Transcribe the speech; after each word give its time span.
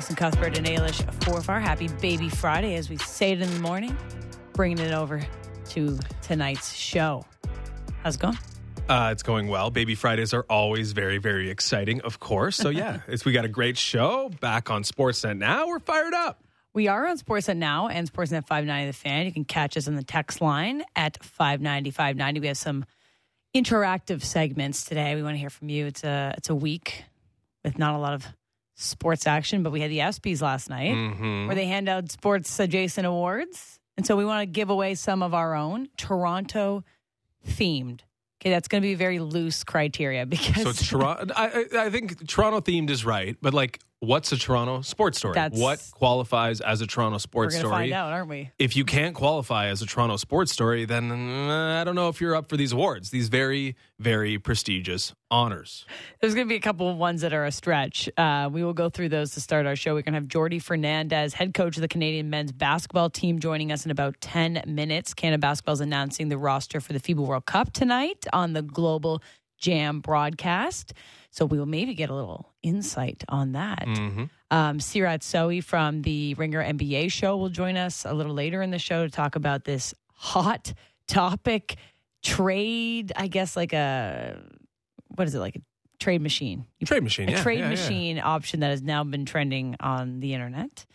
Fan 0.00 0.16
Drive 0.16 0.36
Time. 0.36 0.56
Justin 0.56 0.56
Cuthbert 0.56 0.58
and 0.58 0.66
Ailish 0.66 1.48
our 1.48 1.60
Happy 1.60 1.88
Baby 2.00 2.28
Friday 2.28 2.74
as 2.74 2.90
we 2.90 2.96
say 2.98 3.32
it 3.32 3.40
in 3.40 3.52
the 3.52 3.60
morning. 3.60 3.96
Bringing 4.52 4.78
it 4.78 4.92
over 4.92 5.26
to 5.70 5.98
tonight's 6.22 6.74
show. 6.74 7.24
How's 8.02 8.16
it 8.16 8.20
going? 8.20 8.38
Uh, 8.88 9.08
it's 9.12 9.22
going 9.22 9.48
well. 9.48 9.70
Baby 9.70 9.94
Fridays 9.94 10.34
are 10.34 10.44
always 10.50 10.92
very, 10.92 11.18
very 11.18 11.50
exciting, 11.50 12.00
of 12.02 12.20
course. 12.20 12.56
So 12.56 12.68
yeah, 12.68 13.00
it's 13.08 13.24
we 13.24 13.32
got 13.32 13.44
a 13.44 13.48
great 13.48 13.78
show 13.78 14.30
back 14.40 14.70
on 14.70 14.82
Sportsnet 14.82 15.38
now. 15.38 15.66
We're 15.66 15.78
fired 15.78 16.14
up. 16.14 16.44
We 16.74 16.88
are 16.88 17.06
on 17.06 17.18
Sportsnet 17.18 17.56
now 17.56 17.88
and 17.88 18.12
Sportsnet 18.12 18.46
590 18.46 18.86
The 18.86 18.92
Fan. 18.92 19.26
You 19.26 19.32
can 19.32 19.44
catch 19.44 19.76
us 19.76 19.88
on 19.88 19.94
the 19.94 20.04
text 20.04 20.42
line 20.42 20.84
at 20.94 21.24
590 21.24 21.90
590. 21.90 22.40
We 22.40 22.46
have 22.48 22.58
some 22.58 22.84
interactive 23.54 24.22
segments 24.22 24.84
today. 24.84 25.14
We 25.14 25.22
want 25.22 25.34
to 25.34 25.38
hear 25.38 25.50
from 25.50 25.70
you. 25.70 25.86
It's 25.86 26.04
a 26.04 26.34
it's 26.36 26.50
a 26.50 26.54
week 26.54 27.04
with 27.64 27.78
not 27.78 27.94
a 27.94 27.98
lot 27.98 28.12
of 28.12 28.26
sports 28.76 29.26
action, 29.26 29.62
but 29.62 29.72
we 29.72 29.80
had 29.80 29.90
the 29.90 29.98
ESPYS 29.98 30.40
last 30.42 30.70
night 30.70 30.94
Mm-hmm. 30.94 31.46
where 31.46 31.56
they 31.56 31.66
hand 31.66 31.88
out 31.88 32.10
sports 32.12 32.58
adjacent 32.60 33.06
awards. 33.06 33.78
And 33.96 34.06
so 34.06 34.14
we 34.16 34.24
want 34.24 34.42
to 34.42 34.46
give 34.46 34.68
away 34.70 34.94
some 34.94 35.22
of 35.22 35.32
our 35.34 35.54
own 35.54 35.88
Toronto 35.96 36.84
themed. 37.46 38.00
Okay, 38.40 38.50
that's 38.50 38.68
going 38.68 38.82
to 38.82 38.86
be 38.86 38.92
a 38.92 38.96
very 38.96 39.18
loose 39.18 39.64
criteria 39.64 40.26
because 40.36 40.62
So 40.62 40.68
it's 40.70 40.86
Toronto. 40.86 41.32
I, 41.34 41.64
I 41.74 41.86
I 41.86 41.90
think 41.90 42.26
Toronto 42.28 42.60
themed 42.60 42.90
is 42.90 43.04
right, 43.04 43.36
but 43.40 43.54
like, 43.54 43.80
what's 44.00 44.30
a 44.32 44.36
Toronto 44.36 44.82
sports 44.82 45.18
story? 45.18 45.34
That's- 45.34 45.60
what 45.60 45.82
qualifies 45.92 46.60
as 46.60 46.80
a 46.80 46.86
Toronto 46.86 47.18
sports 47.18 47.54
we're 47.54 47.60
sports 47.60 47.62
going 47.62 47.62
to 47.62 47.68
story? 47.68 47.82
find 47.84 47.92
out, 47.92 48.12
aren't 48.12 48.28
we? 48.28 48.50
If 48.58 48.76
you 48.76 48.84
can't 48.84 49.14
qualify 49.14 49.68
as 49.68 49.82
a 49.82 49.86
Toronto 49.86 50.16
sports 50.16 50.52
story, 50.52 50.84
then 50.84 51.10
uh, 51.10 51.80
I 51.80 51.84
don't 51.84 51.94
know 51.94 52.08
if 52.08 52.20
you're 52.20 52.34
up 52.34 52.48
for 52.48 52.56
these 52.56 52.72
awards. 52.72 53.10
These 53.10 53.28
very, 53.28 53.74
very 53.98 54.38
prestigious 54.38 55.14
honors. 55.30 55.86
There's 56.20 56.34
going 56.34 56.46
to 56.46 56.48
be 56.48 56.56
a 56.56 56.60
couple 56.60 56.88
of 56.88 56.96
ones 56.96 57.22
that 57.22 57.32
are 57.32 57.46
a 57.46 57.52
stretch. 57.52 58.08
Uh, 58.16 58.48
we 58.52 58.62
will 58.62 58.74
go 58.74 58.88
through 58.88 59.08
those 59.08 59.32
to 59.32 59.40
start 59.40 59.66
our 59.66 59.76
show. 59.76 59.94
We're 59.94 60.02
going 60.02 60.14
to 60.14 60.20
have 60.20 60.28
Jordi 60.28 60.62
Fernandez, 60.62 61.34
head 61.34 61.54
coach 61.54 61.76
of 61.76 61.80
the 61.80 61.88
Canadian 61.88 62.30
men's 62.30 62.52
basketball 62.52 63.10
team, 63.10 63.38
joining 63.38 63.72
us 63.72 63.84
in 63.84 63.90
about 63.90 64.20
10 64.20 64.62
minutes. 64.66 65.14
Canada 65.14 65.40
Basketball 65.40 65.74
is 65.74 65.80
announcing 65.80 66.28
the 66.28 66.38
roster 66.38 66.80
for 66.80 66.92
the 66.92 67.00
FIBA 67.00 67.26
World 67.26 67.46
Cup 67.46 67.72
tonight 67.72 68.26
on 68.32 68.52
the 68.52 68.62
Global 68.62 69.22
Jam 69.58 70.00
broadcast. 70.00 70.92
So 71.36 71.44
we 71.44 71.58
will 71.58 71.66
maybe 71.66 71.92
get 71.92 72.08
a 72.08 72.14
little 72.14 72.54
insight 72.62 73.22
on 73.28 73.52
that. 73.52 73.84
Mm-hmm. 73.86 74.24
Um, 74.50 74.78
Seerat 74.78 75.20
Sohi 75.20 75.62
from 75.62 76.00
the 76.00 76.32
Ringer 76.32 76.64
NBA 76.64 77.12
show 77.12 77.36
will 77.36 77.50
join 77.50 77.76
us 77.76 78.06
a 78.06 78.14
little 78.14 78.32
later 78.32 78.62
in 78.62 78.70
the 78.70 78.78
show 78.78 79.04
to 79.04 79.10
talk 79.10 79.36
about 79.36 79.64
this 79.64 79.92
hot 80.14 80.72
topic 81.06 81.76
trade, 82.22 83.12
I 83.14 83.26
guess, 83.26 83.54
like 83.54 83.74
a, 83.74 84.40
what 85.14 85.28
is 85.28 85.34
it, 85.34 85.40
like 85.40 85.56
a 85.56 85.60
trade 85.98 86.22
machine? 86.22 86.64
You 86.80 86.86
Trade 86.86 87.02
machine, 87.02 87.28
a 87.28 87.32
yeah, 87.32 87.42
trade 87.42 87.58
yeah, 87.58 87.64
yeah. 87.64 87.70
machine 87.70 88.18
option 88.18 88.60
that 88.60 88.70
has 88.70 88.80
now 88.80 89.04
been 89.04 89.26
trending 89.26 89.76
on 89.78 90.20
the 90.20 90.32
internet. 90.32 90.86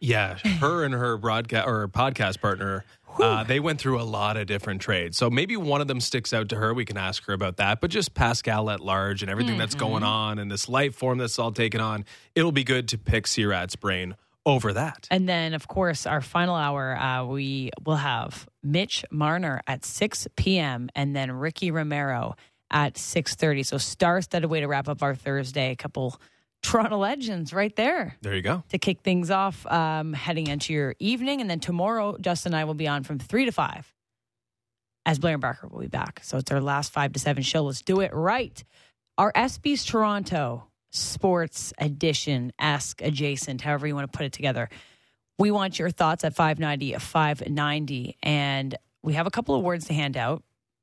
Yeah, 0.00 0.38
her 0.60 0.82
and 0.82 0.94
her 0.94 1.18
broadcast 1.18 1.68
or 1.68 1.80
her 1.80 1.88
podcast 1.88 2.40
partner, 2.40 2.86
uh, 3.18 3.44
they 3.44 3.60
went 3.60 3.80
through 3.80 4.00
a 4.00 4.04
lot 4.04 4.36
of 4.36 4.46
different 4.46 4.80
trades. 4.80 5.16
So 5.16 5.30
maybe 5.30 5.56
one 5.56 5.80
of 5.80 5.88
them 5.88 6.00
sticks 6.00 6.32
out 6.32 6.48
to 6.50 6.56
her. 6.56 6.72
We 6.72 6.84
can 6.84 6.96
ask 6.96 7.24
her 7.24 7.32
about 7.32 7.56
that. 7.56 7.80
But 7.80 7.90
just 7.90 8.14
Pascal 8.14 8.70
at 8.70 8.80
large 8.80 9.22
and 9.22 9.30
everything 9.30 9.58
that's 9.58 9.74
going 9.74 10.02
on 10.02 10.38
and 10.38 10.50
this 10.50 10.68
life 10.68 10.94
form 10.94 11.18
that's 11.18 11.38
all 11.38 11.52
taken 11.52 11.80
on, 11.80 12.04
it'll 12.34 12.52
be 12.52 12.64
good 12.64 12.88
to 12.88 12.98
pick 12.98 13.26
Seerat's 13.26 13.76
brain 13.76 14.16
over 14.46 14.72
that. 14.72 15.06
And 15.10 15.28
then, 15.28 15.54
of 15.54 15.68
course, 15.68 16.06
our 16.06 16.20
final 16.20 16.54
hour, 16.54 16.96
uh, 16.96 17.24
we 17.24 17.70
will 17.84 17.96
have 17.96 18.48
Mitch 18.62 19.04
Marner 19.10 19.60
at 19.66 19.84
6 19.84 20.28
p.m. 20.36 20.88
and 20.94 21.14
then 21.14 21.30
Ricky 21.32 21.70
Romero 21.70 22.36
at 22.70 22.94
6.30. 22.94 23.66
So 23.66 23.78
star-studded 23.78 24.48
way 24.48 24.60
to 24.60 24.66
wrap 24.66 24.88
up 24.88 25.02
our 25.02 25.14
Thursday. 25.14 25.72
A 25.72 25.76
couple 25.76 26.20
Toronto 26.62 26.98
legends 26.98 27.52
right 27.52 27.74
there. 27.76 28.16
There 28.20 28.34
you 28.34 28.42
go. 28.42 28.62
to 28.68 28.78
kick 28.78 29.00
things 29.00 29.30
off 29.30 29.66
um, 29.66 30.12
heading 30.12 30.46
into 30.46 30.72
your 30.72 30.94
evening. 30.98 31.40
And 31.40 31.48
then 31.50 31.60
tomorrow, 31.60 32.16
Justin 32.20 32.52
and 32.52 32.60
I 32.60 32.64
will 32.64 32.74
be 32.74 32.86
on 32.86 33.02
from 33.02 33.18
3 33.18 33.46
to 33.46 33.52
5 33.52 33.94
as 35.06 35.18
Blair 35.18 35.34
and 35.34 35.40
Barker 35.40 35.68
will 35.68 35.80
be 35.80 35.86
back. 35.88 36.20
So 36.22 36.36
it's 36.38 36.50
our 36.50 36.60
last 36.60 36.92
5 36.92 37.14
to 37.14 37.18
7 37.18 37.42
show. 37.42 37.62
Let's 37.64 37.82
do 37.82 38.00
it 38.00 38.12
right. 38.12 38.62
Our 39.16 39.32
ESPYs 39.32 39.86
Toronto 39.86 40.66
Sports 40.90 41.72
Edition, 41.78 42.52
Ask 42.58 43.00
Adjacent, 43.00 43.60
however 43.60 43.86
you 43.86 43.94
want 43.94 44.10
to 44.10 44.16
put 44.16 44.26
it 44.26 44.32
together. 44.32 44.68
We 45.38 45.50
want 45.50 45.78
your 45.78 45.90
thoughts 45.90 46.24
at 46.24 46.34
590 46.34 46.94
590. 46.98 48.16
And 48.22 48.76
we 49.02 49.14
have 49.14 49.26
a 49.26 49.30
couple 49.30 49.54
of 49.54 49.62
words 49.62 49.86
to 49.86 49.94
hand 49.94 50.16
out. 50.16 50.42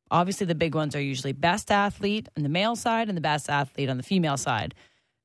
Obviously, 0.09 0.47
the 0.47 0.55
big 0.55 0.73
ones 0.73 0.95
are 0.95 1.01
usually 1.01 1.33
best 1.33 1.69
athlete 1.69 2.29
on 2.35 2.43
the 2.43 2.49
male 2.49 2.75
side 2.75 3.09
and 3.09 3.17
the 3.17 3.21
best 3.21 3.49
athlete 3.49 3.89
on 3.89 3.97
the 3.97 4.03
female 4.03 4.37
side. 4.37 4.73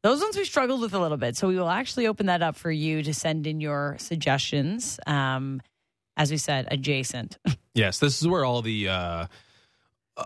Those 0.03 0.21
ones 0.21 0.37
we 0.37 0.45
struggled 0.45 0.81
with 0.81 0.95
a 0.95 0.99
little 0.99 1.17
bit. 1.17 1.37
So 1.37 1.47
we 1.49 1.57
will 1.57 1.69
actually 1.69 2.07
open 2.07 2.27
that 2.27 2.43
up 2.43 2.57
for 2.57 2.71
you 2.71 3.03
to 3.03 3.15
send 3.15 3.47
in 3.47 3.61
your 3.61 3.97
suggestions. 3.99 4.99
Um, 5.07 5.63
as 6.17 6.31
we 6.31 6.37
said, 6.37 6.69
adjacent. 6.71 7.39
Yes, 7.75 8.01
this 8.01 8.21
is 8.21 8.29
where 8.29 8.45
all 8.45 8.61
the 8.61 8.91
uh, 8.91 9.27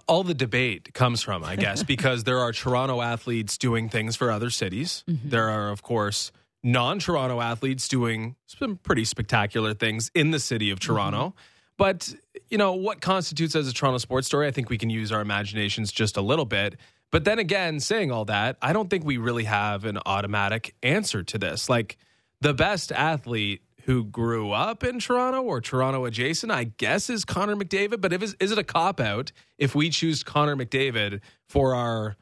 all 0.09 0.25
the 0.25 0.35
debate 0.35 0.93
comes 0.95 1.23
from, 1.23 1.45
I 1.45 1.55
guess, 1.55 1.83
because 1.95 2.25
there 2.25 2.41
are 2.41 2.51
Toronto 2.51 3.01
athletes 3.01 3.57
doing 3.57 3.89
things 3.89 4.17
for 4.17 4.33
other 4.33 4.51
cities. 4.51 5.05
There 5.07 5.49
are, 5.49 5.71
of 5.71 5.81
course, 5.81 6.33
non-Toronto 6.65 7.41
athletes 7.41 7.87
doing 7.87 8.35
some 8.47 8.79
pretty 8.79 9.05
spectacular 9.05 9.75
things 9.75 10.11
in 10.13 10.33
the 10.33 10.41
city 10.41 10.73
of 10.73 10.81
Toronto. 10.81 11.37
But 11.77 12.13
you 12.51 12.59
know 12.59 12.73
what 12.73 13.01
constitutes 13.01 13.55
as 13.55 13.69
a 13.69 13.73
Toronto 13.73 13.99
sports 13.99 14.27
story? 14.27 14.49
I 14.49 14.51
think 14.51 14.69
we 14.69 14.77
can 14.79 14.91
use 14.91 15.13
our 15.13 15.21
imaginations 15.21 15.93
just 15.93 16.17
a 16.17 16.21
little 16.21 16.47
bit. 16.47 16.75
But 17.17 17.25
then 17.25 17.39
again, 17.39 17.81
saying 17.81 18.13
all 18.13 18.27
that, 18.27 18.59
I 18.61 18.75
don't 18.75 18.91
think 18.91 19.07
we 19.07 19.17
really 19.17 19.45
have 19.45 19.87
an 19.87 19.99
automatic 20.05 20.75
answer 20.83 21.23
to 21.23 21.39
this. 21.39 21.67
Like 21.67 21.97
the 22.43 22.53
best 22.53 22.93
athlete 22.93 23.63
who 23.85 24.05
grew 24.05 24.51
up 24.51 24.85
in 24.85 24.99
Toronto 24.99 25.41
or 25.41 25.63
Toronto 25.63 26.05
adjacent, 26.05 26.53
I 26.53 26.65
guess, 26.65 27.09
is 27.09 27.25
Connor 27.25 27.57
McDavid. 27.57 28.03
But 28.03 28.13
if 28.13 28.23
is, 28.23 28.37
is 28.39 28.53
it 28.53 28.59
a 28.59 28.63
cop 28.63 29.01
out 29.01 29.33
if 29.57 29.75
we 29.75 29.89
choose 29.89 30.23
Connor 30.23 30.57
McDavid 30.57 31.23
for 31.49 31.75
our 31.75 32.17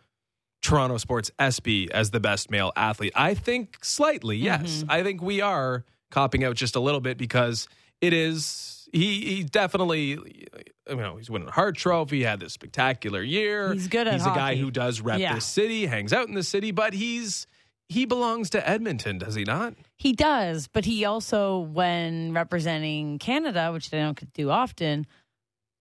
Toronto 0.62 0.98
Sports 0.98 1.28
ESPY 1.40 1.90
as 1.90 2.12
the 2.12 2.20
best 2.20 2.48
male 2.48 2.70
athlete? 2.76 3.14
I 3.16 3.34
think 3.34 3.78
slightly, 3.82 4.36
yes. 4.36 4.62
Mm-hmm. 4.62 4.92
I 4.92 5.02
think 5.02 5.20
we 5.20 5.40
are 5.40 5.84
copping 6.12 6.44
out 6.44 6.54
just 6.54 6.76
a 6.76 6.80
little 6.80 7.00
bit 7.00 7.18
because 7.18 7.66
it 8.00 8.12
is. 8.12 8.73
He, 8.94 9.34
he 9.36 9.42
definitely, 9.42 10.10
you 10.10 10.96
know, 10.96 11.16
he's 11.16 11.28
winning 11.28 11.48
a 11.48 11.50
Hart 11.50 11.76
Trophy. 11.76 12.18
He 12.18 12.22
had 12.22 12.38
this 12.38 12.52
spectacular 12.52 13.22
year. 13.22 13.72
He's 13.72 13.88
good 13.88 14.06
at 14.06 14.12
He's 14.12 14.22
a 14.22 14.30
guy 14.30 14.54
who 14.54 14.70
does 14.70 15.00
rep 15.00 15.18
Yeah. 15.18 15.34
this 15.34 15.44
city, 15.44 15.86
hangs 15.86 16.12
out 16.12 16.28
in 16.28 16.34
the 16.34 16.44
city, 16.44 16.70
but 16.70 16.94
he's 16.94 17.46
he 17.88 18.06
belongs 18.06 18.48
to 18.50 18.66
Edmonton, 18.68 19.18
does 19.18 19.34
he 19.34 19.44
not? 19.44 19.74
he 19.98 20.12
does, 20.12 20.68
but 20.68 20.84
he 20.84 21.04
also, 21.04 21.58
when 21.58 22.32
representing 22.32 23.18
Canada, 23.18 23.72
which 23.72 23.90
they 23.90 23.98
don't 23.98 24.32
do 24.32 24.48
often, 24.50 25.06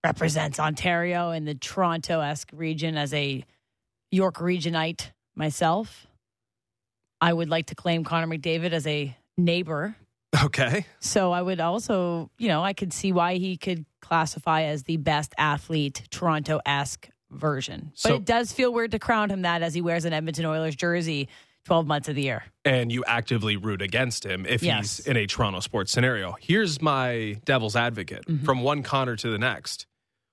represents 0.04 0.60
Ontario 0.60 1.30
and 1.30 1.48
the 1.48 1.56
Toronto 1.56 2.20
esque 2.20 2.50
region 2.52 2.98
as 2.98 3.14
a 3.14 3.46
York 4.12 4.36
regionite 4.36 5.12
myself. 5.36 6.08
I 7.22 7.32
would 7.32 7.50
like 7.50 7.68
to 7.68 7.76
claim 7.76 8.04
Connor 8.04 8.28
McDavid 8.28 8.74
as 8.74 8.86
a 8.86 9.16
neighbor 9.38 9.96
Okay. 10.46 10.86
So 11.00 11.32
I 11.32 11.42
would 11.42 11.60
also, 11.60 12.30
you 12.38 12.48
know, 12.48 12.64
I 12.64 12.74
could 12.74 12.94
see 12.94 13.12
why 13.12 13.36
he 13.36 13.58
could 13.58 13.86
classify 14.02 14.64
as 14.64 14.84
the 14.84 14.98
best 14.98 15.34
athlete, 15.38 16.04
Toronto 16.10 16.60
esque 16.66 17.10
version. 17.32 17.92
But 17.92 18.00
So- 18.00 18.16
it 18.16 18.26
does 18.26 18.52
feel 18.52 18.72
weird 18.74 18.92
to 18.92 19.00
crown 19.00 19.30
him 19.30 19.42
that 19.44 19.62
as 19.62 19.74
he 19.74 19.82
wears 19.82 20.06
an 20.06 20.14
Edmonton 20.14 20.46
Oilers 20.46 20.76
jersey 20.76 21.30
12 21.66 21.88
months 21.88 22.10
of 22.10 22.16
the 22.16 22.24
year. 22.24 22.44
and 22.66 22.92
you 22.92 23.04
actively 23.06 23.58
root 23.58 23.82
against 23.82 24.26
him 24.26 24.46
if 24.46 24.64
Yes. 24.64 24.98
he's 24.98 25.08
in 25.08 25.18
a 25.18 25.26
Toronto 25.28 25.60
sports 25.60 25.92
scenario. 25.92 26.36
Here's 26.40 26.82
my 26.82 27.40
devil's 27.46 27.76
advocate 27.76 28.26
Mm-hmm. 28.26 28.46
from 28.46 28.62
one 28.62 28.84
Connor 28.84 29.16
to 29.18 29.30
the 29.30 29.38
next. 29.38 29.86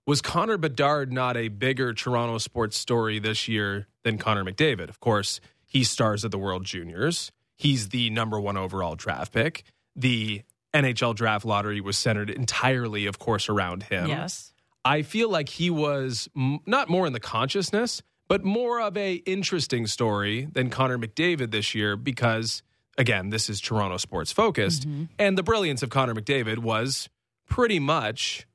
Was 0.07 0.21
Connor 0.23 0.57
Bedard 0.57 1.13
not 1.13 1.37
a 1.37 1.49
bigger 1.49 1.93
Toronto 1.93 2.39
sports 2.39 2.77
story 2.77 3.19
this 3.19 3.47
year 3.49 3.87
than 4.05 4.17
Connor 4.19 4.45
McDavid? 4.45 4.89
Of 4.89 4.99
course, 5.01 5.41
he 5.67 5.85
stars 5.85 6.25
at 6.25 6.31
the 6.33 6.39
World 6.39 6.65
Juniors. 6.65 7.31
He's 7.57 7.91
the 7.91 8.11
number 8.11 8.41
one 8.41 8.57
overall 8.57 8.95
draft 8.97 9.33
pick. 9.33 9.65
The 9.97 10.43
NHL 10.75 11.15
draft 11.15 11.45
lottery 11.45 11.81
was 11.81 11.99
centered 11.99 12.31
entirely, 12.31 13.07
of 13.07 13.19
course, 13.19 13.49
around 13.49 13.85
him. 13.85 14.09
Yes. 14.09 14.53
I 14.85 15.03
feel 15.03 15.29
like 15.29 15.49
he 15.49 15.71
was 15.71 16.29
m- 16.37 16.61
not 16.67 16.89
more 16.89 17.07
in 17.07 17.13
the 17.13 17.21
consciousness, 17.21 18.03
but 18.29 18.45
more 18.45 18.81
of 18.81 18.97
a 18.97 19.15
interesting 19.15 19.87
story 19.87 20.49
than 20.53 20.71
Connor 20.71 20.99
McDavid 20.99 21.51
this 21.51 21.75
year 21.75 21.97
because 21.97 22.63
again, 23.01 23.31
this 23.31 23.49
is 23.49 23.61
Toronto 23.61 23.97
sports 23.97 24.31
focused, 24.31 24.87
mm-hmm. 24.87 25.05
and 25.19 25.37
the 25.37 25.43
brilliance 25.43 25.83
of 25.83 25.91
Connor 25.91 26.15
McDavid 26.15 26.59
was 26.59 27.09
pretty 27.49 27.81
much 27.81 28.47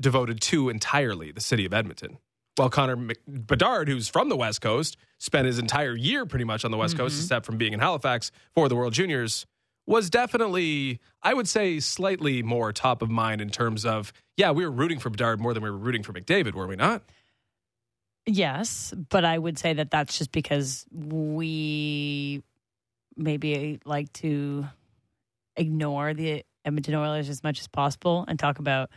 devoted 0.00 0.40
to 0.40 0.68
entirely 0.70 1.30
the 1.30 1.40
city 1.40 1.66
of 1.66 1.74
Edmonton. 1.74 2.18
While 2.56 2.70
Connor 2.70 2.96
Mc- 2.96 3.20
Bedard, 3.28 3.88
who's 3.88 4.08
from 4.08 4.28
the 4.28 4.36
West 4.36 4.60
Coast, 4.60 4.96
spent 5.18 5.46
his 5.46 5.58
entire 5.58 5.94
year 5.94 6.26
pretty 6.26 6.44
much 6.44 6.64
on 6.64 6.70
the 6.70 6.76
West 6.76 6.96
Coast, 6.96 7.14
mm-hmm. 7.14 7.24
except 7.24 7.46
from 7.46 7.58
being 7.58 7.72
in 7.72 7.80
Halifax 7.80 8.32
for 8.54 8.68
the 8.68 8.76
World 8.76 8.92
Juniors, 8.92 9.46
was 9.90 10.08
definitely, 10.08 11.00
I 11.20 11.34
would 11.34 11.48
say, 11.48 11.80
slightly 11.80 12.44
more 12.44 12.72
top 12.72 13.02
of 13.02 13.10
mind 13.10 13.40
in 13.40 13.50
terms 13.50 13.84
of, 13.84 14.12
yeah, 14.36 14.52
we 14.52 14.64
were 14.64 14.70
rooting 14.70 15.00
for 15.00 15.10
Bedard 15.10 15.40
more 15.40 15.52
than 15.52 15.64
we 15.64 15.68
were 15.68 15.76
rooting 15.76 16.04
for 16.04 16.12
McDavid, 16.12 16.54
were 16.54 16.68
we 16.68 16.76
not? 16.76 17.02
Yes, 18.24 18.94
but 19.08 19.24
I 19.24 19.36
would 19.36 19.58
say 19.58 19.72
that 19.72 19.90
that's 19.90 20.16
just 20.16 20.30
because 20.30 20.86
we 20.92 22.44
maybe 23.16 23.54
eh, 23.54 23.76
like 23.84 24.12
to 24.14 24.64
ignore 25.56 26.14
the 26.14 26.44
Edmonton 26.64 26.94
Oilers 26.94 27.28
as 27.28 27.42
much 27.42 27.58
as 27.58 27.66
possible 27.66 28.24
and 28.28 28.38
talk 28.38 28.60
about, 28.60 28.90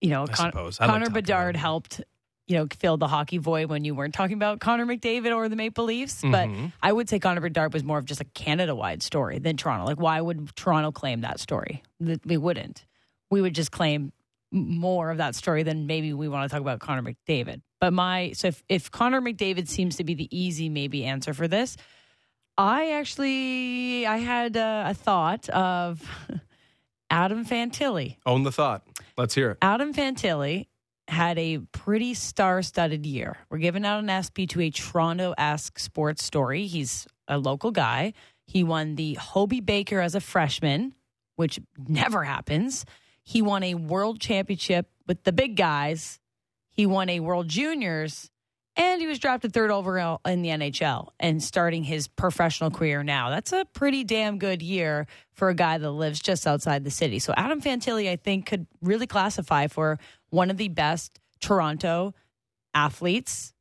you 0.00 0.08
know, 0.08 0.26
Con-. 0.26 0.52
I 0.54 0.60
like 0.62 0.78
Connor 0.78 1.10
Bedard 1.10 1.54
helped, 1.54 2.00
you 2.46 2.56
know, 2.58 2.66
fill 2.78 2.96
the 2.96 3.08
hockey 3.08 3.38
void 3.38 3.70
when 3.70 3.84
you 3.84 3.94
weren't 3.94 4.12
talking 4.14 4.34
about 4.36 4.60
Connor 4.60 4.84
McDavid 4.84 5.34
or 5.34 5.48
the 5.48 5.56
Maple 5.56 5.84
Leafs. 5.84 6.20
But 6.22 6.48
Mhm. 6.48 6.72
I 6.82 6.92
would 6.92 7.08
say 7.08 7.18
Connor 7.18 7.40
Bedard 7.40 7.72
was 7.72 7.82
more 7.82 7.98
of 7.98 8.04
just 8.04 8.20
a 8.20 8.24
Canada 8.24 8.74
wide 8.74 9.02
story 9.02 9.38
than 9.38 9.56
Toronto. 9.56 9.86
Like, 9.86 9.98
why 10.00 10.20
would 10.20 10.54
Toronto 10.54 10.92
claim 10.92 11.22
that 11.22 11.40
story? 11.40 11.82
We 12.00 12.36
wouldn't. 12.36 12.84
We 13.30 13.40
would 13.40 13.54
just 13.54 13.70
claim 13.72 14.12
more 14.52 15.10
of 15.10 15.16
that 15.18 15.34
story 15.34 15.62
than 15.62 15.86
maybe 15.86 16.12
we 16.12 16.28
want 16.28 16.48
to 16.48 16.52
talk 16.54 16.60
about 16.60 16.80
Connor 16.80 17.02
McDavid. 17.02 17.62
But 17.80 17.92
my, 17.92 18.32
so 18.32 18.48
if, 18.48 18.62
if 18.68 18.90
Connor 18.90 19.20
McDavid 19.20 19.66
seems 19.68 19.96
to 19.96 20.04
be 20.04 20.14
the 20.14 20.28
easy 20.36 20.68
maybe 20.68 21.04
answer 21.04 21.34
for 21.34 21.48
this, 21.48 21.76
I 22.56 22.92
actually, 22.92 24.06
I 24.06 24.18
had 24.18 24.56
uh, 24.56 24.84
a 24.88 24.94
thought 24.94 25.48
of 25.48 26.00
Adam 27.10 27.44
Fantilli. 27.44 28.16
Own 28.26 28.42
the 28.42 28.52
thought. 28.52 28.82
Let's 29.16 29.34
hear 29.34 29.52
it. 29.52 29.58
Adam 29.62 29.92
Fantilli 29.94 30.66
had 31.08 31.38
a 31.38 31.58
pretty 31.72 32.14
star-studded 32.14 33.04
year. 33.04 33.36
We're 33.50 33.58
giving 33.58 33.84
out 33.84 33.98
an 33.98 34.10
ESPY 34.10 34.46
to 34.48 34.62
a 34.62 34.70
Toronto-esque 34.70 35.78
sports 35.78 36.24
story. 36.24 36.66
He's 36.66 37.06
a 37.28 37.38
local 37.38 37.70
guy. 37.70 38.14
He 38.46 38.64
won 38.64 38.94
the 38.96 39.14
Hobey 39.14 39.60
Baker 39.60 40.00
as 40.00 40.14
a 40.14 40.20
freshman, 40.20 40.94
which 41.36 41.60
never 41.88 42.24
happens. 42.24 42.84
He 43.22 43.42
won 43.42 43.62
a 43.62 43.74
world 43.74 44.20
championship 44.20 44.88
with 45.06 45.24
the 45.24 45.32
big 45.32 45.56
guys. 45.56 46.20
He 46.70 46.86
won 46.86 47.08
a 47.08 47.20
World 47.20 47.48
Juniors, 47.48 48.30
and 48.76 49.00
he 49.00 49.06
was 49.06 49.18
drafted 49.18 49.52
third 49.52 49.70
overall 49.70 50.20
in 50.26 50.42
the 50.42 50.48
NHL 50.48 51.08
and 51.20 51.42
starting 51.42 51.84
his 51.84 52.08
professional 52.08 52.70
career 52.70 53.02
now. 53.02 53.30
That's 53.30 53.52
a 53.52 53.64
pretty 53.72 54.04
damn 54.04 54.38
good 54.38 54.60
year 54.60 55.06
for 55.32 55.48
a 55.48 55.54
guy 55.54 55.78
that 55.78 55.90
lives 55.90 56.20
just 56.20 56.46
outside 56.46 56.84
the 56.84 56.90
city. 56.90 57.18
So 57.18 57.32
Adam 57.36 57.60
Fantilli, 57.60 58.10
I 58.10 58.16
think, 58.16 58.46
could 58.46 58.66
really 58.82 59.06
classify 59.06 59.68
for 59.68 59.98
one 60.34 60.50
of 60.50 60.56
the 60.56 60.68
best 60.68 61.20
Toronto 61.40 62.12
athletes 62.74 63.54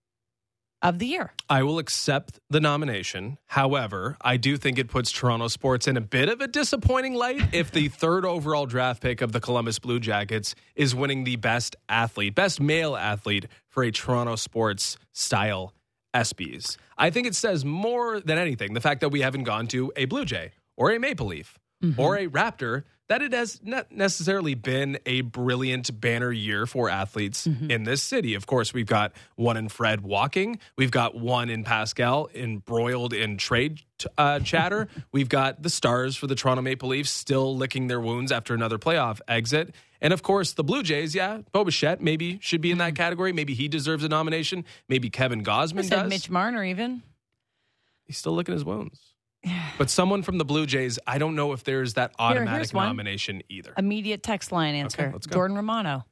of 0.82 1.00
the 1.00 1.06
year. 1.06 1.32
I 1.50 1.64
will 1.64 1.80
accept 1.80 2.40
the 2.50 2.60
nomination. 2.60 3.38
However, 3.46 4.18
I 4.20 4.36
do 4.36 4.58
think 4.58 4.78
it 4.78 4.90
puts 4.90 5.12
Toronto 5.12 5.48
sports 5.48 5.88
in 5.88 5.96
a 5.96 6.02
bit 6.02 6.28
of 6.28 6.42
a 6.42 6.48
disappointing 6.48 7.14
light 7.14 7.42
if 7.54 7.72
the 7.72 7.88
third 8.02 8.26
overall 8.26 8.66
draft 8.66 9.02
pick 9.02 9.22
of 9.22 9.32
the 9.32 9.40
Columbus 9.40 9.80
Blue 9.80 10.00
Jackets 10.00 10.56
is 10.76 10.94
winning 10.94 11.24
the 11.24 11.38
best 11.38 11.78
athlete, 11.88 12.36
best 12.36 12.60
male 12.60 12.98
athlete 12.98 13.48
for 13.70 13.84
a 13.84 13.92
Toronto 13.92 14.36
sports 14.36 14.98
style 15.14 15.74
ESPYs. 16.14 16.76
I 16.98 17.12
think 17.12 17.28
it 17.28 17.36
says 17.36 17.64
more 17.64 18.20
than 18.20 18.38
anything 18.38 18.74
the 18.74 18.82
fact 18.82 19.02
that 19.02 19.10
we 19.10 19.22
haven't 19.22 19.44
gone 19.44 19.68
to 19.68 19.94
a 19.96 20.06
Blue 20.06 20.26
Jay 20.26 20.52
or 20.76 20.92
a 20.92 21.00
Maple 21.00 21.28
Leaf 21.28 21.58
mm-hmm. 21.84 22.00
or 22.00 22.18
a 22.18 22.28
Raptor 22.28 22.84
that 23.14 23.22
it 23.22 23.32
has 23.32 23.60
not 23.64 23.92
necessarily 23.92 24.56
been 24.56 24.98
a 25.06 25.22
brilliant 25.22 26.02
banner 26.02 26.32
year 26.32 26.66
for 26.66 26.90
athletes 26.90 27.46
in 27.46 27.84
this 27.84 28.02
city. 28.02 28.34
Of 28.34 28.48
course, 28.48 28.74
we've 28.74 28.88
got 28.88 29.14
one 29.36 29.56
in 29.56 29.70
Fred 29.70 30.02
walking, 30.02 30.58
we've 30.80 30.90
got 30.90 31.14
one 31.14 31.52
in 31.52 31.64
Pascal 31.64 32.28
embroiled 32.34 33.14
in 33.14 33.38
trade 33.38 33.84
uh, 34.18 34.40
chatter. 34.44 34.88
we've 35.12 35.30
got 35.30 35.62
the 35.62 35.70
stars 35.70 36.16
for 36.16 36.26
the 36.26 36.34
Toronto 36.34 36.64
Maple 36.64 36.90
Leafs 36.90 37.12
still 37.12 37.56
licking 37.56 37.86
their 37.86 38.00
wounds 38.00 38.32
after 38.32 38.56
another 38.56 38.80
playoff 38.80 39.20
exit. 39.28 39.76
And 40.02 40.12
of 40.12 40.24
course, 40.24 40.54
the 40.54 40.64
Blue 40.64 40.82
Jays, 40.82 41.14
yeah, 41.14 41.42
Bo 41.52 41.64
Bichette 41.64 42.02
maybe 42.02 42.40
should 42.42 42.62
be 42.62 42.72
in 42.72 42.80
that 42.80 42.96
category. 42.96 43.32
Maybe 43.32 43.54
he 43.54 43.68
deserves 43.68 44.04
a 44.04 44.10
nomination. 44.10 44.66
Maybe 44.90 45.12
Kevin 45.12 45.42
I 45.42 45.44
Gausman 45.44 45.84
said 45.84 46.02
does. 46.02 46.10
Mitch 46.10 46.32
Marner 46.32 46.64
even. 46.64 47.04
He's 48.06 48.18
still 48.18 48.34
licking 48.34 48.56
his 48.56 48.66
wounds. 48.66 49.13
But 49.78 49.90
someone 49.90 50.22
from 50.22 50.38
the 50.38 50.46
Blue 50.46 50.66
Jays, 50.66 51.00
I 51.08 51.18
don't 51.18 51.36
know 51.36 51.52
if 51.52 51.64
there's 51.64 51.96
that 51.96 52.14
automatic 52.20 52.50
here's 52.54 52.74
one. 52.74 52.88
nomination 52.88 53.42
either. 53.50 53.74
Immediate 53.78 54.22
text 54.24 54.52
line 54.52 54.76
answer. 54.76 55.10
go. 55.12 55.18
Jordan 55.34 55.58
Romano. 55.58 56.06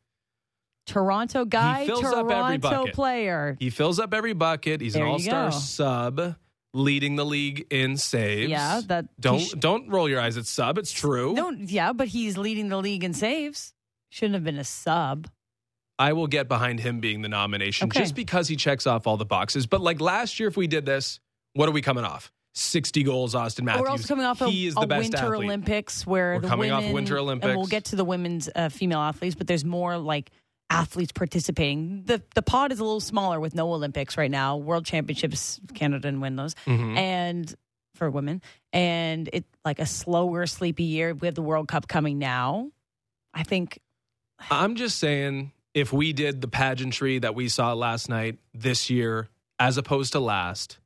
Toronto 0.88 1.46
guy, 1.46 1.86
fills 1.86 2.04
up 2.04 2.30
every 2.32 2.58
Toronto 2.58 2.92
player. 2.92 3.56
He 3.60 3.70
fills 3.70 4.00
up 4.00 4.14
every 4.14 4.34
bucket. 4.34 4.82
He's 4.82 4.94
There 4.94 5.06
an 5.06 5.12
all-star 5.12 5.52
sub, 5.52 6.36
leading 6.74 7.16
the 7.16 7.24
league 7.26 7.68
in 7.70 7.98
saves. 7.98 8.50
Yeah, 8.50 8.82
that 8.88 9.06
don't 9.20 9.40
sh- 9.40 9.52
don't 9.52 9.90
roll 9.90 10.10
your 10.10 10.20
eyes 10.20 10.38
at 10.38 10.48
sub. 10.48 10.80
It's 10.80 10.92
true. 10.92 11.36
Don't 11.36 11.70
yeah, 11.70 11.94
but 11.94 12.08
he's 12.08 12.36
leading 12.38 12.70
the 12.70 12.78
league 12.78 13.04
in 13.04 13.14
saves. 13.14 13.74
Shouldn't 14.10 14.34
have 14.34 14.44
been 14.44 14.58
a 14.58 14.64
sub. 14.64 15.28
I 16.00 16.14
will 16.14 16.28
get 16.28 16.48
behind 16.48 16.80
him 16.80 17.00
being 17.00 17.22
the 17.22 17.30
nomination 17.30 17.88
Okay. 17.90 18.00
just 18.00 18.16
because 18.16 18.48
he 18.48 18.56
checks 18.56 18.88
off 18.88 19.06
all 19.06 19.18
the 19.18 19.26
boxes. 19.26 19.68
But 19.68 19.82
like 19.82 20.02
last 20.02 20.40
year, 20.40 20.50
if 20.50 20.58
we 20.58 20.66
did 20.66 20.84
this, 20.86 21.20
what 21.54 21.70
are 21.70 21.74
we 21.74 21.84
coming 21.84 22.04
off? 22.04 22.32
60 22.54 23.04
goals, 23.04 23.34
Auston 23.34 23.64
Matthews. 23.64 23.82
We're 23.84 23.90
also 23.90 24.08
coming 24.08 24.26
off 24.26 24.42
a, 24.42 24.50
he 24.50 24.68
a 24.68 24.72
the 24.72 24.88
best 24.88 25.12
Winter 25.12 25.18
athlete. 25.34 25.46
Olympics 25.46 26.06
where 26.06 26.36
We're 26.36 26.40
the 26.42 26.48
coming 26.48 26.72
off 26.72 26.82
women, 26.82 26.94
Winter 26.94 27.18
and 27.18 27.42
we'll 27.44 27.66
get 27.66 27.86
to 27.86 27.96
the 27.96 28.04
women's 28.06 28.50
uh, 28.54 28.70
female 28.70 29.00
athletes, 29.00 29.36
but 29.36 29.48
there's 29.48 29.64
more 29.66 29.98
like 29.98 30.32
athletes 30.70 31.12
participating. 31.12 32.04
The 32.06 32.22
the 32.36 32.42
pod 32.42 32.72
is 32.72 32.80
a 32.80 32.84
little 32.84 33.00
smaller 33.00 33.40
with 33.40 33.56
no 33.56 33.72
Olympics 33.74 34.18
right 34.18 34.32
now. 34.32 34.58
World 34.58 34.86
Championships, 34.86 35.60
Canada 35.74 36.02
didn't 36.02 36.20
win 36.22 36.36
those, 36.36 36.56
Mhm. 36.66 36.98
and 36.98 37.56
for 37.96 38.10
women, 38.10 38.42
and 38.74 39.30
it 39.32 39.46
like 39.64 39.80
a 39.80 39.86
slower, 39.86 40.46
sleepy 40.48 40.84
year. 40.84 41.14
We 41.14 41.28
have 41.28 41.36
the 41.36 41.42
World 41.42 41.68
Cup 41.68 41.88
coming 41.88 42.20
now. 42.20 42.72
I 43.34 43.44
think 43.44 43.80
I'm 44.50 44.76
just 44.76 44.98
saying, 44.98 45.52
if 45.74 45.94
we 45.94 46.12
did 46.14 46.42
the 46.42 46.48
pageantry 46.48 47.20
that 47.20 47.36
we 47.36 47.48
saw 47.48 47.74
last 47.74 48.10
night 48.10 48.40
this 48.54 48.90
year, 48.90 49.30
as 49.60 49.78
opposed 49.78 50.14
to 50.14 50.20
last, 50.20 50.80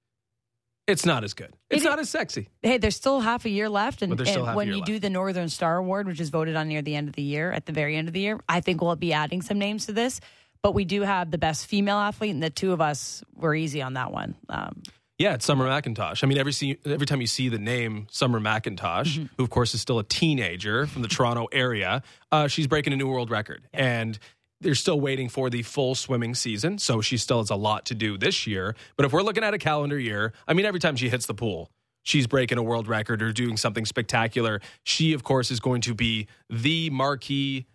it's 0.88 1.06
not 1.06 1.24
as 1.24 1.34
good. 1.34 1.54
It's 1.70 1.84
It- 1.84 1.88
not 1.88 2.00
as 2.00 2.10
sexy. 2.10 2.50
hey, 2.62 2.78
there's 2.78 2.96
still 2.96 3.20
half 3.22 3.46
a 3.46 3.50
year 3.50 3.70
left, 3.70 4.02
and, 4.02 4.20
and 4.20 4.56
when 4.56 4.68
you 4.70 4.76
left. 4.76 4.86
do 4.86 5.00
the 5.00 5.10
Northern 5.10 5.50
Star 5.50 5.78
Award, 5.78 6.08
which 6.08 6.20
is 6.20 6.30
voted 6.30 6.56
on 6.56 6.68
near 6.68 6.82
the 6.82 6.96
end 6.96 7.08
of 7.08 7.16
the 7.16 7.22
year, 7.24 7.52
at 7.52 7.66
the 7.66 7.72
very 7.74 7.96
end 7.96 8.08
of 8.08 8.14
the 8.14 8.20
year, 8.20 8.40
I 8.48 8.62
think 8.62 8.82
we'll 8.82 8.96
be 8.96 9.14
adding 9.14 9.42
some 9.42 9.58
names 9.60 9.86
to 9.88 9.94
this. 9.94 10.20
But 10.62 10.74
we 10.74 10.84
do 10.86 11.02
have 11.04 11.30
the 11.30 11.38
best 11.38 11.68
female 11.68 11.98
athlete, 11.98 12.32
and 12.32 12.42
the 12.42 12.50
two 12.50 12.72
of 12.72 12.82
us 12.82 13.24
were 13.36 13.54
easy 13.54 13.82
on 13.84 13.94
that 13.94 14.12
one. 14.12 14.36
Um, 14.50 14.82
Yeah, 15.20 15.36
it's 15.36 15.46
Summer 15.46 15.66
McIntosh. 15.66 16.24
I 16.24 16.28
mean, 16.28 16.38
every 16.38 16.52
see, 16.52 16.78
every 16.86 17.06
time 17.08 17.22
you 17.22 17.28
see 17.28 17.48
the 17.50 17.60
name 17.60 18.08
Summer 18.12 18.40
McIntosh, 18.40 19.14
Mm-hmm. 19.16 19.26
who 19.38 19.44
of 19.44 19.50
course 19.50 19.74
is 19.74 19.80
still 19.82 19.98
a 20.00 20.04
teenager 20.04 20.88
from 20.88 21.04
the 21.04 21.08
Toronto 21.08 21.48
area, 21.54 22.02
uh, 22.34 22.48
she's 22.48 22.68
breaking 22.68 22.92
a 22.94 22.98
new 22.98 23.08
world 23.08 23.30
record, 23.30 23.68
and 23.74 24.18
they're 24.62 24.76
still 24.76 25.00
waiting 25.00 25.30
for 25.30 25.50
the 25.50 25.62
full 25.64 25.96
swimming 25.96 26.34
season, 26.36 26.78
so 26.78 27.02
she 27.02 27.18
still 27.18 27.40
has 27.40 27.50
a 27.50 27.56
lot 27.56 27.86
to 27.86 27.96
do 27.96 28.18
this 28.18 28.48
year. 28.48 28.76
But 28.96 29.06
if 29.06 29.14
we're 29.14 29.22
looking 29.24 29.44
at 29.44 29.54
a 29.54 29.58
calendar 29.58 30.00
year, 30.00 30.34
I 30.48 30.54
mean, 30.54 30.66
every 30.66 30.80
time 30.80 30.96
she 30.96 31.10
hits 31.10 31.26
the 31.26 31.34
pool, 31.34 31.70
she's 32.04 32.26
breaking 32.28 32.58
a 32.58 32.64
world 32.64 32.88
record 32.88 33.22
or 33.22 33.32
doing 33.34 33.58
something 33.58 33.86
spectacular. 33.86 34.62
She, 34.84 35.14
of 35.14 35.24
course, 35.24 35.52
is 35.52 35.60
going 35.60 35.82
to 35.82 35.94
be 35.94 36.28
the 36.50 36.90
marquee 36.90 37.66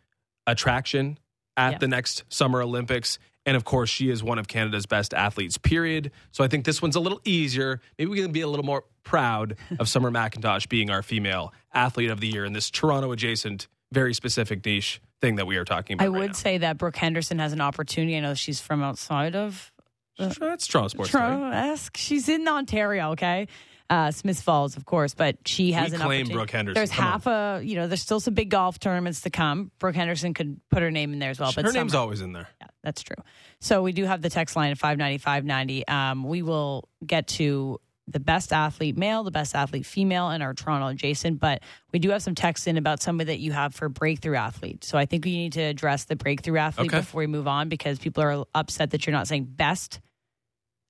attraction 0.47 1.19
at 1.57 1.73
Yeah. 1.73 1.79
the 1.79 1.89
next 1.89 2.25
Summer 2.29 2.63
Olympics. 2.63 3.19
And 3.47 3.57
of 3.57 3.65
course, 3.65 3.89
she 3.91 4.11
is 4.11 4.23
one 4.23 4.39
of 4.39 4.49
Canada's 4.49 4.87
best 4.87 5.15
athletes, 5.15 5.57
period. 5.59 6.11
So 6.31 6.45
I 6.45 6.49
think 6.49 6.65
this 6.65 6.83
one's 6.83 6.97
a 6.97 7.01
little 7.01 7.21
easier. 7.25 7.81
Maybe 7.99 8.11
we 8.11 8.21
can 8.21 8.33
be 8.33 8.43
a 8.43 8.49
little 8.49 8.65
more 8.65 8.85
proud 9.03 9.57
of 9.79 9.89
Summer 9.89 10.11
McIntosh 10.11 10.69
being 10.69 10.91
our 10.91 11.03
female 11.03 11.53
athlete 11.73 12.11
of 12.11 12.21
the 12.21 12.29
year 12.29 12.45
in 12.45 12.53
this 12.53 12.71
Toronto 12.71 13.13
adjacent, 13.13 13.67
very 13.93 14.13
specific 14.15 14.65
niche 14.65 15.01
thing 15.21 15.37
that 15.37 15.47
we 15.47 15.57
are 15.57 15.65
talking 15.65 15.95
about. 15.95 16.05
I 16.05 16.09
right 16.09 16.19
would 16.21 16.27
now. 16.29 16.33
say 16.35 16.59
that 16.59 16.79
Brooke 16.79 16.97
Henderson 16.97 17.39
has 17.39 17.53
an 17.53 17.61
opportunity. 17.61 18.17
I 18.17 18.21
know 18.21 18.35
she's 18.35 18.61
from 18.61 18.83
outside 18.83 19.37
of 19.37 19.73
That's 20.19 20.37
Toronto 20.67 20.89
sports. 20.89 21.11
Toronto 21.11 21.50
esque. 21.57 21.97
She's 21.97 22.29
in 22.29 22.47
Ontario, 22.49 23.11
okay? 23.12 23.49
Uh, 23.89 24.12
Smith 24.12 24.41
Falls, 24.41 24.77
of 24.77 24.85
course, 24.85 25.15
but 25.15 25.37
she 25.47 25.73
has 25.73 25.91
We 25.91 25.97
an 25.97 26.03
claim 26.03 26.07
opportunity. 26.21 26.33
Brooke 26.35 26.50
Henderson. 26.53 26.75
There's 26.75 26.91
Come 26.93 27.05
on. 27.05 27.12
half 27.12 27.27
a, 27.27 27.61
you 27.65 27.75
know, 27.75 27.89
there's 27.89 28.00
still 28.03 28.21
some 28.21 28.35
big 28.35 28.49
golf 28.49 28.79
tournaments 28.79 29.23
to 29.23 29.31
come. 29.31 29.73
Brooke 29.81 29.97
Henderson 29.97 30.33
could 30.33 30.61
put 30.71 30.83
her 30.83 30.93
name 30.93 31.12
in 31.12 31.19
there 31.19 31.31
as 31.31 31.41
well. 31.41 31.50
But 31.55 31.65
Her 31.65 31.73
name's 31.73 31.95
always 31.97 32.21
in 32.21 32.33
there. 32.33 32.47
Yeah, 32.61 32.69
that's 32.85 33.03
true. 33.03 33.17
So 33.59 33.83
we 33.83 33.91
do 33.93 34.05
have 34.05 34.23
the 34.23 34.31
text 34.31 34.55
line 34.55 34.71
at 34.71 34.79
590 34.79 35.19
590. 35.19 35.89
Um, 35.89 36.23
we 36.23 36.43
will 36.43 36.89
get 37.05 37.27
to 37.29 37.81
the 38.12 38.21
best 38.21 38.52
athlete 38.52 38.97
male, 38.97 39.23
the 39.25 39.31
best 39.31 39.55
athlete 39.55 39.87
female, 39.87 40.29
and 40.31 40.43
our 40.43 40.55
Toronto 40.55 40.88
adjacent. 40.88 41.40
But 41.40 41.62
we 41.93 41.99
do 41.99 42.11
have 42.11 42.23
some 42.23 42.35
texts 42.35 42.67
in 42.67 42.76
about 42.76 43.00
somebody 43.02 43.26
that 43.33 43.38
you 43.40 43.52
have 43.52 43.75
for 43.75 43.88
breakthrough 43.88 44.37
athlete. 44.37 44.85
So 44.85 44.99
I 44.99 45.07
think 45.07 45.25
we 45.25 45.37
need 45.37 45.52
to 45.55 45.62
address 45.62 46.05
the 46.05 46.17
breakthrough 46.17 46.59
athlete 46.59 46.88
Okay. 46.90 46.99
before 47.00 47.21
we 47.21 47.26
move 47.26 47.47
on 47.49 47.69
because 47.69 47.99
people 47.99 48.23
are 48.23 48.45
upset 48.55 48.90
that 48.90 49.07
you're 49.07 49.12
not 49.14 49.29
saying 49.29 49.45
best 49.45 50.00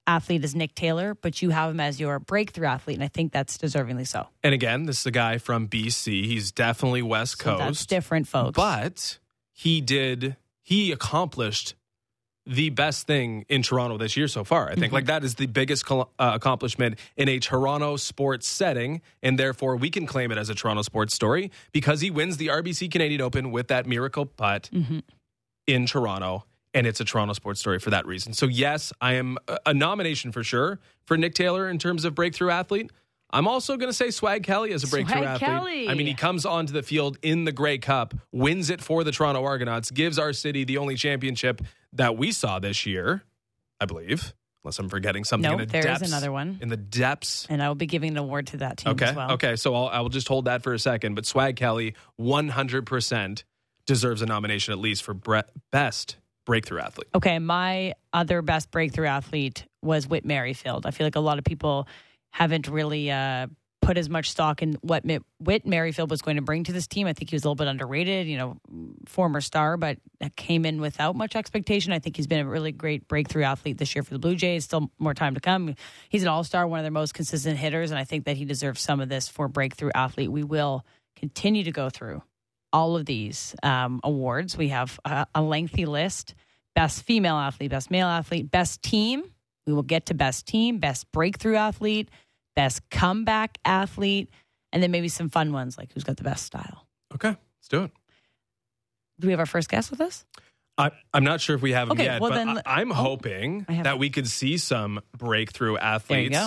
athlete 0.06 0.42
is 0.44 0.54
Nick 0.54 0.74
Taylor, 0.74 1.14
but 1.14 1.40
you 1.42 1.50
have 1.50 1.70
him 1.70 1.78
as 1.80 2.00
your 2.00 2.18
breakthrough 2.18 2.66
athlete. 2.66 2.96
And 2.96 3.04
I 3.04 3.08
think 3.08 3.32
that's 3.32 3.56
deservingly 3.58 4.06
so. 4.06 4.26
And 4.42 4.54
again, 4.54 4.86
this 4.86 5.00
is 5.00 5.06
a 5.06 5.10
guy 5.12 5.38
from 5.38 5.68
BC. 5.68 6.24
He's 6.24 6.50
definitely 6.50 7.02
West 7.02 7.38
So 7.38 7.44
Coast. 7.44 7.58
that's 7.60 7.86
different, 7.86 8.26
folks. 8.26 8.56
But 8.56 9.18
he 9.52 9.80
did, 9.80 10.36
he 10.62 10.90
accomplished 10.90 11.74
the 12.50 12.68
best 12.70 13.06
thing 13.06 13.44
in 13.48 13.62
Toronto 13.62 13.96
this 13.96 14.16
year 14.16 14.26
so 14.26 14.42
far. 14.42 14.66
I 14.66 14.74
think 14.74 14.86
Mm-hmm. 14.86 14.94
like 14.94 15.06
that 15.06 15.22
is 15.22 15.36
the 15.36 15.46
biggest 15.46 15.86
col- 15.86 16.10
uh, 16.18 16.32
accomplishment 16.34 16.98
in 17.16 17.28
a 17.28 17.38
Toronto 17.38 17.96
sports 17.96 18.48
setting. 18.48 19.02
And 19.22 19.38
therefore, 19.38 19.76
we 19.76 19.88
can 19.88 20.04
claim 20.04 20.32
it 20.32 20.36
as 20.38 20.48
a 20.50 20.54
Toronto 20.56 20.82
sports 20.82 21.14
story 21.14 21.52
because 21.70 22.00
he 22.00 22.10
wins 22.10 22.38
the 22.38 22.48
RBC 22.48 22.90
Canadian 22.90 23.20
Open 23.20 23.52
with 23.52 23.68
that 23.68 23.86
miracle 23.86 24.26
putt 24.26 24.68
Mhm. 24.72 25.02
in 25.68 25.86
Toronto. 25.86 26.44
And 26.74 26.86
it's 26.86 27.00
a 27.00 27.04
Toronto 27.04 27.34
sports 27.34 27.60
story 27.60 27.78
for 27.78 27.90
that 27.90 28.04
reason. 28.06 28.32
So, 28.32 28.46
yes, 28.46 28.92
I 29.00 29.14
am 29.14 29.38
a- 29.48 29.58
a 29.66 29.74
nomination 29.74 30.32
for 30.32 30.42
sure 30.42 30.80
for 31.04 31.16
Nick 31.16 31.34
Taylor 31.34 31.68
in 31.68 31.78
terms 31.78 32.04
of 32.04 32.14
breakthrough 32.16 32.50
athlete. 32.50 32.90
I'm 33.32 33.46
also 33.46 33.76
going 33.76 33.88
to 33.88 33.96
say 33.96 34.10
Swag 34.10 34.42
Kelly 34.42 34.72
as 34.72 34.82
a 34.82 34.88
breakthrough 34.88 35.18
Swag 35.22 35.28
athlete. 35.42 35.48
Kelly. 35.48 35.88
I 35.88 35.94
mean, 35.94 36.08
he 36.08 36.14
comes 36.14 36.44
onto 36.44 36.72
the 36.72 36.82
field 36.82 37.16
in 37.22 37.44
the 37.44 37.52
Grey 37.52 37.78
Cup, 37.78 38.12
wins 38.32 38.70
it 38.70 38.80
for 38.82 39.04
the 39.04 39.12
Toronto 39.12 39.44
Argonauts, 39.44 39.92
gives 39.92 40.18
our 40.18 40.32
city 40.32 40.64
the 40.64 40.78
only 40.78 40.96
championship 40.96 41.60
that 41.94 42.16
we 42.16 42.32
saw 42.32 42.58
this 42.58 42.86
year, 42.86 43.22
I 43.80 43.86
believe. 43.86 44.34
Unless 44.62 44.78
I'm 44.78 44.90
forgetting 44.90 45.24
something. 45.24 45.50
No, 45.50 45.54
in 45.58 45.66
the 45.66 45.72
there 45.72 45.80
is 45.80 45.86
depths, 46.00 46.08
another 46.08 46.30
one. 46.30 46.58
in 46.60 46.68
the 46.68 46.76
depths. 46.76 47.46
And 47.48 47.62
I 47.62 47.68
will 47.68 47.74
be 47.76 47.86
giving 47.86 48.10
an 48.10 48.18
award 48.18 48.48
to 48.48 48.58
that 48.58 48.76
team 48.76 48.92
Okay, 48.92 49.06
as 49.06 49.16
well. 49.16 49.32
okay. 49.32 49.56
So 49.56 49.74
I'll, 49.74 49.86
I 49.88 50.00
will 50.00 50.10
just 50.10 50.28
hold 50.28 50.44
that 50.44 50.62
for 50.62 50.74
a 50.74 50.78
second. 50.78 51.14
But 51.14 51.24
Swag 51.24 51.56
Kelly, 51.56 51.94
100 52.16 52.84
percent 52.84 53.44
deserves 53.86 54.20
a 54.20 54.26
nomination 54.26 54.72
at 54.72 54.78
least 54.78 55.02
for 55.02 55.14
bre- 55.14 55.38
best 55.72 56.18
breakthrough 56.44 56.80
athlete. 56.80 57.08
Okay, 57.14 57.38
my 57.38 57.94
other 58.12 58.42
best 58.42 58.70
breakthrough 58.70 59.06
athlete 59.06 59.64
was 59.82 60.06
Whit 60.06 60.26
Merrifield. 60.26 60.84
I 60.84 60.90
feel 60.90 61.06
like 61.06 61.16
a 61.16 61.20
lot 61.20 61.38
of 61.38 61.44
people 61.44 61.88
haven't 62.30 62.68
really 62.68 63.10
uh, 63.10 63.46
put 63.80 63.96
as 63.96 64.08
much 64.08 64.30
stock 64.30 64.62
in 64.62 64.74
what 64.82 65.04
Mi- 65.04 65.20
Whit 65.38 65.66
Merrifield 65.66 66.10
was 66.10 66.22
going 66.22 66.36
to 66.36 66.42
bring 66.42 66.64
to 66.64 66.72
this 66.72 66.86
team. 66.86 67.06
I 67.06 67.12
think 67.12 67.30
he 67.30 67.36
was 67.36 67.44
a 67.44 67.46
little 67.46 67.56
bit 67.56 67.66
underrated, 67.66 68.26
you 68.26 68.36
know, 68.36 68.56
former 69.06 69.40
star, 69.40 69.76
but 69.76 69.98
came 70.36 70.64
in 70.64 70.80
without 70.80 71.16
much 71.16 71.34
expectation. 71.34 71.92
I 71.92 71.98
think 71.98 72.16
he's 72.16 72.26
been 72.26 72.40
a 72.40 72.48
really 72.48 72.72
great 72.72 73.08
breakthrough 73.08 73.44
athlete 73.44 73.78
this 73.78 73.94
year 73.94 74.02
for 74.02 74.12
the 74.12 74.18
Blue 74.18 74.36
Jays. 74.36 74.64
Still 74.64 74.90
more 74.98 75.14
time 75.14 75.34
to 75.34 75.40
come. 75.40 75.74
He's 76.08 76.22
an 76.22 76.28
all 76.28 76.44
star, 76.44 76.66
one 76.66 76.78
of 76.78 76.84
their 76.84 76.90
most 76.90 77.14
consistent 77.14 77.58
hitters, 77.58 77.90
and 77.90 77.98
I 77.98 78.04
think 78.04 78.26
that 78.26 78.36
he 78.36 78.44
deserves 78.44 78.80
some 78.80 79.00
of 79.00 79.08
this 79.08 79.28
for 79.28 79.48
breakthrough 79.48 79.90
athlete. 79.94 80.30
We 80.30 80.44
will 80.44 80.84
continue 81.16 81.64
to 81.64 81.72
go 81.72 81.90
through 81.90 82.22
all 82.72 82.96
of 82.96 83.06
these 83.06 83.54
um, 83.62 84.00
awards. 84.04 84.56
We 84.56 84.68
have 84.68 85.00
a, 85.04 85.26
a 85.34 85.42
lengthy 85.42 85.86
list 85.86 86.34
best 86.74 87.02
female 87.02 87.36
athlete, 87.36 87.70
best 87.70 87.90
male 87.90 88.06
athlete, 88.06 88.50
best 88.50 88.82
team. 88.82 89.24
We 89.66 89.72
will 89.72 89.82
get 89.82 90.06
to 90.06 90.14
best 90.14 90.46
team, 90.46 90.78
best 90.78 91.10
breakthrough 91.12 91.56
athlete, 91.56 92.08
best 92.60 92.90
comeback 92.90 93.56
athlete, 93.64 94.28
and 94.70 94.82
then 94.82 94.90
maybe 94.90 95.08
some 95.08 95.30
fun 95.30 95.50
ones 95.50 95.78
like 95.78 95.90
who's 95.94 96.04
got 96.04 96.18
the 96.18 96.24
best 96.24 96.44
style. 96.44 96.86
Okay, 97.14 97.30
let's 97.30 97.68
do 97.68 97.84
it. 97.84 97.90
Do 99.18 99.28
we 99.28 99.32
have 99.32 99.40
our 99.40 99.46
first 99.46 99.70
guest 99.70 99.90
with 99.90 100.02
us? 100.02 100.26
I, 100.76 100.90
I'm 101.14 101.24
not 101.24 101.40
sure 101.40 101.56
if 101.56 101.62
we 101.62 101.72
have 101.72 101.88
him 101.88 101.92
Okay, 101.92 102.04
yet, 102.04 102.20
well 102.20 102.30
but 102.30 102.36
then- 102.36 102.62
I, 102.66 102.82
am 102.82 102.92
oh, 102.92 102.94
hoping 102.94 103.64
that 103.68 103.98
we 103.98 104.10
could 104.10 104.26
see 104.26 104.58
some 104.58 105.00
breakthrough 105.16 105.78
athletes 105.78 106.38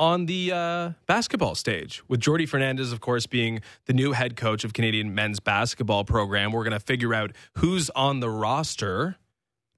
on 0.00 0.26
the 0.26 0.50
uh, 0.52 0.90
basketball 1.06 1.54
stage. 1.54 2.02
With 2.08 2.20
Jordi 2.20 2.48
Fernandez, 2.48 2.90
of 2.92 3.00
course, 3.00 3.26
being 3.26 3.60
the 3.86 3.92
new 3.92 4.12
head 4.12 4.34
coach 4.34 4.64
of 4.64 4.72
Canadian 4.72 5.14
men's 5.14 5.38
basketball 5.38 6.04
program, 6.04 6.50
we're 6.50 6.64
going 6.64 6.72
to 6.72 6.80
figure 6.84 7.14
out 7.14 7.30
who's 7.58 7.88
on 7.90 8.18
the 8.18 8.28
roster 8.28 9.16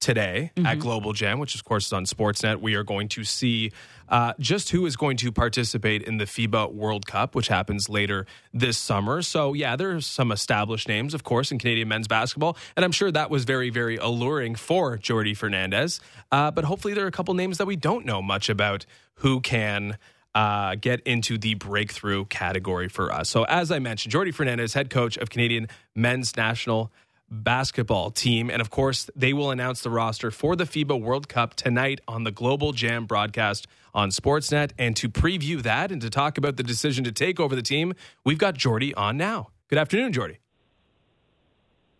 today 0.01 0.51
Mm-hmm. 0.57 0.67
at 0.67 0.79
Global 0.79 1.13
Jam, 1.13 1.39
which 1.39 1.55
of 1.55 1.65
course 1.65 1.87
is 1.87 1.93
on 1.93 2.05
Sportsnet. 2.05 2.61
We 2.61 2.75
are 2.75 2.85
going 2.85 3.09
to 3.09 3.25
see 3.25 3.73
uh, 4.09 4.33
just 4.39 4.71
who 4.71 4.87
is 4.87 4.97
going 4.97 5.17
to 5.19 5.33
participate 5.33 6.03
in 6.03 6.19
the 6.19 6.25
FIBA 6.25 6.73
World 6.73 7.07
Cup, 7.07 7.35
which 7.35 7.49
happens 7.49 7.89
later 7.89 8.27
this 8.55 8.79
summer. 8.79 9.21
So 9.23 9.53
yeah, 9.53 9.77
there's 9.77 10.07
some 10.07 10.31
established 10.33 10.89
names, 10.89 11.13
of 11.15 11.25
course, 11.25 11.51
in 11.51 11.59
Canadian 11.59 11.89
men's 11.89 12.09
basketball, 12.09 12.57
and 12.77 12.85
I'm 12.85 12.93
sure 12.93 13.11
that 13.11 13.31
was 13.31 13.45
very, 13.45 13.71
very 13.71 13.97
alluring 13.97 14.55
for 14.55 14.97
Jordi 14.99 15.37
Fernandez. 15.37 16.01
Uh, 16.31 16.51
but 16.51 16.65
hopefully, 16.65 16.95
there 16.95 17.05
are 17.05 17.09
a 17.09 17.13
couple 17.13 17.35
names 17.35 17.59
that 17.59 17.67
we 17.67 17.77
don't 17.77 18.07
know 18.07 18.23
much 18.23 18.49
about 18.49 18.87
who 19.17 19.41
can. 19.41 19.99
Uh, 20.35 20.75
get 20.75 21.01
into 21.07 21.39
the 21.39 21.55
breakthrough 21.55 22.27
category 22.27 22.89
for 22.89 23.11
us. 23.11 23.31
So, 23.31 23.45
as 23.45 23.71
I 23.71 23.79
mentioned, 23.79 24.13
Jordi 24.13 24.35
Fernandez, 24.35 24.75
head 24.75 24.91
coach 24.91 25.17
of 25.17 25.31
Canadian 25.31 25.67
men's 25.95 26.37
national 26.37 26.93
basketball 27.31 28.11
team. 28.11 28.51
And 28.51 28.61
of 28.61 28.71
course, 28.71 29.11
they 29.17 29.33
will 29.33 29.51
announce 29.51 29.81
the 29.81 29.91
roster 29.91 30.31
for 30.31 30.57
the 30.57 30.65
FIBA 30.65 31.01
World 31.01 31.29
Cup 31.29 31.55
tonight 31.55 32.01
on 32.07 32.25
the 32.25 32.31
Global 32.31 32.73
Jam 32.73 33.07
broadcast 33.07 33.67
on 33.95 34.11
Sportsnet. 34.11 34.73
And 34.79 34.97
to 34.97 35.09
preview 35.09 35.63
that 35.63 35.91
and 35.91 36.01
to 36.03 36.11
talk 36.11 36.39
about 36.39 36.57
the 36.57 36.63
decision 36.63 37.05
to 37.05 37.13
take 37.13 37.41
over 37.41 37.57
the 37.57 37.63
team, 37.63 37.95
we've 38.25 38.39
got 38.39 38.55
Jordi 38.55 38.93
on 38.97 39.17
now. 39.17 39.49
Good 39.69 39.79
afternoon, 39.79 40.13
Jordi. 40.13 40.37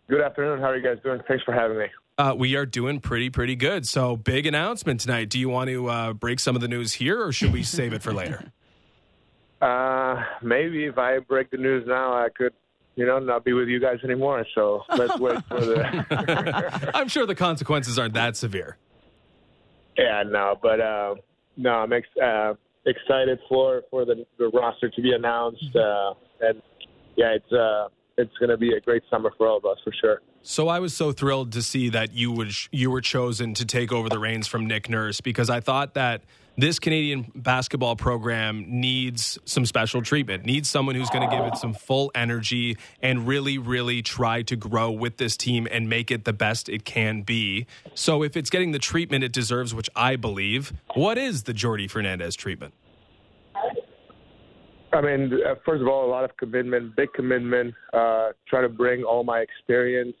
Good 0.09 0.21
afternoon. 0.21 0.59
How 0.59 0.67
are 0.67 0.77
you 0.77 0.83
guys 0.83 0.97
doing? 1.03 1.21
Thanks 1.27 1.43
for 1.43 1.53
having 1.53 1.77
me. 1.77 1.87
Uh, 2.17 2.33
we 2.35 2.55
are 2.55 2.65
doing 2.65 2.99
pretty, 2.99 3.29
pretty 3.29 3.55
good. 3.55 3.87
So, 3.87 4.15
big 4.15 4.47
announcement 4.47 5.01
tonight. 5.01 5.29
Do 5.29 5.37
you 5.37 5.49
want 5.49 5.69
to 5.69 5.87
uh, 5.87 6.13
break 6.13 6.39
some 6.39 6.55
of 6.55 6.61
the 6.61 6.67
news 6.67 6.93
here 6.93 7.21
or 7.21 7.31
should 7.31 7.53
we 7.53 7.61
save 7.61 7.93
it 7.93 8.01
for 8.01 8.13
later? 8.13 8.51
Uh, 9.59 10.23
maybe 10.43 10.85
if 10.85 10.99
I 10.99 11.17
break 11.17 11.49
the 11.49 11.57
news 11.57 11.83
now, 11.87 12.13
I 12.13 12.27
could, 12.29 12.53
you 12.97 13.05
know, 13.05 13.19
not 13.19 13.45
be 13.45 13.53
with 13.53 13.69
you 13.69 13.79
guys 13.79 13.99
anymore. 14.03 14.45
So 14.53 14.81
let's 14.97 15.17
wait 15.19 15.41
for 15.47 15.61
the. 15.61 16.91
I'm 16.95 17.07
sure 17.07 17.25
the 17.25 17.35
consequences 17.35 17.97
aren't 17.97 18.15
that 18.15 18.35
severe. 18.35 18.77
yeah, 19.97 20.23
no, 20.25 20.55
but 20.61 20.81
uh, 20.81 21.15
no, 21.55 21.69
I'm 21.69 21.93
ex- 21.93 22.17
uh, 22.21 22.55
excited 22.85 23.39
for 23.47 23.83
for 23.91 24.03
the, 24.03 24.25
the 24.37 24.49
roster 24.49 24.89
to 24.89 25.01
be 25.01 25.13
announced, 25.13 25.75
uh, 25.75 26.15
and 26.41 26.61
yeah, 27.15 27.35
it's 27.35 27.51
uh, 27.53 27.87
it's 28.17 28.35
going 28.39 28.49
to 28.49 28.57
be 28.57 28.73
a 28.73 28.81
great 28.81 29.03
summer 29.11 29.31
for 29.37 29.47
all 29.47 29.57
of 29.57 29.65
us 29.65 29.77
for 29.83 29.93
sure. 30.01 30.21
So 30.41 30.67
I 30.67 30.79
was 30.79 30.95
so 30.95 31.11
thrilled 31.11 31.51
to 31.53 31.61
see 31.61 31.89
that 31.89 32.13
you 32.13 32.31
would 32.31 32.51
you 32.71 32.89
were 32.89 33.01
chosen 33.01 33.53
to 33.55 33.65
take 33.65 33.91
over 33.91 34.09
the 34.09 34.19
reins 34.19 34.47
from 34.47 34.65
Nick 34.65 34.89
Nurse 34.89 35.21
because 35.21 35.49
I 35.51 35.59
thought 35.59 35.93
that 35.93 36.23
this 36.57 36.79
Canadian 36.79 37.31
basketball 37.35 37.95
program 37.95 38.65
needs 38.67 39.37
some 39.45 39.65
special 39.65 40.01
treatment. 40.01 40.43
Needs 40.43 40.67
someone 40.67 40.95
who's 40.95 41.09
going 41.09 41.29
to 41.29 41.35
give 41.35 41.45
it 41.45 41.55
some 41.57 41.73
full 41.73 42.11
energy 42.15 42.77
and 43.01 43.27
really 43.27 43.57
really 43.57 44.01
try 44.01 44.41
to 44.41 44.55
grow 44.55 44.91
with 44.91 45.17
this 45.17 45.37
team 45.37 45.67
and 45.69 45.87
make 45.87 46.09
it 46.09 46.25
the 46.25 46.33
best 46.33 46.67
it 46.67 46.83
can 46.83 47.21
be. 47.21 47.67
So 47.93 48.23
if 48.23 48.35
it's 48.35 48.49
getting 48.49 48.71
the 48.71 48.79
treatment 48.79 49.23
it 49.23 49.31
deserves, 49.31 49.73
which 49.73 49.89
I 49.95 50.15
believe, 50.15 50.73
what 50.95 51.17
is 51.17 51.43
the 51.43 51.53
Jordi 51.53 51.89
Fernandez 51.89 52.35
treatment? 52.35 52.73
I 54.93 55.01
mean, 55.01 55.31
uh, 55.45 55.55
first 55.65 55.81
of 55.81 55.87
all, 55.87 56.05
a 56.05 56.09
lot 56.09 56.23
of 56.23 56.35
commitment, 56.37 56.95
big 56.95 57.13
commitment. 57.13 57.75
Uh, 57.93 58.29
try 58.47 58.61
to 58.61 58.69
bring 58.69 59.03
all 59.03 59.23
my 59.23 59.39
experience, 59.39 60.15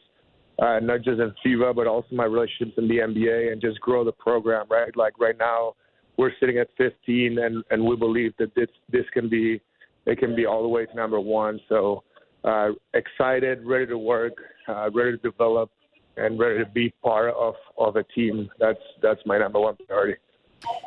uh, 0.61 0.79
not 0.81 0.97
just 1.03 1.19
in 1.19 1.33
FIBA, 1.43 1.75
but 1.75 1.87
also 1.87 2.07
my 2.11 2.25
relationships 2.25 2.73
in 2.77 2.87
the 2.87 2.97
NBA, 2.97 3.51
and 3.51 3.59
just 3.61 3.79
grow 3.79 4.03
the 4.03 4.11
program. 4.11 4.67
Right, 4.69 4.95
like 4.95 5.19
right 5.19 5.37
now, 5.39 5.73
we're 6.17 6.31
sitting 6.39 6.57
at 6.57 6.67
15, 6.77 7.39
and 7.39 7.63
and 7.69 7.83
we 7.83 7.95
believe 7.95 8.33
that 8.39 8.53
this 8.55 8.69
this 8.91 9.05
can 9.13 9.29
be, 9.29 9.61
it 10.05 10.17
can 10.17 10.35
be 10.35 10.45
all 10.45 10.61
the 10.61 10.67
way 10.67 10.85
to 10.85 10.95
number 10.95 11.19
one. 11.19 11.59
So, 11.69 12.03
uh, 12.43 12.69
excited, 12.93 13.65
ready 13.65 13.87
to 13.87 13.97
work, 13.97 14.33
uh, 14.67 14.89
ready 14.91 15.11
to 15.11 15.17
develop, 15.17 15.71
and 16.17 16.39
ready 16.39 16.59
to 16.59 16.69
be 16.69 16.93
part 17.03 17.33
of 17.33 17.55
of 17.77 17.95
a 17.95 18.03
team. 18.03 18.49
That's 18.59 18.79
that's 19.01 19.21
my 19.25 19.37
number 19.37 19.59
one 19.59 19.77
priority. 19.87 20.19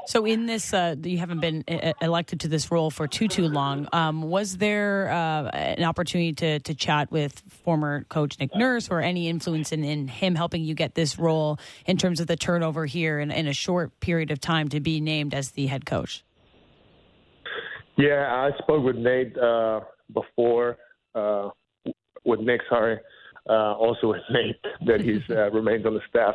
So, 0.06 0.24
in 0.24 0.46
this, 0.46 0.74
uh, 0.74 0.96
you 1.02 1.18
haven't 1.18 1.40
been 1.40 1.64
elected 2.02 2.40
to 2.40 2.48
this 2.48 2.70
role 2.70 2.90
for 2.90 3.06
too 3.06 3.28
too 3.28 3.46
long. 3.46 3.88
Um, 3.92 4.22
was 4.22 4.56
there 4.56 5.08
uh, 5.10 5.48
an 5.50 5.84
opportunity 5.84 6.32
to 6.34 6.58
to 6.60 6.74
chat 6.74 7.12
with 7.12 7.40
former 7.48 8.04
coach 8.04 8.38
Nick 8.40 8.54
Nurse, 8.56 8.88
or 8.90 9.00
any 9.00 9.28
influence 9.28 9.72
in, 9.72 9.84
in 9.84 10.08
him 10.08 10.34
helping 10.34 10.64
you 10.64 10.74
get 10.74 10.94
this 10.94 11.18
role 11.18 11.58
in 11.86 11.96
terms 11.96 12.20
of 12.20 12.26
the 12.26 12.36
turnover 12.36 12.86
here 12.86 13.20
in, 13.20 13.30
in 13.30 13.46
a 13.46 13.52
short 13.52 13.98
period 14.00 14.30
of 14.30 14.40
time 14.40 14.68
to 14.70 14.80
be 14.80 15.00
named 15.00 15.34
as 15.34 15.52
the 15.52 15.66
head 15.66 15.86
coach? 15.86 16.24
Yeah, 17.96 18.26
I 18.30 18.56
spoke 18.62 18.82
with 18.82 18.96
Nate 18.96 19.36
uh, 19.36 19.80
before, 20.12 20.78
uh, 21.14 21.50
with 22.24 22.40
Nick, 22.40 22.62
sorry, 22.68 22.98
uh, 23.48 23.74
also 23.74 24.08
with 24.08 24.22
Nate 24.30 24.56
that 24.86 25.00
he's 25.00 25.22
uh, 25.30 25.50
remains 25.50 25.84
on 25.84 25.94
the 25.94 26.00
staff. 26.08 26.34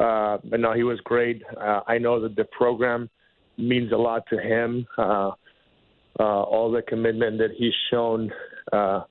Uh, 0.00 0.38
but 0.44 0.60
no, 0.60 0.72
he 0.72 0.82
was 0.82 0.98
great. 1.04 1.42
Uh, 1.60 1.80
I 1.86 1.98
know 1.98 2.20
that 2.20 2.36
the 2.36 2.44
program 2.56 3.08
means 3.56 3.92
a 3.92 3.96
lot 3.96 4.24
to 4.30 4.38
him. 4.40 4.86
Uh, 4.98 5.30
uh, 6.20 6.42
all 6.42 6.70
the 6.70 6.82
commitment 6.82 7.38
that 7.38 7.50
he's 7.56 7.72
shown 7.90 8.30
uh, 8.72 9.02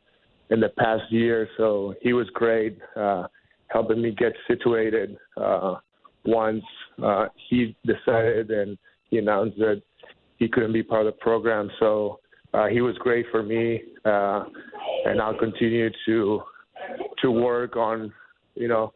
in 0.49 0.59
the 0.59 0.69
past 0.77 1.03
year, 1.09 1.47
so 1.57 1.95
he 2.01 2.13
was 2.13 2.27
great, 2.33 2.77
uh, 2.95 3.23
helping 3.67 4.01
me 4.01 4.11
get 4.11 4.33
situated. 4.47 5.17
Uh, 5.35 5.75
once 6.25 6.63
uh, 7.03 7.27
he 7.49 7.75
decided 7.85 8.51
and 8.51 8.77
he 9.09 9.17
announced 9.17 9.57
that 9.57 9.81
he 10.37 10.47
couldn't 10.47 10.73
be 10.73 10.83
part 10.83 11.05
of 11.05 11.13
the 11.13 11.19
program. 11.19 11.69
So 11.79 12.19
uh, 12.53 12.67
he 12.67 12.81
was 12.81 12.95
great 12.97 13.25
for 13.31 13.43
me, 13.43 13.81
uh, 14.05 14.43
and 15.05 15.21
I'll 15.21 15.37
continue 15.37 15.89
to 16.05 16.41
to 17.21 17.31
work 17.31 17.75
on, 17.75 18.11
you 18.55 18.67
know, 18.67 18.93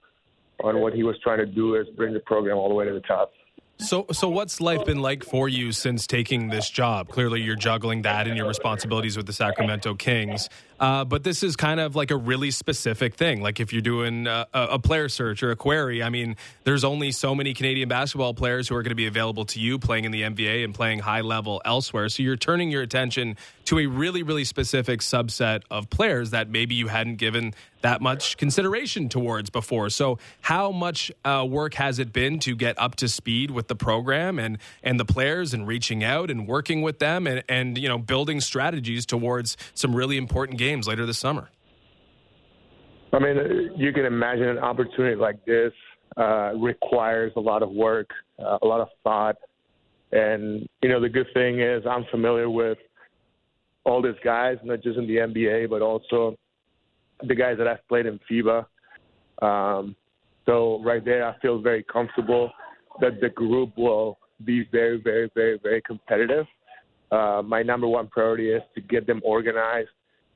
on 0.64 0.80
what 0.80 0.94
he 0.94 1.04
was 1.04 1.18
trying 1.24 1.40
to 1.40 1.46
do 1.46 1.76
is 1.76 1.88
bring 1.96 2.14
the 2.14 2.20
program 2.20 2.58
all 2.58 2.70
the 2.70 2.76
way 2.76 2.86
to 2.86 2.94
the 2.94 3.02
top. 3.02 3.32
So, 3.78 4.06
so 4.12 4.30
what's 4.30 4.62
life 4.62 4.86
been 4.86 5.02
like 5.02 5.24
for 5.24 5.50
you 5.50 5.74
since 5.74 6.08
taking 6.08 6.48
this 6.48 6.70
job? 6.70 7.10
Clearly, 7.10 7.42
you're 7.42 7.58
juggling 7.58 8.04
that 8.04 8.26
and 8.26 8.38
your 8.38 8.48
responsibilities 8.48 9.18
with 9.18 9.26
the 9.26 9.34
Sacramento 9.34 9.96
Kings. 9.96 10.50
Uh, 10.79 11.05
but 11.05 11.24
this 11.24 11.44
is 11.44 11.55
kind 11.55 11.79
of 11.79 11.96
like 11.96 12.12
a 12.12 12.17
really 12.17 12.51
specific 12.51 13.15
thing. 13.15 13.41
Like 13.41 13.60
if 13.60 13.72
you're 13.72 13.82
doing 13.82 14.27
a, 14.27 14.46
a 14.53 14.79
player 14.79 15.08
search 15.08 15.41
or 15.41 15.51
a 15.51 15.55
query, 15.55 16.03
I 16.03 16.10
mean, 16.10 16.36
there's 16.63 16.84
only 16.84 17.12
so 17.12 17.34
many 17.34 17.53
Canadian 17.53 17.88
basketball 17.88 18.34
players 18.34 18.67
who 18.67 18.75
are 18.75 18.84
going 18.84 18.89
to 18.89 18.96
be 18.96 19.08
available 19.08 19.46
to 19.46 19.60
you 19.60 19.79
playing 19.79 20.05
in 20.05 20.12
the 20.12 20.24
NBA 20.24 20.63
and 20.63 20.74
playing 20.74 21.00
high 21.00 21.22
level 21.22 21.62
elsewhere. 21.63 22.10
So 22.10 22.24
you're 22.24 22.36
turning 22.36 22.72
your 22.72 22.82
attention 22.82 23.38
to 23.65 23.79
a 23.79 23.86
really, 23.86 24.24
really 24.24 24.44
specific 24.44 25.00
subset 25.00 25.62
of 25.72 25.89
players 25.89 26.32
that 26.32 26.50
maybe 26.50 26.75
you 26.75 26.88
hadn't 26.88 27.15
given 27.15 27.53
that 27.82 28.01
much 28.01 28.38
consideration 28.38 29.10
towards 29.10 29.51
before. 29.51 29.91
So, 29.91 30.17
how 30.41 30.72
much 30.72 31.12
uh, 31.24 31.46
work 31.48 31.75
has 31.75 32.00
it 32.00 32.12
been 32.12 32.39
to 32.39 32.55
get 32.55 32.79
up 32.79 32.96
to 32.96 33.08
speed 33.08 33.51
with 33.51 33.67
the 33.67 33.75
program 33.75 34.39
and 34.39 34.58
and 34.82 35.00
the 35.00 35.05
players, 35.05 35.53
and 35.53 35.67
reaching 35.67 36.03
out 36.03 36.32
and 36.32 36.48
working 36.48 36.82
with 36.82 36.98
them, 36.98 37.27
and 37.27 37.44
and 37.48 37.77
you 37.77 37.88
know 37.88 38.00
building 38.00 38.41
strategies 38.41 39.05
towards 39.05 39.55
some 39.75 39.96
really 39.96 40.17
important 40.17 40.58
games 40.58 40.65
later 40.88 41.06
this 41.06 41.18
summer? 41.18 41.50
I 43.14 43.20
mean, 43.20 43.72
you 43.78 43.94
can 43.94 44.06
imagine 44.06 44.50
an 44.50 44.58
opportunity 44.58 45.16
like 45.16 45.44
this 45.46 45.72
uh, 46.18 46.54
requires 46.56 47.32
a 47.36 47.40
lot 47.40 47.64
of 47.64 47.72
work, 47.72 48.10
uh, 48.40 48.58
a 48.62 48.66
lot 48.66 48.82
of 48.82 48.90
thought, 49.04 49.38
and 50.12 50.68
you 50.82 50.90
know 50.90 51.00
the 51.00 51.10
good 51.10 51.28
thing 51.34 51.62
is 51.62 51.84
I'm 51.90 52.06
familiar 52.12 52.50
with 52.50 52.78
all 53.86 54.02
these 54.02 54.20
guys, 54.24 54.58
not 54.64 54.82
just 54.82 54.98
in 54.98 55.08
the 55.08 55.18
NBA, 55.18 55.70
but 55.70 55.82
also 55.82 56.36
the 57.22 57.36
guys 57.36 57.58
that 57.58 57.68
I've 57.68 57.88
played 57.88 58.06
in 58.06 58.20
FIBA. 58.30 58.66
Um, 59.42 59.96
so 60.46 60.82
right 60.84 61.04
there, 61.04 61.28
I 61.28 61.38
feel 61.40 61.62
very 61.62 61.84
comfortable 61.84 62.52
that 63.00 63.22
the 63.22 63.30
group 63.30 63.78
will 63.78 64.18
be 64.44 64.68
very, 64.72 65.00
very, 65.02 65.30
very, 65.36 65.60
very 65.62 65.82
competitive. 65.82 66.46
Uh, 67.12 67.42
my 67.46 67.62
number 67.62 67.88
one 67.88 68.08
priority 68.08 68.52
is 68.52 68.62
to 68.74 68.82
get 68.82 69.08
them 69.08 69.22
organized 69.24 69.90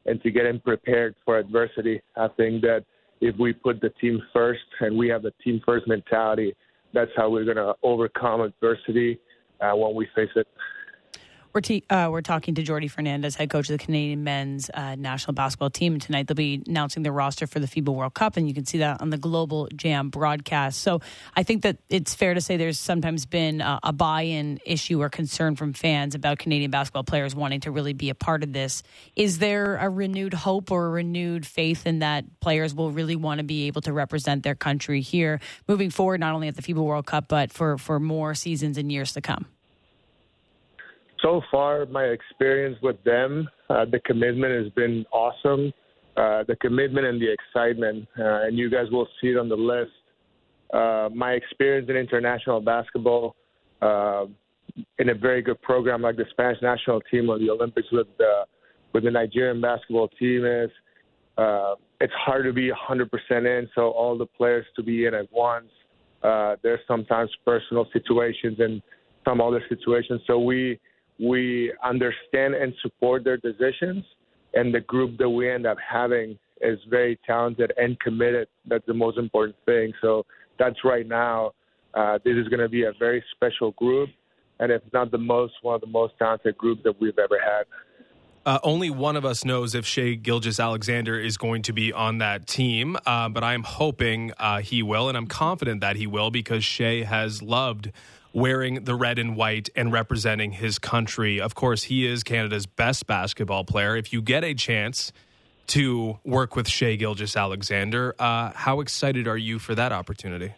and 0.05 0.21
to 0.23 0.31
get 0.31 0.43
them 0.43 0.59
prepared 0.59 1.15
for 1.25 1.37
adversity. 1.37 2.01
I 2.15 2.27
think 2.37 2.61
that 2.61 2.85
if 3.21 3.35
we 3.37 3.53
put 3.53 3.81
the 3.81 3.89
team 4.01 4.21
first 4.33 4.61
and 4.79 4.97
we 4.97 5.09
have 5.09 5.23
the 5.23 5.33
team 5.43 5.61
first 5.65 5.87
mentality, 5.87 6.55
that's 6.93 7.11
how 7.15 7.29
we're 7.29 7.45
going 7.45 7.57
to 7.57 7.73
overcome 7.83 8.41
adversity 8.41 9.19
uh, 9.61 9.73
when 9.75 9.95
we 9.95 10.07
face 10.15 10.29
it. 10.35 10.47
We're, 11.51 11.61
t- 11.61 11.83
uh, 11.89 12.09
we're 12.11 12.21
talking 12.21 12.53
to 12.55 12.63
Jordi 12.63 12.91
Fernandez, 12.91 13.35
head 13.35 13.49
coach 13.49 13.69
of 13.71 13.77
the 13.79 13.83
Canadian 13.83 14.23
men's 14.23 14.69
uh, 14.71 14.93
national 14.95 15.33
basketball 15.33 15.71
team. 15.71 15.93
And 15.93 16.01
tonight 16.01 16.27
they'll 16.27 16.35
be 16.35 16.61
announcing 16.67 17.01
the 17.01 17.11
roster 17.11 17.47
for 17.47 17.59
the 17.59 17.65
FIBA 17.65 17.89
World 17.89 18.13
Cup, 18.13 18.37
and 18.37 18.47
you 18.47 18.53
can 18.53 18.65
see 18.65 18.77
that 18.79 19.01
on 19.01 19.09
the 19.09 19.17
Global 19.17 19.67
Jam 19.75 20.09
broadcast. 20.09 20.81
So 20.81 21.01
I 21.35 21.41
think 21.41 21.63
that 21.63 21.77
it's 21.89 22.13
fair 22.13 22.35
to 22.35 22.41
say 22.41 22.57
there's 22.57 22.77
sometimes 22.77 23.25
been 23.25 23.61
a, 23.61 23.79
a 23.81 23.93
buy 23.93 24.23
in 24.23 24.59
issue 24.63 25.01
or 25.01 25.09
concern 25.09 25.55
from 25.55 25.73
fans 25.73 26.13
about 26.13 26.37
Canadian 26.37 26.69
basketball 26.69 27.03
players 27.03 27.33
wanting 27.33 27.61
to 27.61 27.71
really 27.71 27.93
be 27.93 28.11
a 28.11 28.15
part 28.15 28.43
of 28.43 28.53
this. 28.53 28.83
Is 29.15 29.39
there 29.39 29.77
a 29.77 29.89
renewed 29.89 30.35
hope 30.35 30.71
or 30.71 30.85
a 30.85 30.89
renewed 30.89 31.47
faith 31.47 31.87
in 31.87 31.99
that 31.99 32.25
players 32.41 32.75
will 32.75 32.91
really 32.91 33.15
want 33.15 33.39
to 33.39 33.43
be 33.43 33.65
able 33.65 33.81
to 33.81 33.93
represent 33.93 34.43
their 34.43 34.55
country 34.55 35.01
here 35.01 35.39
moving 35.67 35.89
forward, 35.89 36.19
not 36.19 36.35
only 36.35 36.47
at 36.47 36.55
the 36.55 36.61
FIBA 36.61 36.83
World 36.83 37.07
Cup, 37.07 37.27
but 37.27 37.51
for, 37.51 37.79
for 37.79 37.99
more 37.99 38.35
seasons 38.35 38.77
and 38.77 38.91
years 38.91 39.13
to 39.13 39.21
come? 39.21 39.47
So 41.21 41.41
far, 41.51 41.85
my 41.87 42.05
experience 42.05 42.77
with 42.81 43.01
them, 43.03 43.47
uh, 43.69 43.85
the 43.85 43.99
commitment 44.05 44.63
has 44.63 44.71
been 44.73 45.05
awesome. 45.11 45.73
Uh, 46.17 46.43
the 46.47 46.55
commitment 46.57 47.05
and 47.05 47.21
the 47.21 47.31
excitement, 47.31 48.07
uh, 48.19 48.43
and 48.45 48.57
you 48.57 48.69
guys 48.69 48.85
will 48.91 49.07
see 49.21 49.27
it 49.27 49.37
on 49.37 49.47
the 49.47 49.55
list. 49.55 49.91
Uh, 50.73 51.09
my 51.15 51.31
experience 51.31 51.89
in 51.89 51.95
international 51.95 52.59
basketball, 52.59 53.35
uh, 53.81 54.25
in 54.97 55.09
a 55.09 55.13
very 55.15 55.41
good 55.41 55.61
program 55.61 56.01
like 56.01 56.15
the 56.15 56.25
Spanish 56.31 56.61
national 56.61 57.01
team 57.09 57.29
or 57.29 57.39
the 57.39 57.49
Olympics 57.49 57.87
with 57.91 58.07
the 58.17 58.43
with 58.93 59.03
the 59.03 59.11
Nigerian 59.11 59.61
basketball 59.61 60.07
team 60.09 60.45
is 60.45 60.69
uh, 61.37 61.75
it's 62.01 62.13
hard 62.13 62.43
to 62.45 62.53
be 62.53 62.69
100% 62.71 63.09
in. 63.31 63.69
So 63.75 63.91
all 63.91 64.17
the 64.17 64.25
players 64.25 64.65
to 64.75 64.83
be 64.83 65.05
in 65.05 65.13
at 65.13 65.31
once. 65.31 65.69
there's 66.21 66.79
sometimes 66.87 67.29
personal 67.45 67.87
situations 67.93 68.57
and 68.59 68.81
some 69.25 69.41
other 69.41 69.63
situations. 69.69 70.21
So 70.27 70.39
we 70.39 70.79
we 71.19 71.73
understand 71.83 72.55
and 72.55 72.73
support 72.81 73.23
their 73.23 73.37
decisions, 73.37 74.03
and 74.53 74.73
the 74.73 74.79
group 74.81 75.17
that 75.17 75.29
we 75.29 75.49
end 75.49 75.65
up 75.65 75.77
having 75.79 76.37
is 76.61 76.79
very 76.89 77.19
talented 77.25 77.71
and 77.77 77.99
committed. 77.99 78.47
That's 78.65 78.85
the 78.85 78.93
most 78.93 79.17
important 79.17 79.55
thing. 79.65 79.93
So 80.01 80.25
that's 80.57 80.83
right 80.83 81.07
now. 81.07 81.51
Uh, 81.93 82.19
this 82.23 82.35
is 82.35 82.47
going 82.47 82.59
to 82.59 82.69
be 82.69 82.83
a 82.83 82.93
very 82.99 83.23
special 83.31 83.71
group, 83.71 84.09
and 84.59 84.71
if 84.71 84.81
not 84.93 85.11
the 85.11 85.17
most, 85.17 85.53
one 85.61 85.75
of 85.75 85.81
the 85.81 85.87
most 85.87 86.13
talented 86.19 86.57
groups 86.57 86.81
that 86.83 86.99
we've 86.99 87.17
ever 87.17 87.39
had. 87.43 87.63
Uh, 88.45 88.57
only 88.63 88.89
one 88.89 89.15
of 89.15 89.25
us 89.25 89.43
knows 89.43 89.75
if 89.75 89.85
Shai 89.85 90.13
Gilgeous-Alexander 90.13 91.19
is 91.19 91.37
going 91.37 91.61
to 91.63 91.73
be 91.73 91.91
on 91.91 92.19
that 92.19 92.47
team, 92.47 92.97
uh, 93.05 93.27
but 93.29 93.43
I'm 93.43 93.63
hoping 93.63 94.31
uh, 94.37 94.59
he 94.59 94.81
will, 94.81 95.09
and 95.09 95.17
I'm 95.17 95.27
confident 95.27 95.81
that 95.81 95.97
he 95.97 96.07
will 96.07 96.31
because 96.31 96.63
Shai 96.63 97.03
has 97.03 97.41
loved 97.41 97.91
wearing 98.33 98.83
the 98.83 98.95
red 98.95 99.17
and 99.19 99.35
white 99.35 99.69
and 99.75 99.91
representing 99.91 100.51
his 100.51 100.79
country. 100.79 101.41
Of 101.41 101.55
course, 101.55 101.83
he 101.83 102.05
is 102.05 102.23
Canada's 102.23 102.65
best 102.65 103.07
basketball 103.07 103.63
player. 103.63 103.95
If 103.95 104.13
you 104.13 104.21
get 104.21 104.43
a 104.43 104.53
chance 104.53 105.11
to 105.67 106.19
work 106.23 106.55
with 106.55 106.67
Shai 106.67 106.95
Gilgeous-Alexander, 106.95 108.15
uh, 108.19 108.51
how 108.53 108.81
excited 108.81 109.27
are 109.27 109.37
you 109.37 109.59
for 109.59 109.75
that 109.75 109.91
opportunity? 109.91 110.53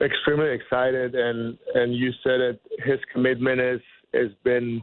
Extremely 0.00 0.50
excited, 0.52 1.14
and 1.14 1.58
and 1.74 1.94
you 1.94 2.10
said 2.24 2.40
it. 2.40 2.60
His 2.84 2.98
commitment 3.12 3.60
is 3.60 3.80
has 4.14 4.30
been 4.44 4.80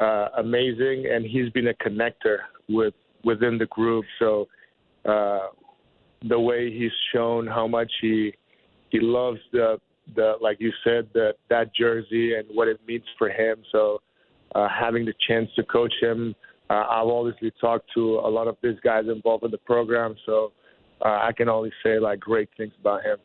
uh, 0.00 0.28
amazing, 0.38 1.06
and 1.12 1.26
he's 1.26 1.50
been 1.50 1.68
a 1.68 1.74
connector 1.74 2.38
with 2.68 2.94
within 3.22 3.58
the 3.58 3.66
group. 3.66 4.06
So 4.18 4.48
uh, 5.04 5.48
the 6.26 6.40
way 6.40 6.72
he's 6.72 6.90
shown 7.12 7.46
how 7.46 7.66
much 7.66 7.92
he 8.00 8.32
he 8.88 8.98
loves 9.00 9.40
the 9.52 9.78
the 10.14 10.34
like 10.40 10.58
you 10.60 10.72
said 10.84 11.08
that 11.14 11.34
that 11.50 11.74
jersey 11.74 12.34
and 12.34 12.46
what 12.52 12.68
it 12.68 12.80
means 12.86 13.04
for 13.18 13.28
him. 13.28 13.62
So 13.72 14.00
uh, 14.54 14.68
having 14.68 15.04
the 15.04 15.14
chance 15.26 15.48
to 15.56 15.64
coach 15.64 15.94
him, 16.00 16.34
uh, 16.70 16.84
I've 16.88 17.08
obviously 17.08 17.52
talked 17.60 17.90
to 17.94 18.18
a 18.18 18.30
lot 18.30 18.48
of 18.48 18.56
these 18.62 18.78
guys 18.82 19.04
involved 19.08 19.44
in 19.44 19.50
the 19.50 19.58
program, 19.58 20.16
so 20.24 20.52
uh, 21.04 21.18
I 21.22 21.32
can 21.36 21.48
only 21.48 21.72
say 21.82 21.98
like 21.98 22.20
great 22.20 22.48
things 22.56 22.72
about 22.80 23.04
him. 23.04 23.18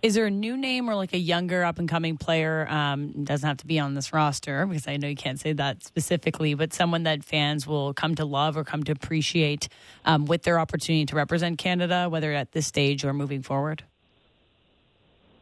Is 0.00 0.14
there 0.14 0.26
a 0.26 0.30
new 0.30 0.56
name 0.56 0.88
or 0.88 0.94
like 0.94 1.12
a 1.12 1.18
younger 1.18 1.64
up 1.64 1.78
and 1.78 1.88
coming 1.88 2.16
player? 2.16 2.66
Um, 2.70 3.24
doesn't 3.24 3.46
have 3.46 3.56
to 3.58 3.66
be 3.66 3.78
on 3.78 3.94
this 3.94 4.12
roster 4.12 4.64
because 4.64 4.86
I 4.86 4.96
know 4.96 5.08
you 5.08 5.16
can't 5.16 5.40
say 5.40 5.52
that 5.54 5.82
specifically, 5.82 6.54
but 6.54 6.72
someone 6.72 7.02
that 7.02 7.24
fans 7.24 7.66
will 7.66 7.92
come 7.92 8.14
to 8.14 8.24
love 8.24 8.56
or 8.56 8.64
come 8.64 8.84
to 8.84 8.92
appreciate 8.92 9.68
um, 10.04 10.24
with 10.24 10.44
their 10.44 10.60
opportunity 10.60 11.04
to 11.06 11.16
represent 11.16 11.58
Canada, 11.58 12.08
whether 12.08 12.32
at 12.32 12.52
this 12.52 12.66
stage 12.66 13.04
or 13.04 13.12
moving 13.12 13.42
forward. 13.42 13.82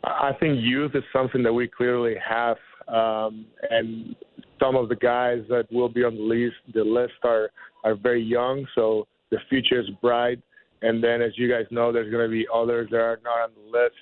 I 0.07 0.33
think 0.39 0.61
youth 0.61 0.93
is 0.95 1.03
something 1.13 1.43
that 1.43 1.53
we 1.53 1.67
clearly 1.67 2.15
have, 2.25 2.57
um, 2.87 3.47
and 3.71 4.15
some 4.61 4.77
of 4.77 4.89
the 4.89 4.95
guys 4.97 5.43
that 5.49 5.67
will 5.73 5.89
be 5.89 6.05
on 6.05 6.15
the 6.15 6.23
list, 6.23 6.57
the 6.73 6.85
list 6.85 7.15
are 7.25 7.51
are 7.85 7.95
very 7.95 8.23
young, 8.23 8.67
so 8.75 9.07
the 9.31 9.39
future 9.49 9.81
is 9.81 9.89
bright. 10.01 10.41
And 10.83 11.03
then, 11.03 11.23
as 11.23 11.33
you 11.37 11.49
guys 11.49 11.65
know, 11.71 11.93
there's 11.93 12.11
going 12.11 12.25
to 12.25 12.31
be 12.31 12.47
others 12.53 12.89
that 12.91 12.99
are 12.99 13.19
not 13.25 13.39
on 13.41 13.51
the 13.55 13.79
list, 13.79 13.95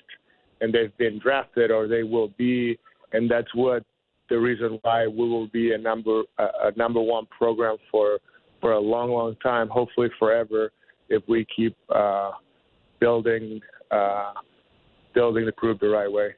and 0.61 0.73
they've 0.73 0.95
been 0.97 1.19
drafted 1.19 1.71
or 1.71 1.87
they 1.87 2.03
will 2.03 2.29
be, 2.37 2.77
and 3.13 3.29
that's 3.29 3.53
what 3.55 3.83
the 4.29 4.37
reason 4.37 4.79
why 4.81 5.07
we 5.07 5.27
will 5.29 5.47
be 5.47 5.73
a 5.73 5.77
number 5.77 6.23
a, 6.37 6.71
number 6.75 7.01
one 7.01 7.25
program 7.37 7.77
for 7.91 8.19
for 8.61 8.73
a 8.73 8.79
long, 8.79 9.09
long 9.09 9.35
time, 9.41 9.69
hopefully 9.69 10.09
forever, 10.19 10.71
if 11.09 11.23
we 11.27 11.45
keep 11.55 11.75
uh, 11.93 12.31
building. 12.99 13.59
Uh, 13.89 14.33
building 15.15 15.45
the 15.45 15.51
group 15.53 15.79
the 15.79 15.89
right 15.89 16.11
way. 16.11 16.35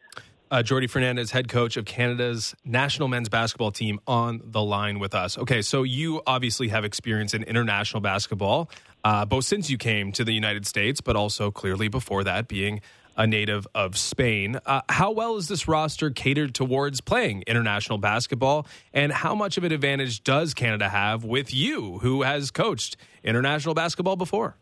Uh, 0.50 0.64
Jordi 0.64 0.90
Fernandez, 0.90 1.32
head 1.32 1.50
coach 1.50 1.76
of 1.76 1.84
Canada's 1.84 2.56
national 2.64 3.10
men's 3.10 3.28
basketball 3.28 3.72
team, 3.72 4.00
on 4.08 4.42
the 4.46 4.64
line 4.64 4.98
with 5.00 5.14
us. 5.14 5.38
Okay, 5.38 5.62
so 5.62 5.84
you 5.84 6.22
obviously 6.26 6.70
have 6.70 6.86
experience 6.86 7.34
in 7.34 7.44
international 7.44 8.00
basketball, 8.00 8.70
uh, 9.04 9.26
both 9.26 9.44
since 9.44 9.70
you 9.70 9.78
came 9.78 10.14
to 10.14 10.24
the 10.24 10.32
United 10.32 10.66
States, 10.66 11.02
but 11.02 11.18
also 11.18 11.52
clearly 11.52 11.90
before 11.90 12.24
that, 12.24 12.48
being 12.48 12.80
a 13.18 13.28
native 13.28 13.68
of 13.76 13.98
Spain. 13.98 14.58
Uh, 14.66 14.80
how 14.88 15.12
well 15.12 15.36
is 15.36 15.50
this 15.50 15.68
roster 15.68 16.12
catered 16.12 16.54
towards 16.54 17.02
playing 17.02 17.44
international 17.46 17.98
basketball, 17.98 18.66
and 18.94 19.12
how 19.12 19.36
much 19.36 19.58
of 19.58 19.66
an 19.66 19.74
advantage 19.74 20.24
does 20.24 20.54
Canada 20.54 20.88
have 20.88 21.26
with 21.26 21.54
you, 21.54 21.98
who 21.98 22.22
has 22.22 22.52
coached 22.52 22.96
international 23.22 23.74
basketball 23.74 24.16
before? 24.16 24.56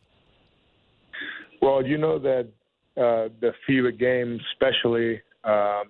Well, 1.62 1.86
you 1.86 1.98
know 2.00 2.18
that 2.20 2.48
uh, 2.98 3.30
the 3.42 3.52
FIBA 3.68 4.00
game, 4.00 4.40
especially, 4.52 5.22
um, 5.44 5.84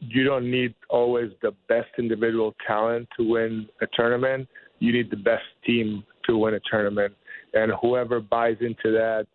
you 0.00 0.24
don't 0.24 0.50
need 0.50 0.74
always 0.90 1.30
the 1.42 1.52
best 1.68 1.88
individual 1.98 2.54
talent 2.66 3.08
to 3.16 3.28
win 3.28 3.68
a 3.80 3.86
tournament. 3.94 4.48
You 4.78 4.92
need 4.92 5.10
the 5.10 5.16
best 5.16 5.44
team 5.64 6.04
to 6.26 6.36
win 6.36 6.54
a 6.54 6.60
tournament, 6.70 7.14
and 7.54 7.72
whoever 7.80 8.20
buys 8.20 8.56
into 8.60 8.92
that 8.92 9.26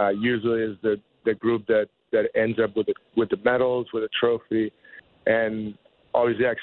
uh, 0.00 0.08
usually 0.08 0.62
is 0.62 0.76
the 0.82 0.96
the 1.24 1.34
group 1.34 1.66
that 1.66 1.88
that 2.12 2.30
ends 2.34 2.58
up 2.62 2.76
with 2.76 2.86
the, 2.86 2.94
with 3.16 3.28
the 3.28 3.36
medals, 3.44 3.86
with 3.92 4.02
a 4.02 4.08
trophy, 4.18 4.72
and 5.26 5.74
obviously 6.14 6.46
I 6.46 6.54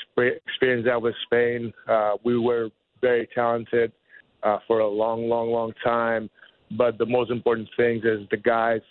experienced 0.48 0.88
that 0.88 1.02
with 1.02 1.16
Spain. 1.26 1.74
Uh, 1.88 2.14
we 2.24 2.38
were 2.38 2.70
very 3.02 3.28
talented 3.34 3.92
uh, 4.44 4.58
for 4.68 4.80
a 4.80 4.88
long, 4.88 5.30
long, 5.30 5.52
long 5.52 5.74
time. 5.84 6.30
But 6.72 6.98
the 6.98 7.06
most 7.06 7.32
important 7.32 7.70
thing 7.78 8.02
is 8.04 8.28
the 8.32 8.38
guys 8.38 8.82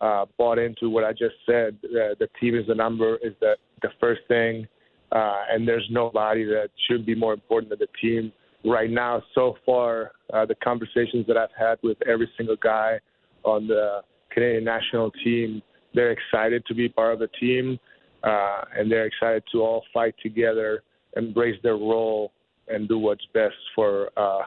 uh, 0.00 0.26
bought 0.38 0.58
into 0.58 0.90
what 0.90 1.04
I 1.04 1.12
just 1.12 1.36
said. 1.46 1.78
Uh, 1.84 2.14
the 2.18 2.28
team 2.40 2.56
is 2.56 2.66
the 2.66 2.74
number 2.74 3.16
is 3.16 3.34
the 3.40 3.56
the 3.82 3.90
first 4.00 4.22
thing. 4.28 4.66
uh, 5.12 5.42
and 5.50 5.68
there's 5.68 5.86
nobody 5.90 6.44
that 6.44 6.70
should 6.88 7.04
be 7.04 7.14
more 7.14 7.34
important 7.34 7.70
than 7.70 7.78
the 7.78 7.88
team 8.00 8.32
right 8.64 8.90
now. 8.90 9.22
So 9.34 9.56
far, 9.64 10.12
uh, 10.32 10.46
the 10.46 10.54
conversations 10.56 11.26
that 11.26 11.36
I've 11.36 11.50
had 11.58 11.78
with 11.82 11.98
every 12.08 12.28
single 12.36 12.56
guy 12.56 12.98
on 13.44 13.66
the 13.66 14.00
Canadian 14.30 14.64
national 14.64 15.10
team, 15.22 15.62
they're 15.94 16.12
excited 16.12 16.64
to 16.66 16.74
be 16.74 16.88
part 16.88 17.12
of 17.12 17.18
the 17.18 17.28
team, 17.38 17.78
uh, 18.22 18.62
and 18.76 18.90
they're 18.90 19.04
excited 19.06 19.42
to 19.52 19.60
all 19.60 19.84
fight 19.92 20.14
together, 20.22 20.82
embrace 21.16 21.58
their 21.62 21.76
role, 21.76 22.32
and 22.68 22.88
do 22.88 22.96
what's 22.96 23.26
best 23.34 23.54
for 23.74 24.08
uh, 24.16 24.42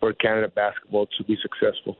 for 0.00 0.12
Canada 0.14 0.48
basketball 0.54 1.06
to 1.16 1.24
be 1.24 1.36
successful. 1.40 1.96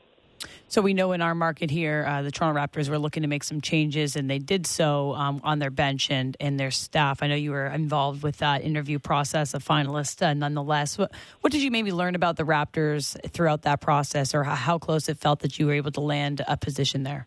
So 0.69 0.83
we 0.83 0.95
know 0.95 1.13
in 1.13 1.21
our 1.21 1.35
market 1.35 1.71
here, 1.71 2.05
uh, 2.07 2.23
the 2.23 2.31
Toronto 2.31 2.61
Raptors 2.61 2.89
were 2.89 2.99
looking 2.99 3.23
to 3.23 3.29
make 3.29 3.43
some 3.45 3.61
changes, 3.61 4.17
and 4.17 4.31
they 4.31 4.39
did 4.39 4.67
so 4.67 5.15
um, 5.15 5.41
on 5.43 5.59
their 5.59 5.71
bench 5.71 6.11
and, 6.11 6.37
and 6.41 6.59
their 6.61 6.71
staff. 6.71 7.23
I 7.23 7.27
know 7.27 7.35
you 7.35 7.51
were 7.51 7.67
involved 7.67 8.23
with 8.23 8.39
that 8.39 8.63
interview 8.63 8.99
process, 8.99 9.55
a 9.55 9.59
finalist 9.59 10.23
uh, 10.23 10.35
nonetheless. 10.35 10.97
What, 10.97 11.13
what, 11.41 11.53
did 11.53 11.63
you 11.63 11.71
maybe 11.71 11.93
learn 11.93 12.15
about 12.15 12.37
the 12.37 12.45
Raptors 12.45 13.17
throughout 13.33 13.63
that 13.63 13.81
process, 13.81 14.35
or 14.35 14.45
how, 14.45 14.55
how, 14.55 14.79
close 14.79 15.09
it 15.09 15.19
felt 15.19 15.41
that 15.41 15.59
you 15.59 15.67
were 15.67 15.75
able 15.75 15.93
to 15.93 16.01
land 16.01 16.43
a 16.47 16.57
position 16.57 17.03
there? 17.03 17.27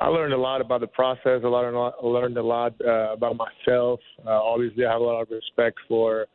I 0.00 0.06
learned 0.06 0.32
a 0.32 0.38
lot 0.38 0.62
about 0.62 0.80
the 0.80 0.86
process. 0.86 1.42
Learned 1.42 1.76
a 1.76 1.78
lot, 1.78 2.04
learned 2.04 2.38
a 2.38 2.42
lot 2.42 2.74
uh, 2.82 3.12
about 3.12 3.36
myself. 3.36 4.00
Uh, 4.26 4.30
obviously, 4.30 4.86
I 4.86 4.92
have 4.92 5.00
a 5.02 5.04
lot 5.04 5.20
of 5.20 5.28
respect 5.30 5.78
for 5.86 6.26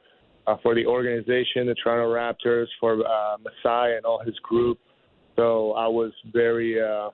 uh, 0.48 0.58
for 0.62 0.76
the 0.76 0.86
organization, 0.86 1.66
the 1.66 1.76
Toronto 1.76 2.14
Raptors, 2.14 2.68
for 2.80 3.06
uh, 3.06 3.38
Masai 3.38 3.96
and 3.96 4.06
all 4.06 4.22
his 4.24 4.38
group. 4.40 4.78
So 5.36 5.74
I 5.74 5.88
was 5.88 6.12
very 6.32 6.82
uh, 6.82 7.10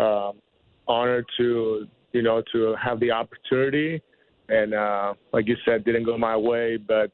uh, 0.00 0.32
honored 0.88 1.26
to, 1.38 1.86
you 2.12 2.22
know, 2.22 2.42
to 2.52 2.74
have 2.82 3.00
the 3.00 3.10
opportunity. 3.10 4.02
And 4.48 4.74
uh, 4.74 5.14
like 5.32 5.46
you 5.48 5.56
said, 5.64 5.84
didn't 5.84 6.04
go 6.04 6.16
my 6.16 6.36
way. 6.36 6.76
But 6.76 7.10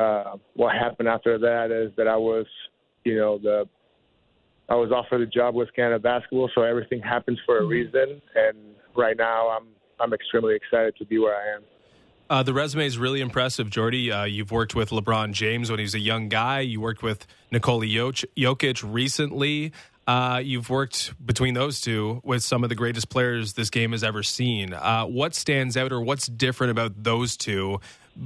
uh, 0.00 0.36
what 0.54 0.74
happened 0.74 1.08
after 1.08 1.38
that 1.38 1.70
is 1.70 1.92
that 1.96 2.06
I 2.06 2.16
was, 2.16 2.46
you 3.04 3.16
know, 3.16 3.38
the 3.38 3.68
I 4.68 4.74
was 4.74 4.90
offered 4.90 5.20
a 5.20 5.26
job 5.26 5.54
with 5.54 5.72
Canada 5.74 6.00
Basketball. 6.00 6.50
So 6.54 6.62
everything 6.62 7.00
happens 7.00 7.38
for 7.46 7.58
a 7.58 7.60
mm-hmm. 7.60 7.70
reason. 7.70 8.20
And 8.34 8.58
right 8.96 9.16
now, 9.16 9.48
I'm 9.48 9.68
I'm 10.00 10.12
extremely 10.12 10.54
excited 10.54 10.94
to 10.98 11.06
be 11.06 11.18
where 11.18 11.34
I 11.34 11.56
am. 11.56 11.62
Uh, 12.28 12.42
the 12.42 12.52
resume 12.52 12.84
is 12.84 12.98
really 12.98 13.20
impressive, 13.20 13.70
Jordi. 13.70 14.10
Uh, 14.10 14.24
you've 14.24 14.50
worked 14.50 14.74
with 14.74 14.90
LeBron 14.90 15.32
James 15.32 15.70
when 15.70 15.78
he 15.78 15.84
was 15.84 15.94
a 15.94 16.00
young 16.00 16.28
guy. 16.28 16.60
You 16.60 16.80
worked 16.80 17.02
with 17.02 17.26
Nikola 17.52 17.86
Jokic 17.86 18.84
recently. 18.84 19.72
Uh, 20.08 20.40
you've 20.42 20.70
worked 20.70 21.14
between 21.24 21.54
those 21.54 21.80
two 21.80 22.20
with 22.24 22.42
some 22.42 22.62
of 22.62 22.68
the 22.68 22.74
greatest 22.74 23.08
players 23.08 23.54
this 23.54 23.70
game 23.70 23.92
has 23.92 24.04
ever 24.04 24.22
seen. 24.22 24.72
Uh, 24.72 25.04
what 25.04 25.34
stands 25.34 25.76
out 25.76 25.92
or 25.92 26.00
what's 26.00 26.26
different 26.26 26.70
about 26.72 27.02
those 27.02 27.36
two 27.36 27.80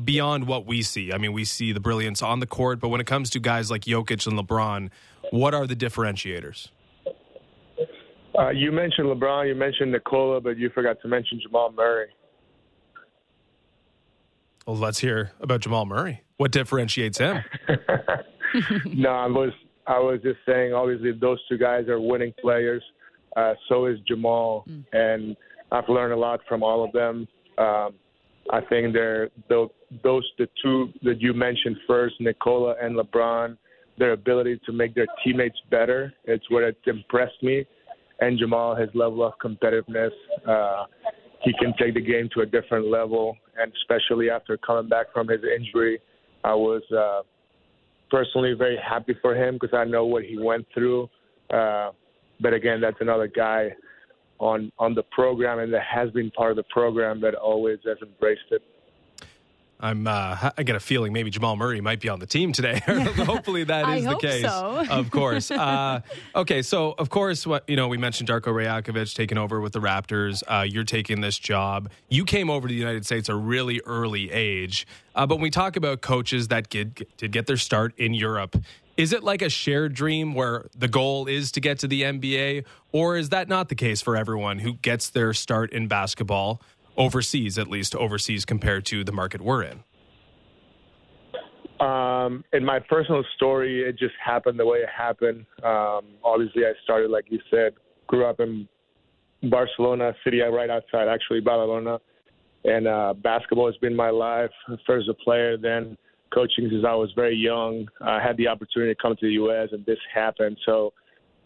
beyond 0.05 0.47
what 0.47 0.67
we 0.67 0.83
see? 0.83 1.13
I 1.13 1.19
mean, 1.19 1.33
we 1.33 1.45
see 1.45 1.73
the 1.73 1.81
brilliance 1.81 2.23
on 2.23 2.41
the 2.41 2.47
court, 2.47 2.81
but 2.81 2.89
when 2.89 3.01
it 3.01 3.07
comes 3.07 3.31
to 3.31 3.41
guys 3.41 3.71
like 3.71 3.83
Jokic 3.83 4.27
and 4.27 4.39
LeBron, 4.39 4.91
what 5.31 5.55
are 5.55 5.67
the 5.67 5.77
differentiators? 5.77 6.69
Uh, 8.39 8.51
you 8.51 8.73
mentioned 8.73 9.09
LeBron, 9.09 9.49
you 9.49 9.55
mentioned 9.55 9.93
Nikola, 9.93 10.41
but 10.41 10.57
you 10.57 10.71
forgot 10.71 11.01
to 11.03 11.09
mention 11.09 11.41
Jamal 11.43 11.73
Murray. 11.73 12.09
Well, 14.67 14.77
let's 14.77 14.99
hear 14.99 15.33
about 15.41 15.61
Jamal 15.61 15.87
Murray. 15.87 16.23
What 16.37 16.53
differentiates 16.53 17.19
him? 17.19 17.43
no, 18.87 19.11
I 19.11 19.27
was 19.27 19.53
I 19.87 19.99
was 19.99 20.21
just 20.23 20.39
saying. 20.47 20.73
Obviously, 20.73 21.13
those 21.13 21.39
two 21.49 21.59
guys 21.59 21.89
are 21.89 22.01
winning 22.01 22.33
players. 22.41 22.83
Uh, 23.37 23.55
so 23.69 23.87
is 23.87 23.99
Jamal, 24.07 24.65
mm. 24.69 24.85
and 24.93 25.37
I've 25.73 25.89
learned 25.89 26.13
a 26.13 26.17
lot 26.17 26.41
from 26.49 26.63
all 26.63 26.85
of 26.85 26.93
them. 26.93 27.27
Um, 27.59 27.95
I 28.53 28.61
think 28.69 28.93
they're 28.93 29.31
those 29.49 29.71
the 30.39 30.49
two 30.63 30.93
that 31.03 31.21
you 31.21 31.33
mentioned 31.33 31.77
first, 31.87 32.17
Nikola 32.21 32.75
and 32.81 32.97
LeBron. 32.97 33.57
Their 33.99 34.13
ability 34.13 34.61
to 34.65 34.73
make 34.73 34.95
their 34.95 35.07
teammates 35.23 35.59
better. 35.71 36.13
It's 36.25 36.49
what 36.51 36.63
it's 36.63 36.79
impressed 36.87 37.43
me. 37.43 37.67
And 38.21 38.39
Jamal, 38.39 38.75
his 38.75 38.89
level 38.95 39.25
of 39.25 39.35
competitiveness. 39.45 40.11
Uh, 40.47 40.85
he 41.43 41.53
can 41.59 41.75
take 41.79 41.95
the 41.95 42.01
game 42.01 42.29
to 42.35 42.41
a 42.41 42.47
different 42.47 42.87
level. 42.87 43.37
And 43.61 43.73
especially 43.83 44.31
after 44.31 44.57
coming 44.57 44.89
back 44.89 45.13
from 45.13 45.29
his 45.29 45.41
injury, 45.45 46.01
I 46.45 46.55
was 46.55 46.83
uh, 46.97 47.23
personally 48.11 48.55
very 48.55 48.79
happy 48.79 49.15
for 49.21 49.35
him 49.35 49.59
because 49.61 49.75
I 49.77 49.85
know 49.85 50.07
what 50.07 50.25
he 50.25 50.39
went 50.39 50.67
through. 50.75 51.09
Uh, 51.53 51.91
but 52.41 52.55
again, 52.55 52.81
that's 52.81 52.97
another 53.01 53.27
guy 53.27 53.71
on 54.39 54.73
on 54.79 54.95
the 54.95 55.03
program 55.11 55.59
and 55.59 55.73
that 55.73 55.83
has 55.83 56.11
been 56.11 56.31
part 56.31 56.51
of 56.51 56.57
the 56.57 56.65
program 56.65 57.21
that 57.21 57.35
always 57.35 57.79
has 57.85 57.99
embraced 58.03 58.41
it. 58.51 58.63
I'm. 59.81 60.07
Uh, 60.07 60.51
I 60.57 60.63
get 60.63 60.77
a 60.77 60.81
feeling 60.81 61.13
maybe 61.13 61.31
Jamal 61.31 61.57
Murray 61.57 61.81
might 61.81 62.01
be 62.01 62.09
on 62.09 62.21
the 62.21 62.27
team 62.27 62.53
today. 62.53 62.81
Hopefully 62.87 63.65
that 63.65 63.89
is 63.97 64.05
the 64.05 64.17
case. 64.17 64.43
So. 64.43 64.85
of 64.91 65.11
course. 65.11 65.51
Uh, 65.51 66.01
okay, 66.35 66.63
so 66.63 66.95
of 66.99 67.11
course, 67.11 67.47
what 67.47 67.69
you 67.69 67.77
know, 67.77 67.89
we 67.89 67.97
mentioned 67.97 68.29
Darko 68.29 68.53
Rajakovic 68.53 69.15
taking 69.15 69.39
over 69.39 69.61
with 69.61 69.73
the 69.73 69.81
Raptors. 69.81 70.43
Uh, 70.47 70.63
you're 70.63 70.85
taking 70.85 71.21
this 71.21 71.39
job. 71.39 71.91
You 72.09 72.25
came 72.25 72.51
over 72.51 72.69
to 72.69 72.73
the 72.73 72.79
United 72.79 73.07
States 73.07 73.29
a 73.29 73.35
really 73.35 73.81
early 73.87 74.31
age. 74.31 74.87
Uh, 75.15 75.27
but 75.27 75.37
when 75.37 75.43
we 75.43 75.51
talk 75.51 75.77
about 75.77 76.03
coaches 76.03 76.49
that 76.49 76.69
did, 76.69 77.07
did 77.17 77.33
get 77.33 77.47
their 77.47 77.57
start 77.57 77.93
in 77.99 78.15
Europe, 78.15 78.57
is 78.97 79.13
it 79.13 79.25
like 79.25 79.41
a 79.41 79.49
shared 79.49 79.95
dream 79.95 80.35
where 80.35 80.67
the 80.77 80.89
goal 80.89 81.27
is 81.27 81.53
to 81.53 81.61
get 81.61 81.79
to 81.79 81.89
the 81.89 82.03
NBA, 82.03 82.65
or 82.93 83.17
is 83.17 83.31
that 83.31 83.49
not 83.49 83.71
the 83.71 83.75
case 83.75 84.03
for 84.03 84.17
everyone 84.17 84.59
who 84.59 84.75
gets 84.75 85.09
their 85.09 85.33
start 85.33 85.73
in 85.73 85.89
basketball? 85.89 86.61
Overseas, 87.01 87.59
at 87.59 87.69
least 87.69 87.97
overseas 87.97 88.45
compared 88.45 88.85
to 88.87 89.03
the 89.03 89.13
market 89.13 89.41
we're 89.41 89.63
in? 89.63 89.83
Um, 91.81 92.45
in 92.53 92.63
my 92.63 92.79
personal 92.79 93.25
story, 93.37 93.83
it 93.89 93.99
just 93.99 94.15
happened 94.23 94.59
the 94.59 94.67
way 94.67 94.79
it 94.79 94.89
happened. 94.95 95.47
Um, 95.65 96.03
obviously, 96.23 96.65
I 96.67 96.73
started, 96.85 97.11
like 97.11 97.25
you 97.31 97.41
said, 97.51 97.73
grew 98.07 98.27
up 98.27 98.39
in 98.39 98.69
Barcelona, 99.45 100.13
city 100.23 100.41
right 100.41 100.69
outside, 100.69 101.09
actually, 101.09 101.41
Barcelona. 101.41 101.99
And 102.65 102.87
uh, 102.87 103.15
basketball 103.15 103.67
has 103.67 103.77
been 103.79 103.97
my 103.97 104.11
life. 104.11 104.51
First 104.87 105.09
as 105.09 105.17
a 105.19 105.25
player, 105.25 105.57
then 105.57 105.97
coaching 106.35 106.69
since 106.71 106.85
I 106.87 106.95
was 106.95 107.11
very 107.17 107.35
young. 107.35 107.89
I 108.03 108.21
had 108.23 108.37
the 108.37 108.49
opportunity 108.49 108.95
to 108.95 109.01
come 109.01 109.17
to 109.17 109.27
the 109.27 109.33
U.S., 109.33 109.71
and 109.73 109.85
this 109.87 109.99
happened. 110.15 110.59
So 110.67 110.93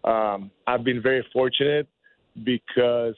um, 0.02 0.50
I've 0.66 0.82
been 0.82 1.00
very 1.00 1.24
fortunate 1.32 1.86
because, 2.42 3.14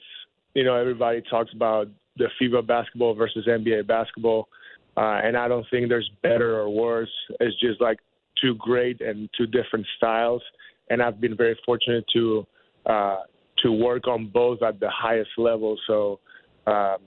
you 0.53 0.63
know, 0.63 0.75
everybody 0.75 1.23
talks 1.27 1.51
about 1.53 1.87
the 2.17 2.27
FIBA 2.41 2.65
basketball 2.65 3.13
versus 3.13 3.45
NBA 3.47 3.87
basketball. 3.87 4.47
Uh, 4.95 5.21
and 5.23 5.37
I 5.37 5.47
don't 5.47 5.65
think 5.69 5.89
there's 5.89 6.09
better 6.23 6.59
or 6.59 6.69
worse. 6.69 7.11
It's 7.39 7.59
just 7.59 7.79
like 7.79 7.99
two 8.41 8.55
great 8.55 9.01
and 9.01 9.29
two 9.37 9.45
different 9.45 9.85
styles. 9.97 10.41
And 10.89 11.01
I've 11.01 11.21
been 11.21 11.35
very 11.35 11.57
fortunate 11.65 12.05
to 12.13 12.47
uh, 12.85 13.17
to 13.63 13.71
work 13.71 14.07
on 14.07 14.27
both 14.27 14.61
at 14.61 14.79
the 14.79 14.89
highest 14.89 15.31
level. 15.37 15.77
So 15.87 16.19
um, 16.65 16.97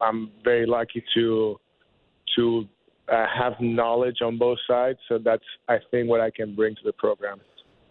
I'm 0.00 0.30
very 0.44 0.66
lucky 0.66 1.02
to 1.14 1.58
to 2.36 2.64
uh, 3.10 3.26
have 3.36 3.54
knowledge 3.60 4.18
on 4.22 4.38
both 4.38 4.58
sides. 4.66 4.98
So 5.08 5.18
that's 5.18 5.44
I 5.68 5.78
think 5.90 6.08
what 6.08 6.20
I 6.20 6.30
can 6.30 6.54
bring 6.54 6.74
to 6.74 6.82
the 6.84 6.92
program. 6.92 7.40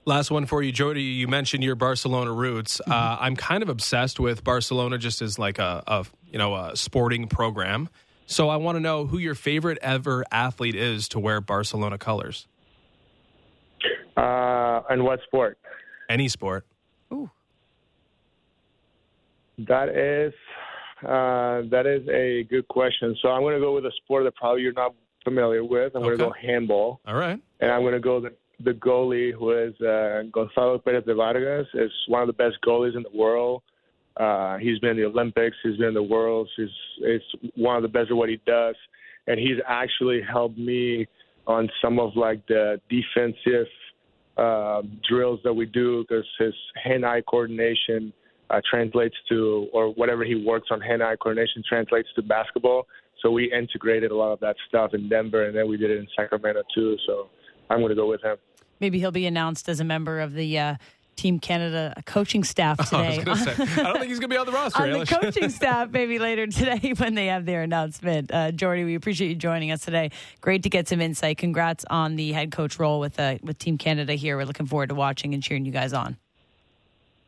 Last 0.08 0.32
one 0.32 0.46
for 0.46 0.64
you, 0.64 0.72
Jordi. 0.72 1.18
You 1.18 1.28
mentioned 1.28 1.66
your 1.66 1.76
Barcelona 1.76 2.32
roots. 2.32 2.80
Mm-hmm. 2.80 2.94
Uh, 2.94 3.18
I'm 3.20 3.36
kind 3.36 3.62
of 3.62 3.68
obsessed 3.68 4.22
with 4.22 4.42
Barcelona, 4.42 4.98
just 4.98 5.22
as 5.22 5.38
like 5.38 5.60
a, 5.60 5.84
a 5.86 6.06
you 6.32 6.38
know 6.38 6.56
a 6.56 6.78
sporting 6.78 7.28
program. 7.28 7.90
So 8.26 8.48
I 8.48 8.56
want 8.56 8.78
to 8.78 8.80
know 8.80 9.06
who 9.06 9.18
your 9.18 9.36
favorite 9.36 9.78
ever 9.82 10.24
athlete 10.32 10.76
is 10.76 11.10
to 11.10 11.20
wear 11.20 11.42
Barcelona 11.42 11.98
colors. 11.98 12.48
Uh, 14.16 14.82
and 14.90 15.04
what 15.04 15.20
sport? 15.24 15.58
Any 16.10 16.30
sport. 16.30 16.66
Ooh. 17.12 17.30
That 19.58 19.90
is 19.90 20.34
uh, 21.04 21.68
that 21.70 21.86
is 21.86 22.08
a 22.08 22.46
good 22.50 22.66
question. 22.70 23.14
So 23.22 23.28
I'm 23.28 23.42
going 23.42 23.56
to 23.56 23.60
go 23.60 23.76
with 23.76 23.86
a 23.86 23.92
sport 23.98 24.24
that 24.24 24.36
probably 24.38 24.62
you're 24.62 24.72
not 24.72 24.96
familiar 25.26 25.66
with. 25.66 25.94
I'm 25.96 26.02
okay. 26.04 26.16
going 26.16 26.20
to 26.20 26.26
go 26.28 26.34
handball. 26.42 27.02
All 27.06 27.16
right. 27.16 27.42
And 27.60 27.72
I'm 27.72 27.82
going 27.82 27.92
to 27.92 28.00
go 28.00 28.22
the 28.22 28.32
the 28.64 28.72
goalie, 28.72 29.34
who 29.34 29.52
is 29.52 29.80
uh, 29.82 30.24
Gonzalo 30.32 30.80
Perez 30.80 31.06
de 31.06 31.14
Vargas, 31.14 31.68
is 31.74 31.92
one 32.08 32.22
of 32.22 32.28
the 32.28 32.34
best 32.34 32.56
goalies 32.66 32.96
in 32.96 33.04
the 33.04 33.18
world. 33.18 33.62
Uh, 34.18 34.58
he's 34.58 34.80
been 34.80 34.92
in 34.92 34.98
the 34.98 35.06
Olympics, 35.06 35.56
he's 35.62 35.78
been 35.78 35.90
in 35.90 35.94
the 35.94 36.02
Worlds. 36.02 36.50
He's, 36.58 36.70
he's 36.98 37.52
one 37.56 37.76
of 37.76 37.84
the 37.84 37.88
best 37.88 38.10
at 38.10 38.18
what 38.18 38.30
he 38.30 38.40
does, 38.48 38.76
and 39.28 39.40
he's 39.40 39.60
actually 39.68 40.22
helped 40.22 40.58
me 40.58 41.06
on 41.46 41.70
some 41.82 42.00
of 42.00 42.16
like 42.16 42.46
the 42.48 42.82
defensive 42.90 43.68
uh, 44.38 44.82
drills 45.08 45.40
that 45.44 45.54
we 45.54 45.66
do 45.66 46.04
because 46.04 46.26
his 46.40 46.54
hand-eye 46.84 47.22
coordination 47.22 48.12
uh, 48.50 48.60
translates 48.70 49.16
to, 49.30 49.68
or 49.74 49.94
whatever 49.94 50.24
he 50.24 50.36
works 50.36 50.70
on 50.72 50.82
hand-eye 50.82 51.16
coordination 51.22 51.64
translates 51.68 52.08
to 52.16 52.22
basketball. 52.22 52.88
So 53.22 53.32
we 53.32 53.52
integrated 53.52 54.12
a 54.12 54.16
lot 54.16 54.32
of 54.32 54.40
that 54.42 54.56
stuff 54.68 54.94
in 54.94 55.10
Denver, 55.10 55.46
and 55.46 55.56
then 55.56 55.68
we 55.68 55.78
did 55.78 55.92
it 55.92 55.98
in 55.98 56.08
Sacramento 56.16 56.64
too. 56.74 56.98
So 57.06 57.30
I'm 57.70 57.80
going 57.80 57.90
to 57.90 57.96
go 57.96 58.08
with 58.08 58.24
him. 58.24 58.38
Maybe 58.80 59.00
he'll 59.00 59.12
be 59.12 59.26
announced 59.26 59.70
as 59.70 59.80
a 59.80 59.84
member 59.84 60.20
of 60.20 60.34
the 60.34 60.60
uh, 60.60 60.76
Team 61.18 61.40
Canada 61.40 61.96
coaching 62.06 62.44
staff 62.44 62.78
today. 62.90 63.18
was 63.18 63.44
gonna 63.44 63.56
say, 63.56 63.82
I 63.82 63.84
don't 63.84 63.98
think 63.98 64.10
he's 64.10 64.20
going 64.20 64.30
to 64.30 64.36
be 64.36 64.38
on 64.38 64.46
the 64.46 64.52
roster. 64.52 64.84
on 64.84 64.92
the 64.92 65.06
coaching 65.06 65.50
staff 65.50 65.90
maybe 65.90 66.20
later 66.20 66.48
today 66.48 66.94
when 66.98 67.16
they 67.16 67.26
have 67.26 67.46
their 67.46 67.64
announcement. 67.64 68.32
Uh, 68.32 68.52
Jordi, 68.52 68.86
we 68.86 68.96
appreciate 68.96 69.30
you 69.30 69.36
joining 69.36 69.72
us 69.72 69.82
today. 69.82 70.12
Great 70.42 70.64
to 70.64 70.70
get 70.70 70.88
some 70.88 71.02
insight. 71.02 71.38
Congrats 71.38 71.86
on 71.90 72.16
the 72.16 72.32
head 72.32 72.52
coach 72.52 72.80
role 72.80 73.00
with 73.00 73.20
uh, 73.20 73.38
with 73.42 73.58
Team 73.58 73.78
Canada 73.78 74.14
here. 74.14 74.38
We're 74.38 74.46
looking 74.46 74.68
forward 74.68 74.90
to 74.90 74.96
watching 74.96 75.34
and 75.34 75.42
cheering 75.42 75.66
you 75.66 75.72
guys 75.72 75.92
on. 75.92 76.18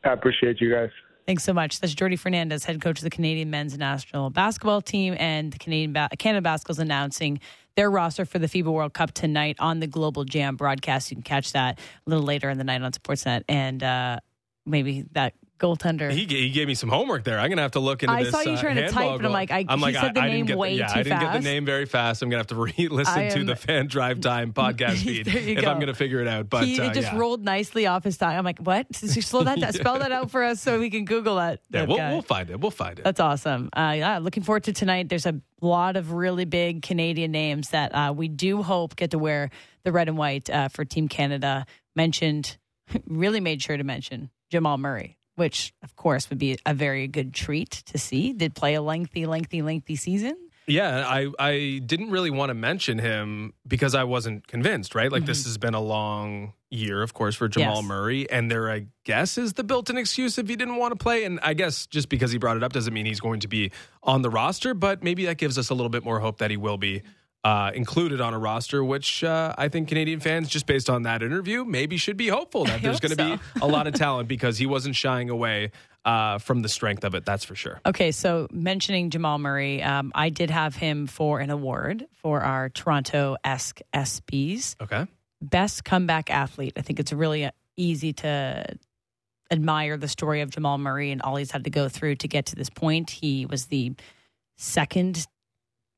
I 0.03 0.13
appreciate 0.13 0.61
you 0.61 0.71
guys. 0.71 0.91
Thanks 1.25 1.43
so 1.43 1.53
much. 1.53 1.79
That's 1.79 1.93
Jordi 1.93 2.17
Fernandez, 2.17 2.63
head 2.63 2.81
coach 2.81 2.99
of 2.99 3.03
the 3.03 3.09
Canadian 3.09 3.49
men's 3.49 3.77
national 3.77 4.29
basketball 4.29 4.81
team, 4.81 5.15
and 5.19 5.51
the 5.51 5.59
Canadian 5.59 5.93
ba- 5.93 6.09
Canada 6.17 6.41
Basketball's 6.41 6.79
announcing 6.79 7.39
their 7.79 7.89
roster 7.89 8.25
for 8.25 8.39
the 8.39 8.47
FIBA 8.47 8.65
World 8.65 8.93
Cup 8.93 9.13
tonight 9.13 9.55
on 9.57 9.79
the 9.79 9.87
Global 9.87 10.25
Jam 10.25 10.57
broadcast. 10.57 11.11
You 11.11 11.15
can 11.15 11.23
catch 11.23 11.53
that 11.53 11.79
a 11.79 12.09
little 12.09 12.25
later 12.25 12.49
in 12.49 12.57
the 12.57 12.65
night 12.65 12.81
on 12.81 12.91
Sportsnet, 12.91 13.43
and 13.47 13.81
uh, 13.81 14.19
maybe 14.65 15.05
that 15.13 15.33
goaltender. 15.59 16.11
He, 16.11 16.25
he 16.25 16.49
gave 16.49 16.67
me 16.67 16.73
some 16.73 16.89
homework 16.89 17.23
there. 17.23 17.39
I'm 17.39 17.49
gonna 17.49 17.61
have 17.61 17.71
to 17.71 17.79
look 17.79 18.03
into 18.03 18.15
this. 18.15 18.21
I 18.21 18.23
this. 18.23 18.31
saw 18.31 18.41
you 18.41 18.57
uh, 18.57 18.61
trying 18.61 18.75
to 18.77 18.89
type, 18.89 19.17
and 19.17 19.25
I'm 19.25 19.31
like, 19.31 19.51
I- 19.51 19.65
I'm 19.67 19.79
he 19.79 19.85
like, 19.85 19.95
said 19.95 20.15
the 20.15 20.21
I, 20.21 20.23
I 20.23 20.27
name 20.27 20.37
didn't 20.37 20.47
get 20.47 20.57
way 20.57 20.69
the, 20.73 20.79
yeah, 20.79 20.87
too 20.87 20.99
I 20.99 21.03
didn't 21.03 21.19
get 21.19 21.33
the 21.33 21.39
name 21.39 21.65
very 21.65 21.85
fast. 21.85 22.21
I'm 22.21 22.29
gonna 22.29 22.39
have 22.39 22.47
to 22.47 22.55
re-listen 22.77 23.19
I 23.19 23.29
to 23.29 23.43
the 23.43 23.55
Fan 23.55 23.87
Drive 23.87 24.21
Time 24.21 24.53
podcast 24.59 25.03
feed 25.03 25.27
if 25.27 25.61
go. 25.61 25.69
I'm 25.69 25.79
gonna 25.79 25.93
figure 25.93 26.21
it 26.21 26.27
out. 26.27 26.49
But 26.49 26.65
he 26.65 26.79
uh, 26.79 26.85
it 26.85 26.93
just 26.93 27.11
yeah. 27.11 27.17
rolled 27.17 27.43
nicely 27.43 27.85
off 27.85 28.03
his 28.03 28.17
tongue. 28.17 28.35
I'm 28.35 28.45
like, 28.45 28.59
what? 28.59 28.93
Slow 28.95 29.43
that 29.43 29.59
down. 29.59 29.73
Spell 29.73 29.99
that 29.99 30.11
out 30.11 30.31
for 30.31 30.43
us 30.43 30.61
so 30.61 30.79
we 30.79 30.89
can 30.89 31.05
Google 31.05 31.35
that. 31.35 31.61
Yeah, 31.69 31.81
that 31.81 31.87
we'll, 31.87 31.97
we'll 31.97 32.21
find 32.21 32.49
it. 32.49 32.59
We'll 32.59 32.71
find 32.71 32.97
it. 32.97 33.03
That's 33.03 33.19
awesome. 33.19 33.69
Uh, 33.73 33.95
yeah, 33.97 34.17
looking 34.19 34.43
forward 34.43 34.63
to 34.63 34.73
tonight. 34.73 35.09
There's 35.09 35.25
a 35.25 35.39
lot 35.61 35.97
of 35.97 36.13
really 36.13 36.45
big 36.45 36.81
Canadian 36.81 37.31
names 37.31 37.69
that 37.69 37.93
uh, 37.93 38.13
we 38.15 38.27
do 38.27 38.63
hope 38.63 38.95
get 38.95 39.11
to 39.11 39.19
wear 39.19 39.49
the 39.83 39.91
red 39.91 40.07
and 40.07 40.17
white 40.17 40.49
uh, 40.49 40.69
for 40.69 40.85
Team 40.85 41.07
Canada. 41.07 41.65
Mentioned, 41.95 42.57
really 43.07 43.39
made 43.39 43.61
sure 43.61 43.77
to 43.77 43.83
mention 43.83 44.29
Jamal 44.49 44.77
Murray, 44.77 45.17
which 45.39 45.73
of 45.81 45.95
course 45.95 46.29
would 46.29 46.37
be 46.37 46.57
a 46.65 46.73
very 46.73 47.07
good 47.07 47.33
treat 47.33 47.71
to 47.87 47.97
see. 47.97 48.33
Did 48.33 48.53
play 48.53 48.75
a 48.75 48.81
lengthy, 48.81 49.25
lengthy, 49.25 49.61
lengthy 49.61 49.95
season. 49.95 50.35
Yeah, 50.67 51.03
I, 51.07 51.29
I 51.39 51.81
didn't 51.83 52.11
really 52.11 52.29
want 52.29 52.51
to 52.51 52.53
mention 52.53 52.99
him 52.99 53.53
because 53.67 53.95
I 53.95 54.03
wasn't 54.03 54.45
convinced, 54.45 54.93
right? 54.93 55.11
Like, 55.11 55.25
this 55.25 55.45
has 55.45 55.57
been 55.57 55.73
a 55.73 55.81
long 55.81 56.53
year, 56.69 57.01
of 57.01 57.15
course, 57.15 57.33
for 57.33 57.47
Jamal 57.47 57.77
Mm-hmm. 57.77 57.85
Yes. 57.85 57.89
Murray. 57.89 58.29
And 58.29 58.51
there, 58.51 58.69
I 58.69 58.85
guess, 59.03 59.39
is 59.39 59.53
the 59.53 59.63
built 59.63 59.89
in 59.89 59.97
excuse 59.97 60.37
if 60.37 60.47
he 60.47 60.55
didn't 60.55 60.75
want 60.75 60.91
to 60.91 60.95
play. 60.95 61.23
And 61.23 61.39
I 61.41 61.55
guess 61.55 61.87
just 61.87 62.07
because 62.07 62.31
he 62.31 62.37
brought 62.37 62.55
it 62.55 62.61
up 62.61 62.71
doesn't 62.71 62.93
mean 62.93 63.07
he's 63.07 63.19
going 63.19 63.39
to 63.39 63.47
be 63.47 63.71
on 64.03 64.21
the 64.21 64.29
roster, 64.29 64.75
but 64.75 65.01
maybe 65.01 65.25
that 65.25 65.39
gives 65.39 65.57
us 65.57 65.71
a 65.71 65.73
little 65.73 65.89
bit 65.89 66.05
more 66.05 66.19
hope 66.19 66.37
that 66.37 66.51
he 66.51 66.57
will 66.57 66.77
be 66.77 67.01
uh, 67.43 67.71
included 67.73 68.19
on 68.19 68.33
a 68.33 68.39
roster, 68.39 68.83
which 68.83 69.23
uh, 69.23 69.53
I 69.57 69.69
think 69.69 69.87
Canadian 69.87 70.19
fans, 70.19 70.49
just 70.49 70.65
based 70.65 70.89
on 70.89 71.03
that 71.03 71.23
interview, 71.23 71.63
maybe 71.63 71.97
should 71.97 72.17
be 72.17 72.27
hopeful 72.27 72.65
that 72.65 72.81
there's 72.81 72.95
hope 72.95 73.17
going 73.17 73.17
to 73.17 73.37
be 73.37 73.43
a 73.61 73.67
lot 73.67 73.87
of 73.87 73.93
talent 73.95 74.27
because 74.27 74.57
he 74.57 74.65
wasn't 74.65 74.95
shying 74.95 75.29
away 75.29 75.71
uh, 76.03 76.37
from 76.37 76.61
the 76.61 76.69
strength 76.69 77.03
of 77.03 77.15
it, 77.15 77.25
that's 77.25 77.45
for 77.45 77.55
sure. 77.55 77.79
Okay, 77.85 78.11
so 78.11 78.47
mentioning 78.51 79.09
Jamal 79.09 79.37
Murray, 79.37 79.81
um, 79.81 80.11
I 80.15 80.29
did 80.29 80.49
have 80.49 80.75
him 80.75 81.07
for 81.07 81.39
an 81.39 81.49
award 81.49 82.05
for 82.13 82.41
our 82.41 82.69
Toronto 82.69 83.37
esque 83.43 83.81
ESPYs. 83.93 84.75
Okay. 84.81 85.05
best 85.41 85.85
comeback 85.85 86.29
athlete. 86.29 86.73
I 86.75 86.81
think 86.81 86.99
it's 86.99 87.13
really 87.13 87.45
uh, 87.45 87.51
easy 87.77 88.11
to 88.13 88.65
admire 89.51 89.97
the 89.97 90.07
story 90.07 90.41
of 90.41 90.49
Jamal 90.49 90.77
Murray 90.77 91.11
and 91.11 91.21
all 91.21 91.35
he's 91.37 91.51
had 91.51 91.63
to 91.63 91.69
go 91.69 91.89
through 91.89 92.15
to 92.17 92.27
get 92.27 92.47
to 92.47 92.55
this 92.55 92.69
point. 92.69 93.09
He 93.09 93.45
was 93.45 93.65
the 93.67 93.93
second 94.57 95.25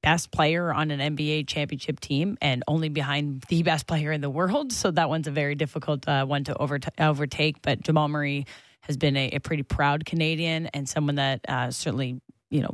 best 0.01 0.31
player 0.31 0.73
on 0.73 0.91
an 0.91 1.15
NBA 1.15 1.47
championship 1.47 1.99
team 1.99 2.37
and 2.41 2.63
only 2.67 2.89
behind 2.89 3.43
the 3.49 3.63
best 3.63 3.87
player 3.87 4.11
in 4.11 4.21
the 4.21 4.29
world. 4.29 4.71
So 4.73 4.91
that 4.91 5.09
one's 5.09 5.27
a 5.27 5.31
very 5.31 5.55
difficult 5.55 6.07
uh, 6.07 6.25
one 6.25 6.43
to 6.45 6.57
over- 6.57 6.79
overtake. 6.99 7.61
But 7.61 7.81
Jamal 7.81 8.07
Murray 8.07 8.45
has 8.81 8.97
been 8.97 9.15
a, 9.15 9.29
a 9.31 9.39
pretty 9.39 9.63
proud 9.63 10.05
Canadian 10.05 10.67
and 10.67 10.89
someone 10.89 11.15
that 11.15 11.41
uh, 11.47 11.71
certainly 11.71 12.19
you 12.49 12.61
know 12.61 12.73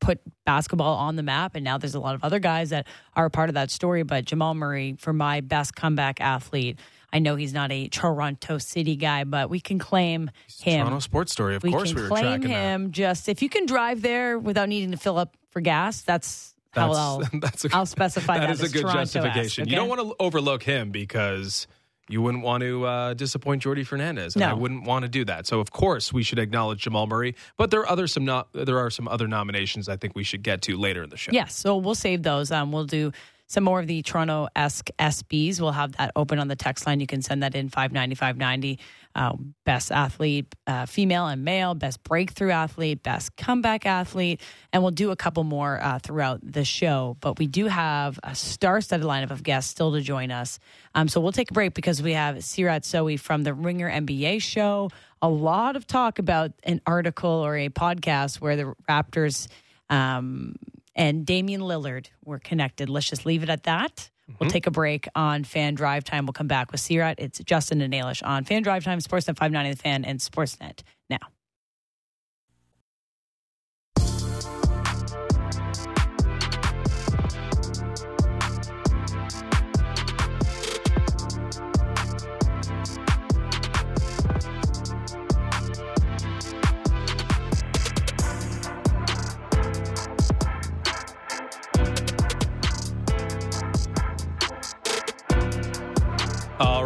put 0.00 0.20
basketball 0.44 0.96
on 0.96 1.16
the 1.16 1.22
map 1.22 1.54
and 1.54 1.64
now 1.64 1.78
there's 1.78 1.94
a 1.94 2.00
lot 2.00 2.14
of 2.14 2.24
other 2.24 2.40
guys 2.40 2.70
that 2.70 2.86
are 3.14 3.26
a 3.26 3.30
part 3.30 3.48
of 3.48 3.54
that 3.54 3.70
story 3.70 4.02
but 4.02 4.24
Jamal 4.24 4.52
Murray 4.52 4.96
for 4.98 5.12
my 5.12 5.40
best 5.40 5.74
comeback 5.76 6.20
athlete 6.20 6.78
I 7.12 7.20
know 7.20 7.36
he's 7.36 7.52
not 7.52 7.70
a 7.70 7.88
Toronto 7.88 8.58
City 8.58 8.96
guy 8.96 9.22
but 9.24 9.48
we 9.48 9.60
can 9.60 9.78
claim 9.78 10.30
him 10.60 10.80
Toronto 10.80 10.98
Sports 10.98 11.30
Story, 11.32 11.54
of 11.54 11.62
we 11.62 11.70
course, 11.70 11.90
can 11.92 11.96
we 11.96 12.02
were 12.02 12.08
claim 12.08 12.24
tracking 12.24 12.48
that. 12.48 12.72
him 12.72 12.90
just 12.90 13.28
if 13.28 13.42
you 13.42 13.48
can 13.48 13.64
drive 13.64 14.02
there 14.02 14.38
without 14.38 14.68
needing 14.68 14.90
to 14.90 14.96
fill 14.96 15.18
up 15.18 15.36
for 15.50 15.60
gas 15.60 16.02
that's 16.02 16.51
how 16.72 16.88
That's, 16.88 16.98
I'll, 17.34 17.40
that's 17.40 17.64
a, 17.64 17.68
I'll 17.72 17.86
specify 17.86 18.38
that, 18.38 18.46
that 18.46 18.52
is 18.52 18.62
a 18.62 18.68
good 18.68 18.82
Toronto-esque, 18.82 19.12
justification. 19.14 19.68
You 19.68 19.72
okay? 19.72 19.76
don't 19.76 19.88
want 19.88 20.00
to 20.00 20.16
overlook 20.22 20.62
him 20.62 20.90
because 20.90 21.66
you 22.08 22.20
wouldn't 22.20 22.42
want 22.42 22.62
to 22.62 22.84
uh, 22.84 23.14
disappoint 23.14 23.62
Jordi 23.62 23.86
Fernandez, 23.86 24.34
and 24.34 24.40
No. 24.40 24.50
I 24.50 24.54
wouldn't 24.54 24.84
want 24.84 25.04
to 25.04 25.08
do 25.08 25.24
that. 25.26 25.46
So, 25.46 25.60
of 25.60 25.70
course, 25.70 26.12
we 26.12 26.22
should 26.22 26.38
acknowledge 26.38 26.82
Jamal 26.82 27.06
Murray. 27.06 27.34
But 27.56 27.70
there 27.70 27.80
are 27.80 27.88
other 27.88 28.06
some 28.06 28.24
not, 28.24 28.48
there 28.52 28.78
are 28.78 28.90
some 28.90 29.06
other 29.08 29.28
nominations 29.28 29.88
I 29.88 29.96
think 29.96 30.14
we 30.14 30.24
should 30.24 30.42
get 30.42 30.62
to 30.62 30.76
later 30.76 31.02
in 31.02 31.10
the 31.10 31.16
show. 31.16 31.30
Yes, 31.32 31.54
so 31.54 31.76
we'll 31.76 31.94
save 31.94 32.22
those. 32.22 32.50
Um, 32.50 32.72
we'll 32.72 32.84
do 32.84 33.12
some 33.52 33.64
more 33.64 33.80
of 33.80 33.86
the 33.86 34.00
Toronto 34.00 34.48
esque 34.56 34.88
ESPYs. 34.98 35.60
We'll 35.60 35.72
have 35.72 35.92
that 35.98 36.12
open 36.16 36.38
on 36.38 36.48
the 36.48 36.56
text 36.56 36.86
line. 36.86 37.00
You 37.00 37.06
can 37.06 37.20
send 37.20 37.42
that 37.42 37.54
in 37.54 37.68
five 37.68 37.92
ninety 37.92 38.14
five 38.14 38.38
ninety. 38.38 38.78
Uh, 39.14 39.36
best 39.66 39.92
athlete, 39.92 40.46
uh, 40.66 40.86
female 40.86 41.26
and 41.26 41.44
male. 41.44 41.74
Best 41.74 42.02
breakthrough 42.02 42.50
athlete. 42.50 43.02
Best 43.02 43.36
comeback 43.36 43.84
athlete. 43.84 44.40
And 44.72 44.82
we'll 44.82 44.90
do 44.90 45.10
a 45.10 45.16
couple 45.16 45.44
more 45.44 45.78
uh, 45.82 45.98
throughout 45.98 46.40
the 46.42 46.64
show. 46.64 47.18
But 47.20 47.38
we 47.38 47.46
do 47.46 47.66
have 47.66 48.18
a 48.22 48.34
star-studded 48.34 49.06
lineup 49.06 49.30
of 49.30 49.42
guests 49.42 49.70
still 49.70 49.92
to 49.92 50.00
join 50.00 50.30
us. 50.30 50.58
Um, 50.94 51.08
so 51.08 51.20
we'll 51.20 51.32
take 51.32 51.50
a 51.50 51.54
break 51.54 51.74
because 51.74 52.00
we 52.00 52.14
have 52.14 52.36
Seerat 52.36 52.84
Sohi 52.84 53.20
from 53.20 53.42
the 53.42 53.52
Ringer 53.52 53.90
NBA 53.90 54.40
show. 54.40 54.88
A 55.20 55.28
lot 55.28 55.76
of 55.76 55.86
talk 55.86 56.18
about 56.18 56.52
an 56.62 56.80
article 56.86 57.28
or 57.28 57.54
a 57.54 57.68
podcast 57.68 58.40
where 58.40 58.56
the 58.56 58.72
Raptors. 58.88 59.48
Um, 59.90 60.54
and 60.94 61.24
Damian 61.26 61.60
Lillard 61.60 62.08
were 62.24 62.38
connected. 62.38 62.88
Let's 62.88 63.08
just 63.08 63.26
leave 63.26 63.42
it 63.42 63.48
at 63.48 63.64
that. 63.64 64.10
We'll 64.28 64.48
mm-hmm. 64.48 64.48
take 64.48 64.66
a 64.66 64.70
break 64.70 65.08
on 65.14 65.44
Fan 65.44 65.74
Drive 65.74 66.04
Time. 66.04 66.26
We'll 66.26 66.32
come 66.32 66.46
back 66.46 66.72
with 66.72 66.80
Seerat. 66.80 67.16
It's 67.18 67.38
Justin 67.40 67.80
and 67.80 67.92
Ailish 67.92 68.24
on 68.24 68.44
Fan 68.44 68.62
Drive 68.62 68.84
Time, 68.84 68.98
Sportsnet 69.00 69.36
590 69.36 69.70
The 69.72 69.76
Fan, 69.76 70.04
and 70.04 70.20
Sportsnet 70.20 70.80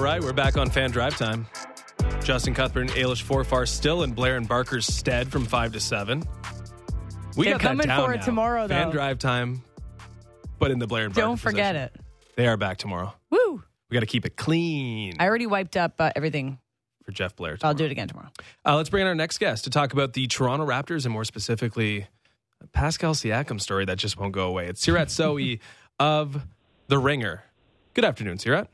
right, 0.06 0.22
we're 0.22 0.32
back 0.32 0.56
on 0.56 0.70
Fan 0.70 0.90
Drive 0.92 1.16
Time. 1.18 1.46
Justin 2.22 2.54
Cuthbert 2.54 2.82
and 2.82 2.90
Ailish 2.90 3.24
Forfar 3.24 3.66
still 3.66 4.02
in 4.04 4.12
Blair 4.12 4.36
and 4.36 4.46
Barker's 4.48 4.86
stead 4.86 5.30
from 5.32 5.44
five 5.44 5.72
to 5.72 5.80
seven. 5.80 6.22
We 7.36 7.46
They're 7.46 7.54
got 7.54 7.62
that 7.62 7.68
coming 7.68 7.86
down 7.88 8.04
for 8.06 8.14
it 8.14 8.18
now. 8.18 8.24
tomorrow, 8.24 8.66
though. 8.68 8.74
Fan. 8.74 8.90
Drive 8.90 9.18
Time, 9.18 9.62
but 10.60 10.70
in 10.70 10.78
the 10.78 10.86
Blair 10.86 11.06
and 11.06 11.14
Barker. 11.14 11.26
Don't 11.26 11.36
forget 11.36 11.74
position. 11.74 11.90
it. 11.94 12.36
They 12.36 12.46
are 12.46 12.56
back 12.56 12.78
tomorrow. 12.78 13.14
Woo! 13.30 13.62
We 13.90 13.94
got 13.94 14.00
to 14.00 14.06
keep 14.06 14.24
it 14.26 14.36
clean 14.36 15.14
I 15.18 15.26
already 15.26 15.46
wiped 15.46 15.76
up 15.76 15.94
uh, 16.00 16.10
everything. 16.14 16.58
for 17.04 17.10
Jeff 17.12 17.34
Blair. 17.34 17.52
I'll 17.54 17.58
tomorrow. 17.58 17.74
do 17.74 17.84
it 17.86 17.90
again 17.90 18.08
tomorrow. 18.08 18.28
Uh, 18.64 18.76
let's 18.76 18.90
bring 18.90 19.02
in 19.02 19.08
our 19.08 19.14
next 19.16 19.38
guest 19.38 19.64
to 19.64 19.70
talk 19.70 19.92
about 19.92 20.12
the 20.12 20.26
Toronto 20.28 20.64
Raptors 20.66 21.04
and 21.04 21.12
more 21.12 21.24
specifically 21.24 22.06
Pascal 22.72 23.14
Siakam 23.14 23.60
story 23.60 23.84
that 23.86 23.98
just 23.98 24.18
won't 24.18 24.32
go 24.32 24.46
away. 24.46 24.66
It's 24.68 24.84
Seerat 24.86 25.06
Sohi 25.06 25.58
of 25.98 26.46
The 26.88 26.98
Ringer. 26.98 27.42
Good 27.94 28.04
afternoon, 28.04 28.38
Seerat. 28.38 28.68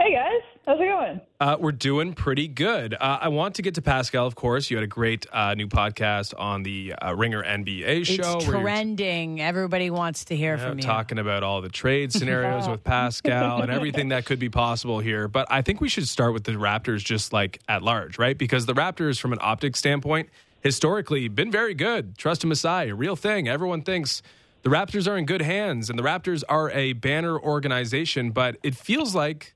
Hey 0.00 0.12
guys, 0.12 0.42
how's 0.64 0.78
it 0.78 0.84
going? 0.84 1.20
Uh, 1.40 1.56
we're 1.58 1.72
doing 1.72 2.14
pretty 2.14 2.46
good. 2.46 2.94
Uh, 2.94 3.18
I 3.20 3.28
want 3.28 3.56
to 3.56 3.62
get 3.62 3.74
to 3.74 3.82
Pascal, 3.82 4.28
of 4.28 4.36
course. 4.36 4.70
You 4.70 4.76
had 4.76 4.84
a 4.84 4.86
great 4.86 5.26
uh, 5.32 5.54
new 5.54 5.66
podcast 5.66 6.34
on 6.38 6.62
the 6.62 6.94
uh, 6.94 7.16
Ringer 7.16 7.42
NBA 7.42 8.06
show. 8.06 8.36
It's 8.36 8.46
where 8.46 8.58
you're, 8.58 8.62
trending. 8.62 9.40
Everybody 9.40 9.90
wants 9.90 10.26
to 10.26 10.36
hear 10.36 10.54
you 10.54 10.62
know, 10.62 10.68
from 10.68 10.78
you. 10.78 10.84
talking 10.84 11.18
about 11.18 11.42
all 11.42 11.60
the 11.62 11.68
trade 11.68 12.12
scenarios 12.12 12.68
with 12.68 12.84
Pascal 12.84 13.60
and 13.60 13.72
everything 13.72 14.10
that 14.10 14.24
could 14.24 14.38
be 14.38 14.48
possible 14.48 15.00
here. 15.00 15.26
But 15.26 15.48
I 15.50 15.62
think 15.62 15.80
we 15.80 15.88
should 15.88 16.06
start 16.06 16.32
with 16.32 16.44
the 16.44 16.52
Raptors 16.52 17.04
just 17.04 17.32
like 17.32 17.58
at 17.68 17.82
large, 17.82 18.20
right? 18.20 18.38
Because 18.38 18.66
the 18.66 18.74
Raptors, 18.74 19.18
from 19.18 19.32
an 19.32 19.40
optic 19.42 19.74
standpoint, 19.74 20.28
historically 20.60 21.26
been 21.26 21.50
very 21.50 21.74
good. 21.74 22.16
Trust 22.16 22.44
in 22.44 22.50
Masai, 22.50 22.92
real 22.92 23.16
thing. 23.16 23.48
Everyone 23.48 23.82
thinks 23.82 24.22
the 24.62 24.70
Raptors 24.70 25.10
are 25.10 25.16
in 25.16 25.26
good 25.26 25.42
hands 25.42 25.90
and 25.90 25.98
the 25.98 26.04
Raptors 26.04 26.44
are 26.48 26.70
a 26.70 26.92
banner 26.92 27.36
organization, 27.36 28.30
but 28.30 28.58
it 28.62 28.76
feels 28.76 29.12
like 29.12 29.54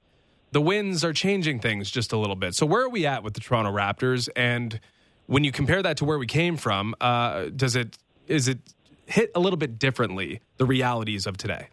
the 0.53 0.61
wins 0.61 1.05
are 1.05 1.13
changing 1.13 1.61
things 1.61 1.91
just 1.91 2.13
a 2.13 2.17
little 2.17 2.37
bit. 2.37 2.55
So 2.55 2.65
where 2.65 2.83
are 2.83 2.89
we 2.89 3.07
at 3.07 3.23
with 3.23 3.35
the 3.35 3.41
Toronto 3.41 3.73
Raptors? 3.73 4.29
And 4.37 4.81
when 5.27 5.45
you 5.45 5.53
compare 5.53 5.83
that 5.83 5.97
to 5.99 6.05
where 6.05 6.19
we 6.19 6.27
came 6.27 6.57
from, 6.57 6.95
uh, 7.01 7.47
does 7.55 7.77
it 7.77 7.99
is 8.29 8.49
it 8.49 8.59
hit 9.07 9.31
a 9.35 9.41
little 9.41 9.57
bit 9.57 9.79
differently 9.79 10.41
the 10.59 10.65
realities 10.65 11.27
of 11.27 11.37
today? 11.37 11.69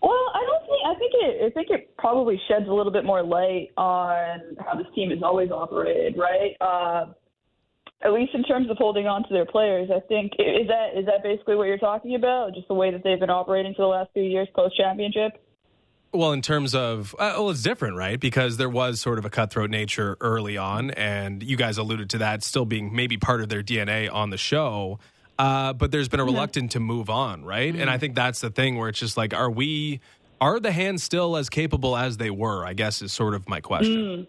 Well, 0.00 0.30
I 0.34 0.44
don't 0.46 0.66
think 0.66 0.86
I 0.86 0.94
think 0.94 1.12
think 1.12 1.22
it 1.22 1.44
I 1.44 1.50
think 1.50 1.70
it 1.70 1.96
probably 1.96 2.40
sheds 2.48 2.66
a 2.68 2.72
little 2.72 2.92
bit 2.92 3.04
more 3.04 3.22
light 3.22 3.70
on 3.76 4.56
how 4.64 4.76
this 4.76 4.86
team 4.94 5.10
has 5.10 5.22
always 5.22 5.50
operated, 5.50 6.16
right? 6.16 6.56
Uh, 6.60 7.12
at 8.04 8.12
least 8.12 8.34
in 8.34 8.42
terms 8.42 8.68
of 8.70 8.76
holding 8.78 9.06
on 9.06 9.22
to 9.22 9.28
their 9.32 9.46
players, 9.46 9.88
I 9.94 10.00
think 10.00 10.32
is 10.38 10.68
that 10.68 10.98
is 10.98 11.06
that 11.06 11.22
basically 11.22 11.56
what 11.56 11.64
you're 11.64 11.78
talking 11.78 12.14
about? 12.14 12.54
Just 12.54 12.68
the 12.68 12.74
way 12.74 12.90
that 12.90 13.02
they've 13.04 13.20
been 13.20 13.30
operating 13.30 13.74
for 13.74 13.82
the 13.82 13.88
last 13.88 14.10
few 14.12 14.22
years 14.22 14.48
post 14.54 14.76
championship. 14.76 15.40
Well, 16.12 16.32
in 16.32 16.42
terms 16.42 16.74
of, 16.74 17.14
uh, 17.18 17.34
well, 17.36 17.50
it's 17.50 17.62
different, 17.62 17.96
right? 17.96 18.20
Because 18.20 18.58
there 18.58 18.68
was 18.68 19.00
sort 19.00 19.18
of 19.18 19.24
a 19.24 19.30
cutthroat 19.30 19.70
nature 19.70 20.18
early 20.20 20.58
on, 20.58 20.90
and 20.90 21.42
you 21.42 21.56
guys 21.56 21.78
alluded 21.78 22.10
to 22.10 22.18
that 22.18 22.42
still 22.42 22.66
being 22.66 22.94
maybe 22.94 23.16
part 23.16 23.40
of 23.40 23.48
their 23.48 23.62
DNA 23.62 24.12
on 24.12 24.28
the 24.28 24.36
show. 24.36 24.98
Uh, 25.38 25.72
but 25.72 25.90
there's 25.90 26.08
been 26.08 26.20
a 26.20 26.24
reluctance 26.24 26.74
to 26.74 26.80
move 26.80 27.08
on, 27.08 27.44
right? 27.44 27.74
And 27.74 27.88
I 27.88 27.96
think 27.96 28.14
that's 28.14 28.40
the 28.40 28.50
thing 28.50 28.76
where 28.76 28.90
it's 28.90 28.98
just 28.98 29.16
like, 29.16 29.32
are 29.32 29.50
we, 29.50 30.00
are 30.40 30.60
the 30.60 30.70
hands 30.70 31.02
still 31.02 31.36
as 31.36 31.48
capable 31.48 31.96
as 31.96 32.18
they 32.18 32.30
were? 32.30 32.66
I 32.66 32.74
guess 32.74 33.00
is 33.00 33.12
sort 33.12 33.34
of 33.34 33.48
my 33.48 33.60
question. 33.60 34.26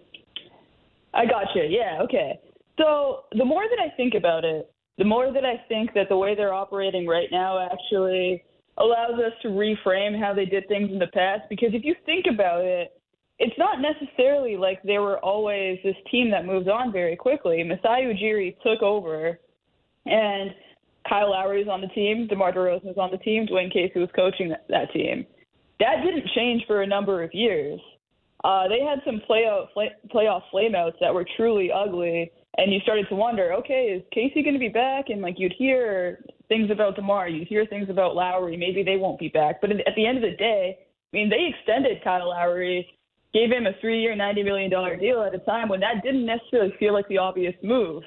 I 1.14 1.26
gotcha. 1.26 1.68
Yeah. 1.68 2.02
Okay. 2.04 2.40
So 2.80 3.26
the 3.34 3.46
more 3.46 3.64
that 3.64 3.80
I 3.80 3.96
think 3.96 4.14
about 4.16 4.46
it, 4.46 4.72
the 4.98 5.06
more 5.06 5.32
that 5.34 5.46
I 5.46 5.58
think 5.68 5.94
that 5.94 6.08
the 6.08 6.18
way 6.18 6.34
they're 6.34 6.54
operating 6.54 7.08
right 7.08 7.28
now 7.32 7.60
actually 7.60 8.44
allows 8.78 9.14
us 9.14 9.34
to 9.42 9.50
reframe 9.50 10.20
how 10.20 10.34
they 10.34 10.46
did 10.46 10.68
things 10.68 10.92
in 10.92 11.00
the 11.00 11.08
past. 11.08 11.44
Because 11.50 11.70
if 11.74 11.84
you 11.84 11.96
think 12.06 12.26
about 12.32 12.64
it, 12.64 12.92
it's 13.40 13.58
not 13.58 13.80
necessarily 13.82 14.58
like 14.58 14.82
they 14.84 15.00
were 15.00 15.20
always 15.20 15.80
this 15.84 15.96
team 16.10 16.30
that 16.32 16.46
moved 16.46 16.70
on 16.70 16.92
very 16.92 17.16
quickly. 17.16 17.64
Masai 17.64 18.06
Ujiri 18.06 18.56
took 18.62 18.82
over, 18.82 19.40
and 20.06 20.52
Kyle 21.08 21.32
Lowry 21.32 21.60
was 21.60 21.68
on 21.68 21.82
the 21.82 21.88
team, 21.88 22.28
DeMar 22.28 22.54
DeRozan 22.54 22.86
was 22.86 22.98
on 22.98 23.12
the 23.12 23.18
team, 23.18 23.46
Dwayne 23.48 23.72
Casey 23.72 24.00
was 24.00 24.10
coaching 24.16 24.50
that, 24.50 24.66
that 24.70 24.92
team. 24.94 25.26
That 25.80 26.04
didn't 26.04 26.30
change 26.36 26.64
for 26.68 26.82
a 26.82 26.88
number 26.88 27.24
of 27.24 27.34
years. 27.34 27.80
Uh, 28.44 28.68
they 28.68 28.80
had 28.80 29.00
some 29.06 29.22
playoff 29.30 29.72
play, 29.74 29.92
playoff 30.14 30.44
flameouts 30.54 31.00
that 31.02 31.14
were 31.14 31.26
truly 31.36 31.72
ugly, 31.72 32.32
and 32.58 32.72
you 32.72 32.80
started 32.82 33.08
to 33.10 33.16
wonder, 33.16 33.54
okay, 33.54 33.86
is 33.86 34.04
Casey 34.14 34.44
going 34.44 34.54
to 34.54 34.60
be 34.60 34.70
back? 34.70 35.06
And 35.10 35.22
like 35.22 35.36
you'd 35.38 35.56
hear 35.58 36.24
things 36.48 36.70
about 36.72 36.96
Demar, 36.96 37.30
you'd 37.30 37.48
hear 37.48 37.66
things 37.66 37.90
about 37.90 38.16
Lowry. 38.16 38.58
Maybe 38.58 38.84
they 38.84 38.98
won't 38.98 39.20
be 39.20 39.30
back. 39.30 39.62
But 39.62 39.72
at 39.72 39.96
the 39.96 40.06
end 40.06 40.18
of 40.18 40.30
the 40.30 40.38
day, 40.38 40.78
I 40.80 41.16
mean, 41.16 41.30
they 41.30 41.50
extended 41.56 42.04
Kyle 42.04 42.30
Lowry, 42.30 42.88
gave 43.34 43.52
him 43.52 43.66
a 43.66 43.72
three-year, 43.82 44.16
ninety 44.16 44.44
million 44.44 44.70
dollar 44.70 44.96
deal 44.96 45.22
at 45.24 45.34
a 45.34 45.40
time 45.40 45.70
when 45.70 45.80
that 45.80 46.04
didn't 46.04 46.26
necessarily 46.26 46.74
feel 46.80 46.94
like 46.94 47.08
the 47.08 47.18
obvious 47.18 47.56
move. 47.64 48.04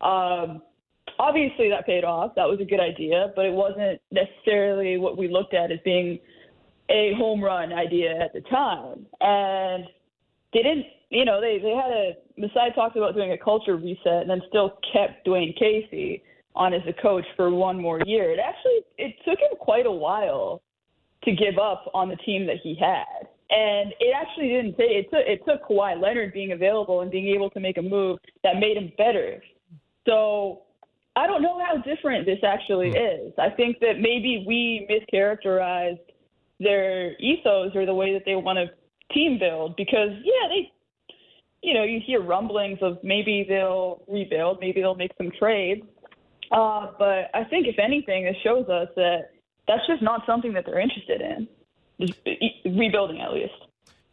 Um, 0.00 0.62
obviously, 1.18 1.70
that 1.70 1.86
paid 1.86 2.04
off. 2.04 2.34
That 2.36 2.48
was 2.48 2.60
a 2.60 2.64
good 2.64 2.80
idea, 2.80 3.32
but 3.34 3.44
it 3.44 3.52
wasn't 3.52 4.00
necessarily 4.10 4.98
what 4.98 5.16
we 5.16 5.28
looked 5.28 5.54
at 5.54 5.72
as 5.72 5.78
being 5.84 6.18
a 6.90 7.12
home 7.16 7.42
run 7.42 7.72
idea 7.72 8.18
at 8.20 8.32
the 8.32 8.40
time. 8.42 9.06
And 9.20 9.84
they 10.52 10.62
didn't, 10.62 10.86
you 11.10 11.24
know, 11.24 11.40
they, 11.40 11.58
they 11.58 11.70
had 11.70 11.90
a, 11.90 12.12
Masai 12.36 12.72
talked 12.74 12.96
about 12.96 13.14
doing 13.14 13.32
a 13.32 13.38
culture 13.38 13.76
reset 13.76 14.22
and 14.22 14.30
then 14.30 14.42
still 14.48 14.78
kept 14.92 15.26
Dwayne 15.26 15.56
Casey 15.58 16.22
on 16.54 16.74
as 16.74 16.82
a 16.88 16.92
coach 17.00 17.24
for 17.36 17.50
one 17.50 17.80
more 17.80 18.00
year. 18.04 18.32
It 18.32 18.38
actually, 18.38 18.80
it 18.96 19.14
took 19.24 19.38
him 19.38 19.56
quite 19.58 19.86
a 19.86 19.92
while 19.92 20.62
to 21.24 21.32
give 21.32 21.58
up 21.58 21.90
on 21.94 22.08
the 22.08 22.16
team 22.16 22.46
that 22.46 22.56
he 22.62 22.74
had. 22.74 23.28
And 23.50 23.94
it 23.98 24.14
actually 24.14 24.48
didn't 24.48 24.76
take, 24.76 24.90
it 24.90 25.10
took, 25.10 25.24
it 25.26 25.40
took 25.46 25.68
Kawhi 25.68 26.00
Leonard 26.00 26.32
being 26.32 26.52
available 26.52 27.00
and 27.00 27.10
being 27.10 27.28
able 27.28 27.50
to 27.50 27.60
make 27.60 27.78
a 27.78 27.82
move 27.82 28.18
that 28.44 28.58
made 28.58 28.76
him 28.76 28.92
better. 28.98 29.42
So 30.06 30.62
I 31.16 31.26
don't 31.26 31.42
know 31.42 31.60
how 31.64 31.78
different 31.78 32.26
this 32.26 32.38
actually 32.44 32.90
hmm. 32.90 32.96
is. 32.96 33.32
I 33.38 33.50
think 33.50 33.78
that 33.80 34.00
maybe 34.00 34.44
we 34.46 34.86
mischaracterized 34.90 35.98
their 36.60 37.16
ethos 37.20 37.74
or 37.74 37.86
the 37.86 37.94
way 37.94 38.12
that 38.12 38.22
they 38.24 38.34
want 38.34 38.58
to 38.58 38.66
team 39.14 39.38
build 39.38 39.74
because 39.76 40.10
yeah 40.24 40.48
they 40.48 40.70
you 41.62 41.72
know 41.72 41.82
you 41.82 42.00
hear 42.04 42.20
rumblings 42.20 42.78
of 42.82 42.98
maybe 43.02 43.44
they'll 43.48 44.02
rebuild 44.08 44.58
maybe 44.60 44.80
they'll 44.80 44.94
make 44.94 45.12
some 45.16 45.30
trades 45.38 45.82
uh, 46.52 46.88
but 46.98 47.30
i 47.34 47.44
think 47.44 47.66
if 47.66 47.78
anything 47.78 48.24
this 48.24 48.36
shows 48.42 48.68
us 48.68 48.88
that 48.96 49.30
that's 49.66 49.86
just 49.86 50.02
not 50.02 50.22
something 50.26 50.52
that 50.52 50.64
they're 50.66 50.80
interested 50.80 51.20
in 51.20 51.48
rebuilding 52.64 53.20
at 53.20 53.32
least 53.32 53.52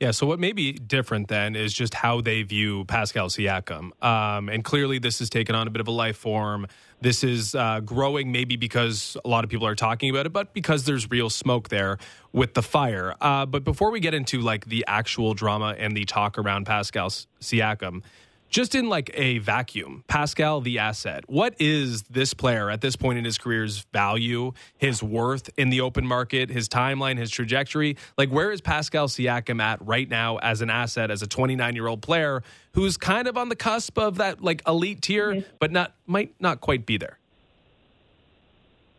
Yeah, 0.02 0.12
so 0.12 0.28
what 0.28 0.40
may 0.40 0.52
be 0.52 0.74
different 0.74 1.30
then 1.30 1.56
is 1.56 1.74
just 1.74 1.94
how 1.94 2.20
they 2.20 2.44
view 2.44 2.84
Pascal 2.84 3.30
Siakam. 3.30 3.92
Um, 4.04 4.50
and 4.50 4.62
clearly, 4.62 5.00
this 5.00 5.20
has 5.20 5.30
taken 5.30 5.56
on 5.56 5.68
a 5.68 5.70
bit 5.70 5.80
of 5.80 5.88
a 5.88 5.92
life 5.92 6.18
form. 6.18 6.68
This 7.00 7.24
is 7.24 7.56
uh, 7.56 7.80
growing 7.80 8.30
maybe 8.32 8.58
because 8.58 9.16
a 9.24 9.30
lot 9.30 9.46
of 9.46 9.50
people 9.50 9.66
are 9.66 9.76
talking 9.76 10.10
about 10.10 10.26
it, 10.26 10.34
but 10.34 10.54
because 10.54 10.84
there's 10.84 11.10
real 11.10 11.30
smoke 11.30 11.70
there 11.70 11.98
with 12.34 12.56
the 12.56 12.62
fire. 12.62 13.16
Uh, 13.22 13.46
but 13.46 13.64
before 13.64 13.90
we 13.90 14.02
get 14.02 14.14
into 14.14 14.42
like 14.42 14.66
the 14.66 14.84
actual 14.88 15.34
drama 15.34 15.76
and 15.78 15.96
the 15.96 16.04
talk 16.04 16.38
around 16.38 16.66
Pascal 16.66 17.10
Siakam, 17.10 18.02
just 18.50 18.76
in 18.76 18.88
like 18.88 19.12
a 19.14 19.40
vacuum, 19.40 20.04
Pascal, 20.08 20.62
the 20.62 20.80
asset, 20.80 21.24
what 21.28 21.56
is 21.60 22.04
this 22.04 22.34
player 22.34 22.70
at 22.70 22.82
this 22.82 22.96
point 22.96 23.18
in 23.18 23.26
his 23.26 23.38
career's 23.38 23.86
value, 23.92 24.54
his 24.78 25.04
worth 25.04 25.50
in 25.58 25.70
the 25.70 25.82
open 25.82 26.06
market, 26.06 26.50
his 26.50 26.70
timeline, 26.70 27.18
his 27.18 27.32
trajectory? 27.32 27.98
Like, 28.18 28.30
where 28.30 28.52
is 28.52 28.62
Pascal 28.62 29.08
Siakam 29.08 29.62
at 29.62 29.86
right 29.86 30.10
now 30.10 30.38
as 30.38 30.62
an 30.62 30.70
asset, 30.70 31.12
as 31.12 31.22
a 31.22 31.28
29 31.28 31.76
year 31.76 31.88
old 31.88 32.02
player 32.02 32.44
who's 32.74 32.98
kind 32.98 33.28
of 33.28 33.38
on 33.38 33.50
the 33.50 33.56
cusp 33.56 33.98
of 33.98 34.18
that 34.18 34.42
like 34.42 34.62
elite 34.68 35.02
tier, 35.02 35.34
mm-hmm. 35.34 35.50
but 35.60 35.72
not 35.72 35.96
might 36.06 36.34
not 36.40 36.62
quite 36.62 36.86
be 36.86 36.98
there? 36.98 37.20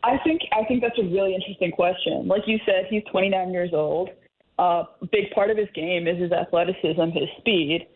I 0.02 0.18
think 0.18 0.42
I 0.52 0.64
think 0.64 0.82
that's 0.82 0.98
a 0.98 1.04
really 1.04 1.34
interesting 1.34 1.72
question. 1.72 2.28
Like 2.28 2.42
you 2.46 2.58
said, 2.64 2.86
he's 2.88 3.02
29 3.10 3.52
years 3.52 3.70
old. 3.72 4.10
Uh, 4.58 4.84
a 5.02 5.06
big 5.06 5.30
part 5.32 5.50
of 5.50 5.56
his 5.56 5.68
game 5.74 6.06
is 6.06 6.18
his 6.18 6.32
athleticism, 6.32 7.10
his 7.10 7.28
speed. 7.38 7.86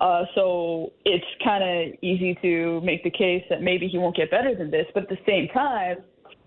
Uh, 0.00 0.24
so 0.34 0.92
it's 1.04 1.24
kind 1.44 1.62
of 1.62 1.94
easy 2.02 2.36
to 2.40 2.80
make 2.80 3.04
the 3.04 3.10
case 3.10 3.44
that 3.50 3.60
maybe 3.62 3.86
he 3.86 3.98
won't 3.98 4.16
get 4.16 4.30
better 4.30 4.54
than 4.54 4.70
this. 4.70 4.86
But 4.94 5.04
at 5.04 5.08
the 5.10 5.18
same 5.26 5.48
time, 5.48 5.98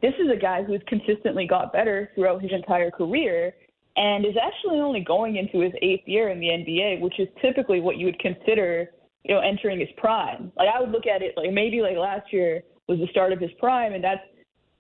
this 0.02 0.14
is 0.20 0.30
a 0.32 0.36
guy 0.36 0.64
who's 0.64 0.82
consistently 0.88 1.46
got 1.48 1.72
better 1.72 2.10
throughout 2.16 2.42
his 2.42 2.52
entire 2.52 2.90
career 2.90 3.54
and 3.96 4.26
is 4.26 4.36
actually 4.42 4.80
only 4.80 5.02
going 5.02 5.36
into 5.36 5.60
his 5.60 5.72
eighth 5.82 6.08
year 6.08 6.30
in 6.30 6.40
the 6.40 6.48
NBA, 6.48 7.00
which 7.00 7.20
is 7.20 7.28
typically 7.42 7.80
what 7.80 7.98
you 7.98 8.08
would 8.08 8.20
consider, 8.20 8.90
you 9.24 9.36
know, 9.36 9.42
entering 9.42 9.80
his 9.80 9.90
prime. 9.98 10.52
Like 10.58 10.68
I 10.76 10.80
would 10.80 10.90
look 10.90 11.06
at 11.06 11.22
it 11.22 11.36
like 11.38 11.54
maybe 11.54 11.82
like 11.82 11.96
last 11.96 12.34
year 12.34 12.64
was 12.88 13.00
the 13.00 13.08
start 13.12 13.32
of 13.32 13.40
his 13.40 13.52
prime, 13.60 13.94
and 13.94 14.04
that's 14.04 14.22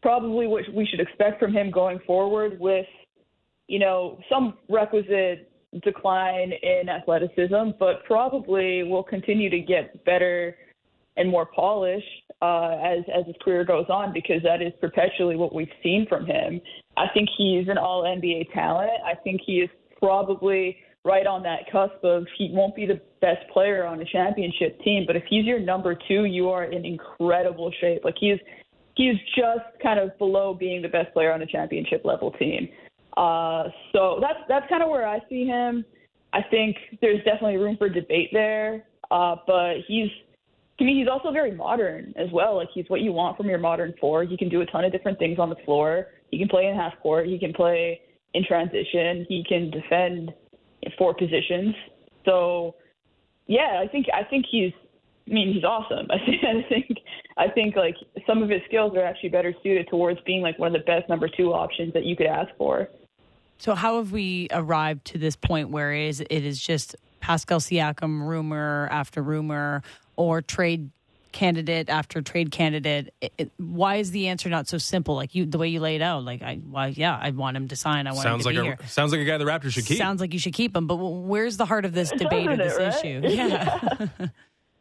probably 0.01 0.47
what 0.47 0.63
we 0.73 0.85
should 0.85 0.99
expect 0.99 1.39
from 1.39 1.53
him 1.53 1.69
going 1.69 1.99
forward 2.07 2.59
with, 2.59 2.87
you 3.67 3.79
know, 3.79 4.19
some 4.29 4.57
requisite 4.67 5.52
decline 5.81 6.51
in 6.61 6.89
athleticism, 6.89 7.71
but 7.79 8.03
probably 8.05 8.83
will 8.83 9.03
continue 9.03 9.49
to 9.49 9.59
get 9.59 10.03
better 10.05 10.55
and 11.15 11.29
more 11.29 11.45
polished 11.45 12.05
uh, 12.41 12.77
as 12.83 12.99
as 13.13 13.25
his 13.25 13.35
career 13.41 13.63
goes 13.63 13.85
on 13.89 14.11
because 14.13 14.41
that 14.43 14.61
is 14.61 14.73
perpetually 14.81 15.35
what 15.35 15.53
we've 15.53 15.71
seen 15.81 16.05
from 16.07 16.25
him. 16.25 16.59
I 16.97 17.05
think 17.13 17.29
he's 17.37 17.67
an 17.67 17.77
All 17.77 18.03
NBA 18.03 18.53
talent. 18.53 18.91
I 19.05 19.15
think 19.23 19.41
he 19.45 19.59
is 19.59 19.69
probably 19.99 20.77
right 21.05 21.27
on 21.27 21.43
that 21.43 21.69
cusp 21.71 22.03
of 22.03 22.25
he 22.37 22.49
won't 22.51 22.75
be 22.75 22.85
the 22.85 22.99
best 23.21 23.47
player 23.51 23.85
on 23.85 23.99
a 24.01 24.05
championship 24.05 24.79
team, 24.81 25.03
but 25.05 25.15
if 25.15 25.23
he's 25.29 25.45
your 25.45 25.59
number 25.59 25.97
two, 26.07 26.25
you 26.25 26.49
are 26.49 26.63
in 26.65 26.85
incredible 26.85 27.71
shape. 27.79 28.03
Like 28.03 28.15
he's 28.19 28.39
he's 28.95 29.15
just 29.35 29.65
kind 29.81 29.99
of 29.99 30.17
below 30.17 30.53
being 30.53 30.81
the 30.81 30.87
best 30.87 31.13
player 31.13 31.31
on 31.31 31.41
a 31.41 31.45
championship 31.45 32.03
level 32.05 32.31
team. 32.31 32.69
Uh, 33.17 33.65
so 33.91 34.19
that's 34.21 34.39
that's 34.47 34.67
kind 34.69 34.81
of 34.81 34.89
where 34.89 35.07
I 35.07 35.19
see 35.29 35.45
him. 35.45 35.85
I 36.33 36.41
think 36.49 36.77
there's 37.01 37.23
definitely 37.23 37.57
room 37.57 37.77
for 37.77 37.89
debate 37.89 38.29
there, 38.33 38.85
uh, 39.11 39.35
but 39.45 39.75
he's 39.87 40.09
to 40.79 40.83
me 40.83 40.99
he's 40.99 41.07
also 41.07 41.31
very 41.31 41.51
modern 41.51 42.13
as 42.17 42.29
well. 42.31 42.55
Like 42.55 42.69
he's 42.73 42.85
what 42.87 43.01
you 43.01 43.11
want 43.11 43.37
from 43.37 43.47
your 43.47 43.59
modern 43.59 43.93
four. 44.01 44.23
He 44.23 44.35
can 44.35 44.49
do 44.49 44.61
a 44.61 44.65
ton 44.65 44.83
of 44.83 44.91
different 44.91 45.19
things 45.19 45.37
on 45.37 45.49
the 45.49 45.57
floor. 45.63 46.07
He 46.31 46.39
can 46.39 46.47
play 46.47 46.65
in 46.65 46.75
half 46.75 46.93
court. 47.01 47.27
He 47.27 47.37
can 47.37 47.53
play 47.53 48.01
in 48.33 48.43
transition. 48.45 49.25
He 49.29 49.45
can 49.47 49.69
defend 49.69 50.33
four 50.97 51.13
positions. 51.13 51.75
So 52.25 52.75
yeah, 53.45 53.79
I 53.83 53.87
think 53.87 54.07
I 54.11 54.23
think 54.23 54.45
he's 54.49 54.73
I 55.29 55.33
mean, 55.33 55.53
he's 55.53 55.63
awesome. 55.63 56.07
I 56.09 56.17
think, 56.25 56.43
I 56.43 56.69
think, 56.69 56.97
I 57.37 57.47
think 57.47 57.75
like 57.75 57.95
some 58.27 58.43
of 58.43 58.49
his 58.49 58.61
skills 58.67 58.93
are 58.95 59.03
actually 59.03 59.29
better 59.29 59.53
suited 59.63 59.87
towards 59.87 60.19
being 60.25 60.41
like 60.41 60.59
one 60.59 60.73
of 60.75 60.81
the 60.81 60.85
best 60.85 61.07
number 61.09 61.29
two 61.29 61.53
options 61.53 61.93
that 61.93 62.05
you 62.05 62.15
could 62.15 62.27
ask 62.27 62.49
for. 62.57 62.89
So 63.57 63.75
how 63.75 63.97
have 63.97 64.11
we 64.11 64.47
arrived 64.51 65.05
to 65.05 65.17
this 65.17 65.35
point 65.35 65.69
where 65.69 65.93
it 65.93 66.07
is, 66.07 66.19
it 66.21 66.31
is 66.31 66.59
just 66.59 66.95
Pascal 67.21 67.59
Siakam 67.59 68.27
rumor 68.27 68.89
after 68.91 69.21
rumor 69.21 69.83
or 70.15 70.41
trade 70.41 70.89
candidate 71.31 71.89
after 71.89 72.21
trade 72.21 72.51
candidate? 72.51 73.13
It, 73.21 73.33
it, 73.37 73.51
why 73.57 73.95
is 73.95 74.11
the 74.11 74.27
answer 74.27 74.49
not 74.49 74.67
so 74.67 74.77
simple? 74.77 75.15
Like 75.15 75.33
you, 75.33 75.45
the 75.45 75.57
way 75.57 75.69
you 75.69 75.79
laid 75.79 76.01
out, 76.01 76.23
like 76.23 76.41
I, 76.41 76.59
well, 76.69 76.89
yeah, 76.89 77.17
I 77.21 77.31
want 77.31 77.55
him 77.55 77.69
to 77.69 77.75
sign. 77.75 78.07
I 78.07 78.11
want 78.11 78.23
sounds 78.23 78.45
him 78.45 78.53
to 78.53 78.59
like 78.59 78.65
be 78.65 78.71
a, 78.73 78.75
here. 78.77 78.87
Sounds 78.87 79.11
like 79.11 79.21
a 79.21 79.25
guy 79.25 79.37
the 79.37 79.45
Raptors 79.45 79.71
should 79.71 79.85
keep. 79.85 79.97
Sounds 79.97 80.19
like 80.19 80.33
you 80.33 80.39
should 80.39 80.53
keep 80.53 80.75
him. 80.75 80.87
But 80.87 80.97
where's 80.97 81.57
the 81.57 81.65
heart 81.65 81.85
of 81.85 81.93
this 81.93 82.11
debate 82.17 82.47
or 82.47 82.57
this 82.57 82.75
it, 82.75 82.79
right? 82.79 83.05
issue? 83.05 83.21
Yeah. 83.29 84.07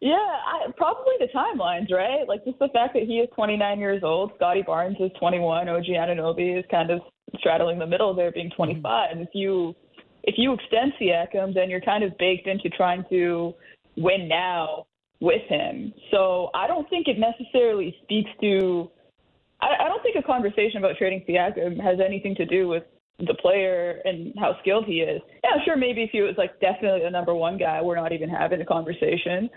Yeah, 0.03 0.17
I, 0.17 0.67
probably 0.77 1.15
the 1.21 1.29
timelines, 1.33 1.93
right? 1.93 2.27
Like 2.27 2.45
just 2.45 2.59
the 2.59 2.67
fact 2.75 2.95
that 2.95 3.05
he 3.05 3.21
is 3.21 3.29
29 3.37 3.79
years 3.79 4.03
old, 4.03 4.33
Scottie 4.35 4.63
Barnes 4.63 4.97
is 4.99 5.13
21, 5.21 5.69
OG 5.69 5.85
Anunoby 5.85 6.59
is 6.59 6.65
kind 6.73 6.91
of 6.91 7.03
straddling 7.39 7.79
the 7.79 7.87
middle 7.87 8.15
there, 8.15 8.33
being 8.33 8.51
25. 8.57 8.83
Mm-hmm. 8.83 9.23
If 9.23 9.29
you 9.35 9.75
if 10.25 10.37
you 10.39 10.53
extend 10.53 10.93
Siakam, 11.01 11.53
then 11.53 11.69
you're 11.69 11.81
kind 11.81 12.05
of 12.05 12.17
baked 12.19 12.47
into 12.47 12.69
trying 12.71 13.05
to 13.11 13.55
win 13.97 14.29
now 14.29 14.87
with 15.21 15.43
him. 15.49 15.93
So 16.11 16.51
I 16.55 16.67
don't 16.67 16.89
think 16.91 17.09
it 17.09 17.19
necessarily 17.19 17.97
speaks 18.03 18.31
to. 18.41 18.91
I, 19.61 19.85
I 19.85 19.89
don't 19.89 20.03
think 20.03 20.17
a 20.17 20.23
conversation 20.23 20.79
about 20.79 20.97
trading 20.97 21.25
Siakam 21.29 21.81
has 21.81 21.99
anything 22.05 22.35
to 22.37 22.47
do 22.47 22.69
with 22.69 22.85
the 23.19 23.35
player 23.35 24.01
and 24.05 24.33
how 24.39 24.57
skilled 24.61 24.85
he 24.87 25.01
is. 25.01 25.21
Yeah, 25.45 25.65
sure, 25.65 25.77
maybe 25.77 26.03
if 26.03 26.11
he 26.11 26.23
was 26.23 26.35
like 26.39 26.59
definitely 26.61 27.03
the 27.05 27.11
number 27.11 27.35
one 27.35 27.59
guy, 27.59 27.81
we're 27.83 27.97
not 27.97 28.13
even 28.13 28.29
having 28.29 28.61
a 28.61 28.65
conversation. 28.65 29.49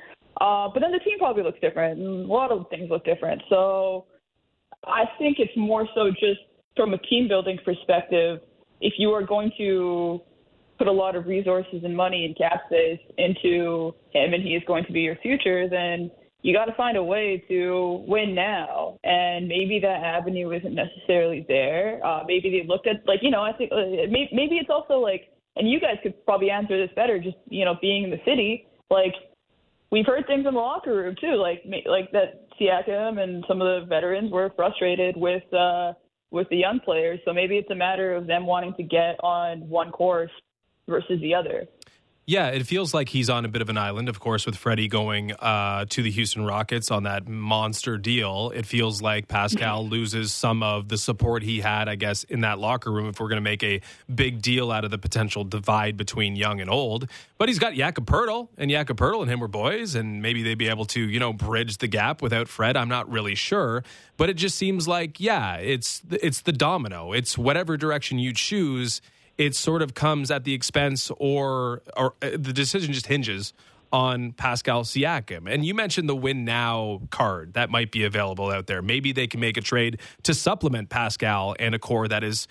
Uh, 0.42 0.68
but 0.74 0.82
then 0.82 0.92
the 0.92 1.00
team 1.00 1.18
probably 1.18 1.44
looks 1.44 1.60
different, 1.62 2.00
and 2.00 2.30
a 2.30 2.34
lot 2.34 2.52
of 2.52 2.66
things 2.70 2.90
look 2.90 3.06
different. 3.06 3.42
So 3.50 4.06
I 4.84 5.06
think 5.18 5.38
it's 5.40 5.56
more 5.56 5.88
so 5.96 6.10
just 6.12 6.42
from 6.76 6.94
a 6.94 6.98
team 6.98 7.28
building 7.28 7.58
perspective. 7.64 8.40
If 8.82 8.94
you 8.98 9.12
are 9.12 9.24
going 9.24 9.52
to 9.58 10.22
put 10.78 10.88
a 10.88 10.92
lot 10.92 11.16
of 11.16 11.26
resources 11.26 11.84
and 11.84 11.96
money 11.96 12.26
and 12.26 12.38
cap 12.38 12.62
space 12.68 13.00
into 13.18 13.94
him, 14.12 14.34
and 14.34 14.44
he 14.44 14.50
is 14.50 14.64
going 14.68 14.86
to 14.86 14.92
be 14.92 15.02
your 15.02 15.16
future, 15.18 15.70
then 15.70 16.12
you 16.42 16.54
got 16.54 16.66
to 16.66 16.76
find 16.76 16.98
a 16.98 17.04
way 17.04 17.44
to 17.48 18.04
win 18.08 18.36
now. 18.36 19.00
And 19.04 19.48
maybe 19.48 19.80
that 19.82 20.04
avenue 20.04 20.52
isn't 20.52 20.76
necessarily 20.76 21.46
there. 21.48 22.06
Uh, 22.06 22.24
maybe 22.28 22.52
they 22.52 22.68
looked 22.68 22.88
at 22.88 23.08
like 23.08 23.20
you 23.24 23.32
know 23.32 23.42
I 23.42 23.54
think 23.54 23.72
uh, 23.72 24.08
maybe, 24.10 24.30
maybe 24.32 24.56
it's 24.58 24.70
also 24.70 25.00
like, 25.00 25.30
and 25.56 25.70
you 25.70 25.80
guys 25.80 25.96
could 26.04 26.14
probably 26.26 26.52
answer 26.52 26.80
this 26.80 26.94
better. 26.96 27.20
Just 27.20 27.38
you 27.50 27.66
know 27.66 27.76
being 27.82 28.04
in 28.04 28.10
the 28.10 28.22
city, 28.26 28.68
like 28.92 29.14
we've 29.92 30.06
heard 30.06 30.28
things 30.28 30.46
in 30.46 30.54
the 30.54 30.60
locker 30.60 30.94
room 30.96 31.16
too, 31.20 31.36
like 31.36 31.64
like 31.88 32.12
that 32.12 32.48
Siakam 32.60 33.20
and 33.20 33.44
some 33.48 33.62
of 33.62 33.82
the 33.82 33.88
veterans 33.88 34.32
were 34.32 34.52
frustrated 34.56 35.16
with 35.18 35.44
uh, 35.54 35.94
with 36.32 36.48
the 36.50 36.58
young 36.58 36.80
players. 36.80 37.20
So 37.26 37.34
maybe 37.34 37.58
it's 37.58 37.70
a 37.72 37.76
matter 37.76 38.14
of 38.14 38.28
them 38.28 38.46
wanting 38.46 38.74
to 38.76 38.84
get 38.84 39.16
on 39.24 39.68
one 39.68 39.92
course 39.92 40.32
versus 40.88 41.20
the 41.22 41.34
other. 41.34 41.66
Yeah, 42.28 42.48
it 42.48 42.66
feels 42.66 42.92
like 42.92 43.08
he's 43.10 43.30
on 43.30 43.46
a 43.46 43.48
bit 43.48 43.62
of 43.62 43.70
an 43.70 43.78
island, 43.78 44.10
of 44.10 44.20
course, 44.20 44.48
with 44.48 44.56
Freddie 44.56 44.88
going 44.88 45.32
uh, 45.34 45.86
to 45.90 46.02
the 46.02 46.10
Houston 46.10 46.44
Rockets 46.44 46.90
on 46.90 47.04
that 47.04 47.28
monster 47.28 48.00
deal. 48.00 48.52
It 48.56 48.66
feels 48.66 49.00
like 49.00 49.28
Pascal 49.28 49.88
loses 49.88 50.34
some 50.34 50.64
of 50.64 50.90
the 50.90 50.98
support 50.98 51.44
he 51.44 51.60
had, 51.60 51.88
I 51.88 51.94
guess, 51.94 52.24
in 52.24 52.42
that 52.42 52.58
locker 52.58 52.92
room 52.92 53.10
if 53.10 53.20
we're 53.20 53.28
going 53.28 53.38
to 53.38 53.42
make 53.42 53.62
a 53.62 53.80
big 54.14 54.42
deal 54.42 54.72
out 54.72 54.84
of 54.84 54.90
the 54.90 54.98
potential 54.98 55.44
divide 55.44 55.98
between 55.98 56.36
young 56.36 56.60
and 56.62 56.68
old. 56.68 57.08
But 57.38 57.48
he's 57.48 57.60
got 57.60 57.76
Jakob 57.76 58.08
Poeltl, 58.08 58.48
and 58.58 58.72
Jakob 58.72 58.98
Poeltl 58.98 59.22
and 59.22 59.30
him 59.30 59.40
were 59.40 59.48
boys, 59.48 59.94
and 59.94 60.24
maybe 60.24 60.42
they'd 60.42 60.58
be 60.58 60.70
able 60.70 60.86
to, 60.86 61.02
you 61.02 61.20
know, 61.20 61.32
bridge 61.32 61.78
the 61.78 61.88
gap 61.88 62.24
without 62.24 62.48
Fred. 62.48 62.76
I'm 62.76 62.90
not 62.90 63.08
really 63.08 63.36
sure. 63.36 63.84
But 64.18 64.32
it 64.32 64.34
just 64.34 64.58
seems 64.58 64.88
like, 64.88 65.20
yeah, 65.20 65.58
it's 65.58 66.02
it's 66.10 66.42
the 66.42 66.54
domino. 66.54 67.14
It's 67.14 67.38
whatever 67.38 67.78
direction 67.78 68.18
you 68.18 68.34
choose– 68.34 69.00
it 69.38 69.56
sort 69.56 69.82
of 69.82 69.94
comes 69.94 70.32
at 70.32 70.44
the 70.44 70.54
expense 70.54 71.12
or 71.18 71.82
or 71.96 72.14
uh, 72.22 72.32
the 72.32 72.54
decision 72.54 72.94
just 72.94 73.08
hinges 73.08 73.54
on 73.92 74.34
Pascal 74.34 74.84
Siakam. 74.84 75.52
And 75.52 75.66
you 75.66 75.74
mentioned 75.74 76.10
the 76.10 76.16
win 76.16 76.44
now 76.44 77.02
card 77.12 77.54
that 77.54 77.70
might 77.70 77.92
be 77.92 78.04
available 78.04 78.50
out 78.50 78.68
there. 78.68 78.82
Maybe 78.82 79.12
they 79.12 79.28
can 79.28 79.40
make 79.40 79.58
a 79.58 79.62
trade 79.62 80.00
to 80.24 80.34
supplement 80.34 80.90
Pascal 80.90 81.56
and 81.60 81.74
a 81.76 81.80
core 81.80 82.08
that 82.08 82.24
is 82.24 82.48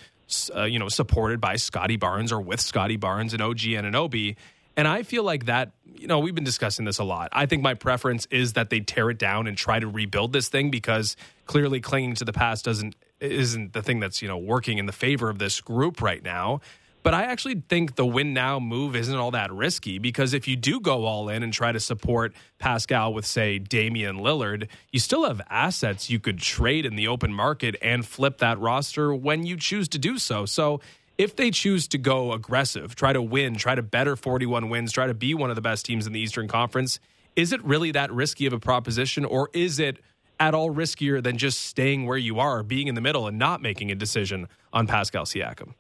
uh, 0.54 0.64
you 0.64 0.78
know 0.78 0.88
supported 0.88 1.40
by 1.40 1.56
Scottie 1.56 1.96
Barnes 1.96 2.32
or 2.32 2.40
with 2.40 2.60
Scottie 2.60 2.96
Barnes 2.96 3.32
and 3.32 3.42
OG 3.42 3.58
Anunoby. 3.58 4.36
And 4.76 4.88
I 4.88 5.04
feel 5.04 5.22
like 5.22 5.46
that, 5.46 5.70
you 5.84 6.08
know, 6.08 6.18
we've 6.18 6.34
been 6.34 6.42
discussing 6.44 6.84
this 6.84 6.98
a 6.98 7.04
lot. 7.04 7.28
I 7.32 7.46
think 7.46 7.62
my 7.62 7.74
preference 7.74 8.26
is 8.30 8.54
that 8.54 8.70
they 8.70 8.80
tear 8.80 9.08
it 9.10 9.18
down 9.18 9.46
and 9.46 9.56
try 9.56 9.78
to 9.78 9.86
rebuild 9.86 10.32
this 10.32 10.48
thing 10.48 10.70
because 10.70 11.16
clearly 11.46 11.80
clinging 11.80 12.16
to 12.16 12.24
the 12.24 12.32
past 12.32 12.64
doesn't 12.64 12.96
isn't 13.32 13.72
the 13.72 13.82
thing 13.82 14.00
that's, 14.00 14.22
you 14.22 14.28
know, 14.28 14.38
working 14.38 14.78
in 14.78 14.86
the 14.86 14.92
favor 14.92 15.28
of 15.28 15.38
this 15.38 15.60
group 15.60 16.00
right 16.02 16.22
now. 16.22 16.60
But 17.04 17.12
I 17.12 17.24
actually 17.24 17.62
think 17.68 17.96
the 17.96 18.06
win 18.06 18.32
now 18.32 18.58
move 18.58 18.96
isn't 18.96 19.14
all 19.14 19.32
that 19.32 19.52
risky 19.52 19.98
because 19.98 20.32
if 20.32 20.48
you 20.48 20.56
do 20.56 20.80
go 20.80 21.04
all 21.04 21.28
in 21.28 21.42
and 21.42 21.52
try 21.52 21.70
to 21.70 21.78
support 21.78 22.32
Pascal 22.58 23.12
with, 23.12 23.26
say, 23.26 23.58
Damian 23.58 24.16
Lillard, 24.16 24.68
you 24.90 24.98
still 24.98 25.24
have 25.26 25.42
assets 25.50 26.08
you 26.08 26.18
could 26.18 26.38
trade 26.38 26.86
in 26.86 26.96
the 26.96 27.08
open 27.08 27.30
market 27.30 27.76
and 27.82 28.06
flip 28.06 28.38
that 28.38 28.58
roster 28.58 29.14
when 29.14 29.44
you 29.44 29.58
choose 29.58 29.86
to 29.90 29.98
do 29.98 30.16
so. 30.16 30.46
So 30.46 30.80
if 31.18 31.36
they 31.36 31.50
choose 31.50 31.86
to 31.88 31.98
go 31.98 32.32
aggressive, 32.32 32.94
try 32.94 33.12
to 33.12 33.20
win, 33.20 33.56
try 33.56 33.74
to 33.74 33.82
better 33.82 34.16
41 34.16 34.70
wins, 34.70 34.90
try 34.90 35.06
to 35.06 35.14
be 35.14 35.34
one 35.34 35.50
of 35.50 35.56
the 35.56 35.62
best 35.62 35.84
teams 35.84 36.06
in 36.06 36.14
the 36.14 36.20
Eastern 36.20 36.48
Conference, 36.48 37.00
is 37.36 37.52
it 37.52 37.62
really 37.64 37.90
that 37.90 38.10
risky 38.12 38.46
of 38.46 38.54
a 38.54 38.58
proposition 38.58 39.26
or 39.26 39.50
is 39.52 39.78
it 39.78 39.98
at 40.40 40.54
all 40.54 40.74
riskier 40.74 41.22
than 41.22 41.38
just 41.38 41.60
staying 41.62 42.06
where 42.06 42.18
you 42.18 42.38
are, 42.38 42.62
being 42.62 42.88
in 42.88 42.94
the 42.94 43.00
middle 43.00 43.26
and 43.26 43.38
not 43.38 43.62
making 43.62 43.90
a 43.90 43.94
decision 43.94 44.48
on 44.72 44.86
Pascal 44.86 45.24
Siakam? 45.24 45.74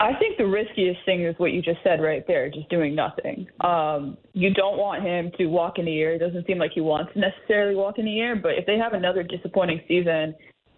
I 0.00 0.14
think 0.14 0.38
the 0.38 0.46
riskiest 0.46 1.04
thing 1.04 1.24
is 1.24 1.34
what 1.36 1.52
you 1.52 1.60
just 1.60 1.80
said 1.84 2.00
right 2.00 2.26
there, 2.26 2.48
just 2.48 2.70
doing 2.70 2.94
nothing. 2.94 3.46
Um, 3.60 4.16
you 4.32 4.52
don't 4.54 4.78
want 4.78 5.02
him 5.02 5.30
to 5.36 5.46
walk 5.46 5.78
in 5.78 5.84
the 5.84 6.00
air. 6.00 6.14
It 6.14 6.20
doesn't 6.20 6.46
seem 6.46 6.56
like 6.56 6.70
he 6.74 6.80
wants 6.80 7.12
to 7.12 7.20
necessarily 7.20 7.76
walk 7.76 7.98
in 7.98 8.06
the 8.06 8.18
air, 8.18 8.34
but 8.34 8.52
if 8.52 8.64
they 8.64 8.78
have 8.78 8.94
another 8.94 9.22
disappointing 9.22 9.82
season 9.86 10.34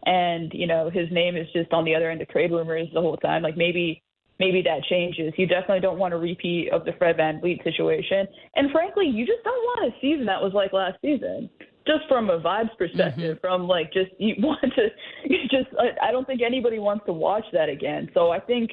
and, 0.06 0.50
you 0.52 0.66
know, 0.66 0.90
his 0.90 1.06
name 1.12 1.36
is 1.36 1.46
just 1.52 1.72
on 1.72 1.84
the 1.84 1.94
other 1.94 2.10
end 2.10 2.20
of 2.20 2.28
trade 2.28 2.50
rumors 2.50 2.88
the 2.92 3.00
whole 3.00 3.16
time, 3.16 3.42
like 3.42 3.56
maybe 3.56 4.02
maybe 4.40 4.60
that 4.62 4.82
changes. 4.90 5.32
You 5.36 5.46
definitely 5.46 5.78
don't 5.78 5.98
want 5.98 6.14
a 6.14 6.16
repeat 6.16 6.70
of 6.72 6.84
the 6.84 6.92
Fred 6.98 7.16
Van 7.16 7.40
VanVleet 7.40 7.62
situation. 7.62 8.26
And 8.56 8.72
frankly, 8.72 9.06
you 9.06 9.24
just 9.24 9.44
don't 9.44 9.54
want 9.54 9.94
a 9.94 10.00
season 10.00 10.26
that 10.26 10.42
was 10.42 10.52
like 10.52 10.72
last 10.72 10.98
season. 11.00 11.48
Just 11.86 12.06
from 12.08 12.30
a 12.30 12.38
vibes 12.38 12.76
perspective, 12.78 13.36
mm-hmm. 13.36 13.40
from 13.40 13.66
like 13.66 13.92
just 13.92 14.10
you 14.18 14.34
want 14.38 14.60
to 14.76 14.88
you 15.24 15.38
just 15.50 15.68
I, 15.78 16.08
I 16.08 16.12
don't 16.12 16.26
think 16.26 16.40
anybody 16.42 16.78
wants 16.78 17.06
to 17.06 17.12
watch 17.12 17.44
that 17.52 17.68
again. 17.68 18.08
So 18.14 18.30
I 18.30 18.40
think 18.40 18.72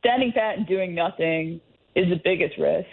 standing 0.00 0.32
pat 0.32 0.58
and 0.58 0.66
doing 0.66 0.94
nothing 0.94 1.60
is 1.94 2.08
the 2.08 2.20
biggest 2.24 2.58
risk. 2.58 2.88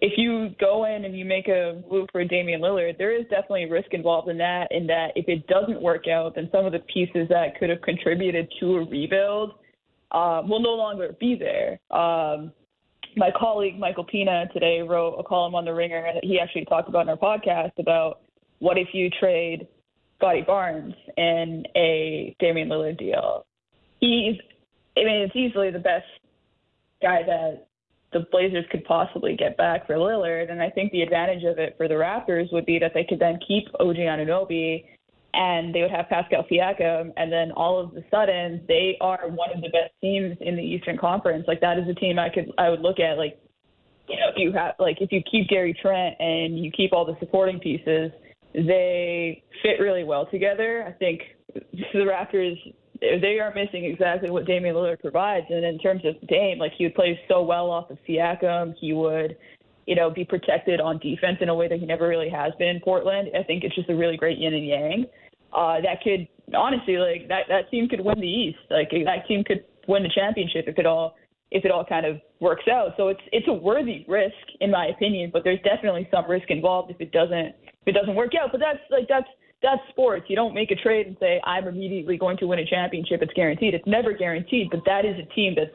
If 0.00 0.12
you 0.16 0.50
go 0.60 0.84
in 0.84 1.04
and 1.04 1.18
you 1.18 1.24
make 1.24 1.48
a 1.48 1.82
move 1.90 2.08
for 2.12 2.22
Damian 2.24 2.60
Lillard, 2.60 2.98
there 2.98 3.12
is 3.18 3.24
definitely 3.24 3.68
risk 3.68 3.92
involved 3.92 4.28
in 4.28 4.38
that. 4.38 4.68
In 4.70 4.86
that, 4.86 5.08
if 5.16 5.28
it 5.28 5.46
doesn't 5.48 5.82
work 5.82 6.06
out, 6.06 6.36
then 6.36 6.48
some 6.52 6.64
of 6.64 6.72
the 6.72 6.78
pieces 6.80 7.28
that 7.30 7.58
could 7.58 7.68
have 7.68 7.82
contributed 7.82 8.48
to 8.60 8.76
a 8.76 8.84
rebuild 8.84 9.54
uh, 10.12 10.42
will 10.46 10.62
no 10.62 10.74
longer 10.74 11.16
be 11.18 11.34
there. 11.34 11.80
Um, 11.90 12.52
my 13.16 13.30
colleague 13.36 13.78
Michael 13.78 14.04
Pina 14.04 14.46
today 14.52 14.80
wrote 14.82 15.16
a 15.18 15.24
column 15.24 15.54
on 15.54 15.64
the 15.64 15.74
Ringer 15.74 16.08
that 16.14 16.24
he 16.24 16.38
actually 16.38 16.64
talked 16.66 16.88
about 16.88 17.02
in 17.02 17.08
our 17.08 17.16
podcast 17.16 17.72
about 17.78 18.20
what 18.58 18.78
if 18.78 18.88
you 18.92 19.10
trade 19.10 19.66
Scottie 20.18 20.42
Barnes 20.42 20.94
in 21.16 21.64
a 21.76 22.34
Damian 22.40 22.68
Lillard 22.68 22.98
deal. 22.98 23.46
He's, 24.00 24.34
I 24.96 25.04
mean, 25.04 25.22
it's 25.22 25.36
easily 25.36 25.70
the 25.70 25.78
best 25.78 26.06
guy 27.00 27.22
that 27.24 27.68
the 28.12 28.26
Blazers 28.32 28.64
could 28.70 28.84
possibly 28.84 29.36
get 29.36 29.56
back 29.56 29.86
for 29.86 29.94
Lillard. 29.94 30.50
And 30.50 30.60
I 30.60 30.70
think 30.70 30.90
the 30.92 31.02
advantage 31.02 31.44
of 31.44 31.58
it 31.58 31.74
for 31.76 31.86
the 31.88 31.94
Raptors 31.94 32.52
would 32.52 32.66
be 32.66 32.78
that 32.80 32.92
they 32.94 33.04
could 33.04 33.20
then 33.20 33.38
keep 33.46 33.68
OG 33.78 33.96
Anunoby 33.96 34.84
and 35.34 35.74
they 35.74 35.82
would 35.82 35.90
have 35.90 36.08
Pascal 36.08 36.44
Siakam, 36.50 37.12
and 37.18 37.30
then 37.30 37.52
all 37.52 37.78
of 37.78 37.94
a 37.94 38.02
sudden 38.10 38.64
they 38.66 38.96
are 39.02 39.28
one 39.28 39.50
of 39.54 39.60
the 39.60 39.68
best 39.68 39.92
teams 40.00 40.36
in 40.40 40.56
the 40.56 40.62
Eastern 40.62 40.96
Conference. 40.96 41.44
Like 41.46 41.60
that 41.60 41.78
is 41.78 41.86
a 41.86 41.94
team 41.94 42.18
I 42.18 42.30
could 42.30 42.50
I 42.56 42.70
would 42.70 42.80
look 42.80 42.98
at 42.98 43.18
like 43.18 43.38
you 44.08 44.16
know 44.16 44.30
if 44.30 44.38
you 44.38 44.52
have 44.52 44.74
like 44.78 44.96
if 45.02 45.12
you 45.12 45.20
keep 45.30 45.48
Gary 45.48 45.78
Trent 45.80 46.16
and 46.18 46.58
you 46.58 46.72
keep 46.72 46.94
all 46.94 47.04
the 47.04 47.14
supporting 47.20 47.60
pieces, 47.60 48.10
they 48.54 49.42
fit 49.62 49.80
really 49.80 50.04
well 50.04 50.26
together. 50.30 50.84
I 50.86 50.92
think 50.92 51.20
the 51.54 51.98
Raptors 51.98 52.56
they 53.00 53.38
are 53.40 53.54
missing 53.54 53.84
exactly 53.84 54.30
what 54.30 54.44
Damian 54.46 54.74
Lillard 54.74 55.00
provides. 55.00 55.46
And 55.50 55.64
in 55.64 55.78
terms 55.78 56.02
of 56.04 56.14
Dame, 56.28 56.58
like 56.58 56.72
he 56.76 56.84
would 56.84 56.94
play 56.94 57.18
so 57.28 57.42
well 57.42 57.70
off 57.70 57.90
of 57.90 57.98
Siakam, 58.08 58.74
he 58.80 58.92
would, 58.92 59.36
you 59.86 59.94
know, 59.94 60.10
be 60.10 60.24
protected 60.24 60.80
on 60.80 60.98
defense 60.98 61.38
in 61.40 61.48
a 61.48 61.54
way 61.54 61.68
that 61.68 61.78
he 61.78 61.86
never 61.86 62.08
really 62.08 62.28
has 62.28 62.52
been 62.58 62.68
in 62.68 62.80
Portland. 62.80 63.28
I 63.38 63.42
think 63.44 63.64
it's 63.64 63.74
just 63.74 63.88
a 63.88 63.94
really 63.94 64.16
great 64.16 64.38
yin 64.38 64.54
and 64.54 64.66
yang. 64.66 65.06
Uh, 65.52 65.80
that 65.80 66.02
could 66.02 66.26
honestly, 66.54 66.96
like 66.96 67.28
that 67.28 67.42
that 67.48 67.70
team 67.70 67.88
could 67.88 68.00
win 68.00 68.20
the 68.20 68.26
East. 68.26 68.58
Like 68.70 68.90
that 68.90 69.26
team 69.26 69.44
could 69.44 69.64
win 69.86 70.02
the 70.02 70.10
championship 70.14 70.64
if 70.66 70.78
it 70.78 70.86
all 70.86 71.16
if 71.50 71.64
it 71.64 71.70
all 71.70 71.84
kind 71.84 72.04
of 72.04 72.20
works 72.40 72.64
out. 72.70 72.94
So 72.96 73.08
it's 73.08 73.20
it's 73.32 73.48
a 73.48 73.52
worthy 73.52 74.04
risk 74.08 74.34
in 74.60 74.70
my 74.70 74.86
opinion, 74.86 75.30
but 75.32 75.44
there's 75.44 75.60
definitely 75.62 76.08
some 76.10 76.28
risk 76.28 76.50
involved 76.50 76.90
if 76.90 77.00
it 77.00 77.12
doesn't 77.12 77.54
if 77.82 77.88
it 77.88 77.98
doesn't 77.98 78.14
work 78.14 78.32
out. 78.40 78.50
But 78.52 78.60
that's 78.60 78.80
like 78.90 79.08
that's 79.08 79.28
that's 79.62 79.82
sports. 79.88 80.26
You 80.28 80.36
don't 80.36 80.54
make 80.54 80.70
a 80.70 80.76
trade 80.76 81.06
and 81.06 81.16
say, 81.18 81.40
I'm 81.44 81.66
immediately 81.66 82.16
going 82.16 82.36
to 82.38 82.46
win 82.46 82.58
a 82.60 82.64
championship. 82.64 83.22
It's 83.22 83.32
guaranteed. 83.32 83.74
It's 83.74 83.86
never 83.86 84.12
guaranteed, 84.12 84.70
but 84.70 84.84
that 84.86 85.04
is 85.04 85.16
a 85.18 85.34
team 85.34 85.54
that's, 85.56 85.72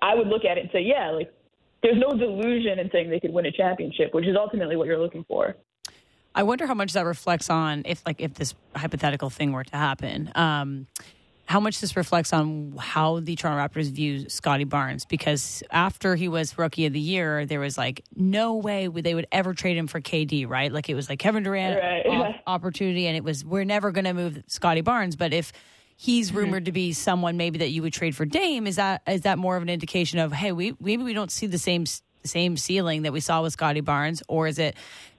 I 0.00 0.14
would 0.14 0.26
look 0.26 0.44
at 0.44 0.56
it 0.56 0.62
and 0.62 0.70
say, 0.72 0.80
yeah, 0.80 1.10
like 1.10 1.30
there's 1.82 1.98
no 1.98 2.16
delusion 2.16 2.78
in 2.78 2.90
saying 2.90 3.10
they 3.10 3.20
could 3.20 3.32
win 3.32 3.44
a 3.44 3.52
championship, 3.52 4.14
which 4.14 4.26
is 4.26 4.36
ultimately 4.38 4.76
what 4.76 4.86
you're 4.86 4.98
looking 4.98 5.24
for. 5.28 5.54
I 6.34 6.42
wonder 6.44 6.66
how 6.66 6.74
much 6.74 6.92
that 6.94 7.04
reflects 7.04 7.50
on 7.50 7.82
if, 7.84 8.02
like, 8.06 8.20
if 8.20 8.34
this 8.34 8.54
hypothetical 8.74 9.30
thing 9.30 9.52
were 9.52 9.64
to 9.64 9.76
happen. 9.76 10.32
Um, 10.34 10.86
how 11.46 11.60
much 11.60 11.80
this 11.80 11.96
reflects 11.96 12.32
on 12.32 12.74
how 12.78 13.20
the 13.20 13.36
Toronto 13.36 13.62
Raptors 13.62 13.90
view 13.90 14.28
Scottie 14.28 14.64
Barnes 14.64 15.04
because 15.04 15.62
after 15.70 16.16
he 16.16 16.28
was 16.28 16.58
rookie 16.58 16.86
of 16.86 16.92
the 16.92 17.00
year, 17.00 17.46
there 17.46 17.60
was 17.60 17.78
like 17.78 18.04
no 18.14 18.56
way 18.56 18.88
they 18.88 19.14
would 19.14 19.28
ever 19.30 19.54
trade 19.54 19.76
him 19.76 19.86
for 19.86 20.00
KD, 20.00 20.48
right? 20.48 20.72
Like 20.72 20.88
it 20.88 20.94
was 20.94 21.08
like 21.08 21.20
Kevin 21.20 21.44
Durant 21.44 21.80
right. 21.80 22.42
opportunity, 22.46 23.06
and 23.06 23.16
it 23.16 23.24
was 23.24 23.44
we're 23.44 23.64
never 23.64 23.92
going 23.92 24.04
to 24.04 24.12
move 24.12 24.42
Scottie 24.48 24.80
Barnes. 24.80 25.14
But 25.16 25.32
if 25.32 25.52
he's 25.96 26.28
mm-hmm. 26.28 26.38
rumored 26.38 26.64
to 26.66 26.72
be 26.72 26.92
someone 26.92 27.36
maybe 27.36 27.58
that 27.58 27.70
you 27.70 27.82
would 27.82 27.92
trade 27.92 28.14
for 28.14 28.24
Dame. 28.24 28.66
Is 28.66 28.76
that 28.76 29.02
is 29.06 29.22
that 29.22 29.38
more 29.38 29.56
of 29.56 29.62
an 29.62 29.68
indication 29.68 30.18
of 30.18 30.32
hey, 30.32 30.52
we 30.52 30.76
maybe 30.80 31.02
we 31.02 31.14
don't 31.14 31.30
see 31.30 31.46
the 31.46 31.58
same 31.58 31.86
same 32.24 32.56
ceiling 32.56 33.02
that 33.02 33.12
we 33.12 33.20
saw 33.20 33.42
with 33.42 33.52
Scottie 33.52 33.80
Barnes, 33.80 34.22
or 34.28 34.46
is 34.46 34.58
it 34.58 34.76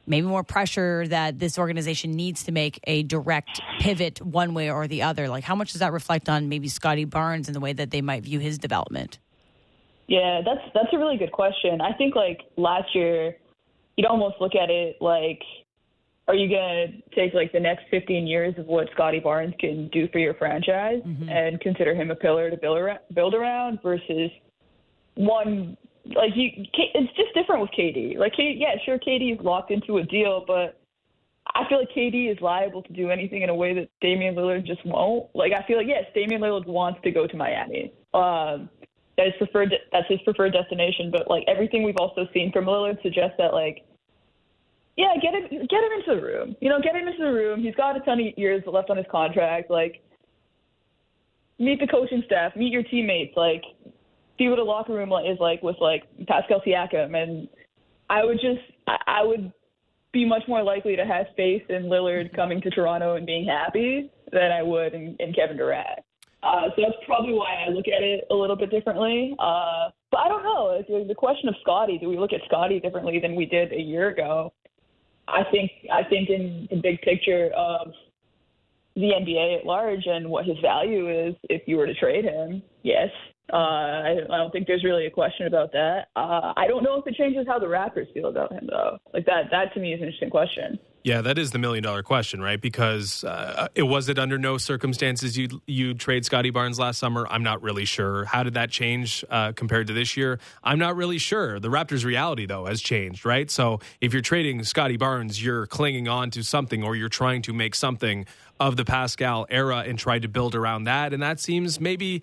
maybe 0.07 0.25
more 0.25 0.43
pressure 0.43 1.07
that 1.07 1.39
this 1.39 1.59
organization 1.59 2.11
needs 2.11 2.43
to 2.45 2.51
make 2.51 2.79
a 2.85 3.03
direct 3.03 3.61
pivot 3.79 4.21
one 4.21 4.53
way 4.53 4.71
or 4.71 4.87
the 4.87 5.03
other? 5.03 5.27
Like, 5.27 5.43
how 5.43 5.55
much 5.55 5.73
does 5.73 5.79
that 5.79 5.91
reflect 5.91 6.29
on 6.29 6.49
maybe 6.49 6.67
Scottie 6.67 7.05
Barnes 7.05 7.47
and 7.47 7.55
the 7.55 7.59
way 7.59 7.73
that 7.73 7.91
they 7.91 8.01
might 8.01 8.23
view 8.23 8.39
his 8.39 8.57
development? 8.57 9.19
Yeah, 10.07 10.41
that's 10.43 10.61
that's 10.73 10.93
a 10.93 10.97
really 10.97 11.17
good 11.17 11.33
question. 11.33 11.81
I 11.81 11.93
think 11.93 12.15
like 12.15 12.39
last 12.55 12.95
year, 12.95 13.35
you'd 13.97 14.07
almost 14.07 14.35
look 14.39 14.55
at 14.55 14.69
it 14.69 14.97
like, 15.01 15.41
are 16.29 16.35
you 16.35 16.49
gonna 16.49 16.87
take 17.13 17.33
like 17.33 17.51
the 17.51 17.59
next 17.59 17.83
15 17.91 18.25
years 18.25 18.55
of 18.57 18.67
what 18.67 18.87
Scottie 18.93 19.19
Barnes 19.19 19.53
can 19.59 19.89
do 19.89 20.07
for 20.13 20.19
your 20.19 20.33
franchise 20.35 21.01
mm-hmm. 21.05 21.29
and 21.29 21.59
consider 21.59 21.93
him 21.93 22.09
a 22.09 22.15
pillar 22.15 22.49
to 22.49 22.55
build 22.55 22.77
around, 22.77 22.99
build 23.13 23.33
around 23.33 23.79
versus 23.83 24.31
one 25.15 25.75
like 26.15 26.31
you, 26.35 26.49
it's 26.73 27.15
just 27.15 27.33
different 27.33 27.61
with 27.61 27.71
KD. 27.71 28.17
Like, 28.17 28.33
yeah, 28.37 28.75
sure, 28.85 28.97
KD 28.99 29.39
is 29.39 29.45
locked 29.45 29.71
into 29.71 29.97
a 29.97 30.03
deal, 30.03 30.43
but 30.45 30.79
I 31.55 31.67
feel 31.69 31.79
like 31.79 31.89
KD 31.95 32.31
is 32.31 32.37
liable 32.41 32.83
to 32.83 32.93
do 32.93 33.09
anything 33.09 33.41
in 33.41 33.49
a 33.49 33.55
way 33.55 33.73
that 33.73 33.89
Damian 34.01 34.35
Lillard 34.35 34.65
just 34.65 34.85
won't. 34.85 35.29
Like, 35.33 35.53
I 35.53 35.65
feel 35.67 35.77
like 35.77 35.87
yes, 35.87 36.05
Damian 36.13 36.41
Lillard 36.41 36.65
wants 36.65 36.99
to 37.03 37.11
go 37.11 37.27
to 37.27 37.37
Miami. 37.37 37.93
Um, 38.13 38.69
that 39.17 39.27
is 39.27 39.33
preferred. 39.37 39.73
That's 39.91 40.07
his 40.07 40.19
preferred 40.21 40.53
destination. 40.53 41.11
But 41.11 41.29
like 41.29 41.43
everything 41.47 41.83
we've 41.83 41.97
also 41.97 42.27
seen 42.33 42.51
from 42.51 42.65
Lillard 42.65 43.01
suggests 43.01 43.35
that 43.39 43.53
like, 43.53 43.83
yeah, 44.95 45.13
get 45.21 45.33
him, 45.33 45.43
get 45.49 45.83
him 45.83 45.91
into 45.99 46.15
the 46.15 46.21
room. 46.21 46.55
You 46.61 46.69
know, 46.69 46.79
get 46.81 46.95
him 46.95 47.07
into 47.07 47.23
the 47.23 47.33
room. 47.33 47.61
He's 47.61 47.75
got 47.75 47.97
a 47.97 47.99
ton 48.01 48.19
of 48.19 48.37
years 48.37 48.63
left 48.65 48.89
on 48.89 48.97
his 48.97 49.05
contract. 49.11 49.69
Like, 49.69 50.03
meet 51.59 51.79
the 51.79 51.87
coaching 51.87 52.23
staff, 52.25 52.55
meet 52.55 52.71
your 52.71 52.83
teammates. 52.83 53.35
Like, 53.35 53.63
see 54.37 54.49
what 54.49 54.59
a 54.59 54.63
locker 54.63 54.93
room 54.93 55.11
is 55.25 55.39
like 55.39 55.61
with 55.63 55.77
like 55.79 56.03
Pascal 56.27 56.61
Siakam, 56.65 57.15
and 57.15 57.47
I 58.09 58.23
would 58.23 58.39
just 58.39 58.61
I 58.87 59.23
would 59.23 59.51
be 60.13 60.25
much 60.25 60.43
more 60.47 60.63
likely 60.63 60.95
to 60.95 61.05
have 61.05 61.27
faith 61.35 61.63
in 61.69 61.83
Lillard 61.83 62.33
coming 62.35 62.61
to 62.61 62.69
Toronto 62.69 63.15
and 63.15 63.25
being 63.25 63.45
happy 63.45 64.09
than 64.31 64.51
I 64.51 64.63
would 64.63 64.93
in, 64.93 65.15
in 65.19 65.33
Kevin 65.33 65.57
Durant. 65.57 65.99
Uh, 66.43 66.69
so 66.75 66.81
that's 66.81 66.97
probably 67.05 67.33
why 67.33 67.65
I 67.67 67.69
look 67.69 67.87
at 67.87 68.03
it 68.03 68.25
a 68.31 68.35
little 68.35 68.55
bit 68.55 68.69
differently. 68.69 69.35
Uh, 69.39 69.89
but 70.11 70.19
I 70.19 70.27
don't 70.27 70.43
know. 70.43 70.81
The 71.07 71.15
question 71.15 71.49
of 71.49 71.55
Scottie, 71.61 71.97
do 71.97 72.07
we 72.07 72.17
look 72.17 72.31
at 72.31 72.41
Scottie 72.45 72.79
differently 72.79 73.19
than 73.19 73.35
we 73.35 73.45
did 73.45 73.73
a 73.73 73.81
year 73.81 74.09
ago? 74.09 74.53
I 75.27 75.43
think 75.51 75.71
I 75.91 76.03
think 76.03 76.29
in 76.29 76.67
the 76.71 76.77
big 76.77 77.01
picture 77.01 77.49
of 77.55 77.91
the 78.95 79.11
NBA 79.11 79.59
at 79.59 79.65
large 79.65 80.05
and 80.05 80.29
what 80.29 80.45
his 80.45 80.57
value 80.59 81.09
is, 81.27 81.35
if 81.49 81.63
you 81.67 81.77
were 81.77 81.85
to 81.85 81.93
trade 81.93 82.23
him, 82.23 82.63
yes, 82.83 83.09
uh, 83.51 83.55
I, 83.55 84.15
I 84.29 84.37
don't 84.37 84.51
think 84.51 84.67
there's 84.67 84.83
really 84.83 85.05
a 85.05 85.11
question 85.11 85.47
about 85.47 85.71
that. 85.71 86.07
Uh, 86.15 86.53
I 86.55 86.67
don't 86.67 86.83
know 86.83 86.95
if 86.95 87.07
it 87.07 87.15
changes 87.15 87.45
how 87.47 87.59
the 87.59 87.65
Raptors 87.65 88.11
feel 88.13 88.27
about 88.27 88.51
him, 88.51 88.67
though. 88.69 88.97
Like 89.13 89.25
that, 89.25 89.45
that 89.51 89.73
to 89.73 89.79
me 89.79 89.93
is 89.93 90.01
an 90.01 90.07
interesting 90.07 90.29
question. 90.29 90.79
Yeah, 91.03 91.21
that 91.21 91.37
is 91.37 91.51
the 91.51 91.57
million 91.57 91.83
dollar 91.83 92.03
question, 92.03 92.41
right? 92.41 92.59
Because 92.59 93.23
uh, 93.23 93.69
it 93.75 93.83
was 93.83 94.09
it 94.09 94.19
under 94.19 94.37
no 94.37 94.57
circumstances 94.57 95.37
you 95.37 95.61
you 95.65 95.93
trade 95.93 96.25
Scottie 96.25 96.49
Barnes 96.49 96.77
last 96.79 96.99
summer. 96.99 97.25
I'm 97.29 97.43
not 97.43 97.61
really 97.61 97.85
sure. 97.85 98.25
How 98.25 98.43
did 98.43 98.55
that 98.55 98.71
change 98.71 99.23
uh, 99.29 99.53
compared 99.53 99.87
to 99.87 99.93
this 99.93 100.17
year? 100.17 100.37
I'm 100.65 100.79
not 100.79 100.97
really 100.97 101.17
sure. 101.17 101.61
The 101.61 101.69
Raptors' 101.69 102.03
reality 102.03 102.45
though 102.45 102.65
has 102.65 102.81
changed, 102.81 103.25
right? 103.25 103.49
So 103.49 103.79
if 104.01 104.11
you're 104.11 104.21
trading 104.21 104.61
Scottie 104.65 104.97
Barnes, 104.97 105.41
you're 105.41 105.65
clinging 105.67 106.09
on 106.09 106.29
to 106.31 106.43
something, 106.43 106.83
or 106.83 106.93
you're 106.97 107.07
trying 107.07 107.41
to 107.43 107.53
make 107.53 107.73
something 107.73 108.25
of 108.59 108.75
the 108.75 108.83
Pascal 108.83 109.47
era 109.49 109.85
and 109.87 109.97
try 109.97 110.19
to 110.19 110.27
build 110.27 110.55
around 110.55 110.85
that, 110.85 111.13
and 111.13 111.23
that 111.23 111.39
seems 111.39 111.79
maybe 111.79 112.21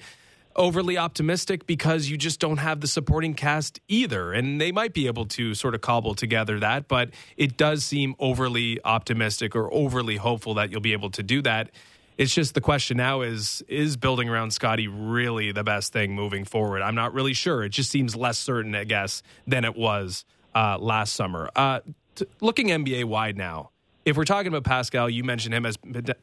overly 0.57 0.97
optimistic 0.97 1.67
because 1.67 2.09
you 2.09 2.17
just 2.17 2.41
don't 2.41 2.59
have 2.59 2.81
the 2.81 2.87
supporting 2.87 3.35
cast 3.35 3.81
either. 3.89 4.33
And 4.33 4.61
they 4.61 4.73
might 4.73 4.93
be 4.93 5.07
able 5.07 5.27
to 5.27 5.55
sort 5.55 5.75
of 5.75 5.81
cobble 5.81 6.15
together 6.15 6.61
that, 6.61 6.89
but 6.89 7.11
it 7.37 7.57
does 7.57 7.85
seem 7.85 8.15
overly 8.19 8.79
optimistic 8.85 9.55
or 9.57 9.73
overly 9.73 10.17
hopeful 10.17 10.55
that 10.55 10.71
you'll 10.71 10.81
be 10.81 10.93
able 10.93 11.11
to 11.11 11.23
do 11.23 11.43
that. 11.43 11.71
It's 12.17 12.33
just 12.33 12.55
the 12.55 12.61
question 12.61 12.97
now 12.97 13.23
is 13.23 13.63
is 13.67 13.97
building 13.97 14.29
around 14.29 14.53
Scottie 14.53 14.87
really 14.87 15.51
the 15.51 15.65
best 15.65 15.93
thing 15.93 16.15
moving 16.15 16.45
forward? 16.45 16.81
I'm 16.81 16.95
not 16.95 17.13
really 17.13 17.35
sure. 17.35 17.65
It 17.65 17.71
just 17.71 17.91
seems 17.91 18.15
less 18.15 18.39
certain, 18.39 18.75
I 18.75 18.85
guess, 18.85 19.23
than 19.49 19.65
it 19.65 19.75
was 19.75 20.25
uh, 20.55 20.79
last 20.79 21.15
summer. 21.15 21.51
Uh, 21.57 21.81
t- 22.15 22.27
looking 22.41 22.69
NBA 22.69 23.07
wide 23.07 23.37
now, 23.37 23.71
if 24.05 24.17
we're 24.17 24.25
talking 24.25 24.49
about 24.49 24.65
Pascal, 24.65 25.09
you 25.09 25.25
mentioned 25.25 25.55
him 25.55 25.65
as 25.65 25.77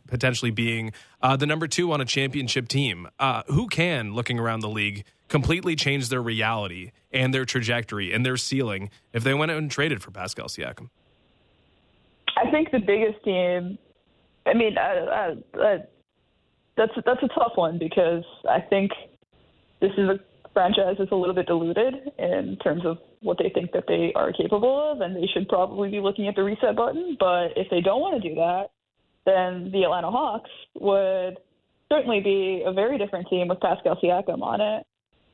potentially 0.08 0.52
being 0.52 0.92
uh, 1.22 1.36
the 1.36 1.46
number 1.46 1.68
two 1.68 1.92
on 1.92 2.02
a 2.02 2.06
championship 2.06 2.68
team. 2.68 3.08
Uh, 3.20 3.44
who 3.48 3.68
can, 3.68 4.14
looking 4.14 4.40
around 4.40 4.60
the 4.60 4.70
league, 4.70 5.04
completely 5.28 5.76
change 5.76 6.10
their 6.10 6.22
reality 6.22 6.92
and 7.12 7.34
their 7.34 7.46
trajectory 7.46 8.14
and 8.14 8.26
their 8.26 8.38
ceiling 8.38 8.90
if 9.14 9.24
they 9.24 9.34
went 9.34 9.52
out 9.52 9.58
and 9.58 9.72
traded 9.72 10.02
for 10.02 10.12
Pascal 10.12 10.48
Siakam? 10.48 10.90
I 12.38 12.50
think 12.52 12.72
the 12.72 12.80
biggest 12.80 13.24
team. 13.24 13.78
I 14.46 14.54
mean, 14.54 14.78
uh, 14.78 15.36
uh, 15.56 15.78
that's 16.78 16.94
that's 17.06 17.24
a 17.24 17.28
tough 17.28 17.54
one 17.56 17.78
because 17.78 18.24
I 18.50 18.60
think 18.60 18.92
this 19.80 19.92
is 19.98 20.10
a 20.10 20.20
franchise 20.54 20.98
is 21.00 21.08
a 21.12 21.16
little 21.16 21.36
bit 21.36 21.48
diluted 21.48 22.12
in 22.18 22.58
terms 22.64 22.86
of 22.86 22.98
what 23.22 23.38
they 23.38 23.50
think 23.54 23.72
that 23.72 23.86
they 23.88 24.12
are 24.16 24.32
capable 24.34 24.92
of, 24.92 25.02
and 25.02 25.16
they 25.16 25.28
should 25.34 25.48
probably 25.48 25.90
be 25.90 26.00
looking 26.00 26.28
at 26.28 26.36
the 26.36 26.44
reset 26.44 26.76
button. 26.76 27.18
But 27.20 27.54
if 27.56 27.70
they 27.70 27.82
don't 27.82 28.02
want 28.02 28.22
to 28.22 28.30
do 28.30 28.36
that, 28.36 28.72
then 29.26 29.72
the 29.72 29.84
Atlanta 29.84 30.12
Hawks 30.12 30.50
would 30.80 31.38
certainly 31.92 32.22
be 32.22 32.64
a 32.66 32.74
very 32.74 32.98
different 32.98 33.28
team 33.30 33.48
with 33.48 33.60
Pascal 33.60 33.98
Siakam 34.02 34.42
on 34.42 34.62
it. 34.62 34.86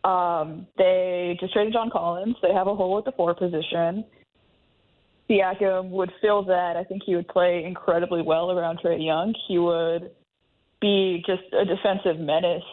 Um, 0.03 0.67
they 0.77 1.37
just 1.39 1.53
traded 1.53 1.73
John 1.73 1.89
Collins. 1.89 2.35
They 2.41 2.53
have 2.53 2.67
a 2.67 2.75
hole 2.75 2.97
at 2.97 3.05
the 3.05 3.11
four 3.11 3.33
position. 3.33 4.05
Siakam 5.29 5.89
would 5.89 6.11
fill 6.21 6.43
that. 6.45 6.77
I 6.77 6.83
think 6.83 7.03
he 7.05 7.15
would 7.15 7.27
play 7.27 7.63
incredibly 7.65 8.21
well 8.21 8.51
around 8.51 8.79
Trae 8.79 9.03
Young. 9.03 9.33
He 9.47 9.57
would 9.59 10.11
be 10.79 11.23
just 11.25 11.43
a 11.53 11.65
defensive 11.65 12.19
menace 12.19 12.63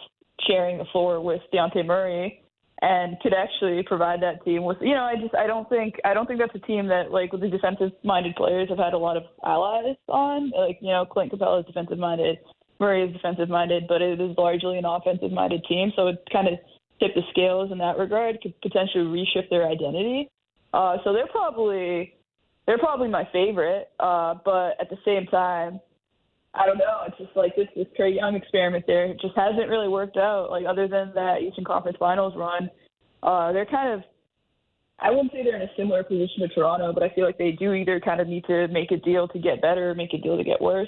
sharing 0.47 0.77
the 0.77 0.85
floor 0.91 1.21
with 1.21 1.41
Dejounte 1.53 1.85
Murray. 1.85 2.41
And 2.81 3.17
could 3.21 3.33
actually 3.33 3.81
provide 3.83 4.21
that 4.21 4.43
team 4.43 4.65
with 4.65 4.77
you 4.81 4.93
know 4.93 5.03
I 5.03 5.15
just 5.15 5.33
I 5.33 5.47
don't 5.47 5.67
think 5.69 5.95
I 6.03 6.13
don't 6.13 6.27
think 6.27 6.39
that's 6.39 6.53
a 6.55 6.67
team 6.67 6.87
that 6.87 7.09
like 7.09 7.31
with 7.31 7.39
the 7.39 7.47
defensive 7.47 7.91
minded 8.03 8.35
players 8.35 8.67
have 8.67 8.77
had 8.77 8.93
a 8.93 8.97
lot 8.97 9.15
of 9.15 9.23
allies 9.45 9.95
on. 10.09 10.51
Like 10.51 10.79
you 10.81 10.89
know 10.89 11.05
Clint 11.05 11.31
Capela 11.31 11.61
is 11.61 11.65
defensive 11.65 11.97
minded 11.97 12.37
Murray 12.81 13.03
is 13.07 13.13
defensive 13.13 13.47
minded 13.47 13.85
but 13.87 14.01
it 14.01 14.19
is 14.19 14.37
largely 14.37 14.77
an 14.77 14.83
offensive 14.83 15.31
minded 15.31 15.63
team. 15.69 15.93
So 15.95 16.07
it 16.07 16.17
kind 16.33 16.49
of 16.49 16.55
tipped 16.99 17.15
the 17.15 17.21
scales 17.31 17.71
in 17.71 17.77
that 17.77 17.97
regard 17.97 18.41
could 18.41 18.53
potentially 18.61 19.05
reshift 19.05 19.49
their 19.49 19.67
identity. 19.67 20.29
Uh, 20.73 20.97
so 21.05 21.13
they're 21.13 21.27
probably 21.27 22.13
they're 22.67 22.77
probably 22.77 23.07
my 23.07 23.23
favorite 23.31 23.87
uh, 24.01 24.35
but 24.43 24.75
at 24.81 24.89
the 24.89 24.97
same 25.05 25.27
time 25.27 25.79
I 26.57 26.65
don't 26.65 26.77
know. 26.77 27.01
It's 27.07 27.17
just 27.17 27.35
like 27.35 27.55
this 27.55 27.67
this 27.75 27.87
Trae 27.99 28.15
Young 28.15 28.35
experiment 28.35 28.85
there. 28.87 29.05
It 29.05 29.19
just 29.21 29.35
hasn't 29.35 29.69
really 29.69 29.87
worked 29.87 30.17
out. 30.17 30.49
Like 30.49 30.65
other 30.65 30.87
than 30.87 31.11
that 31.15 31.41
Eastern 31.41 31.65
Conference 31.65 31.97
Finals 31.99 32.33
run, 32.35 32.69
uh, 33.23 33.51
they're 33.51 33.65
kind 33.65 33.93
of. 33.93 34.01
I 34.97 35.09
wouldn't 35.09 35.33
say 35.33 35.43
they're 35.43 35.57
in 35.57 35.61
a 35.63 35.71
similar 35.75 36.03
position 36.03 36.39
to 36.39 36.47
Toronto, 36.47 36.93
but 36.93 37.03
I 37.03 37.09
feel 37.09 37.25
like 37.25 37.37
they 37.37 37.51
do 37.51 37.73
either 37.73 37.99
kind 37.99 38.21
of 38.21 38.27
need 38.29 38.45
to 38.45 38.69
make 38.69 38.91
a 38.91 38.97
deal 38.97 39.27
to 39.27 39.39
get 39.39 39.61
better, 39.61 39.89
or 39.89 39.95
make 39.95 40.13
a 40.13 40.17
deal 40.17 40.37
to 40.37 40.43
get 40.43 40.61
worse. 40.61 40.87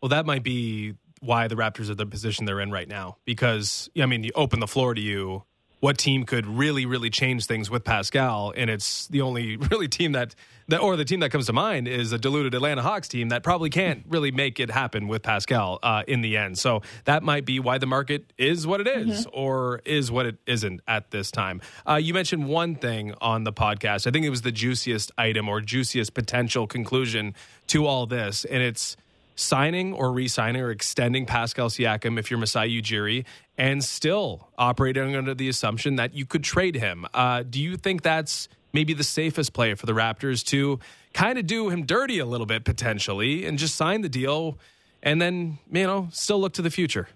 Well, 0.00 0.08
that 0.08 0.24
might 0.24 0.42
be 0.42 0.94
why 1.20 1.48
the 1.48 1.54
Raptors 1.54 1.90
are 1.90 1.94
the 1.94 2.06
position 2.06 2.46
they're 2.46 2.60
in 2.60 2.70
right 2.70 2.88
now. 2.88 3.18
Because 3.26 3.90
I 4.00 4.06
mean, 4.06 4.24
you 4.24 4.30
open 4.34 4.60
the 4.60 4.66
floor 4.66 4.94
to 4.94 5.00
you 5.00 5.44
what 5.82 5.98
team 5.98 6.22
could 6.22 6.46
really, 6.46 6.86
really 6.86 7.10
change 7.10 7.46
things 7.46 7.68
with 7.68 7.82
Pascal. 7.82 8.54
And 8.56 8.70
it's 8.70 9.08
the 9.08 9.20
only 9.20 9.56
really 9.72 9.88
team 9.88 10.12
that, 10.12 10.32
that 10.68 10.78
or 10.78 10.94
the 10.94 11.04
team 11.04 11.18
that 11.20 11.30
comes 11.30 11.46
to 11.46 11.52
mind 11.52 11.88
is 11.88 12.12
a 12.12 12.18
diluted 12.18 12.54
Atlanta 12.54 12.82
Hawks 12.82 13.08
team 13.08 13.30
that 13.30 13.42
probably 13.42 13.68
can't 13.68 14.04
really 14.08 14.30
make 14.30 14.60
it 14.60 14.70
happen 14.70 15.08
with 15.08 15.24
Pascal 15.24 15.80
uh, 15.82 16.04
in 16.06 16.20
the 16.20 16.36
end. 16.36 16.56
So 16.56 16.82
that 17.04 17.24
might 17.24 17.44
be 17.44 17.58
why 17.58 17.78
the 17.78 17.86
market 17.86 18.32
is 18.38 18.64
what 18.64 18.80
it 18.80 18.86
is, 18.86 19.26
mm-hmm. 19.26 19.36
or 19.36 19.80
is 19.84 20.08
what 20.08 20.24
it 20.24 20.36
isn't 20.46 20.82
at 20.86 21.10
this 21.10 21.32
time. 21.32 21.60
Uh, 21.84 21.96
you 21.96 22.14
mentioned 22.14 22.46
one 22.46 22.76
thing 22.76 23.14
on 23.20 23.42
the 23.42 23.52
podcast. 23.52 24.06
I 24.06 24.12
think 24.12 24.24
it 24.24 24.30
was 24.30 24.42
the 24.42 24.52
juiciest 24.52 25.10
item 25.18 25.48
or 25.48 25.60
juiciest 25.60 26.14
potential 26.14 26.68
conclusion 26.68 27.34
to 27.66 27.86
all 27.86 28.06
this. 28.06 28.44
And 28.44 28.62
it's 28.62 28.96
signing 29.34 29.92
or 29.92 30.12
re-signing 30.12 30.62
or 30.62 30.70
extending 30.70 31.26
Pascal 31.26 31.68
Siakam 31.68 32.18
if 32.18 32.30
you're 32.30 32.38
Masai 32.38 32.80
Ujiri 32.80 33.24
and 33.58 33.82
still 33.82 34.48
operating 34.58 35.16
under 35.16 35.34
the 35.34 35.48
assumption 35.48 35.96
that 35.96 36.14
you 36.14 36.26
could 36.26 36.44
trade 36.44 36.74
him. 36.74 37.06
Uh, 37.14 37.42
do 37.42 37.60
you 37.60 37.76
think 37.76 38.02
that's 38.02 38.48
maybe 38.72 38.94
the 38.94 39.04
safest 39.04 39.52
play 39.52 39.74
for 39.74 39.86
the 39.86 39.92
Raptors 39.92 40.44
to 40.46 40.80
kind 41.12 41.38
of 41.38 41.46
do 41.46 41.68
him 41.68 41.84
dirty 41.84 42.18
a 42.18 42.26
little 42.26 42.46
bit 42.46 42.64
potentially 42.64 43.44
and 43.46 43.58
just 43.58 43.74
sign 43.74 44.00
the 44.00 44.08
deal 44.08 44.58
and 45.02 45.20
then, 45.20 45.58
you 45.70 45.86
know, 45.86 46.08
still 46.12 46.40
look 46.40 46.54
to 46.54 46.62
the 46.62 46.70
future? 46.70 47.08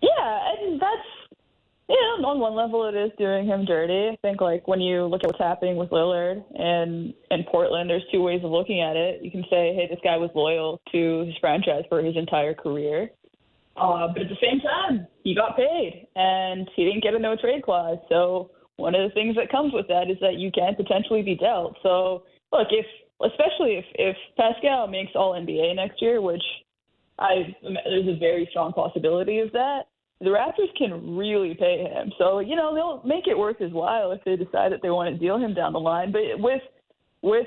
Yeah, 0.00 0.47
know 1.94 2.28
on, 2.28 2.36
on 2.36 2.40
one 2.40 2.54
level, 2.54 2.86
it 2.88 2.94
is 2.94 3.10
doing 3.18 3.46
him 3.46 3.64
dirty. 3.64 4.10
I 4.12 4.16
think, 4.20 4.40
like, 4.40 4.68
when 4.68 4.80
you 4.80 5.06
look 5.06 5.24
at 5.24 5.28
what's 5.28 5.38
happening 5.38 5.76
with 5.76 5.90
Lillard 5.90 6.44
and, 6.54 7.14
and 7.30 7.46
Portland, 7.46 7.88
there's 7.88 8.04
two 8.12 8.22
ways 8.22 8.42
of 8.44 8.50
looking 8.50 8.82
at 8.82 8.96
it. 8.96 9.22
You 9.22 9.30
can 9.30 9.42
say, 9.44 9.74
hey, 9.74 9.86
this 9.88 10.00
guy 10.04 10.16
was 10.16 10.30
loyal 10.34 10.80
to 10.92 11.24
his 11.26 11.34
franchise 11.40 11.84
for 11.88 12.02
his 12.02 12.16
entire 12.16 12.54
career. 12.54 13.10
Uh, 13.76 14.08
but 14.08 14.22
at 14.22 14.28
the 14.28 14.36
same 14.42 14.60
time, 14.60 15.06
he 15.22 15.34
got 15.34 15.56
paid 15.56 16.08
and 16.16 16.68
he 16.74 16.84
didn't 16.84 17.02
get 17.02 17.14
a 17.14 17.18
no 17.18 17.36
trade 17.36 17.62
clause. 17.62 17.98
So 18.08 18.50
one 18.76 18.94
of 18.94 19.08
the 19.08 19.14
things 19.14 19.36
that 19.36 19.50
comes 19.50 19.72
with 19.72 19.86
that 19.88 20.10
is 20.10 20.16
that 20.20 20.34
you 20.34 20.50
can 20.50 20.74
potentially 20.74 21.22
be 21.22 21.36
dealt. 21.36 21.76
So 21.82 22.24
look, 22.52 22.68
if 22.70 22.86
especially 23.22 23.76
if 23.76 23.84
if 23.94 24.16
Pascal 24.36 24.88
makes 24.88 25.12
All 25.14 25.34
NBA 25.34 25.76
next 25.76 26.02
year, 26.02 26.20
which 26.20 26.42
I 27.18 27.54
there's 27.62 28.08
a 28.08 28.18
very 28.18 28.46
strong 28.50 28.72
possibility 28.72 29.40
of 29.40 29.52
that, 29.52 29.87
the 30.20 30.30
Raptors 30.30 30.74
can 30.76 31.16
really 31.16 31.54
pay 31.54 31.78
him. 31.78 32.12
So 32.18 32.40
you 32.40 32.56
know 32.56 32.74
they'll 32.74 33.02
make 33.04 33.26
it 33.26 33.38
worth 33.38 33.58
his 33.58 33.72
while 33.72 34.12
if 34.12 34.22
they 34.24 34.36
decide 34.36 34.72
that 34.72 34.80
they 34.82 34.90
want 34.90 35.12
to 35.12 35.18
deal 35.18 35.38
him 35.38 35.54
down 35.54 35.72
the 35.72 35.80
line. 35.80 36.12
But 36.12 36.38
with 36.38 36.62
with 37.22 37.46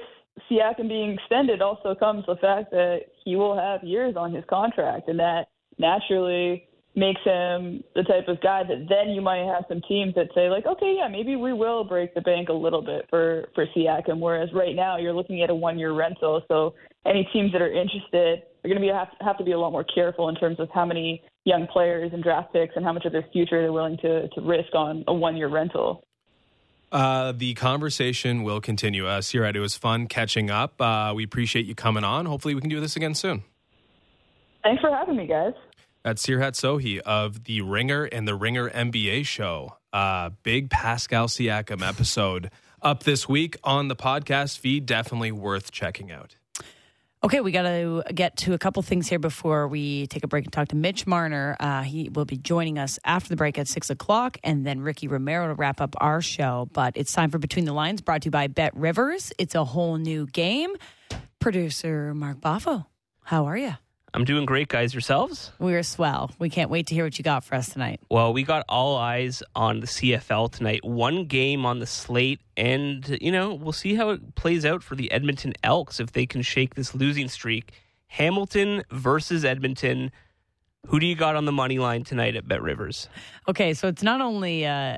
Siakam 0.49 0.88
being 0.88 1.13
extended, 1.13 1.61
also 1.61 1.95
comes 1.95 2.26
the 2.26 2.38
fact 2.38 2.72
that 2.72 3.01
he 3.26 3.36
will 3.36 3.57
have 3.57 3.84
years 3.84 4.15
on 4.15 4.34
his 4.34 4.45
contract, 4.49 5.09
and 5.09 5.19
that 5.19 5.47
naturally 5.78 6.67
makes 6.95 7.22
him 7.24 7.82
the 7.95 8.03
type 8.03 8.28
of 8.28 8.41
guy 8.41 8.63
that 8.63 8.86
then 8.89 9.13
you 9.13 9.22
might 9.22 9.45
have 9.45 9.63
some 9.69 9.82
teams 9.88 10.13
that 10.15 10.28
say 10.36 10.49
like, 10.49 10.65
okay, 10.65 10.95
yeah, 10.97 11.07
maybe 11.07 11.38
we 11.38 11.53
will 11.53 11.86
break 11.86 12.13
the 12.13 12.22
bank 12.22 12.49
a 12.49 12.53
little 12.53 12.82
bit 12.82 13.05
for 13.09 13.47
for 13.53 13.65
Siakam. 13.76 14.19
Whereas 14.19 14.49
right 14.53 14.76
now 14.76 14.97
you're 14.97 15.13
looking 15.13 15.41
at 15.41 15.49
a 15.49 15.55
one 15.55 15.78
year 15.78 15.93
rental, 15.93 16.41
so 16.47 16.74
any 17.05 17.28
teams 17.34 17.51
that 17.51 17.61
are 17.61 17.72
interested 17.72 18.43
are 18.63 18.67
going 18.67 18.76
to 18.76 18.82
be 18.82 18.88
have, 18.88 19.07
have 19.22 19.38
to 19.38 19.43
be 19.43 19.53
a 19.53 19.59
lot 19.59 19.72
more 19.72 19.84
careful 19.84 20.30
in 20.30 20.36
terms 20.36 20.59
of 20.59 20.69
how 20.74 20.86
many 20.86 21.24
young 21.45 21.67
players 21.67 22.11
and 22.13 22.23
draft 22.23 22.53
picks 22.53 22.75
and 22.75 22.85
how 22.85 22.93
much 22.93 23.05
of 23.05 23.11
their 23.11 23.25
future 23.33 23.61
they're 23.61 23.73
willing 23.73 23.97
to 23.97 24.27
to 24.29 24.41
risk 24.41 24.73
on 24.73 25.03
a 25.07 25.13
one 25.13 25.35
year 25.35 25.47
rental. 25.47 26.03
Uh, 26.91 27.31
the 27.31 27.53
conversation 27.53 28.43
will 28.43 28.59
continue. 28.59 29.07
Uh, 29.07 29.21
Seerat, 29.21 29.55
it 29.55 29.61
was 29.61 29.77
fun 29.77 30.07
catching 30.07 30.49
up. 30.49 30.79
Uh, 30.81 31.13
we 31.15 31.23
appreciate 31.23 31.65
you 31.65 31.73
coming 31.73 32.03
on. 32.03 32.25
Hopefully, 32.25 32.53
we 32.53 32.59
can 32.59 32.69
do 32.69 32.81
this 32.81 32.95
again 32.95 33.15
soon. 33.15 33.43
Thanks 34.63 34.81
for 34.81 34.91
having 34.91 35.15
me, 35.15 35.25
guys. 35.25 35.53
That's 36.03 36.25
Seerat 36.25 36.53
Sohi 36.53 36.99
of 36.99 37.45
the 37.45 37.61
Ringer 37.61 38.05
and 38.05 38.27
the 38.27 38.35
Ringer 38.35 38.69
NBA 38.69 39.25
show. 39.25 39.77
Uh, 39.93 40.31
big 40.43 40.69
Pascal 40.69 41.27
Siakam 41.27 41.87
episode 41.87 42.51
up 42.81 43.03
this 43.03 43.29
week 43.29 43.57
on 43.63 43.87
the 43.87 43.95
podcast 43.95 44.57
feed. 44.57 44.85
Definitely 44.85 45.31
worth 45.31 45.71
checking 45.71 46.11
out. 46.11 46.35
Okay, 47.24 47.39
we 47.39 47.51
got 47.51 47.63
to 47.63 48.03
get 48.11 48.36
to 48.38 48.55
a 48.55 48.57
couple 48.57 48.82
things 48.82 49.07
here 49.07 49.19
before 49.19 49.67
we 49.67 50.07
take 50.07 50.24
a 50.24 50.28
break 50.28 50.43
and 50.45 50.51
talk 50.51 50.69
to 50.69 50.76
Mitch 50.76 51.05
Marner. 51.05 51.55
Uh, 51.59 51.84
he 51.84 52.09
will 52.09 52.26
be 52.26 52.36
joining 52.36 52.80
us 52.80 52.97
after 53.05 53.30
the 53.30 53.36
break 53.36 53.59
at 53.59 53.67
six 53.67 53.91
o'clock, 53.91 54.39
and 54.43 54.65
then 54.65 54.82
Ricky 54.82 55.07
Romero 55.07 55.47
to 55.49 55.53
wrap 55.53 55.82
up 55.82 55.95
our 56.01 56.24
show. 56.24 56.67
But 56.74 56.97
it's 56.97 57.13
time 57.13 57.30
for 57.30 57.38
Between 57.38 57.65
the 57.65 57.74
Lines, 57.74 58.01
brought 58.01 58.24
to 58.24 58.26
you 58.26 58.32
by 58.32 58.47
BetRivers. 58.47 59.34
It's 59.38 59.53
a 59.53 59.63
whole 59.63 59.97
new 59.97 60.26
game. 60.26 60.72
Producer 61.38 62.15
Mark 62.15 62.39
Boffo, 62.39 62.88
how 63.24 63.45
are 63.45 63.57
you? 63.57 63.76
I'm 64.14 64.26
doing 64.26 64.45
great, 64.45 64.68
guys. 64.68 64.93
Yourselves? 64.93 65.51
We're 65.57 65.84
swell. 65.84 66.32
We 66.38 66.49
can't 66.49 66.70
wait 66.70 66.88
to 66.88 66.95
hear 66.95 67.05
what 67.05 67.18
you 67.18 67.24
got 67.24 67.43
for 67.43 67.55
us 67.55 67.70
tonight. 67.70 68.01
Well, 68.09 68.34
we 68.34 68.43
got 68.43 68.66
all 68.68 68.97
eyes 68.97 69.41
on 69.55 69.80
the 69.80 69.88
CFL 69.88 70.51
tonight. 70.51 70.84
One 70.84 71.26
game 71.26 71.66
on 71.66 71.80
the 71.80 71.86
slate, 71.86 72.41
and, 72.57 73.18
you 73.22 73.32
know, 73.32 73.53
we'll 73.53 73.72
see 73.72 73.95
how 73.95 74.09
it 74.09 74.36
plays 74.36 74.66
out 74.66 74.84
for 74.84 74.95
the 74.95 75.09
Edmonton 75.12 75.53
Elks 75.64 75.99
if 75.99 76.12
they 76.12 76.26
can 76.26 76.41
shake 76.41 76.76
this 76.76 76.93
losing 76.93 77.30
streak. 77.30 77.72
Hamilton 78.07 78.84
versus 78.91 79.45
Edmonton. 79.45 80.12
Who 80.88 80.99
do 80.99 81.05
you 81.05 81.16
got 81.16 81.38
on 81.38 81.45
the 81.45 81.53
money 81.53 81.80
line 81.80 82.03
tonight 82.03 82.36
at 82.36 82.45
Bet 82.45 82.62
Rivers? 82.62 83.07
Okay, 83.47 83.74
so 83.74 83.88
it's 83.88 84.03
not 84.03 84.20
only 84.20 84.66
uh, 84.66 84.97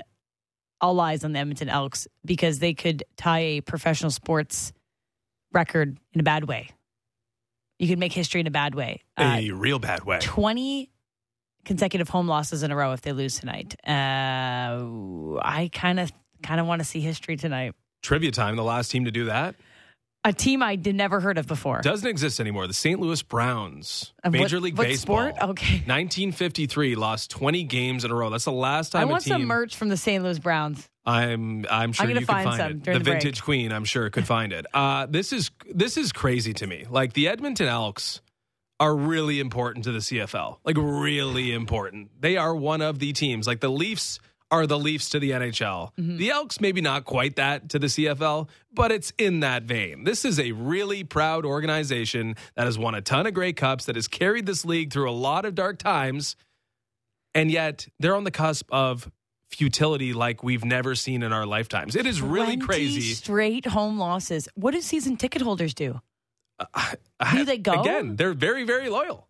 all 0.81 0.99
eyes 0.99 1.23
on 1.23 1.33
the 1.33 1.39
Edmonton 1.39 1.69
Elks 1.69 2.07
because 2.25 2.57
they 2.57 2.73
could 2.73 3.03
tie 3.15 3.39
a 3.39 3.61
professional 3.61 4.09
sports 4.09 4.73
record 5.51 5.99
in 6.13 6.19
a 6.19 6.23
bad 6.23 6.45
way. 6.45 6.69
You 7.83 7.89
could 7.89 7.99
make 7.99 8.13
history 8.13 8.39
in 8.39 8.47
a 8.47 8.51
bad 8.51 8.75
way. 8.75 9.01
Uh, 9.17 9.39
a 9.39 9.51
real 9.51 9.77
bad 9.77 10.05
way. 10.05 10.19
20 10.21 10.89
consecutive 11.65 12.07
home 12.07 12.29
losses 12.29 12.63
in 12.63 12.71
a 12.71 12.77
row 12.77 12.93
if 12.93 13.01
they 13.01 13.11
lose 13.11 13.37
tonight. 13.37 13.75
Uh, 13.85 15.37
I 15.41 15.69
kind 15.73 15.99
of 15.99 16.09
kind 16.41 16.61
of 16.61 16.65
want 16.65 16.79
to 16.79 16.85
see 16.85 17.01
history 17.01 17.35
tonight. 17.35 17.75
Trivia 18.01 18.31
time. 18.31 18.55
The 18.55 18.63
last 18.63 18.89
team 18.89 19.03
to 19.03 19.11
do 19.11 19.25
that 19.25 19.55
A 20.25 20.31
team 20.31 20.63
I 20.63 20.77
did 20.77 20.95
never 20.95 21.19
heard 21.19 21.37
of 21.37 21.47
before. 21.47 21.81
doesn't 21.81 22.07
exist 22.07 22.39
anymore. 22.39 22.65
The 22.65 22.73
St. 22.73 22.97
Louis 22.99 23.21
Browns, 23.23 24.13
Of 24.23 24.31
Major 24.31 24.55
what- 24.57 24.63
League 24.63 24.77
what 24.77 24.87
Baseball. 24.87 25.17
sport? 25.31 25.35
Okay. 25.51 25.73
1953 25.85 26.95
lost 26.95 27.29
20 27.31 27.63
games 27.63 28.05
in 28.05 28.11
a 28.11 28.15
row. 28.15 28.29
That's 28.29 28.45
the 28.45 28.51
last 28.53 28.95
I 28.95 28.99
time 28.99 29.09
a 29.09 29.11
want 29.11 29.23
team. 29.25 29.33
some 29.33 29.45
merch 29.45 29.75
from 29.75 29.89
the 29.89 29.97
St. 29.97 30.23
Louis 30.23 30.39
Browns. 30.39 30.87
I'm 31.05 31.65
I'm 31.69 31.91
sure 31.91 32.07
gonna 32.07 32.21
you 32.21 32.25
find 32.25 32.47
can 32.47 32.57
find 32.57 32.61
some 32.61 32.71
it. 32.71 32.83
during 32.83 32.99
the 32.99 33.03
the 33.03 33.11
break. 33.11 33.21
vintage 33.23 33.41
queen, 33.43 33.73
I'm 33.73 33.83
sure 33.83 34.09
could 34.09 34.25
find 34.25 34.53
it. 34.53 34.65
Uh, 34.73 35.05
this 35.09 35.33
is 35.33 35.51
this 35.69 35.97
is 35.97 36.13
crazy 36.13 36.53
to 36.53 36.67
me. 36.67 36.85
Like 36.89 37.11
the 37.11 37.27
Edmonton 37.27 37.67
Elks 37.67 38.21
are 38.79 38.95
really 38.95 39.41
important 39.41 39.83
to 39.85 39.91
the 39.91 39.99
CFL. 39.99 40.59
Like 40.63 40.77
really 40.77 41.51
important. 41.51 42.11
They 42.21 42.37
are 42.37 42.55
one 42.55 42.81
of 42.81 42.99
the 42.99 43.11
teams. 43.11 43.45
Like 43.47 43.59
the 43.59 43.69
Leafs 43.69 44.19
are 44.53 44.67
the 44.67 44.77
Leafs 44.77 45.09
to 45.09 45.19
the 45.19 45.31
NHL. 45.31 45.89
Mm-hmm. 45.97 46.17
The 46.17 46.29
Elks 46.29 46.61
maybe 46.61 46.79
not 46.79 47.05
quite 47.05 47.37
that 47.37 47.69
to 47.69 47.79
the 47.79 47.87
CFL, 47.87 48.49
but 48.71 48.91
it's 48.91 49.11
in 49.17 49.39
that 49.39 49.63
vein. 49.63 50.03
This 50.03 50.25
is 50.25 50.39
a 50.39 50.51
really 50.51 51.03
proud 51.03 51.43
organization 51.43 52.35
that 52.55 52.65
has 52.65 52.77
won 52.77 52.93
a 52.93 53.01
ton 53.01 53.25
of 53.25 53.33
great 53.33 53.57
cups 53.57 53.85
that 53.85 53.95
has 53.95 54.07
carried 54.07 54.45
this 54.45 54.63
league 54.63 54.93
through 54.93 55.09
a 55.09 55.11
lot 55.11 55.45
of 55.45 55.55
dark 55.55 55.79
times 55.79 56.35
and 57.33 57.49
yet 57.49 57.87
they're 57.99 58.15
on 58.15 58.25
the 58.25 58.31
cusp 58.31 58.71
of 58.71 59.11
futility 59.49 60.13
like 60.13 60.43
we've 60.43 60.63
never 60.63 60.93
seen 60.95 61.23
in 61.23 61.33
our 61.33 61.45
lifetimes. 61.45 61.95
It 61.95 62.05
is 62.05 62.21
really 62.21 62.57
crazy. 62.57 63.13
Straight 63.13 63.65
home 63.65 63.97
losses. 63.97 64.47
What 64.55 64.71
do 64.71 64.81
season 64.81 65.17
ticket 65.17 65.41
holders 65.41 65.73
do? 65.73 65.99
Do 67.33 67.45
they 67.45 67.57
go? 67.57 67.81
Again, 67.81 68.15
they're 68.15 68.33
very, 68.33 68.63
very 68.63 68.89
loyal. 68.89 69.27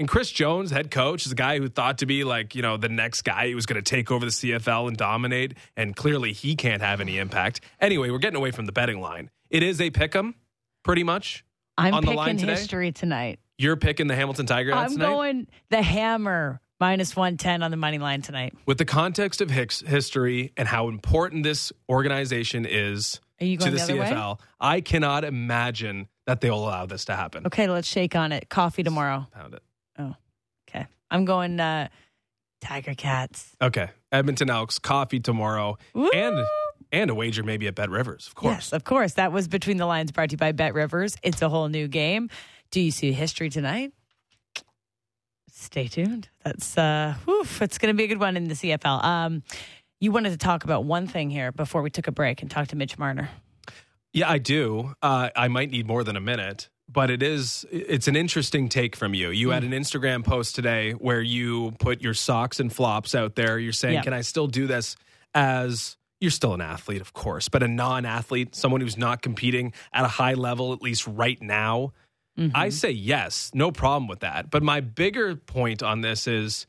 And 0.00 0.08
Chris 0.08 0.32
Jones, 0.32 0.70
head 0.70 0.90
coach, 0.90 1.26
is 1.26 1.32
a 1.32 1.34
guy 1.34 1.58
who 1.58 1.68
thought 1.68 1.98
to 1.98 2.06
be 2.06 2.24
like, 2.24 2.54
you 2.54 2.62
know, 2.62 2.78
the 2.78 2.88
next 2.88 3.20
guy 3.20 3.50
who 3.50 3.54
was 3.54 3.66
going 3.66 3.82
to 3.82 3.88
take 3.88 4.10
over 4.10 4.24
the 4.24 4.30
CFL 4.30 4.88
and 4.88 4.96
dominate. 4.96 5.52
And 5.76 5.94
clearly 5.94 6.32
he 6.32 6.56
can't 6.56 6.80
have 6.80 7.02
any 7.02 7.18
impact. 7.18 7.60
Anyway, 7.82 8.08
we're 8.08 8.16
getting 8.16 8.38
away 8.38 8.50
from 8.50 8.64
the 8.64 8.72
betting 8.72 9.02
line. 9.02 9.28
It 9.50 9.62
is 9.62 9.78
a 9.78 9.90
pick 9.90 10.16
'em, 10.16 10.36
pretty 10.84 11.04
much. 11.04 11.44
I'm 11.76 11.92
On 11.92 12.02
the 12.02 12.12
line 12.12 12.36
picking 12.36 12.46
today? 12.46 12.52
history 12.52 12.92
tonight. 12.92 13.40
You're 13.58 13.76
picking 13.76 14.06
the 14.06 14.16
Hamilton 14.16 14.46
Tiger 14.46 14.72
I'm 14.72 14.90
tonight? 14.90 15.06
going 15.06 15.46
the 15.68 15.82
hammer 15.82 16.62
minus 16.80 17.14
110 17.14 17.62
on 17.62 17.70
the 17.70 17.76
money 17.76 17.98
line 17.98 18.22
tonight. 18.22 18.54
With 18.64 18.78
the 18.78 18.86
context 18.86 19.42
of 19.42 19.50
Hicks 19.50 19.80
history 19.80 20.54
and 20.56 20.66
how 20.66 20.88
important 20.88 21.44
this 21.44 21.74
organization 21.90 22.64
is 22.64 23.20
to 23.38 23.44
the, 23.44 23.56
the, 23.56 23.82
other 23.82 23.96
way? 23.96 24.06
CFL, 24.06 24.40
I 24.58 24.80
cannot 24.80 25.24
imagine 25.24 26.08
that 26.24 26.40
they'll 26.40 26.54
allow 26.54 26.86
this 26.86 27.04
to 27.04 27.16
happen. 27.16 27.46
Okay, 27.46 27.68
let's 27.68 27.86
shake 27.86 28.16
on 28.16 28.32
it. 28.32 28.48
Coffee 28.48 28.82
tomorrow. 28.82 29.26
Pound 29.34 29.52
it. 29.52 29.62
Okay. 30.68 30.86
I'm 31.10 31.24
going 31.24 31.58
uh, 31.60 31.88
Tiger 32.60 32.94
Cats. 32.94 33.56
Okay. 33.60 33.90
Edmonton 34.12 34.50
Elks, 34.50 34.78
coffee 34.78 35.20
tomorrow, 35.20 35.78
Woo! 35.94 36.08
and 36.10 36.46
and 36.92 37.10
a 37.10 37.14
wager 37.14 37.42
maybe 37.42 37.68
at 37.68 37.74
BetRivers, 37.76 38.26
of 38.26 38.34
course. 38.34 38.54
Yes, 38.54 38.72
of 38.72 38.84
course. 38.84 39.14
That 39.14 39.32
was 39.32 39.46
Between 39.46 39.76
the 39.76 39.86
Lines 39.86 40.10
brought 40.10 40.30
to 40.30 40.34
you 40.34 40.38
by 40.38 40.52
BetRivers. 40.52 41.16
It's 41.22 41.40
a 41.42 41.48
whole 41.48 41.68
new 41.68 41.86
game. 41.86 42.28
Do 42.72 42.80
you 42.80 42.90
see 42.90 43.12
history 43.12 43.48
tonight? 43.50 43.92
Stay 45.52 45.88
tuned. 45.88 46.28
That's 46.44 46.76
uh 46.78 47.14
woof, 47.26 47.62
it's 47.62 47.78
gonna 47.78 47.94
be 47.94 48.04
a 48.04 48.08
good 48.08 48.20
one 48.20 48.36
in 48.36 48.44
the 48.48 48.54
CFL. 48.54 49.04
Um 49.04 49.42
you 50.00 50.10
wanted 50.10 50.30
to 50.30 50.38
talk 50.38 50.64
about 50.64 50.84
one 50.84 51.06
thing 51.06 51.30
here 51.30 51.52
before 51.52 51.82
we 51.82 51.90
took 51.90 52.06
a 52.08 52.12
break 52.12 52.40
and 52.40 52.50
talk 52.50 52.68
to 52.68 52.76
Mitch 52.76 52.98
Marner. 52.98 53.28
Yeah, 54.12 54.30
I 54.30 54.38
do. 54.38 54.94
Uh, 55.02 55.28
I 55.36 55.48
might 55.48 55.70
need 55.70 55.86
more 55.86 56.02
than 56.02 56.16
a 56.16 56.20
minute, 56.20 56.68
but 56.92 57.10
it 57.10 57.22
is 57.22 57.64
it's 57.70 58.08
an 58.08 58.16
interesting 58.16 58.68
take 58.68 58.96
from 58.96 59.14
you. 59.14 59.30
You 59.30 59.50
had 59.50 59.62
mm. 59.62 59.66
an 59.66 59.72
Instagram 59.72 60.24
post 60.24 60.54
today 60.54 60.92
where 60.92 61.20
you 61.20 61.72
put 61.78 62.02
your 62.02 62.14
socks 62.14 62.60
and 62.60 62.72
flops 62.72 63.14
out 63.14 63.34
there. 63.34 63.58
You're 63.58 63.72
saying, 63.72 63.94
Yeah. 63.94 64.02
"Can 64.02 64.12
I 64.12 64.22
still 64.22 64.46
do 64.46 64.66
this 64.66 64.96
as 65.34 65.96
you're 66.20 66.30
still 66.30 66.54
an 66.54 66.60
athlete, 66.60 67.00
of 67.00 67.12
course, 67.12 67.48
but 67.48 67.62
a 67.62 67.68
non-athlete, 67.68 68.54
someone 68.54 68.80
who's 68.80 68.98
not 68.98 69.22
competing 69.22 69.72
at 69.92 70.04
a 70.04 70.08
high 70.08 70.34
level 70.34 70.72
at 70.72 70.82
least 70.82 71.06
right 71.06 71.40
now?" 71.40 71.92
I 72.38 72.42
mm-hmm. 72.42 72.70
say 72.70 72.90
yes, 72.90 73.50
no 73.52 73.70
problem 73.70 74.08
with 74.08 74.20
that. 74.20 74.50
But 74.50 74.62
my 74.62 74.80
bigger 74.80 75.36
point 75.36 75.82
on 75.82 76.00
this 76.00 76.26
is 76.26 76.66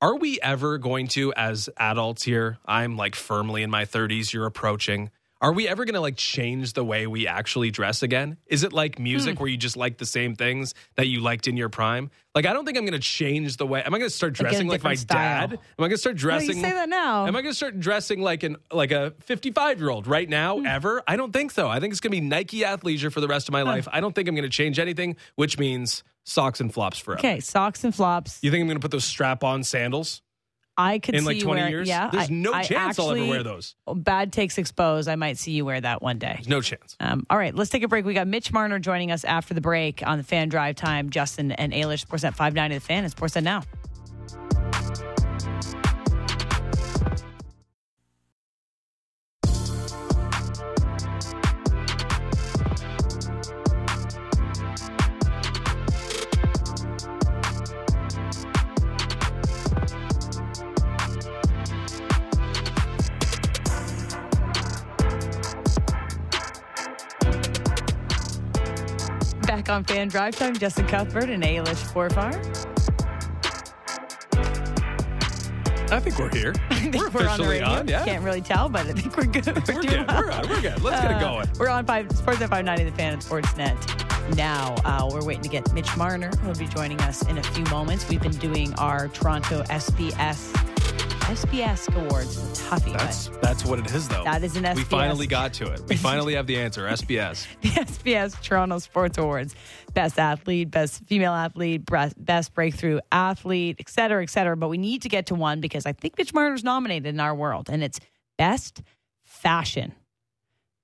are 0.00 0.16
we 0.16 0.40
ever 0.40 0.78
going 0.78 1.08
to, 1.08 1.32
as 1.34 1.68
adults 1.76 2.22
here, 2.22 2.58
I'm 2.64 2.96
like 2.96 3.14
firmly 3.14 3.62
in 3.62 3.70
my 3.70 3.84
30s, 3.84 4.32
you're 4.32 4.46
approaching. 4.46 5.10
Are 5.42 5.52
we 5.54 5.66
ever 5.66 5.86
going 5.86 5.94
to 5.94 6.00
like 6.00 6.16
change 6.16 6.74
the 6.74 6.84
way 6.84 7.06
we 7.06 7.26
actually 7.26 7.70
dress 7.70 8.02
again? 8.02 8.36
Is 8.46 8.62
it 8.62 8.74
like 8.74 8.98
music 8.98 9.36
Hmm. 9.36 9.42
where 9.44 9.50
you 9.50 9.56
just 9.56 9.74
like 9.76 9.96
the 9.96 10.04
same 10.04 10.34
things 10.36 10.74
that 10.96 11.06
you 11.06 11.20
liked 11.20 11.48
in 11.48 11.56
your 11.56 11.70
prime? 11.70 12.10
Like, 12.34 12.44
I 12.44 12.52
don't 12.52 12.66
think 12.66 12.76
I'm 12.76 12.84
going 12.84 12.92
to 12.92 12.98
change 12.98 13.56
the 13.56 13.66
way. 13.66 13.82
Am 13.82 13.94
I 13.94 13.98
going 13.98 14.10
to 14.10 14.14
start 14.14 14.32
Like, 14.32 14.38
get 14.38 14.46
a 14.46 14.50
dressing 14.50 14.68
like, 14.68 14.82
my 14.84 14.94
style. 14.94 15.48
dad? 15.48 15.52
Am 15.54 15.58
I 15.78 15.82
going 15.84 15.90
to 15.92 15.98
start 15.98 16.16
dressing? 16.16 16.56
you 16.58 16.62
say 16.62 16.70
that 16.72 16.90
now. 16.90 17.26
Am 17.26 17.34
I 17.34 17.40
going 17.40 17.52
to 17.52 17.56
start 17.56 17.80
dressing 17.80 18.20
like 18.20 18.42
an 18.42 18.56
like 18.70 18.92
a 18.92 19.14
55 19.20 19.78
year 19.80 19.88
old 19.88 20.06
right 20.06 20.28
now? 20.28 20.58
Hmm. 20.58 20.66
Ever? 20.66 21.02
I 21.08 21.16
don't 21.16 21.32
think 21.32 21.52
so. 21.52 21.68
I 21.68 21.80
think 21.80 21.92
it's 21.92 22.00
going 22.00 22.12
to 22.12 22.20
be 22.20 22.26
Nike 22.26 22.60
athleisure 22.60 23.10
for 23.10 23.20
the 23.22 23.28
rest 23.28 23.48
of 23.48 23.52
my 23.52 23.62
life. 23.62 23.88
I 23.90 24.00
don't 24.00 24.14
think 24.14 24.28
I'm 24.28 24.34
going 24.34 24.42
to 24.42 24.48
change 24.50 24.78
anything, 24.78 25.16
which 25.36 25.58
means 25.58 26.02
socks 26.24 26.60
and 26.60 26.72
flops 26.72 26.98
forever. 26.98 27.18
Okay, 27.20 27.40
socks 27.40 27.82
and 27.82 27.94
flops. 27.94 28.38
You 28.42 28.50
think 28.50 28.60
I'm 28.60 28.68
going 28.68 28.76
to 28.78 28.82
put 28.82 28.90
those 28.90 29.04
strap 29.06 29.42
on 29.42 29.64
sandals? 29.64 30.20
I 30.80 30.98
could 30.98 31.14
in 31.14 31.20
see 31.20 31.26
like 31.26 31.36
you 31.36 31.42
20 31.42 31.60
wear, 31.60 31.70
years? 31.70 31.88
Yeah, 31.88 32.08
There's 32.10 32.30
I- 32.30 32.32
no 32.32 32.52
I 32.52 32.62
chance 32.62 32.98
I'll 32.98 33.10
ever 33.10 33.18
actually- 33.18 33.28
wear 33.30 33.42
those. 33.42 33.74
Bad 33.94 34.32
takes 34.32 34.56
exposed. 34.58 35.08
I 35.08 35.16
might 35.16 35.36
see 35.38 35.52
you 35.52 35.64
wear 35.64 35.80
that 35.80 36.00
one 36.02 36.18
day. 36.18 36.32
There's 36.34 36.48
no 36.48 36.60
chance. 36.60 36.96
Um, 37.00 37.26
all 37.28 37.36
right, 37.38 37.54
let's 37.54 37.70
take 37.70 37.82
a 37.82 37.88
break. 37.88 38.04
We 38.04 38.14
got 38.14 38.26
Mitch 38.26 38.52
Marner 38.52 38.78
joining 38.78 39.10
us 39.12 39.24
after 39.24 39.54
the 39.54 39.60
break 39.60 40.02
on 40.06 40.18
the 40.18 40.24
fan 40.24 40.48
drive 40.48 40.76
time. 40.76 41.10
Justin 41.10 41.52
and 41.52 41.72
Ailish, 41.72 42.06
Sportsnet 42.06 42.34
590 42.34 42.74
the 42.76 42.80
fan 42.80 43.04
and 43.04 43.14
Sportsnet 43.14 43.42
now. 43.42 43.62
On 70.00 70.08
fan 70.08 70.08
drive 70.08 70.34
time, 70.36 70.56
Justin 70.56 70.86
Cuthbert 70.86 71.28
and 71.28 71.42
Ailish 71.42 71.84
Forfar. 71.92 72.32
I 75.92 76.00
think 76.00 76.18
we're 76.18 76.30
here. 76.30 76.54
I 76.70 76.74
think 76.76 77.12
We're 77.12 77.28
on 77.28 77.38
the 77.38 77.46
radio. 77.46 77.68
on. 77.68 77.86
Yeah. 77.86 78.02
Can't 78.06 78.24
really 78.24 78.40
tell, 78.40 78.70
but 78.70 78.86
I 78.86 78.92
think 78.94 79.14
we're 79.14 79.24
good. 79.26 79.44
We're, 79.44 79.74
We're 79.74 79.82
good. 79.82 80.06
well. 80.08 80.22
We're, 80.22 80.48
we're 80.48 80.60
good. 80.62 80.80
Let's 80.82 81.02
get 81.02 81.10
it 81.10 81.16
Uh, 81.16 81.20
going. 81.20 81.48
We're 81.58 81.68
on 81.68 81.84
five 81.84 82.08
Sportsnet 82.08 82.48
590 82.48 82.84
the 82.84 82.92
fan 82.96 83.12
and 83.12 83.20
Sportsnet. 83.20 84.36
Now 84.36 84.74
uh, 84.86 85.06
we're 85.12 85.22
waiting 85.22 85.42
to 85.42 85.50
get 85.50 85.70
Mitch 85.74 85.94
Marner, 85.98 86.30
who 86.40 86.48
will 86.48 86.54
be 86.54 86.66
joining 86.68 86.98
us 87.02 87.20
in 87.28 87.36
a 87.36 87.42
few 87.42 87.64
moments. 87.64 88.08
We've 88.08 88.22
been 88.22 88.30
doing 88.32 88.72
our 88.78 89.08
Toronto 89.08 89.64
SBS 89.64 90.54
SBS 91.30 91.86
awards. 91.94 92.38
Toughie, 92.58 92.92
That's 92.98 93.28
but 93.28 93.40
that's 93.40 93.64
what 93.64 93.78
it 93.78 93.86
is, 93.94 94.08
though. 94.08 94.24
that 94.24 94.42
is 94.42 94.56
an 94.56 94.64
SBS. 94.64 94.74
we 94.74 94.82
finally 94.82 95.26
got 95.28 95.52
to 95.54 95.72
it. 95.72 95.80
We 95.88 95.94
finally 96.10 96.34
have 96.34 96.48
the 96.48 96.56
answer. 96.56 96.88
SBS. 96.88 97.46
the 97.60 97.68
SBS 97.68 98.42
Toronto 98.42 98.80
Sports 98.80 99.16
Awards. 99.16 99.54
Best 99.94 100.18
athlete, 100.18 100.72
best 100.72 101.04
female 101.06 101.32
athlete, 101.32 101.82
best 102.16 102.52
breakthrough 102.52 102.98
athlete, 103.12 103.76
et 103.78 103.88
cetera, 103.88 104.24
et 104.24 104.30
cetera. 104.30 104.56
But 104.56 104.70
we 104.70 104.78
need 104.78 105.02
to 105.02 105.08
get 105.08 105.26
to 105.26 105.36
one 105.36 105.60
because 105.60 105.86
I 105.86 105.92
think 105.92 106.18
Mitch 106.18 106.34
Marner's 106.34 106.64
nominated 106.64 107.06
in 107.06 107.20
our 107.20 107.34
world, 107.36 107.70
and 107.70 107.84
it's 107.84 108.00
best 108.36 108.82
fashion. 109.22 109.92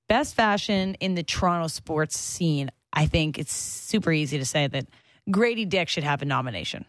Best 0.09 0.37
fashion 0.37 0.95
in 1.01 1.17
the 1.17 1.25
Toronto 1.25 1.67
sports 1.67 2.17
scene. 2.17 2.71
I 2.93 3.07
think 3.07 3.37
it's 3.41 3.53
super 3.53 4.13
easy 4.13 4.39
to 4.39 4.45
say 4.45 4.69
that 4.69 4.87
Grady 5.31 5.65
Dick 5.65 5.89
should 5.89 6.05
have 6.05 6.23
a 6.23 6.25
nomination. 6.25 6.85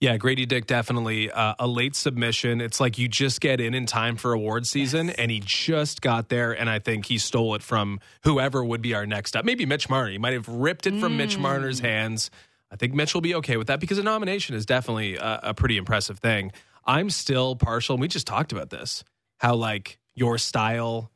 Yeah, 0.00 0.16
Grady 0.16 0.46
Dick 0.46 0.66
definitely 0.66 1.28
uh, 1.30 1.54
a 1.58 1.66
late 1.66 1.96
submission. 1.96 2.60
It's 2.60 2.78
like 2.78 2.98
you 2.98 3.08
just 3.08 3.40
get 3.40 3.60
in 3.60 3.74
in 3.74 3.84
time 3.84 4.16
for 4.16 4.32
award 4.32 4.64
season, 4.64 5.10
and 5.10 5.28
he 5.28 5.40
just 5.44 6.00
got 6.00 6.28
there, 6.28 6.52
and 6.52 6.70
I 6.70 6.78
think 6.78 7.06
he 7.06 7.18
stole 7.18 7.56
it 7.56 7.62
from 7.62 7.98
whoever 8.22 8.62
would 8.62 8.80
be 8.80 8.94
our 8.94 9.06
next 9.06 9.34
up. 9.34 9.44
Maybe 9.44 9.66
Mitch 9.66 9.88
Marner. 9.88 10.10
He 10.10 10.18
might 10.18 10.34
have 10.34 10.48
ripped 10.48 10.86
it 10.86 11.00
from 11.00 11.16
Mitch 11.16 11.36
Marner's 11.36 11.80
hands. 11.80 12.30
I 12.70 12.76
think 12.76 12.94
Mitch 12.94 13.12
will 13.12 13.22
be 13.22 13.34
okay 13.36 13.56
with 13.56 13.66
that 13.68 13.80
because 13.80 13.98
a 13.98 14.02
nomination 14.04 14.54
is 14.54 14.66
definitely 14.66 15.16
a, 15.16 15.40
a 15.44 15.54
pretty 15.54 15.76
impressive 15.76 16.20
thing. 16.20 16.52
I'm 16.84 17.10
still 17.10 17.56
partial, 17.56 17.94
and 17.94 18.00
we 18.00 18.06
just 18.06 18.26
talked 18.26 18.52
about 18.52 18.70
this. 18.70 19.02
How 19.38 19.56
like 19.56 19.98
your 20.14 20.38
style 20.38 21.10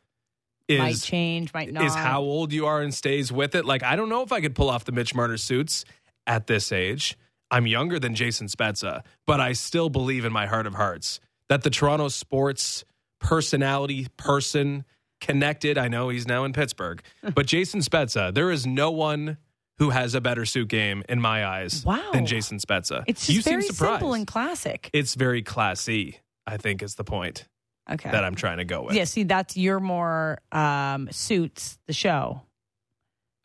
might 0.69 0.95
is 0.95 1.05
change, 1.05 1.55
might 1.55 1.73
not. 1.73 1.85
is 1.85 1.95
how 1.95 2.23
old 2.23 2.53
you 2.53 2.67
are 2.67 2.81
and 2.81 2.93
stays 2.93 3.31
with 3.31 3.55
it. 3.55 3.65
Like 3.65 3.85
I 3.85 3.95
don't 3.95 4.09
know 4.09 4.23
if 4.23 4.33
I 4.33 4.41
could 4.41 4.57
pull 4.57 4.71
off 4.71 4.85
the 4.85 4.93
Mitch 4.93 5.15
Marner 5.15 5.37
suits 5.37 5.85
at 6.27 6.47
this 6.47 6.73
age. 6.73 7.17
I'm 7.51 7.67
younger 7.67 7.99
than 7.99 8.15
Jason 8.15 8.47
Spezza, 8.47 9.03
but 9.27 9.41
I 9.41 9.53
still 9.53 9.91
believe 9.91 10.25
in 10.25 10.33
my 10.33 10.47
heart 10.47 10.67
of 10.67 10.75
hearts 10.75 11.21
that 11.49 11.63
the 11.63 11.71
Toronto 11.71 12.09
sports 12.09 12.85
personality 13.21 14.07
person 14.17 14.85
connected. 15.21 15.79
I 15.79 15.89
know 15.89 16.09
he's 16.09 16.27
now 16.27 16.45
in 16.45 16.53
Pittsburgh, 16.53 17.03
but 17.35 17.47
Jason 17.47 17.81
Spezza, 17.81 18.33
there 18.35 18.51
is 18.51 18.67
no 18.67 18.91
one 18.91 19.37
who 19.79 19.91
has 19.91 20.15
a 20.15 20.21
better 20.21 20.45
suit 20.45 20.69
game 20.69 21.03
in 21.09 21.21
my 21.21 21.45
eyes 21.47 21.85
Wow. 21.85 22.11
than 22.13 22.25
Jason 22.27 22.59
Spezza. 22.59 23.05
It's 23.07 23.29
you 23.29 23.43
very 23.43 23.63
simple 23.63 24.15
and 24.15 24.27
classic. 24.27 24.91
it's 24.93 25.15
very 25.15 25.43
classy. 25.43 26.19
I 26.47 26.57
think 26.57 26.83
is 26.83 26.95
the 26.97 27.05
point 27.05 27.47
Okay. 27.91 28.11
that 28.11 28.25
I'm 28.25 28.35
trying 28.35 28.59
to 28.59 28.65
go 28.65 28.83
with. 28.83 28.95
yeah, 28.95 29.05
see, 29.05 29.23
that's 29.25 29.57
your 29.57 29.79
more 29.81 30.39
um, 30.53 31.09
suits 31.13 31.79
the 31.87 31.93
show. 31.93 32.43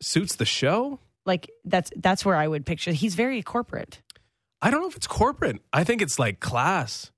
Suits 0.01 0.35
the 0.35 0.45
show. 0.45 0.99
Like 1.27 1.51
that's 1.65 1.91
that's 1.97 2.25
where 2.25 2.35
I 2.35 2.47
would 2.47 2.65
picture. 2.65 2.91
He's 2.91 3.15
very 3.15 3.43
corporate. 3.43 4.01
I 4.61 4.71
don't 4.71 4.81
know 4.81 4.87
if 4.87 4.95
it's 4.95 5.07
corporate. 5.07 5.61
I 5.71 5.83
think 5.83 6.01
it's 6.01 6.17
like 6.17 6.39
class. 6.39 7.11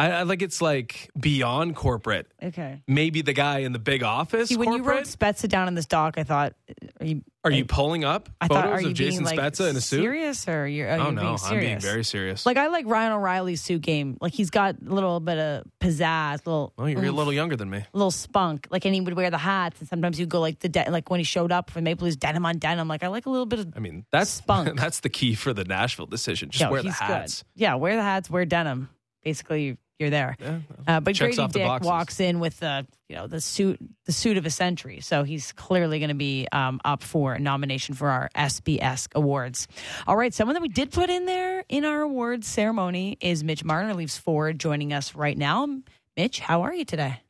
I, 0.00 0.10
I 0.10 0.22
like 0.22 0.40
it's 0.40 0.62
like 0.62 1.10
beyond 1.18 1.76
corporate. 1.76 2.26
Okay. 2.42 2.82
Maybe 2.88 3.20
the 3.20 3.34
guy 3.34 3.58
in 3.58 3.72
the 3.72 3.78
big 3.78 4.02
office. 4.02 4.48
See, 4.48 4.56
when 4.56 4.72
you 4.72 4.78
wrote 4.78 5.04
corporate? 5.04 5.36
Spezza 5.36 5.48
down 5.48 5.68
in 5.68 5.74
this 5.74 5.86
doc, 5.86 6.14
I 6.16 6.24
thought, 6.24 6.54
are 7.00 7.06
you? 7.06 7.22
are 7.44 7.50
you 7.50 7.64
pulling 7.64 8.04
up 8.04 8.28
I 8.40 8.48
photos 8.48 8.62
thought, 8.62 8.82
you 8.82 8.88
of 8.88 8.94
Jason 8.94 9.24
like 9.24 9.38
Spezza 9.38 9.68
in 9.68 9.76
a 9.76 9.80
suit? 9.80 10.00
serious 10.00 10.48
or 10.48 10.66
you're? 10.66 10.88
Are 10.88 10.98
oh 10.98 11.08
you 11.08 11.12
no, 11.12 11.20
being 11.22 11.38
I'm 11.44 11.60
being 11.60 11.80
very 11.80 12.04
serious. 12.04 12.46
Like 12.46 12.56
I 12.56 12.68
like 12.68 12.86
Ryan 12.86 13.12
O'Reilly's 13.12 13.60
suit 13.60 13.82
game. 13.82 14.16
Like 14.20 14.32
he's 14.32 14.50
got 14.50 14.76
a 14.80 14.94
little 14.94 15.20
bit 15.20 15.38
of 15.38 15.64
pizzazz, 15.80 16.46
little. 16.46 16.72
well, 16.76 16.88
you're 16.88 17.04
a 17.04 17.10
little, 17.10 17.32
younger 17.32 17.56
than 17.56 17.68
me. 17.70 17.84
little 17.92 18.10
spunk. 18.10 18.68
Like 18.70 18.84
and 18.84 18.94
he 18.94 19.00
would 19.00 19.14
wear 19.14 19.30
the 19.30 19.38
hats, 19.38 19.80
and 19.80 19.88
sometimes 19.88 20.18
you'd 20.18 20.28
go 20.28 20.40
like 20.40 20.60
the 20.60 20.68
de- 20.68 20.90
like 20.90 21.10
when 21.10 21.20
he 21.20 21.24
showed 21.24 21.52
up 21.52 21.70
for 21.70 21.80
Maple 21.80 22.06
Leafs 22.06 22.16
denim 22.16 22.44
on 22.46 22.58
denim. 22.58 22.88
Like 22.88 23.02
I 23.02 23.08
like 23.08 23.26
a 23.26 23.30
little 23.30 23.46
bit 23.46 23.60
of. 23.60 23.72
I 23.76 23.80
mean, 23.80 24.04
that's 24.10 24.30
Spunk. 24.30 24.76
that's 24.78 25.00
the 25.00 25.10
key 25.10 25.34
for 25.34 25.52
the 25.52 25.64
Nashville 25.64 26.06
decision. 26.06 26.50
Just 26.50 26.62
Yo, 26.62 26.70
wear 26.70 26.82
the 26.82 26.90
hats. 26.90 27.42
Good. 27.42 27.62
Yeah, 27.62 27.74
wear 27.74 27.96
the 27.96 28.02
hats, 28.02 28.30
wear 28.30 28.44
denim. 28.44 28.88
Basically, 29.22 29.76
you're 30.00 30.10
there. 30.10 30.36
Yeah, 30.40 30.60
Uh, 30.86 31.00
but 31.00 31.14
Checks 31.14 31.36
Grady 31.36 31.52
Dick 31.52 31.62
boxes. 31.62 31.86
walks 31.86 32.20
in 32.20 32.40
with 32.40 32.58
the 32.60 32.86
you 33.08 33.16
know 33.16 33.26
the 33.26 33.40
suit 33.40 33.78
the 34.06 34.12
suit 34.12 34.36
of 34.36 34.46
a 34.46 34.50
century, 34.50 35.00
so 35.00 35.22
he's 35.22 35.52
clearly 35.52 35.98
going 35.98 36.08
to 36.08 36.14
be 36.14 36.48
um, 36.50 36.80
up 36.84 37.02
for 37.02 37.34
a 37.34 37.38
nomination 37.38 37.94
for 37.94 38.08
our 38.08 38.30
SBS 38.34 39.08
awards. 39.14 39.68
All 40.06 40.16
right, 40.16 40.32
someone 40.32 40.54
that 40.54 40.62
we 40.62 40.68
did 40.68 40.90
put 40.90 41.10
in 41.10 41.26
there 41.26 41.64
in 41.68 41.84
our 41.84 42.00
awards 42.02 42.46
ceremony 42.48 43.18
is 43.20 43.44
Mitch 43.44 43.64
Marner, 43.64 43.94
Leafs 43.94 44.16
forward, 44.18 44.58
joining 44.58 44.92
us 44.92 45.14
right 45.14 45.36
now. 45.36 45.68
Mitch, 46.16 46.40
how 46.40 46.62
are 46.62 46.74
you 46.74 46.84
today? 46.84 47.20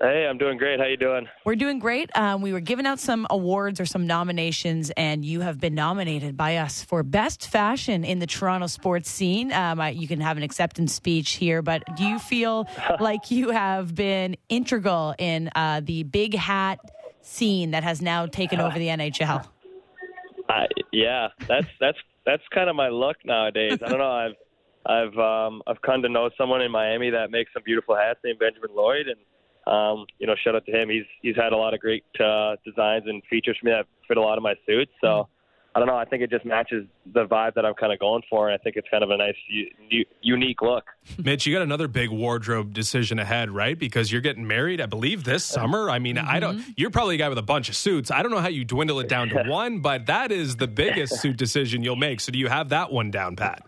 Hey, 0.00 0.26
I'm 0.28 0.38
doing 0.38 0.58
great. 0.58 0.80
How 0.80 0.86
you 0.86 0.96
doing? 0.96 1.28
We're 1.44 1.54
doing 1.54 1.78
great. 1.78 2.10
Um, 2.16 2.42
we 2.42 2.52
were 2.52 2.60
giving 2.60 2.84
out 2.84 2.98
some 2.98 3.28
awards 3.30 3.78
or 3.78 3.86
some 3.86 4.08
nominations, 4.08 4.90
and 4.96 5.24
you 5.24 5.40
have 5.40 5.60
been 5.60 5.74
nominated 5.74 6.36
by 6.36 6.56
us 6.56 6.82
for 6.82 7.04
best 7.04 7.46
fashion 7.46 8.04
in 8.04 8.18
the 8.18 8.26
Toronto 8.26 8.66
sports 8.66 9.08
scene. 9.08 9.52
Um, 9.52 9.80
I, 9.80 9.90
you 9.90 10.08
can 10.08 10.20
have 10.20 10.36
an 10.36 10.42
acceptance 10.42 10.92
speech 10.92 11.32
here, 11.32 11.62
but 11.62 11.84
do 11.96 12.04
you 12.04 12.18
feel 12.18 12.66
like 13.00 13.30
you 13.30 13.50
have 13.50 13.94
been 13.94 14.36
integral 14.48 15.14
in 15.16 15.48
uh, 15.54 15.80
the 15.84 16.02
big 16.02 16.34
hat 16.34 16.80
scene 17.22 17.70
that 17.70 17.84
has 17.84 18.02
now 18.02 18.26
taken 18.26 18.60
over 18.60 18.76
the 18.76 18.88
NHL? 18.88 19.46
I, 20.48 20.66
yeah, 20.92 21.28
that's 21.46 21.68
that's 21.80 21.98
that's 22.26 22.42
kind 22.52 22.68
of 22.68 22.74
my 22.74 22.88
luck 22.88 23.16
nowadays. 23.24 23.78
I 23.82 23.88
don't 23.88 23.98
know. 23.98 24.10
I've 24.10 24.34
I've 24.84 25.18
um, 25.18 25.62
I've 25.68 25.80
come 25.82 26.02
to 26.02 26.08
know 26.08 26.30
someone 26.36 26.62
in 26.62 26.70
Miami 26.70 27.10
that 27.10 27.30
makes 27.30 27.52
some 27.52 27.62
beautiful 27.64 27.94
hats 27.94 28.18
named 28.24 28.40
Benjamin 28.40 28.70
Lloyd, 28.74 29.06
and 29.06 29.16
um, 29.66 30.06
you 30.18 30.26
know, 30.26 30.34
shout 30.42 30.54
out 30.54 30.66
to 30.66 30.72
him. 30.72 30.88
He's 30.88 31.04
he's 31.22 31.36
had 31.36 31.52
a 31.52 31.56
lot 31.56 31.74
of 31.74 31.80
great 31.80 32.04
uh, 32.20 32.56
designs 32.64 33.04
and 33.06 33.22
features 33.30 33.56
for 33.60 33.66
me 33.66 33.72
that 33.72 33.86
fit 34.06 34.16
a 34.16 34.20
lot 34.20 34.38
of 34.38 34.42
my 34.42 34.54
suits. 34.66 34.92
So. 35.00 35.28
I 35.76 35.80
don't 35.80 35.88
know. 35.88 35.96
I 35.96 36.04
think 36.04 36.22
it 36.22 36.30
just 36.30 36.44
matches 36.44 36.86
the 37.14 37.26
vibe 37.26 37.54
that 37.54 37.66
I'm 37.66 37.74
kind 37.74 37.92
of 37.92 37.98
going 37.98 38.22
for, 38.30 38.48
and 38.48 38.54
I 38.56 38.62
think 38.62 38.76
it's 38.76 38.86
kind 38.88 39.02
of 39.02 39.10
a 39.10 39.16
nice, 39.16 39.34
u- 39.90 40.04
unique 40.22 40.62
look. 40.62 40.84
Mitch, 41.18 41.46
you 41.46 41.52
got 41.52 41.62
another 41.62 41.88
big 41.88 42.10
wardrobe 42.10 42.72
decision 42.72 43.18
ahead, 43.18 43.50
right? 43.50 43.76
Because 43.76 44.12
you're 44.12 44.20
getting 44.20 44.46
married, 44.46 44.80
I 44.80 44.86
believe, 44.86 45.24
this 45.24 45.44
summer. 45.44 45.90
I 45.90 45.98
mean, 45.98 46.16
I 46.16 46.38
don't. 46.38 46.62
You're 46.76 46.90
probably 46.90 47.16
a 47.16 47.18
guy 47.18 47.28
with 47.28 47.38
a 47.38 47.42
bunch 47.42 47.68
of 47.68 47.74
suits. 47.74 48.12
I 48.12 48.22
don't 48.22 48.30
know 48.30 48.38
how 48.38 48.46
you 48.46 48.64
dwindle 48.64 49.00
it 49.00 49.08
down 49.08 49.30
to 49.30 49.42
one, 49.48 49.80
but 49.80 50.06
that 50.06 50.30
is 50.30 50.54
the 50.54 50.68
biggest 50.68 51.16
suit 51.20 51.36
decision 51.36 51.82
you'll 51.82 51.96
make. 51.96 52.20
So, 52.20 52.30
do 52.30 52.38
you 52.38 52.46
have 52.46 52.68
that 52.68 52.92
one 52.92 53.10
down, 53.10 53.34
Pat? 53.34 53.64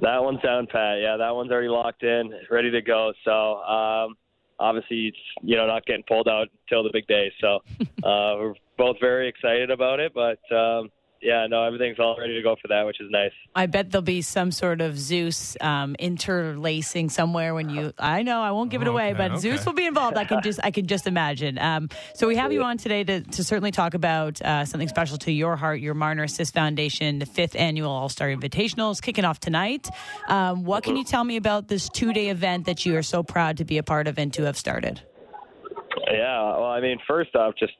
That 0.00 0.22
one's 0.22 0.40
down 0.40 0.68
pat. 0.68 1.00
Yeah, 1.00 1.16
that 1.16 1.34
one's 1.34 1.50
already 1.50 1.66
locked 1.68 2.04
in, 2.04 2.32
ready 2.50 2.70
to 2.70 2.80
go. 2.80 3.12
So 3.24 3.56
um, 3.62 4.14
obviously, 4.58 5.08
it's 5.08 5.18
you 5.42 5.56
know 5.56 5.66
not 5.66 5.86
getting 5.86 6.04
pulled 6.06 6.28
out 6.28 6.48
until 6.66 6.82
the 6.82 6.90
big 6.92 7.06
day. 7.06 7.32
So 7.40 7.56
uh, 8.02 8.36
we're 8.38 8.54
both 8.76 8.96
very 9.00 9.28
excited 9.28 9.70
about 9.70 10.00
it. 10.00 10.12
But 10.14 10.40
um, 10.54 10.90
yeah, 11.20 11.46
no, 11.48 11.64
everything's 11.64 11.98
all 11.98 12.16
ready 12.18 12.34
to 12.34 12.42
go 12.42 12.54
for 12.60 12.68
that, 12.68 12.86
which 12.86 13.00
is 13.00 13.10
nice. 13.10 13.32
I 13.54 13.66
bet 13.66 13.90
there'll 13.90 14.02
be 14.02 14.22
some 14.22 14.52
sort 14.52 14.80
of 14.80 14.96
Zeus 14.96 15.56
um, 15.60 15.96
interlacing 15.98 17.08
somewhere 17.08 17.54
when 17.54 17.68
you. 17.68 17.92
I 17.98 18.22
know 18.22 18.40
I 18.40 18.52
won't 18.52 18.70
give 18.70 18.82
it 18.82 18.88
away, 18.88 19.10
Okay, 19.10 19.18
but 19.18 19.30
okay. 19.32 19.40
Zeus 19.40 19.66
will 19.66 19.72
be 19.72 19.86
involved. 19.86 20.16
I 20.16 20.24
can 20.24 20.42
just 20.42 20.60
I 20.62 20.70
can 20.70 20.86
just 20.86 21.06
imagine. 21.06 21.58
Um, 21.58 21.88
so 22.14 22.28
we 22.28 22.36
have 22.36 22.52
you 22.52 22.62
on 22.62 22.78
today 22.78 23.02
to, 23.02 23.22
to 23.22 23.42
certainly 23.42 23.72
talk 23.72 23.94
about 23.94 24.40
uh, 24.42 24.64
something 24.64 24.88
special 24.88 25.18
to 25.18 25.32
your 25.32 25.56
heart, 25.56 25.80
your 25.80 25.94
Marner 25.94 26.22
Assist 26.22 26.54
Foundation, 26.54 27.18
the 27.18 27.26
fifth 27.26 27.56
annual 27.56 27.90
All 27.90 28.08
Star 28.08 28.28
Invitational 28.28 28.92
is 28.92 29.00
kicking 29.00 29.24
off 29.24 29.40
tonight. 29.40 29.88
Um, 30.28 30.64
what 30.64 30.84
can 30.84 30.96
you 30.96 31.04
tell 31.04 31.24
me 31.24 31.36
about 31.36 31.66
this 31.66 31.88
two 31.88 32.12
day 32.12 32.28
event 32.28 32.66
that 32.66 32.86
you 32.86 32.96
are 32.96 33.02
so 33.02 33.24
proud 33.24 33.56
to 33.56 33.64
be 33.64 33.78
a 33.78 33.82
part 33.82 34.06
of 34.06 34.18
and 34.18 34.32
to 34.34 34.44
have 34.44 34.56
started? 34.56 35.00
Yeah, 36.10 36.42
well, 36.56 36.64
I 36.64 36.80
mean, 36.80 36.98
first 37.08 37.34
off, 37.34 37.54
just 37.58 37.72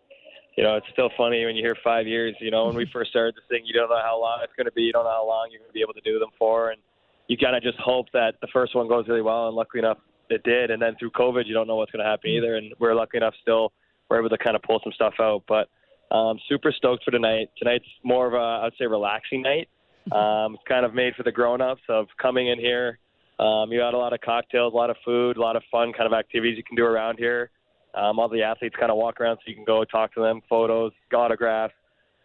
you 0.58 0.64
know, 0.64 0.74
it's 0.74 0.88
still 0.92 1.08
funny 1.16 1.46
when 1.46 1.54
you 1.54 1.62
hear 1.62 1.76
five 1.84 2.08
years. 2.08 2.34
You 2.40 2.50
know, 2.50 2.66
when 2.66 2.74
we 2.74 2.84
first 2.92 3.10
started 3.10 3.36
this 3.36 3.44
thing, 3.48 3.62
you 3.64 3.72
don't 3.72 3.88
know 3.88 4.02
how 4.04 4.20
long 4.20 4.40
it's 4.42 4.52
going 4.56 4.66
to 4.66 4.72
be. 4.72 4.82
You 4.82 4.92
don't 4.92 5.04
know 5.04 5.14
how 5.14 5.24
long 5.24 5.50
you're 5.52 5.60
going 5.60 5.70
to 5.70 5.72
be 5.72 5.82
able 5.82 5.94
to 5.94 6.00
do 6.00 6.18
them 6.18 6.30
for, 6.36 6.70
and 6.70 6.82
you 7.28 7.36
kind 7.38 7.54
of 7.54 7.62
just 7.62 7.78
hope 7.78 8.06
that 8.12 8.34
the 8.40 8.48
first 8.52 8.74
one 8.74 8.88
goes 8.88 9.06
really 9.06 9.22
well, 9.22 9.46
and 9.46 9.54
luckily 9.54 9.78
enough, 9.78 9.98
it 10.30 10.42
did. 10.42 10.72
And 10.72 10.82
then 10.82 10.96
through 10.98 11.12
COVID, 11.12 11.46
you 11.46 11.54
don't 11.54 11.68
know 11.68 11.76
what's 11.76 11.92
going 11.92 12.04
to 12.04 12.10
happen 12.10 12.30
either, 12.30 12.56
and 12.56 12.74
we're 12.80 12.96
lucky 12.96 13.18
enough 13.18 13.34
still 13.40 13.72
we're 14.10 14.18
able 14.18 14.30
to 14.30 14.38
kind 14.38 14.56
of 14.56 14.62
pull 14.62 14.80
some 14.82 14.92
stuff 14.94 15.14
out. 15.20 15.44
But 15.46 15.68
um, 16.12 16.40
super 16.48 16.72
stoked 16.72 17.04
for 17.04 17.12
tonight. 17.12 17.50
Tonight's 17.56 17.86
more 18.02 18.26
of 18.26 18.34
a 18.34 18.66
I'd 18.66 18.72
say 18.78 18.86
relaxing 18.86 19.42
night. 19.42 19.68
Um, 20.08 20.54
it's 20.54 20.64
kind 20.66 20.86
of 20.86 20.94
made 20.94 21.14
for 21.16 21.22
the 21.22 21.30
grown-ups 21.30 21.82
of 21.90 22.06
coming 22.18 22.48
in 22.48 22.58
here. 22.58 22.98
Um, 23.38 23.70
you 23.70 23.78
got 23.78 23.92
a 23.92 23.98
lot 23.98 24.14
of 24.14 24.22
cocktails, 24.22 24.72
a 24.72 24.76
lot 24.76 24.88
of 24.88 24.96
food, 25.04 25.36
a 25.36 25.40
lot 25.40 25.54
of 25.54 25.62
fun 25.70 25.92
kind 25.92 26.06
of 26.06 26.18
activities 26.18 26.56
you 26.56 26.64
can 26.64 26.76
do 26.76 26.84
around 26.84 27.18
here. 27.18 27.50
Um, 27.94 28.18
all 28.18 28.28
the 28.28 28.42
athletes 28.42 28.76
kind 28.78 28.90
of 28.90 28.96
walk 28.96 29.20
around 29.20 29.36
so 29.36 29.42
you 29.46 29.54
can 29.54 29.64
go 29.64 29.84
talk 29.84 30.12
to 30.14 30.20
them, 30.20 30.40
photos, 30.48 30.92
autographs, 31.14 31.74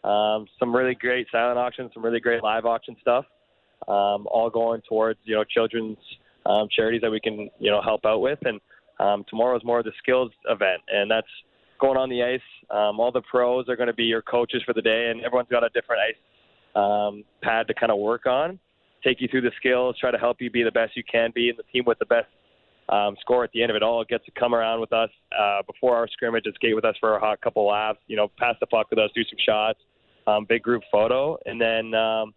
um, 0.04 0.46
some 0.60 0.76
really 0.76 0.96
great 0.96 1.28
silent 1.32 1.58
auctions, 1.58 1.92
some 1.94 2.04
really 2.04 2.20
great 2.20 2.44
live 2.44 2.66
auction 2.66 2.96
stuff, 3.02 3.26
um, 3.88 4.28
all 4.28 4.50
going 4.52 4.82
towards 4.88 5.20
you 5.24 5.36
know 5.36 5.44
children's 5.44 5.98
um, 6.46 6.68
charities 6.76 7.02
that 7.02 7.12
we 7.12 7.20
can 7.20 7.50
you 7.60 7.72
know 7.72 7.82
help 7.82 8.06
out 8.06 8.20
with. 8.20 8.40
And 8.44 8.60
um, 9.00 9.24
tomorrow 9.30 9.56
is 9.56 9.64
more 9.64 9.80
of 9.80 9.86
the 9.86 9.94
skills 10.00 10.32
event, 10.50 10.82
and 10.90 11.10
that's 11.10 11.28
going 11.80 11.98
on 11.98 12.10
the 12.10 12.22
ice. 12.24 12.42
Um, 12.70 13.00
all 13.00 13.12
the 13.12 13.22
pros 13.22 13.70
are 13.70 13.76
going 13.76 13.88
to 13.88 13.94
be 13.94 14.04
your 14.04 14.22
coaches 14.22 14.62
for 14.66 14.74
the 14.74 14.82
day, 14.82 15.10
and 15.10 15.24
everyone's 15.24 15.50
got 15.50 15.64
a 15.64 15.70
different 15.70 16.02
ice 16.10 16.16
um, 16.76 17.24
pad 17.42 17.68
to 17.68 17.74
kind 17.74 17.92
of 17.92 18.00
work 18.00 18.26
on, 18.26 18.60
take 19.04 19.22
you 19.22 19.28
through 19.28 19.42
the 19.42 19.52
skills, 19.58 19.96
try 20.00 20.12
to 20.12 20.18
help 20.18 20.38
you 20.42 20.50
be 20.50 20.64
the 20.64 20.72
best 20.72 20.96
you 20.96 21.04
can 21.10 21.32
be, 21.34 21.50
and 21.50 21.58
the 21.58 21.64
team 21.72 21.84
with 21.86 22.00
the 22.00 22.06
best 22.06 22.28
um, 22.90 23.16
score 23.22 23.44
at 23.44 23.52
the 23.54 23.62
end 23.62 23.70
of 23.70 23.76
it 23.76 23.84
all 23.84 24.04
gets 24.04 24.26
to 24.26 24.32
come 24.32 24.54
around 24.54 24.82
with 24.82 24.92
us 24.92 25.10
uh, 25.38 25.62
before 25.66 25.96
our 25.96 26.08
scrimmage 26.08 26.44
and 26.46 26.54
skate 26.56 26.76
with 26.76 26.86
us 26.86 26.96
for 27.00 27.16
a 27.16 27.20
hot 27.20 27.42
couple 27.42 27.68
laps. 27.68 28.00
You 28.08 28.18
know, 28.18 28.30
pass 28.38 28.56
the 28.60 28.68
puck 28.68 28.88
with 28.90 29.00
us, 29.00 29.10
do 29.16 29.24
some 29.24 29.40
shots, 29.46 29.80
um, 30.28 30.46
big 30.48 30.64
group 30.64 30.84
photo, 30.92 31.38
and 31.46 31.60
then 31.60 31.94
um, 31.94 32.34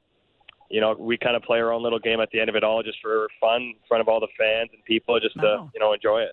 you 0.70 0.80
know 0.80 0.94
we 0.98 1.18
kind 1.18 1.36
of 1.36 1.42
play 1.42 1.58
our 1.58 1.72
own 1.72 1.82
little 1.82 1.98
game 1.98 2.20
at 2.20 2.30
the 2.30 2.40
end 2.40 2.48
of 2.48 2.56
it 2.56 2.64
all 2.64 2.82
just 2.82 2.98
for 3.02 3.26
fun 3.40 3.62
in 3.62 3.74
front 3.88 4.00
of 4.00 4.08
all 4.08 4.20
the 4.20 4.28
fans 4.38 4.70
and 4.72 4.84
people, 4.84 5.18
just 5.20 5.34
to 5.40 5.68
you 5.74 5.80
know 5.80 5.92
enjoy 5.92 6.20
it. 6.20 6.32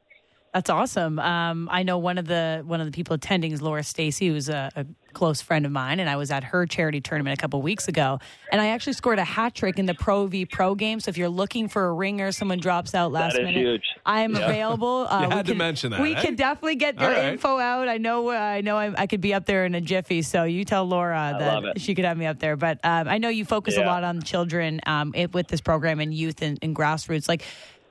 That's 0.53 0.69
awesome. 0.69 1.17
Um, 1.17 1.67
I 1.71 1.81
know 1.81 1.97
one 1.97 2.19
of 2.19 2.27
the 2.27 2.61
one 2.63 2.79
of 2.79 2.85
the 2.85 2.91
people 2.91 3.15
attending 3.15 3.51
is 3.53 3.61
Laura 3.63 3.81
Stacey, 3.83 4.27
who's 4.27 4.49
a, 4.49 4.69
a 4.75 4.85
close 5.13 5.41
friend 5.41 5.65
of 5.65 5.71
mine, 5.71 5.99
and 5.99 6.07
I 6.07 6.15
was 6.15 6.29
at 6.29 6.43
her 6.43 6.67
charity 6.67 7.01
tournament 7.01 7.35
a 7.35 7.41
couple 7.41 7.59
weeks 7.63 7.87
ago, 7.87 8.19
and 8.51 8.61
I 8.61 8.67
actually 8.67 8.93
scored 8.93 9.17
a 9.17 9.23
hat 9.23 9.55
trick 9.55 9.79
in 9.79 9.87
the 9.87 9.95
Pro 9.95 10.27
V 10.27 10.45
Pro 10.45 10.75
game. 10.75 10.99
So 10.99 11.09
if 11.09 11.17
you're 11.17 11.27
looking 11.27 11.69
for 11.69 11.85
a 11.87 11.93
ringer, 11.93 12.31
someone 12.31 12.59
drops 12.59 12.93
out 12.93 13.11
last 13.11 13.33
that 13.33 13.41
is 13.41 13.45
minute. 13.47 13.61
huge. 13.61 13.83
I 14.05 14.21
am 14.21 14.35
Yeah. 14.35 14.41
available. 14.45 15.07
Uh, 15.13 15.21
You 15.23 15.27
we 15.29 15.33
had 15.33 15.45
to 15.47 15.51
could- 15.53 15.57
mention 15.57 15.91
that, 15.91 16.01
We 16.01 16.13
eh? 16.15 16.21
could 16.21 16.35
definitely 16.35 16.75
get 16.75 16.97
the 16.97 17.05
All 17.05 17.11
right. 17.11 17.33
info 17.33 17.57
out. 17.57 17.87
I 17.87 17.97
know. 17.97 18.29
Uh, 18.29 18.33
I 18.33 18.61
know. 18.61 18.77
I, 18.77 18.93
I 18.95 19.07
could 19.07 19.21
be 19.21 19.33
up 19.33 19.45
there 19.47 19.65
in 19.65 19.73
a 19.73 19.81
jiffy. 19.81 20.21
So 20.21 20.43
you 20.43 20.65
tell 20.65 20.85
Laura 20.85 21.35
that 21.39 21.81
she 21.81 21.95
could 21.95 22.05
have 22.05 22.17
me 22.17 22.27
up 22.27 22.37
there. 22.37 22.55
But 22.57 22.79
um, 22.83 23.07
I 23.07 23.17
know 23.17 23.29
you 23.29 23.43
focus 23.43 23.75
a 23.77 23.81
lot 23.83 24.03
on 24.03 24.21
children 24.21 24.81
um, 24.85 25.13
it, 25.15 25.33
with 25.33 25.47
this 25.47 25.61
program 25.61 25.99
and 25.99 26.13
youth 26.13 26.43
and, 26.43 26.59
and 26.61 26.75
grassroots. 26.75 27.27
Like 27.27 27.43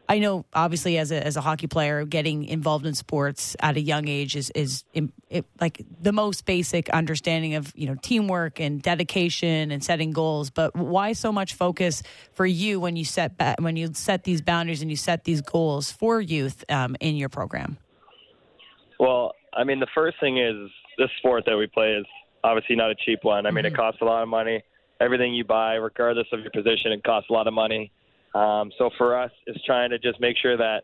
I 0.09 0.19
know, 0.19 0.45
obviously, 0.53 0.99
as 0.99 1.11
a 1.13 1.25
as 1.25 1.37
a 1.37 1.41
hockey 1.41 1.69
player, 1.69 2.05
getting 2.05 2.45
involved 2.45 2.87
in 2.87 2.95
sports 2.95 3.57
at 3.61 3.77
a 3.77 3.81
young 3.81 4.09
age 4.09 4.37
is 4.37 4.51
is 4.51 4.85
it, 4.93 5.45
like 5.61 5.81
the 6.01 6.13
most 6.13 6.45
basic 6.45 6.91
understanding 6.91 7.55
of 7.55 7.73
you 7.77 7.87
know 7.87 7.95
teamwork 8.03 8.61
and 8.61 8.83
dedication 8.83 9.71
and 9.71 9.83
setting 9.83 10.11
goals. 10.11 10.51
But 10.51 10.75
why 10.77 11.13
so 11.13 11.33
much 11.33 11.55
focus 11.55 12.03
for 12.33 12.45
you 12.45 12.81
when 12.81 12.97
you 12.97 13.05
set 13.05 13.39
ba- 13.39 13.55
when 13.59 13.77
you 13.77 13.91
set 13.95 14.25
these 14.25 14.43
boundaries 14.43 14.83
and 14.83 14.91
you 14.91 14.97
set 14.97 15.25
these 15.25 15.41
goals 15.41 15.91
for 15.93 16.21
youth 16.21 16.65
um, 16.69 16.97
in 17.01 17.17
your 17.17 17.29
program? 17.29 17.79
Well, 18.99 19.33
I 19.55 19.65
mean, 19.65 19.81
the 19.81 19.89
first 19.95 20.19
thing 20.21 20.39
is 20.39 20.71
this 20.99 21.11
sport 21.19 21.45
that 21.47 21.57
we 21.57 21.69
play 21.69 21.93
is 21.93 22.07
obviously 22.45 22.77
not 22.77 22.91
a 22.91 22.95
cheap 22.95 23.21
one. 23.23 23.47
I 23.47 23.51
mean, 23.51 23.65
it 23.65 23.75
costs 23.75 24.01
a 24.01 24.05
lot 24.05 24.23
of 24.23 24.29
money. 24.29 24.63
Everything 25.01 25.33
you 25.33 25.45
buy, 25.45 25.75
regardless 25.75 26.27
of 26.33 26.41
your 26.41 26.51
position, 26.51 26.93
it 26.93 27.03
costs 27.03 27.31
a 27.31 27.33
lot 27.33 27.47
of 27.47 27.55
money. 27.55 27.91
Um, 28.35 28.71
so 28.79 28.91
for 28.97 29.19
us, 29.19 29.31
it's 29.47 29.63
trying 29.65 29.91
to 29.91 29.99
just 29.99 30.21
make 30.21 30.37
sure 30.41 30.57
that, 30.57 30.83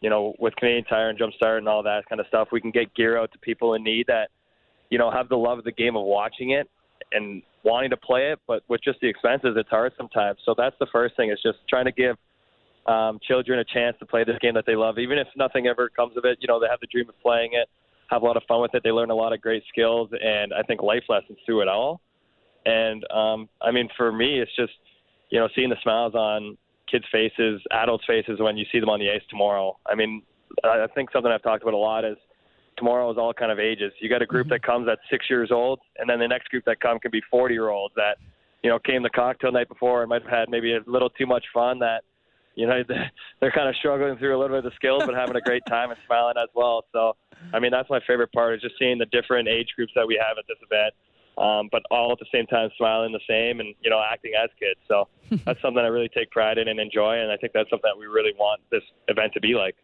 you 0.00 0.08
know, 0.08 0.34
with 0.38 0.54
Canadian 0.56 0.84
Tire 0.84 1.10
and 1.10 1.18
Jumpstart 1.18 1.58
and 1.58 1.68
all 1.68 1.82
that 1.82 2.08
kind 2.08 2.20
of 2.20 2.26
stuff, 2.28 2.48
we 2.52 2.60
can 2.60 2.70
get 2.70 2.94
gear 2.94 3.18
out 3.18 3.32
to 3.32 3.38
people 3.38 3.74
in 3.74 3.82
need 3.82 4.06
that, 4.06 4.30
you 4.90 4.98
know, 4.98 5.10
have 5.10 5.28
the 5.28 5.36
love 5.36 5.58
of 5.58 5.64
the 5.64 5.72
game 5.72 5.96
of 5.96 6.04
watching 6.04 6.50
it 6.50 6.68
and 7.12 7.42
wanting 7.64 7.90
to 7.90 7.96
play 7.96 8.30
it, 8.30 8.38
but 8.46 8.62
with 8.68 8.80
just 8.82 9.00
the 9.00 9.08
expenses, 9.08 9.54
it's 9.56 9.68
hard 9.68 9.92
sometimes. 9.96 10.38
So 10.44 10.54
that's 10.56 10.76
the 10.80 10.86
first 10.92 11.16
thing 11.16 11.30
is 11.30 11.38
just 11.42 11.58
trying 11.68 11.84
to 11.86 11.92
give 11.92 12.16
um, 12.86 13.18
children 13.26 13.58
a 13.58 13.64
chance 13.64 13.96
to 13.98 14.06
play 14.06 14.24
this 14.24 14.38
game 14.40 14.54
that 14.54 14.64
they 14.66 14.76
love, 14.76 14.98
even 14.98 15.18
if 15.18 15.26
nothing 15.36 15.66
ever 15.66 15.90
comes 15.90 16.16
of 16.16 16.24
it. 16.24 16.38
You 16.40 16.48
know, 16.48 16.58
they 16.60 16.66
have 16.70 16.80
the 16.80 16.86
dream 16.86 17.08
of 17.08 17.20
playing 17.20 17.50
it, 17.52 17.68
have 18.10 18.22
a 18.22 18.24
lot 18.24 18.36
of 18.36 18.42
fun 18.48 18.62
with 18.62 18.74
it. 18.74 18.82
They 18.82 18.90
learn 18.90 19.10
a 19.10 19.14
lot 19.14 19.32
of 19.32 19.40
great 19.40 19.62
skills 19.68 20.08
and 20.12 20.52
I 20.54 20.62
think 20.62 20.82
life 20.82 21.04
lessons 21.08 21.38
through 21.44 21.62
it 21.62 21.68
all. 21.68 22.00
And 22.64 23.04
um, 23.10 23.48
I 23.60 23.70
mean, 23.70 23.88
for 23.96 24.12
me, 24.12 24.40
it's 24.40 24.54
just 24.56 24.72
you 25.30 25.38
know 25.38 25.48
seeing 25.54 25.68
the 25.68 25.76
smiles 25.82 26.14
on 26.14 26.56
kids' 26.90 27.04
faces, 27.10 27.60
adults' 27.70 28.04
faces 28.06 28.40
when 28.40 28.56
you 28.56 28.64
see 28.72 28.80
them 28.80 28.88
on 28.88 28.98
the 28.98 29.10
ice 29.10 29.22
tomorrow. 29.28 29.76
I 29.86 29.94
mean, 29.94 30.22
I 30.64 30.86
think 30.94 31.10
something 31.12 31.30
I've 31.30 31.42
talked 31.42 31.62
about 31.62 31.74
a 31.74 31.78
lot 31.78 32.04
is 32.04 32.16
tomorrow 32.76 33.10
is 33.10 33.18
all 33.18 33.32
kind 33.32 33.52
of 33.52 33.58
ages. 33.58 33.92
You 34.00 34.08
got 34.08 34.22
a 34.22 34.26
group 34.26 34.46
mm-hmm. 34.46 34.54
that 34.54 34.62
comes 34.62 34.88
at 34.88 34.98
six 35.10 35.26
years 35.28 35.50
old, 35.52 35.80
and 35.98 36.08
then 36.08 36.18
the 36.18 36.28
next 36.28 36.48
group 36.48 36.64
that 36.66 36.80
come 36.80 36.98
can 36.98 37.10
be 37.10 37.20
40 37.30 37.54
year 37.54 37.68
olds 37.68 37.94
that 37.96 38.16
you 38.62 38.70
know 38.70 38.78
came 38.78 39.02
the 39.02 39.10
cocktail 39.10 39.52
night 39.52 39.68
before 39.68 40.02
and 40.02 40.08
might 40.08 40.22
have 40.22 40.30
had 40.30 40.48
maybe 40.48 40.74
a 40.74 40.80
little 40.86 41.10
too 41.10 41.26
much 41.26 41.44
fun 41.52 41.78
that 41.80 42.02
you 42.54 42.66
know 42.66 42.82
they're 43.40 43.52
kind 43.52 43.68
of 43.68 43.76
struggling 43.76 44.16
through 44.18 44.36
a 44.36 44.38
little 44.38 44.56
bit 44.56 44.64
of 44.64 44.70
the 44.70 44.76
skills 44.76 45.02
but 45.06 45.14
having 45.14 45.36
a 45.36 45.40
great 45.40 45.62
time 45.68 45.90
and 45.90 45.98
smiling 46.06 46.34
as 46.36 46.48
well 46.54 46.84
so 46.92 47.14
i 47.54 47.58
mean 47.58 47.70
that's 47.70 47.88
my 47.88 48.00
favorite 48.06 48.32
part 48.32 48.54
is 48.54 48.60
just 48.60 48.74
seeing 48.78 48.98
the 48.98 49.06
different 49.06 49.48
age 49.48 49.68
groups 49.76 49.92
that 49.94 50.06
we 50.06 50.20
have 50.20 50.36
at 50.38 50.44
this 50.48 50.58
event 50.70 50.92
um, 51.38 51.68
but 51.70 51.82
all 51.90 52.12
at 52.12 52.18
the 52.18 52.26
same 52.32 52.46
time 52.46 52.68
smiling 52.76 53.12
the 53.12 53.20
same 53.28 53.60
and 53.60 53.74
you 53.80 53.90
know 53.90 54.00
acting 54.00 54.32
as 54.42 54.50
kids 54.58 54.80
so 54.88 55.08
that's 55.44 55.60
something 55.62 55.82
i 55.82 55.86
really 55.86 56.08
take 56.08 56.30
pride 56.30 56.58
in 56.58 56.68
and 56.68 56.80
enjoy 56.80 57.18
and 57.18 57.30
i 57.30 57.36
think 57.36 57.52
that's 57.52 57.70
something 57.70 57.90
that 57.90 57.98
we 57.98 58.06
really 58.06 58.32
want 58.38 58.60
this 58.70 58.82
event 59.08 59.32
to 59.32 59.40
be 59.40 59.54
like 59.54 59.76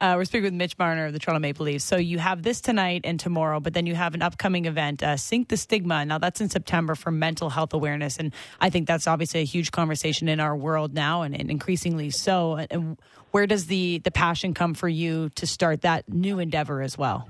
Uh, 0.00 0.14
we're 0.16 0.24
speaking 0.24 0.44
with 0.44 0.52
Mitch 0.52 0.76
Marner 0.76 1.06
of 1.06 1.12
the 1.12 1.18
Toronto 1.18 1.40
Maple 1.40 1.64
Leafs. 1.64 1.84
So 1.84 1.96
you 1.96 2.18
have 2.18 2.42
this 2.42 2.60
tonight 2.60 3.02
and 3.04 3.18
tomorrow, 3.18 3.60
but 3.60 3.74
then 3.74 3.86
you 3.86 3.94
have 3.94 4.12
an 4.14 4.22
upcoming 4.22 4.66
event, 4.66 5.02
uh, 5.02 5.16
Sink 5.16 5.48
the 5.48 5.56
Stigma. 5.56 6.04
Now 6.04 6.18
that's 6.18 6.40
in 6.40 6.50
September 6.50 6.94
for 6.96 7.12
mental 7.12 7.48
health 7.48 7.72
awareness, 7.72 8.18
and 8.18 8.34
I 8.60 8.70
think 8.70 8.88
that's 8.88 9.06
obviously 9.06 9.40
a 9.40 9.44
huge 9.44 9.70
conversation 9.70 10.28
in 10.28 10.40
our 10.40 10.56
world 10.56 10.92
now, 10.92 11.22
and, 11.22 11.34
and 11.34 11.48
increasingly 11.48 12.10
so. 12.10 12.56
And 12.70 12.98
where 13.30 13.46
does 13.46 13.66
the 13.66 13.98
the 13.98 14.10
passion 14.10 14.52
come 14.52 14.74
for 14.74 14.88
you 14.88 15.30
to 15.36 15.46
start 15.46 15.82
that 15.82 16.08
new 16.08 16.38
endeavor 16.40 16.82
as 16.82 16.98
well? 16.98 17.28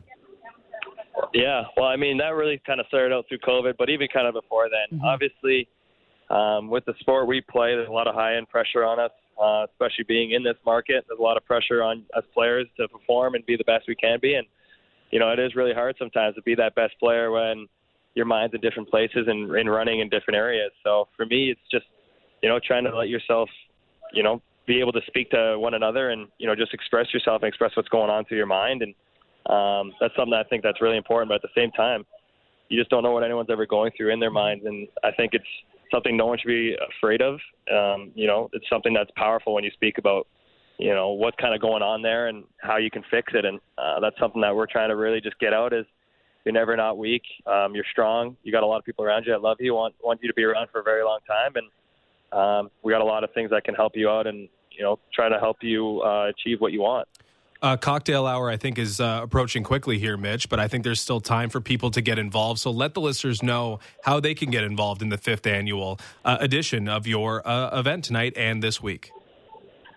Yeah, 1.33 1.63
well, 1.77 1.87
I 1.87 1.97
mean, 1.97 2.19
that 2.19 2.35
really 2.35 2.61
kind 2.67 2.81
of 2.81 2.87
started 2.87 3.15
out 3.15 3.27
through 3.29 3.39
COVID, 3.39 3.75
but 3.79 3.89
even 3.89 4.09
kind 4.13 4.27
of 4.27 4.35
before 4.35 4.69
then. 4.69 5.01
Obviously, 5.05 5.69
um, 6.31 6.71
with 6.71 6.85
the 6.85 6.95
sport 7.01 7.27
we 7.27 7.41
play, 7.41 7.75
there's 7.75 7.89
a 7.89 7.93
lot 7.93 8.07
of 8.07 8.15
high 8.15 8.37
end 8.37 8.49
pressure 8.49 8.85
on 8.85 8.99
us, 8.99 9.11
uh, 9.41 9.67
especially 9.71 10.05
being 10.07 10.33
in 10.33 10.43
this 10.43 10.57
market. 10.65 11.05
There's 11.09 11.19
a 11.19 11.23
lot 11.23 11.37
of 11.37 11.45
pressure 11.45 11.83
on 11.83 12.05
us 12.17 12.25
players 12.33 12.67
to 12.79 12.89
perform 12.89 13.35
and 13.35 13.45
be 13.47 13.57
the 13.57 13.65
best 13.65 13.85
we 13.89 13.95
can 13.95 14.19
be. 14.21 14.35
And, 14.35 14.47
you 15.11 15.19
know, 15.19 15.31
it 15.31 15.39
is 15.39 15.55
really 15.55 15.75
hard 15.75 15.97
sometimes 15.99 16.35
to 16.37 16.43
be 16.43 16.55
that 16.57 16.75
best 16.75 16.95
player 16.99 17.31
when 17.31 17.67
your 18.15 18.27
mind's 18.27 18.55
in 18.55 18.61
different 18.61 18.89
places 18.89 19.27
and, 19.27 19.51
and 19.55 19.71
running 19.71 20.01
in 20.01 20.09
different 20.09 20.37
areas. 20.37 20.73
So 20.83 21.09
for 21.17 21.27
me, 21.27 21.51
it's 21.51 21.61
just, 21.71 21.87
you 22.43 22.49
know, 22.49 22.59
trying 22.65 22.85
to 22.85 22.97
let 22.97 23.09
yourself, 23.09 23.49
you 24.13 24.23
know, 24.23 24.41
be 24.67 24.81
able 24.81 24.93
to 24.93 25.01
speak 25.07 25.31
to 25.31 25.59
one 25.59 25.75
another 25.75 26.11
and, 26.11 26.29
you 26.39 26.47
know, 26.47 26.55
just 26.55 26.73
express 26.73 27.13
yourself 27.13 27.43
and 27.43 27.49
express 27.49 27.73
what's 27.77 27.89
going 27.89 28.11
on 28.11 28.25
through 28.25 28.39
your 28.39 28.47
mind. 28.47 28.83
And, 28.83 28.95
um, 29.47 29.93
that's 30.01 30.15
something 30.17 30.35
I 30.35 30.45
think 30.45 30.63
that's 30.63 30.81
really 30.81 30.97
important. 30.97 31.29
But 31.29 31.37
at 31.37 31.43
the 31.43 31.61
same 31.61 31.71
time, 31.73 32.05
you 32.69 32.79
just 32.79 32.91
don't 32.91 33.03
know 33.03 33.13
what 33.13 33.25
anyone's 33.25 33.51
ever 33.51 33.67
going 33.67 33.93
through 33.97 34.13
in 34.13 34.21
their 34.21 34.31
minds, 34.31 34.65
and 34.65 34.89
I 35.03 35.11
think 35.13 35.35
it's 35.35 35.45
something 35.93 36.17
no 36.17 36.27
one 36.27 36.39
should 36.39 36.49
be 36.49 36.77
afraid 36.99 37.23
of. 37.23 37.35
Um, 37.71 38.11
you 38.15 38.27
know, 38.27 38.51
it's 38.53 38.69
something 38.69 38.95
that's 38.95 39.11
powerful 39.17 39.55
when 39.55 39.65
you 39.65 39.71
speak 39.73 39.99
about, 39.99 40.27
you 40.79 40.95
know, 40.95 41.11
what's 41.11 41.37
kind 41.37 41.55
of 41.55 41.61
going 41.61 41.83
on 41.83 42.03
there 42.03 42.29
and 42.29 42.45
how 42.59 42.79
you 42.79 42.91
can 42.91 43.05
fix 43.11 43.33
it, 43.35 43.45
and 43.45 43.61
uh, 43.79 44.01
that's 44.01 44.19
something 44.19 44.41
that 44.41 44.55
we're 44.55 44.67
trying 44.67 44.89
to 44.89 44.97
really 44.97 45.21
just 45.21 45.39
get 45.39 45.53
out. 45.53 45.73
Is 45.73 45.87
you're 46.45 46.55
never 46.55 46.77
not 46.77 46.99
weak. 46.99 47.23
Um, 47.47 47.75
you're 47.75 47.87
strong. 47.91 48.37
You 48.43 48.53
got 48.53 48.63
a 48.63 48.67
lot 48.67 48.79
of 48.79 48.85
people 48.85 49.05
around 49.05 49.25
you 49.27 49.33
that 49.33 49.43
love 49.43 49.59
you, 49.61 49.75
want 49.75 49.95
want 50.03 50.21
you 50.23 50.29
to 50.29 50.35
be 50.35 50.45
around 50.45 50.69
for 50.73 50.81
a 50.81 50.85
very 50.85 51.05
long 51.05 51.21
time, 51.27 51.53
and 51.57 51.69
um, 52.33 52.71
we 52.83 52.93
got 52.93 53.03
a 53.03 53.05
lot 53.05 53.25
of 53.25 53.33
things 53.33 53.51
that 53.51 53.65
can 53.65 53.75
help 53.75 53.93
you 53.95 54.09
out, 54.09 54.27
and 54.27 54.49
you 54.71 54.83
know, 54.83 54.99
try 55.15 55.29
to 55.29 55.39
help 55.39 55.59
you 55.61 56.03
uh, 56.03 56.29
achieve 56.29 56.61
what 56.61 56.73
you 56.73 56.81
want. 56.81 57.07
Uh, 57.65 57.79
cocktail 57.79 58.27
hour, 58.27 58.51
I 58.51 58.59
think, 58.59 58.79
is 58.79 59.01
uh, 59.01 59.21
approaching 59.23 59.63
quickly 59.65 59.99
here, 59.99 60.19
Mitch, 60.19 60.51
but 60.51 60.61
I 60.61 60.69
think 60.69 60.85
there's 60.85 61.01
still 61.01 61.19
time 61.19 61.49
for 61.49 61.63
people 61.63 61.91
to 61.93 62.03
get 62.03 62.19
involved. 62.19 62.61
So 62.61 62.71
let 62.71 62.93
the 62.93 63.01
listeners 63.01 63.43
know 63.43 63.79
how 64.03 64.21
they 64.21 64.35
can 64.35 64.51
get 64.51 64.65
involved 64.65 65.01
in 65.01 65.09
the 65.09 65.17
fifth 65.17 65.47
annual 65.47 65.99
uh, 66.27 66.37
edition 66.41 66.89
of 66.89 67.07
your 67.07 67.41
uh, 67.49 67.81
event 67.81 68.05
tonight 68.05 68.35
and 68.37 68.63
this 68.63 68.83
week. 68.83 69.13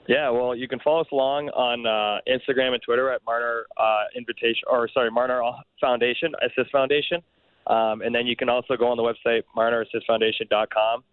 Yeah, 0.08 0.30
well, 0.30 0.56
you 0.56 0.70
can 0.70 0.80
follow 0.80 1.02
us 1.02 1.08
along 1.12 1.50
on 1.50 1.86
uh, 1.86 2.22
Instagram 2.26 2.72
and 2.72 2.82
Twitter 2.82 3.12
at 3.12 3.20
Marner 3.26 3.66
uh, 3.76 4.04
Invitation, 4.16 4.64
or 4.72 4.88
sorry, 4.94 5.12
Marner 5.12 5.42
Foundation, 5.82 6.32
Assist 6.42 6.72
Foundation, 6.72 7.22
um, 7.68 8.02
and 8.02 8.16
then 8.16 8.26
you 8.28 8.38
can 8.38 8.48
also 8.48 8.78
go 8.78 8.88
on 8.88 8.96
the 8.96 9.04
website 9.04 9.44
marnerassistfoundation.com, 9.58 11.04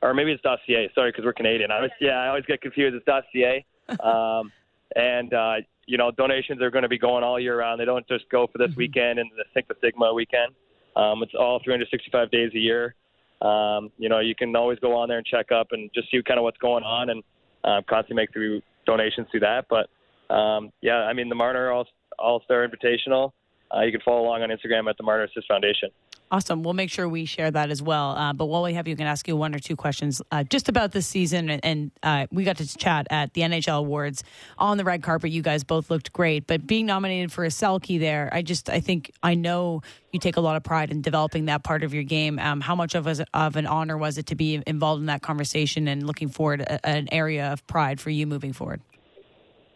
or 0.00 0.14
maybe 0.14 0.32
it's 0.32 0.42
.ca. 0.42 0.90
Sorry, 0.94 1.10
because 1.10 1.26
we're 1.26 1.34
Canadian. 1.34 1.70
I 1.70 1.82
was, 1.82 1.90
yeah, 2.00 2.12
I 2.12 2.28
always 2.28 2.46
get 2.46 2.62
confused. 2.62 2.96
It's 2.96 3.26
.ca, 3.34 3.66
um, 4.02 4.50
and 4.96 5.34
uh, 5.34 5.56
you 5.88 5.96
know, 5.96 6.10
donations 6.10 6.60
are 6.60 6.70
going 6.70 6.82
to 6.82 6.88
be 6.88 6.98
going 6.98 7.24
all 7.24 7.40
year 7.40 7.58
round. 7.58 7.80
They 7.80 7.86
don't 7.86 8.06
just 8.06 8.28
go 8.30 8.46
for 8.46 8.58
this 8.58 8.76
weekend 8.76 9.18
and 9.18 9.30
the 9.36 9.44
Sink 9.54 9.68
the 9.68 9.74
Stigma 9.78 10.12
weekend. 10.12 10.54
Um, 10.94 11.22
it's 11.22 11.32
all 11.38 11.60
365 11.64 12.30
days 12.30 12.50
a 12.54 12.58
year. 12.58 12.94
Um, 13.40 13.90
you 13.96 14.08
know, 14.10 14.20
you 14.20 14.34
can 14.34 14.54
always 14.54 14.78
go 14.80 14.94
on 14.94 15.08
there 15.08 15.16
and 15.16 15.26
check 15.26 15.50
up 15.50 15.68
and 15.70 15.90
just 15.94 16.10
see 16.10 16.20
kind 16.22 16.38
of 16.38 16.44
what's 16.44 16.58
going 16.58 16.84
on 16.84 17.08
and 17.08 17.22
uh, 17.64 17.80
constantly 17.88 18.22
make 18.22 18.32
through 18.32 18.60
donations 18.84 19.28
through 19.30 19.40
that. 19.40 19.64
But 19.70 19.88
um, 20.34 20.72
yeah, 20.82 20.96
I 20.96 21.14
mean 21.14 21.30
the 21.30 21.34
Marner 21.34 21.70
All 21.70 21.86
All 22.18 22.42
Star 22.44 22.68
Invitational. 22.68 23.32
Uh, 23.74 23.82
you 23.82 23.92
can 23.92 24.00
follow 24.04 24.22
along 24.22 24.42
on 24.42 24.50
Instagram 24.50 24.90
at 24.90 24.96
the 24.98 25.04
Marner 25.04 25.24
Assist 25.24 25.48
Foundation. 25.48 25.88
Awesome. 26.30 26.62
We'll 26.62 26.74
make 26.74 26.90
sure 26.90 27.08
we 27.08 27.24
share 27.24 27.50
that 27.50 27.70
as 27.70 27.80
well. 27.80 28.10
Uh, 28.10 28.34
but 28.34 28.46
while 28.46 28.62
we 28.62 28.74
have 28.74 28.86
you, 28.86 28.94
can 28.96 29.06
ask 29.06 29.26
you 29.26 29.34
one 29.34 29.54
or 29.54 29.58
two 29.58 29.76
questions 29.76 30.20
uh, 30.30 30.44
just 30.44 30.68
about 30.68 30.92
this 30.92 31.06
season. 31.06 31.48
And, 31.48 31.64
and 31.64 31.90
uh, 32.02 32.26
we 32.30 32.44
got 32.44 32.58
to 32.58 32.76
chat 32.76 33.06
at 33.08 33.32
the 33.32 33.40
NHL 33.40 33.78
Awards 33.78 34.22
on 34.58 34.76
the 34.76 34.84
red 34.84 35.02
carpet. 35.02 35.30
You 35.30 35.40
guys 35.40 35.64
both 35.64 35.90
looked 35.90 36.12
great. 36.12 36.46
But 36.46 36.66
being 36.66 36.84
nominated 36.84 37.32
for 37.32 37.44
a 37.44 37.48
Selke 37.48 37.98
there, 37.98 38.28
I 38.30 38.42
just, 38.42 38.68
I 38.68 38.80
think, 38.80 39.10
I 39.22 39.34
know 39.36 39.80
you 40.12 40.20
take 40.20 40.36
a 40.36 40.40
lot 40.40 40.56
of 40.56 40.62
pride 40.62 40.90
in 40.90 41.00
developing 41.00 41.46
that 41.46 41.64
part 41.64 41.82
of 41.82 41.94
your 41.94 42.02
game. 42.02 42.38
Um, 42.38 42.60
how 42.60 42.74
much 42.74 42.94
of, 42.94 43.06
a, 43.06 43.24
of 43.32 43.56
an 43.56 43.66
honor 43.66 43.96
was 43.96 44.18
it 44.18 44.26
to 44.26 44.34
be 44.34 44.62
involved 44.66 45.00
in 45.00 45.06
that 45.06 45.22
conversation 45.22 45.88
and 45.88 46.06
looking 46.06 46.28
forward 46.28 46.60
a, 46.60 46.86
an 46.86 47.08
area 47.10 47.50
of 47.52 47.66
pride 47.66 48.00
for 48.00 48.10
you 48.10 48.26
moving 48.26 48.52
forward? 48.52 48.82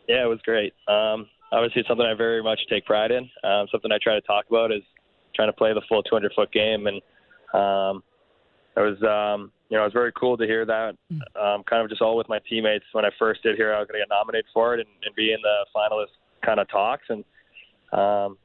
Yeah, 0.07 0.24
it 0.24 0.28
was 0.28 0.40
great. 0.44 0.74
Um, 0.86 1.28
obviously, 1.50 1.80
it's 1.80 1.88
something 1.88 2.07
I 2.07 2.12
very 2.12 2.42
much 2.42 2.61
take 2.68 2.84
pride 2.84 3.11
in. 3.11 3.30
Um, 3.42 3.68
something 3.72 3.90
I 3.90 3.98
try 4.03 4.14
to 4.14 4.20
talk 4.20 4.44
about 4.50 4.70
is 4.70 4.82
trying 5.35 5.49
to 5.49 5.53
play 5.53 5.72
the 5.72 5.83
full 5.89 6.03
200 6.03 6.33
foot 6.35 6.53
game, 6.53 6.87
and 6.87 6.97
um, 7.55 8.03
it 8.76 8.80
was 8.80 9.03
um, 9.03 9.53
you 9.68 9.76
know 9.76 9.83
it 9.83 9.87
was 9.87 9.93
very 9.93 10.12
cool 10.12 10.37
to 10.37 10.47
hear 10.47 10.64
that. 10.64 10.97
Um, 11.41 11.62
kind 11.64 11.83
of 11.83 11.89
just 11.89 12.03
all 12.03 12.16
with 12.16 12.28
my 12.28 12.41
teammates 12.49 12.85
when 12.93 13.05
I 13.05 13.11
first 13.18 13.43
did 13.43 13.57
here, 13.57 13.74
I 13.74 13.78
was 13.78 13.89
going 13.89 14.01
to 14.01 14.07
get 14.07 14.14
nominated 14.14 14.47
for 14.53 14.74
it 14.74 14.80
and, 14.80 14.89
and 15.05 15.14
be 15.14 15.33
in 15.33 15.39
the 15.43 15.66
finalist 15.74 16.12
kind 16.45 16.61
of 16.61 16.68
talks, 16.68 17.05
and 17.09 17.24
um, 17.93 18.39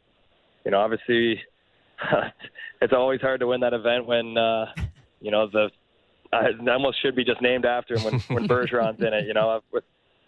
you 0.65 0.71
know 0.71 0.79
obviously 0.79 1.41
it's 2.81 2.93
always 2.93 3.21
hard 3.21 3.39
to 3.39 3.47
win 3.47 3.61
that 3.61 3.73
event 3.73 4.05
when 4.05 4.37
uh, 4.37 4.65
you 5.21 5.31
know 5.31 5.47
the 5.47 5.69
I 6.33 6.49
almost 6.69 7.01
should 7.01 7.15
be 7.15 7.23
just 7.23 7.41
named 7.41 7.65
after 7.65 7.95
him 7.95 8.03
when 8.03 8.19
when 8.21 8.47
Bergeron's 8.49 8.99
in 8.99 9.13
it. 9.13 9.25
You 9.25 9.33
know 9.33 9.61
with 9.71 9.83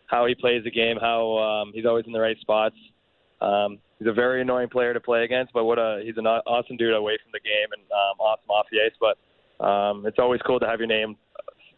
how 0.08 0.26
he 0.26 0.36
plays 0.36 0.64
the 0.64 0.72
game, 0.72 0.98
how 1.00 1.38
um, 1.38 1.72
he's 1.74 1.86
always 1.86 2.06
in 2.06 2.12
the 2.12 2.20
right 2.20 2.38
spots. 2.40 2.76
Um, 3.42 3.80
he's 4.00 4.08
a 4.08 4.14
very 4.14 4.42
annoying 4.42 4.70
player 4.70 4.94
to 4.94 5.00
play 5.00 5.24
against, 5.24 5.54
but 5.54 5.66
what 5.66 5.78
a 5.78 6.02
he's 6.04 6.18
an 6.18 6.26
awesome 6.26 6.78
dude 6.78 6.94
away 6.94 7.18
from 7.22 7.32
the 7.32 7.40
game 7.40 7.68
and 7.72 7.82
um, 7.92 8.20
awesome 8.20 8.50
off 8.50 8.66
the 8.72 8.80
ice. 8.80 8.96
But 9.00 9.64
um, 9.64 10.06
it's 10.06 10.18
always 10.20 10.42
cool 10.42 10.60
to 10.60 10.66
have 10.66 10.80
your 10.80 10.88
name 10.88 11.18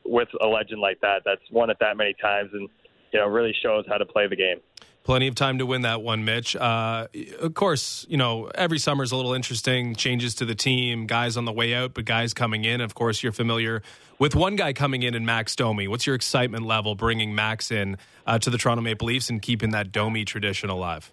with 0.06 0.30
a 0.40 0.48
legend 0.48 0.82
like 0.82 1.02
that. 1.02 1.24
That's 1.26 1.42
won 1.52 1.70
it 1.70 1.78
that 1.80 1.98
many 1.98 2.16
times, 2.22 2.52
and 2.54 2.70
you 3.12 3.20
know 3.20 3.28
really 3.28 3.56
shows 3.62 3.86
how 3.88 3.98
to 3.98 4.06
play 4.06 4.28
the 4.28 4.36
game. 4.36 4.60
Plenty 5.04 5.28
of 5.28 5.34
time 5.34 5.58
to 5.58 5.66
win 5.66 5.82
that 5.82 6.04
one, 6.04 6.26
Mitch. 6.26 6.56
Uh, 6.56 7.08
of 7.40 7.56
course, 7.56 8.06
you 8.08 8.18
know 8.18 8.52
every 8.54 8.78
summer 8.78 9.04
is 9.04 9.12
a 9.12 9.16
little 9.16 9.34
interesting. 9.34 9.96
Changes 9.96 10.36
to 10.36 10.46
the 10.46 10.56
team, 10.56 11.08
guys 11.08 11.38
on 11.38 11.46
the 11.46 11.52
way 11.52 11.74
out, 11.74 11.96
but 11.96 12.06
guys 12.06 12.36
coming 12.36 12.66
in. 12.66 12.82
Of 12.82 12.94
course, 12.94 13.24
you're 13.24 13.32
familiar 13.32 13.82
with 14.20 14.36
one 14.36 14.56
guy 14.56 14.74
coming 14.74 15.02
in 15.02 15.16
in 15.16 15.26
Max 15.26 15.56
Domi. 15.56 15.88
What's 15.88 16.06
your 16.06 16.16
excitement 16.16 16.66
level 16.66 16.94
bringing 16.94 17.34
Max 17.34 17.72
in 17.72 17.98
uh, 18.28 18.38
to 18.40 18.52
the 18.52 18.60
Toronto 18.60 18.84
Maple 18.84 19.08
Leafs 19.08 19.32
and 19.32 19.42
keeping 19.42 19.72
that 19.72 19.92
Domi 19.92 20.24
tradition 20.24 20.70
alive? 20.70 21.12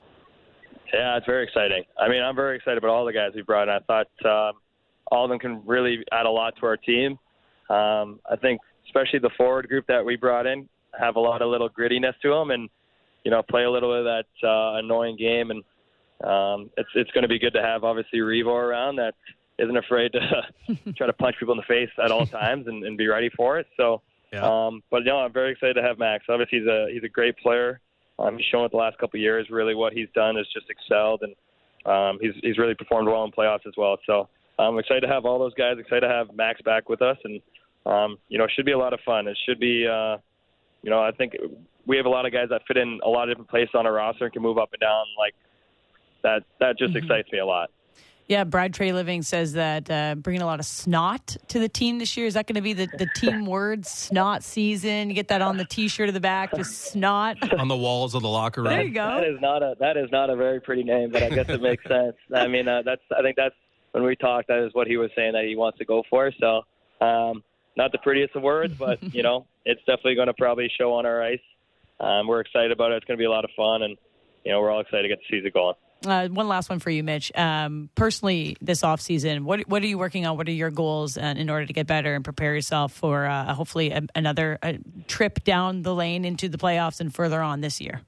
Yeah, 0.93 1.17
it's 1.17 1.27
very 1.27 1.45
exciting. 1.45 1.85
I 1.99 2.09
mean, 2.09 2.23
I'm 2.23 2.35
very 2.37 2.57
excited 2.57 2.79
about 2.79 2.91
all 2.91 3.05
the 3.05 3.13
guys 3.13 3.33
we 3.35 3.43
brought 3.43 3.69
in. 3.69 3.75
I 3.75 3.81
thought 3.81 4.09
um, 4.25 4.55
all 5.11 5.25
of 5.25 5.31
them 5.31 5.39
can 5.39 5.63
really 5.67 6.05
add 6.13 6.27
a 6.27 6.31
lot 6.31 6.55
to 6.61 6.67
our 6.67 6.77
team. 6.77 7.19
Um, 7.71 8.21
I 8.31 8.37
think, 8.41 8.61
especially 8.87 9.19
the 9.19 9.31
forward 9.37 9.69
group 9.69 9.87
that 9.89 10.05
we 10.05 10.17
brought 10.17 10.47
in, 10.47 10.69
have 10.99 11.17
a 11.17 11.21
lot 11.21 11.43
of 11.43 11.51
little 11.51 11.69
grittiness 11.69 12.15
to 12.23 12.31
them, 12.31 12.51
and 12.51 12.69
you 13.25 13.31
know, 13.31 13.43
play 13.43 13.65
a 13.65 13.71
little 13.71 13.91
bit 13.93 14.07
of 14.07 14.25
that 14.41 14.49
uh, 14.49 14.79
annoying 14.79 15.17
game. 15.17 15.51
And 15.51 15.63
um, 16.25 16.71
it's 16.77 16.89
it's 16.95 17.11
going 17.11 17.23
to 17.23 17.29
be 17.29 17.39
good 17.39 17.53
to 17.55 17.63
have 17.63 17.85
obviously 17.85 18.21
Revo 18.21 18.55
around 18.55 18.97
that 18.97 19.15
isn't 19.59 19.77
afraid 19.77 20.13
to 20.13 20.43
try 20.97 21.07
to 21.07 21.13
punch 21.13 21.37
people 21.39 21.53
in 21.53 21.59
the 21.59 21.65
face 21.65 21.91
at 22.03 22.11
all 22.11 22.25
times 22.27 22.67
and, 22.67 22.85
and 22.85 22.97
be 22.97 23.09
ready 23.09 23.29
for 23.37 23.59
it. 23.59 23.67
So, 23.77 24.03
Yeah. 24.33 24.43
um, 24.67 24.83
but 24.91 25.05
no, 25.05 25.19
I'm 25.19 25.33
very 25.33 25.53
excited 25.53 25.75
to 25.75 25.83
have 25.83 25.99
Max. 25.99 26.25
Obviously, 26.29 26.61
he's 26.61 26.69
a 26.69 26.89
he's 26.93 27.03
a 27.05 27.09
great 27.09 27.37
player. 27.39 27.81
Um, 28.19 28.37
he's 28.37 28.47
shown 28.47 28.65
it 28.65 28.71
the 28.71 28.77
last 28.77 28.99
couple 28.99 29.19
of 29.19 29.23
years. 29.23 29.49
Really, 29.51 29.75
what 29.75 29.93
he's 29.93 30.09
done 30.15 30.37
is 30.37 30.47
just 30.53 30.67
excelled, 30.69 31.23
and 31.23 31.35
um, 31.87 32.19
he's 32.21 32.33
he's 32.43 32.59
really 32.59 32.75
performed 32.75 33.09
well 33.09 33.25
in 33.25 33.31
playoffs 33.31 33.67
as 33.67 33.75
well. 33.77 33.97
So 34.07 34.29
I'm 34.59 34.79
excited 34.79 35.03
to 35.03 35.09
have 35.09 35.25
all 35.25 35.39
those 35.39 35.55
guys. 35.55 35.77
Excited 35.79 36.01
to 36.01 36.09
have 36.09 36.35
Max 36.35 36.61
back 36.63 36.89
with 36.89 37.03
us, 37.03 37.17
and 37.25 37.41
um, 37.87 38.19
you 38.29 38.39
know, 38.39 38.45
it 38.45 38.51
should 38.55 38.67
be 38.67 38.73
a 38.73 38.79
lot 38.79 38.93
of 38.93 39.01
fun. 39.05 39.29
It 39.29 39.39
should 39.47 39.59
be, 39.59 39.87
uh, 39.87 40.19
you 40.83 40.91
know, 40.91 41.01
I 41.01 41.11
think 41.13 41.35
we 41.87 41.97
have 41.97 42.07
a 42.07 42.11
lot 42.11 42.27
of 42.27 42.33
guys 42.33 42.49
that 42.51 42.63
fit 42.67 42.77
in 42.77 43.01
a 43.05 43.09
lot 43.09 43.29
of 43.29 43.31
different 43.31 43.51
places 43.51 43.75
on 43.75 43.87
our 43.87 43.95
roster 43.95 44.25
and 44.25 44.33
can 44.33 44.43
move 44.43 44.59
up 44.59 44.71
and 44.73 44.81
down. 44.81 45.07
Like 45.19 45.35
that, 46.23 46.43
that 46.61 46.79
just 46.79 46.95
excites 46.97 47.31
me 47.33 47.39
a 47.39 47.47
lot. 47.47 47.71
Yeah, 48.29 48.45
Brad 48.45 48.75
Treliving 48.75 49.25
says 49.25 49.55
that 49.55 49.91
uh, 49.91 50.15
bringing 50.15 50.43
a 50.43 50.47
lot 50.47 50.61
of 50.61 50.67
snot 50.67 51.39
to 51.49 51.59
the 51.59 51.69
team 51.69 51.99
this 51.99 52.15
year. 52.15 52.27
Is 52.27 52.35
that 52.35 52.47
going 52.47 52.57
to 52.57 52.61
be 52.61 52.75
the, 52.75 52.87
the 52.87 53.09
team 53.17 53.47
word, 53.47 53.87
snot 53.87 54.45
season? 54.45 55.09
You 55.09 55.15
get 55.15 55.29
that 55.29 55.41
on 55.41 55.57
the 55.57 55.65
T-shirt 55.65 56.09
of 56.09 56.15
the 56.15 56.21
back, 56.21 56.55
just 56.55 56.93
snot. 56.93 57.59
on 57.59 57.69
the 57.69 57.77
walls 57.77 58.15
of 58.15 58.21
the 58.21 58.29
locker 58.29 58.63
room. 58.63 58.71
There 58.71 58.83
you 58.83 58.93
go. 58.93 59.23
is 59.23 59.41
not 59.41 59.63
a 59.63 59.77
that 59.81 59.97
is 59.97 60.11
not 60.13 60.29
a 60.29 60.37
very 60.37 60.61
pretty 60.61 60.85
name, 60.85 61.11
but 61.11 61.23
I 61.23 61.31
guess 61.31 61.49
it 61.49 61.63
makes 61.63 61.83
sense. 61.89 62.17
I 62.35 62.47
mean, 62.49 62.69
uh, 62.69 62.83
that's 62.85 63.01
I 63.19 63.23
think 63.23 63.37
that's 63.37 63.55
when 63.93 64.05
we 64.05 64.15
talked. 64.15 64.49
That 64.49 64.63
is 64.63 64.75
what 64.75 64.87
he 64.87 64.99
was 64.99 65.11
saying 65.17 65.33
that 65.33 65.45
he 65.45 65.57
wants 65.57 65.79
to 65.79 65.87
go 65.87 66.03
for. 66.11 66.31
So, 66.39 66.63
um, 67.01 67.43
not 67.79 67.93
the 67.93 67.99
prettiest 68.03 68.37
of 68.37 68.43
words, 68.43 68.75
but 68.79 69.03
you 69.15 69.23
know, 69.23 69.47
it's 69.65 69.81
definitely 69.87 70.17
going 70.17 70.27
to 70.27 70.35
probably 70.35 70.71
show 70.79 70.93
on 70.93 71.07
our 71.07 71.23
ice. 71.23 71.41
Um, 71.99 72.27
we're 72.27 72.41
excited 72.41 72.73
about 72.73 72.93
it. 72.93 72.97
It's 72.97 73.07
going 73.07 73.17
to 73.17 73.23
be 73.23 73.27
a 73.27 73.31
lot 73.31 73.45
of 73.45 73.51
fun, 73.57 73.85
and 73.85 73.97
you 74.45 74.53
know, 74.53 74.61
we're 74.61 74.71
all 74.71 74.81
excited 74.81 75.05
to 75.05 75.09
get 75.09 75.19
the 75.19 75.35
season 75.35 75.51
going. 75.55 75.75
Uh, 76.07 76.29
one 76.29 76.47
last 76.47 76.71
one 76.71 76.79
for 76.79 76.91
you, 76.91 77.03
Mitch. 77.03 77.33
Um, 77.37 77.91
personally, 77.97 78.57
this 78.61 78.85
off 78.85 79.01
season, 79.01 79.45
what 79.45 79.69
what 79.69 79.83
are 79.83 79.87
you 79.87 79.99
working 79.99 80.27
on? 80.27 80.37
What 80.37 80.47
are 80.49 80.53
your 80.53 80.71
goals 80.71 81.19
uh, 81.19 81.35
in 81.37 81.51
order 81.51 81.67
to 81.67 81.73
get 81.73 81.89
better 81.89 82.15
and 82.15 82.25
prepare 82.25 82.55
yourself 82.55 82.93
for 82.93 83.27
uh, 83.27 83.53
hopefully 83.53 83.91
a, 83.91 84.03
another 84.15 84.59
uh 84.63 84.75
trip 85.09 85.43
down 85.43 85.83
the 85.83 85.95
lane 85.95 86.25
into 86.25 86.49
the 86.49 86.59
playoffs 86.59 87.01
and 87.01 87.13
further 87.13 87.43
on 87.43 87.63
this 87.63 87.81
year? 87.81 88.03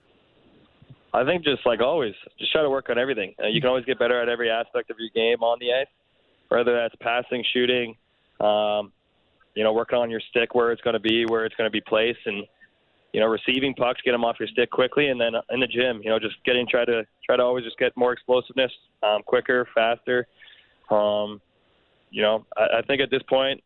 I 1.12 1.24
think 1.24 1.42
just 1.42 1.66
like 1.66 1.80
always, 1.80 2.14
just 2.38 2.52
try 2.52 2.62
to 2.62 2.70
work 2.70 2.88
on 2.90 2.98
everything. 2.98 3.34
Uh, 3.42 3.48
you 3.48 3.60
can 3.60 3.68
always 3.68 3.84
get 3.84 3.98
better 3.98 4.20
at 4.20 4.28
every 4.28 4.50
aspect 4.50 4.90
of 4.90 4.96
your 5.00 5.10
game 5.12 5.42
on 5.42 5.58
the 5.58 5.72
ice, 5.72 5.88
whether 6.48 6.72
that's 6.72 6.94
passing, 7.00 7.44
shooting, 7.52 7.96
um, 8.38 8.92
you 9.56 9.64
know, 9.64 9.72
working 9.72 9.98
on 9.98 10.10
your 10.10 10.20
stick 10.30 10.54
where 10.54 10.70
it's 10.70 10.82
going 10.82 10.94
to 10.94 11.00
be, 11.00 11.26
where 11.26 11.44
it's 11.44 11.56
going 11.56 11.66
to 11.66 11.72
be 11.72 11.80
placed, 11.80 12.20
and 12.26 12.44
you 13.12 13.20
know, 13.20 13.26
receiving 13.26 13.74
pucks, 13.74 14.00
get 14.04 14.12
them 14.12 14.24
off 14.24 14.36
your 14.38 14.48
stick 14.48 14.70
quickly, 14.70 15.08
and 15.08 15.20
then 15.20 15.32
in 15.50 15.60
the 15.60 15.66
gym, 15.66 16.00
you 16.02 16.10
know, 16.10 16.18
just 16.18 16.36
getting 16.44 16.66
try 16.68 16.84
to 16.84 17.04
try 17.24 17.36
to 17.36 17.42
always 17.42 17.64
just 17.64 17.78
get 17.78 17.96
more 17.96 18.12
explosiveness, 18.12 18.70
um, 19.02 19.22
quicker, 19.24 19.66
faster. 19.74 20.26
Um, 20.90 21.40
you 22.10 22.22
know, 22.22 22.46
I, 22.56 22.78
I 22.78 22.82
think 22.82 23.00
at 23.00 23.10
this 23.10 23.22
point, 23.28 23.62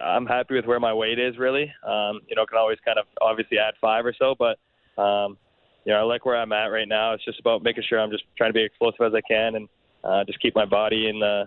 I'm 0.00 0.26
happy 0.26 0.54
with 0.54 0.64
where 0.64 0.80
my 0.80 0.94
weight 0.94 1.18
is. 1.18 1.38
Really, 1.38 1.72
um, 1.86 2.20
you 2.28 2.36
know, 2.36 2.46
can 2.46 2.58
always 2.58 2.78
kind 2.84 2.98
of 2.98 3.06
obviously 3.20 3.58
add 3.58 3.74
five 3.80 4.06
or 4.06 4.14
so, 4.18 4.34
but 4.38 4.58
um, 5.00 5.36
you 5.84 5.92
know, 5.92 5.98
I 5.98 6.02
like 6.02 6.24
where 6.24 6.36
I'm 6.36 6.52
at 6.52 6.66
right 6.66 6.88
now. 6.88 7.12
It's 7.14 7.24
just 7.24 7.40
about 7.40 7.62
making 7.62 7.84
sure 7.88 7.98
I'm 7.98 8.10
just 8.10 8.24
trying 8.36 8.50
to 8.50 8.54
be 8.54 8.62
explosive 8.62 9.00
as 9.02 9.12
I 9.14 9.20
can 9.22 9.56
and 9.56 9.68
uh, 10.04 10.24
just 10.24 10.40
keep 10.40 10.54
my 10.54 10.64
body 10.64 11.08
in 11.08 11.18
the 11.18 11.44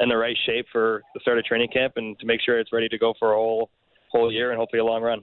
in 0.00 0.08
the 0.08 0.16
right 0.16 0.36
shape 0.46 0.66
for 0.70 1.02
the 1.14 1.20
start 1.20 1.38
of 1.38 1.44
training 1.44 1.68
camp 1.72 1.94
and 1.96 2.18
to 2.20 2.26
make 2.26 2.40
sure 2.40 2.58
it's 2.58 2.72
ready 2.72 2.88
to 2.88 2.98
go 2.98 3.14
for 3.18 3.32
a 3.32 3.36
whole 3.36 3.70
whole 4.10 4.32
year 4.32 4.50
and 4.50 4.58
hopefully 4.58 4.80
a 4.80 4.84
long 4.84 5.02
run. 5.02 5.22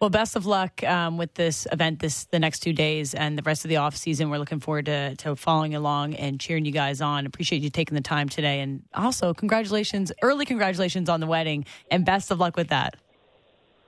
Well, 0.00 0.08
best 0.08 0.34
of 0.34 0.46
luck 0.46 0.82
um, 0.82 1.18
with 1.18 1.34
this 1.34 1.66
event 1.70 1.98
this 1.98 2.24
the 2.24 2.38
next 2.38 2.60
two 2.60 2.72
days 2.72 3.12
and 3.12 3.36
the 3.36 3.42
rest 3.42 3.66
of 3.66 3.68
the 3.68 3.76
off 3.76 3.94
season. 3.94 4.30
We're 4.30 4.38
looking 4.38 4.58
forward 4.58 4.86
to, 4.86 5.14
to 5.16 5.36
following 5.36 5.74
along 5.74 6.14
and 6.14 6.40
cheering 6.40 6.64
you 6.64 6.72
guys 6.72 7.02
on. 7.02 7.26
Appreciate 7.26 7.60
you 7.60 7.68
taking 7.68 7.96
the 7.96 8.00
time 8.00 8.30
today, 8.30 8.60
and 8.60 8.82
also 8.94 9.34
congratulations, 9.34 10.10
early 10.22 10.46
congratulations 10.46 11.10
on 11.10 11.20
the 11.20 11.26
wedding, 11.26 11.66
and 11.90 12.06
best 12.06 12.30
of 12.30 12.40
luck 12.40 12.56
with 12.56 12.68
that. 12.68 12.96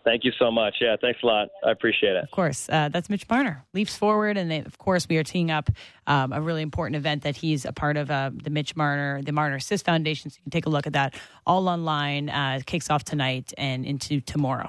Thank 0.04 0.24
you 0.24 0.32
so 0.38 0.50
much. 0.50 0.74
Yeah, 0.82 0.96
thanks 1.00 1.20
a 1.22 1.26
lot. 1.26 1.48
I 1.64 1.70
appreciate 1.70 2.14
it. 2.14 2.24
Of 2.24 2.30
course, 2.30 2.68
uh, 2.68 2.90
that's 2.90 3.08
Mitch 3.08 3.26
Marner, 3.30 3.64
Leafs 3.72 3.96
forward, 3.96 4.36
and 4.36 4.50
they, 4.50 4.58
of 4.58 4.76
course 4.76 5.08
we 5.08 5.16
are 5.16 5.24
teeing 5.24 5.50
up 5.50 5.70
um, 6.06 6.34
a 6.34 6.42
really 6.42 6.60
important 6.60 6.96
event 6.96 7.22
that 7.22 7.36
he's 7.36 7.64
a 7.64 7.72
part 7.72 7.96
of 7.96 8.10
uh, 8.10 8.32
the 8.34 8.50
Mitch 8.50 8.76
Marner, 8.76 9.22
the 9.22 9.32
Marner 9.32 9.56
Assist 9.56 9.86
Foundation. 9.86 10.30
So 10.30 10.36
you 10.40 10.42
can 10.42 10.50
take 10.50 10.66
a 10.66 10.70
look 10.70 10.86
at 10.86 10.92
that 10.92 11.14
all 11.46 11.70
online. 11.70 12.28
Uh, 12.28 12.58
it 12.60 12.66
kicks 12.66 12.90
off 12.90 13.02
tonight 13.02 13.54
and 13.56 13.86
into 13.86 14.20
tomorrow. 14.20 14.68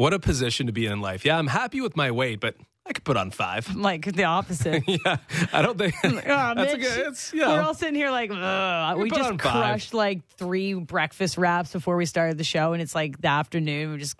What 0.00 0.14
a 0.14 0.18
position 0.18 0.66
to 0.66 0.72
be 0.72 0.86
in 0.86 0.92
in 0.92 1.00
life. 1.02 1.26
Yeah, 1.26 1.36
I'm 1.36 1.46
happy 1.46 1.82
with 1.82 1.94
my 1.94 2.10
weight, 2.10 2.40
but 2.40 2.54
I 2.86 2.92
could 2.94 3.04
put 3.04 3.18
on 3.18 3.30
five. 3.30 3.76
Like 3.76 4.06
the 4.10 4.24
opposite. 4.24 4.82
yeah, 4.88 5.18
I 5.52 5.60
don't 5.60 5.76
think 5.76 5.94
Oh, 6.04 6.10
that's 6.14 6.72
a 6.72 6.78
Mitch, 6.78 6.80
good. 6.80 7.06
It's, 7.08 7.32
you 7.34 7.40
know, 7.40 7.50
We're 7.50 7.60
all 7.60 7.74
sitting 7.74 7.94
here 7.94 8.10
like. 8.10 8.30
We 8.30 9.02
we 9.04 9.10
just 9.10 9.38
crushed 9.38 9.92
like 9.92 10.26
three 10.38 10.72
breakfast 10.72 11.36
wraps 11.36 11.72
before 11.72 11.96
we 11.96 12.06
started 12.06 12.38
the 12.38 12.44
show, 12.44 12.72
and 12.72 12.80
it's 12.80 12.94
like 12.94 13.20
the 13.20 13.28
afternoon. 13.28 13.90
We're 13.90 13.98
just 13.98 14.16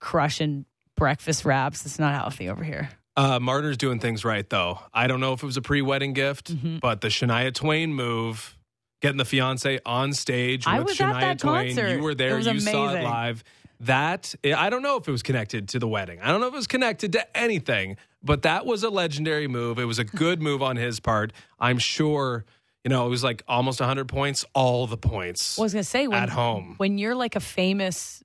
crushing 0.00 0.64
breakfast 0.96 1.44
wraps. 1.44 1.84
It's 1.84 1.98
not 1.98 2.14
healthy 2.14 2.48
over 2.48 2.64
here. 2.64 2.88
Uh, 3.16 3.38
Marner's 3.40 3.76
doing 3.76 3.98
things 3.98 4.24
right, 4.24 4.48
though. 4.48 4.78
I 4.94 5.08
don't 5.08 5.20
know 5.20 5.32
if 5.32 5.42
it 5.42 5.46
was 5.46 5.56
a 5.56 5.62
pre-wedding 5.62 6.12
gift, 6.12 6.54
Mm-hmm. 6.54 6.78
but 6.78 7.00
the 7.00 7.08
Shania 7.08 7.52
Twain 7.52 7.92
move, 7.92 8.56
getting 9.02 9.18
the 9.18 9.24
fiance 9.24 9.80
on 9.84 10.12
stage 10.12 10.66
I 10.66 10.78
with 10.78 10.88
was 10.88 11.00
at 11.00 11.08
Shania 11.14 11.20
that 11.20 11.38
Twain. 11.40 11.66
concert. 11.74 11.96
You 11.96 12.02
were 12.02 12.14
there. 12.14 12.38
you 12.38 12.60
saw 12.60 12.94
it 12.94 13.02
live. 13.02 13.42
That 13.80 14.34
I 14.44 14.70
don't 14.70 14.82
know 14.82 14.96
if 14.96 15.06
it 15.06 15.12
was 15.12 15.22
connected 15.22 15.68
to 15.68 15.78
the 15.78 15.86
wedding. 15.86 16.20
I 16.20 16.28
don't 16.28 16.40
know 16.40 16.48
if 16.48 16.52
it 16.54 16.56
was 16.56 16.66
connected 16.66 17.12
to 17.12 17.36
anything, 17.38 17.96
but 18.22 18.42
that 18.42 18.66
was 18.66 18.82
a 18.82 18.90
legendary 18.90 19.46
move. 19.46 19.78
It 19.78 19.84
was 19.84 20.00
a 20.00 20.04
good 20.04 20.42
move 20.42 20.62
on 20.62 20.76
his 20.76 20.98
part. 20.98 21.32
I'm 21.60 21.78
sure. 21.78 22.44
You 22.84 22.88
know, 22.90 23.06
it 23.06 23.10
was 23.10 23.22
like 23.22 23.42
almost 23.46 23.78
100 23.80 24.08
points, 24.08 24.44
all 24.54 24.86
the 24.86 24.96
points 24.96 25.58
I 25.58 25.62
was 25.62 25.72
gonna 25.74 25.84
say 25.84 26.08
when, 26.08 26.20
at 26.22 26.28
home. 26.28 26.74
when 26.78 26.98
you're 26.98 27.14
like 27.14 27.36
a 27.36 27.40
famous, 27.40 28.22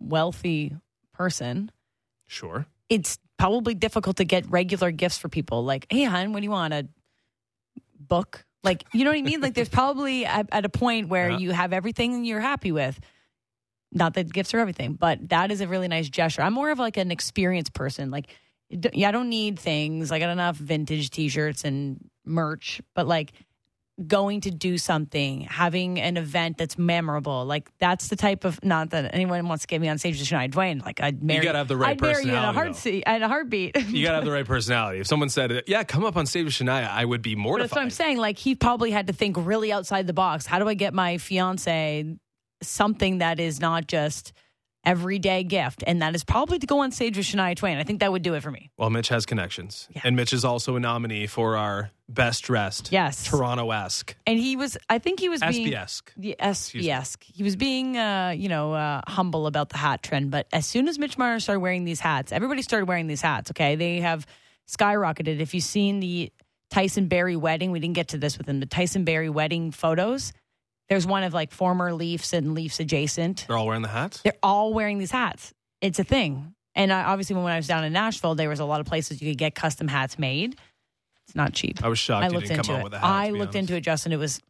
wealthy 0.00 0.74
person, 1.12 1.70
Sure. 2.26 2.66
it's 2.88 3.18
probably 3.38 3.74
difficult 3.74 4.16
to 4.16 4.24
get 4.24 4.48
regular 4.50 4.90
gifts 4.90 5.18
for 5.18 5.28
people. 5.28 5.64
Like, 5.64 5.86
hey, 5.90 6.04
hon, 6.04 6.32
what 6.32 6.40
do 6.40 6.44
you 6.44 6.50
want? 6.50 6.72
A 6.74 6.88
book? 7.98 8.44
Like, 8.64 8.84
you 8.92 9.04
know 9.04 9.10
what 9.10 9.18
I 9.18 9.22
mean? 9.22 9.40
Like, 9.40 9.54
there's 9.54 9.68
probably 9.68 10.24
at, 10.26 10.48
at 10.50 10.64
a 10.64 10.68
point 10.68 11.08
where 11.08 11.30
Yeah. 11.30 11.38
you 11.38 11.50
have 11.52 11.72
everything 11.72 12.24
you're 12.24 12.40
happy 12.40 12.72
with. 12.72 12.98
Not 13.96 14.14
that 14.14 14.30
gifts 14.32 14.52
are 14.52 14.58
everything, 14.58 14.92
but 14.92 15.30
that 15.30 15.50
is 15.50 15.62
a 15.62 15.66
really 15.66 15.88
nice 15.88 16.08
gesture. 16.08 16.42
I'm 16.42 16.52
more 16.52 16.70
of 16.70 16.78
like 16.78 16.98
an 16.98 17.10
experienced 17.10 17.72
person. 17.72 18.10
Like, 18.10 18.26
yeah, 18.68 19.08
I 19.08 19.10
don't 19.10 19.30
need 19.30 19.58
things. 19.58 20.12
I 20.12 20.18
got 20.18 20.28
enough 20.30 20.56
vintage 20.56 21.08
T-shirts 21.10 21.64
and 21.64 21.98
merch, 22.24 22.82
but 22.94 23.06
like 23.06 23.32
going 24.06 24.42
to 24.42 24.50
do 24.50 24.76
something, 24.76 25.40
having 25.40 25.98
an 25.98 26.18
event 26.18 26.58
that's 26.58 26.76
memorable, 26.76 27.46
like 27.46 27.70
that's 27.78 28.08
the 28.08 28.16
type 28.16 28.44
of 28.44 28.62
not 28.62 28.90
that 28.90 29.14
anyone 29.14 29.48
wants 29.48 29.62
to 29.62 29.66
get 29.68 29.80
me 29.80 29.88
on 29.88 29.96
stage 29.96 30.18
with 30.18 30.28
Shania 30.28 30.52
Twain. 30.52 30.82
Like 30.84 31.00
I'd 31.00 31.22
marry, 31.22 31.42
gotta 31.42 31.56
have 31.56 31.68
the 31.68 31.78
right 31.78 31.92
I'd 31.92 32.00
marry 32.02 32.24
you 32.24 32.32
in 32.32 32.36
a 32.36 32.52
heart 32.52 32.76
seat, 32.76 33.04
in 33.06 33.22
a 33.22 33.28
heartbeat. 33.28 33.74
You 33.88 34.02
gotta 34.04 34.16
have 34.16 34.26
the 34.26 34.32
right 34.32 34.44
personality. 34.44 35.00
If 35.00 35.06
someone 35.06 35.30
said, 35.30 35.62
"Yeah, 35.66 35.82
come 35.84 36.04
up 36.04 36.18
on 36.18 36.26
stage 36.26 36.44
with 36.44 36.52
Shania," 36.52 36.90
I 36.90 37.06
would 37.06 37.22
be 37.22 37.34
But 37.34 37.40
mortified. 37.40 37.70
that's 37.70 37.76
what 37.76 37.82
I'm 37.82 37.90
saying. 37.90 38.18
Like 38.18 38.36
he 38.36 38.54
probably 38.54 38.90
had 38.90 39.06
to 39.06 39.14
think 39.14 39.36
really 39.38 39.72
outside 39.72 40.06
the 40.06 40.12
box. 40.12 40.44
How 40.44 40.58
do 40.58 40.68
I 40.68 40.74
get 40.74 40.92
my 40.92 41.16
fiance 41.16 42.16
something 42.62 43.18
that 43.18 43.38
is 43.40 43.60
not 43.60 43.86
just 43.86 44.32
everyday 44.84 45.42
gift, 45.42 45.82
and 45.84 46.00
that 46.00 46.14
is 46.14 46.22
probably 46.22 46.60
to 46.60 46.66
go 46.66 46.78
on 46.78 46.92
stage 46.92 47.16
with 47.16 47.26
Shania 47.26 47.56
Twain. 47.56 47.76
I 47.76 47.82
think 47.82 47.98
that 48.00 48.12
would 48.12 48.22
do 48.22 48.34
it 48.34 48.42
for 48.44 48.52
me. 48.52 48.70
Well, 48.78 48.88
Mitch 48.88 49.08
has 49.08 49.26
connections, 49.26 49.88
Yeah. 49.92 50.02
and 50.04 50.14
Mitch 50.14 50.32
is 50.32 50.44
also 50.44 50.76
a 50.76 50.80
nominee 50.80 51.26
for 51.26 51.56
our 51.56 51.90
best 52.08 52.44
dressed, 52.44 52.92
Yes. 52.92 53.26
Toronto 53.26 53.72
esque, 53.72 54.14
And 54.28 54.38
he 54.38 54.54
was, 54.54 54.78
I 54.88 54.98
think 55.00 55.18
he 55.18 55.28
was 55.28 55.40
being 55.40 55.66
SBSque. 55.72 56.10
The. 56.16 56.36
SBS. 56.38 57.16
He 57.20 57.42
was 57.42 57.56
being, 57.56 57.96
uh, 57.98 58.32
you 58.36 58.48
know, 58.48 58.74
uh, 58.74 59.00
humble 59.08 59.48
about 59.48 59.70
the 59.70 59.76
hat 59.76 60.04
trend. 60.04 60.30
But 60.30 60.46
as 60.52 60.66
soon 60.66 60.86
as 60.86 61.00
Mitch 61.00 61.18
Marner 61.18 61.40
started 61.40 61.60
wearing 61.60 61.82
these 61.84 61.98
hats, 61.98 62.30
everybody 62.30 62.62
started 62.62 62.86
wearing 62.86 63.08
these 63.08 63.20
hats. 63.22 63.50
Okay, 63.50 63.74
they 63.74 63.98
have 64.00 64.24
skyrocketed. 64.68 65.40
If 65.40 65.52
you've 65.52 65.64
seen 65.64 65.98
the 65.98 66.32
Tyson 66.70 67.08
Barrie 67.08 67.34
wedding, 67.36 67.72
we 67.72 67.80
didn't 67.80 67.94
get 67.96 68.08
to 68.08 68.18
this 68.18 68.38
with 68.38 68.48
him. 68.48 68.60
The 68.60 68.66
Tyson 68.66 69.04
Barrie 69.04 69.30
wedding 69.30 69.72
photos. 69.72 70.32
There's 70.88 71.06
one 71.06 71.22
of 71.24 71.34
like 71.34 71.50
former 71.52 71.92
Leafs 71.92 72.32
and 72.32 72.54
Leafs 72.54 72.78
adjacent. 72.80 73.44
They're 73.48 73.56
all 73.56 73.66
wearing 73.66 73.82
the 73.82 73.88
hats. 73.88 74.20
They're 74.22 74.32
all 74.42 74.72
wearing 74.72 74.98
these 74.98 75.10
hats. 75.10 75.52
It's 75.80 75.98
a 75.98 76.04
thing. 76.04 76.54
And 76.74 76.92
I, 76.92 77.04
obviously, 77.04 77.36
when 77.36 77.46
I 77.46 77.56
was 77.56 77.66
down 77.66 77.84
in 77.84 77.92
Nashville, 77.92 78.34
there 78.34 78.48
was 78.48 78.60
a 78.60 78.64
lot 78.64 78.80
of 78.80 78.86
places 78.86 79.20
you 79.22 79.30
could 79.30 79.38
get 79.38 79.54
custom 79.54 79.88
hats 79.88 80.18
made. 80.18 80.56
It's 81.26 81.34
not 81.34 81.52
cheap. 81.54 81.82
I 81.82 81.88
was 81.88 81.98
shocked 81.98 82.24
I 82.24 82.28
you 82.28 82.34
looked 82.34 82.48
didn't 82.48 82.58
into 82.60 82.68
come 82.68 82.76
it. 82.76 82.78
out 82.78 82.84
with 82.84 82.92
a 82.94 82.98
hat. 82.98 83.06
I 83.08 83.30
looked 83.30 83.40
honest. 83.40 83.56
into 83.58 83.74
it, 83.76 83.80
Justin. 83.80 84.12
It 84.12 84.18
was 84.18 84.40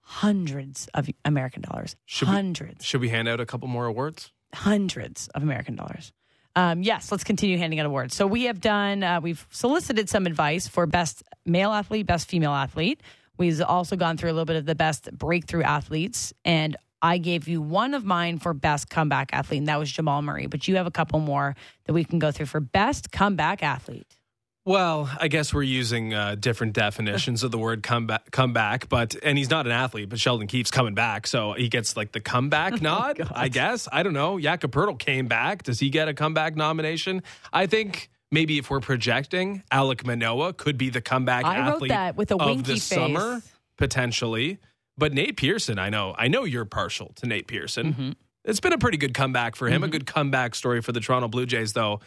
hundreds 0.00 0.88
of 0.94 1.08
American 1.24 1.62
dollars. 1.62 1.96
Should 2.06 2.28
we- 2.28 2.34
hundreds, 2.34 2.84
Should 2.84 3.00
we 3.00 3.08
hand 3.10 3.28
out 3.28 3.40
a 3.40 3.46
couple 3.46 3.68
more 3.68 3.86
awards? 3.86 4.32
hundreds 4.54 5.28
of 5.28 5.42
American 5.42 5.76
dollars. 5.76 6.10
Um, 6.56 6.82
yes, 6.82 7.12
let's 7.12 7.22
continue 7.22 7.58
handing 7.58 7.78
out 7.78 7.86
awards. 7.86 8.16
So 8.16 8.26
we 8.26 8.44
have 8.44 8.60
done. 8.60 9.02
Uh, 9.04 9.20
we've 9.20 9.46
solicited 9.50 10.08
some 10.08 10.26
advice 10.26 10.66
for 10.66 10.86
best 10.86 11.22
male 11.44 11.70
athlete, 11.70 12.06
best 12.06 12.28
female 12.28 12.52
athlete. 12.52 13.00
We've 13.38 13.62
also 13.62 13.96
gone 13.96 14.16
through 14.16 14.30
a 14.30 14.34
little 14.34 14.44
bit 14.44 14.56
of 14.56 14.66
the 14.66 14.74
best 14.74 15.10
breakthrough 15.16 15.62
athletes, 15.62 16.32
and 16.44 16.76
I 17.00 17.18
gave 17.18 17.46
you 17.46 17.62
one 17.62 17.94
of 17.94 18.04
mine 18.04 18.38
for 18.38 18.52
best 18.52 18.90
comeback 18.90 19.30
athlete, 19.32 19.58
and 19.58 19.68
that 19.68 19.78
was 19.78 19.90
Jamal 19.90 20.20
Murray. 20.22 20.46
But 20.46 20.66
you 20.66 20.76
have 20.76 20.86
a 20.86 20.90
couple 20.90 21.20
more 21.20 21.54
that 21.84 21.92
we 21.92 22.04
can 22.04 22.18
go 22.18 22.32
through 22.32 22.46
for 22.46 22.60
best 22.60 23.12
comeback 23.12 23.62
athlete. 23.62 24.18
Well, 24.64 25.08
I 25.18 25.28
guess 25.28 25.54
we're 25.54 25.62
using 25.62 26.12
uh, 26.12 26.34
different 26.34 26.74
definitions 26.74 27.42
of 27.42 27.50
the 27.50 27.56
word 27.56 27.82
comeback. 27.82 28.30
Comeback, 28.30 28.88
but 28.90 29.16
and 29.22 29.38
he's 29.38 29.48
not 29.48 29.64
an 29.64 29.72
athlete, 29.72 30.10
but 30.10 30.20
Sheldon 30.20 30.46
keeps 30.46 30.70
coming 30.70 30.92
back, 30.94 31.26
so 31.26 31.54
he 31.54 31.68
gets 31.68 31.96
like 31.96 32.12
the 32.12 32.20
comeback 32.20 32.82
nod. 32.82 33.18
I 33.34 33.48
guess 33.48 33.88
I 33.90 34.02
don't 34.02 34.12
know. 34.12 34.38
Jakob 34.38 34.72
Poeltl 34.72 34.98
came 34.98 35.26
back. 35.26 35.62
Does 35.62 35.80
he 35.80 35.88
get 35.88 36.08
a 36.08 36.12
comeback 36.12 36.54
nomination? 36.54 37.22
I 37.50 37.66
think 37.66 38.10
maybe 38.30 38.58
if 38.58 38.70
we're 38.70 38.80
projecting, 38.80 39.62
Alek 39.72 40.06
Manoah 40.06 40.52
could 40.52 40.78
be 40.78 40.90
the 40.90 41.00
comeback 41.00 41.44
I 41.44 41.58
wrote 41.58 41.74
athlete 41.74 41.88
that 41.90 42.16
with 42.16 42.30
a 42.30 42.36
of 42.36 42.64
the 42.64 42.74
face. 42.74 42.84
summer 42.84 43.42
potentially. 43.76 44.58
But 44.96 45.12
Nate 45.12 45.36
Pearson, 45.36 45.78
I 45.78 45.90
know, 45.90 46.14
I 46.18 46.26
know 46.28 46.44
you're 46.44 46.64
partial 46.64 47.12
to 47.16 47.26
Nate 47.26 47.46
Pearson. 47.46 47.92
Mm-hmm. 47.92 48.10
It's 48.44 48.60
been 48.60 48.72
a 48.72 48.78
pretty 48.78 48.98
good 48.98 49.14
comeback 49.14 49.56
for 49.56 49.68
him, 49.68 49.84
a 49.84 49.88
good 49.88 50.06
comeback 50.06 50.54
story 50.54 50.80
for 50.80 50.90
the 50.90 51.00
Toronto 51.00 51.28
Blue 51.28 51.46
Jays, 51.46 51.72
though. 51.72 52.00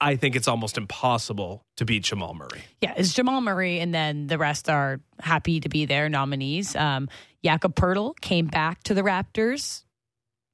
I 0.00 0.16
think 0.16 0.34
it's 0.34 0.48
almost 0.48 0.78
impossible 0.78 1.66
to 1.76 1.84
beat 1.84 2.04
Jamal 2.04 2.32
Murray. 2.32 2.62
Yeah, 2.80 2.94
it's 2.96 3.12
Jamal 3.12 3.42
Murray, 3.42 3.80
and 3.80 3.92
then 3.92 4.26
the 4.26 4.38
rest 4.38 4.70
are 4.70 5.00
happy 5.18 5.60
to 5.60 5.68
be 5.68 5.84
their 5.84 6.08
nominees. 6.08 6.74
Um, 6.74 7.10
Jakob 7.44 7.74
Poeltl 7.74 8.18
came 8.20 8.46
back 8.46 8.82
to 8.84 8.94
the 8.94 9.02
Raptors. 9.02 9.84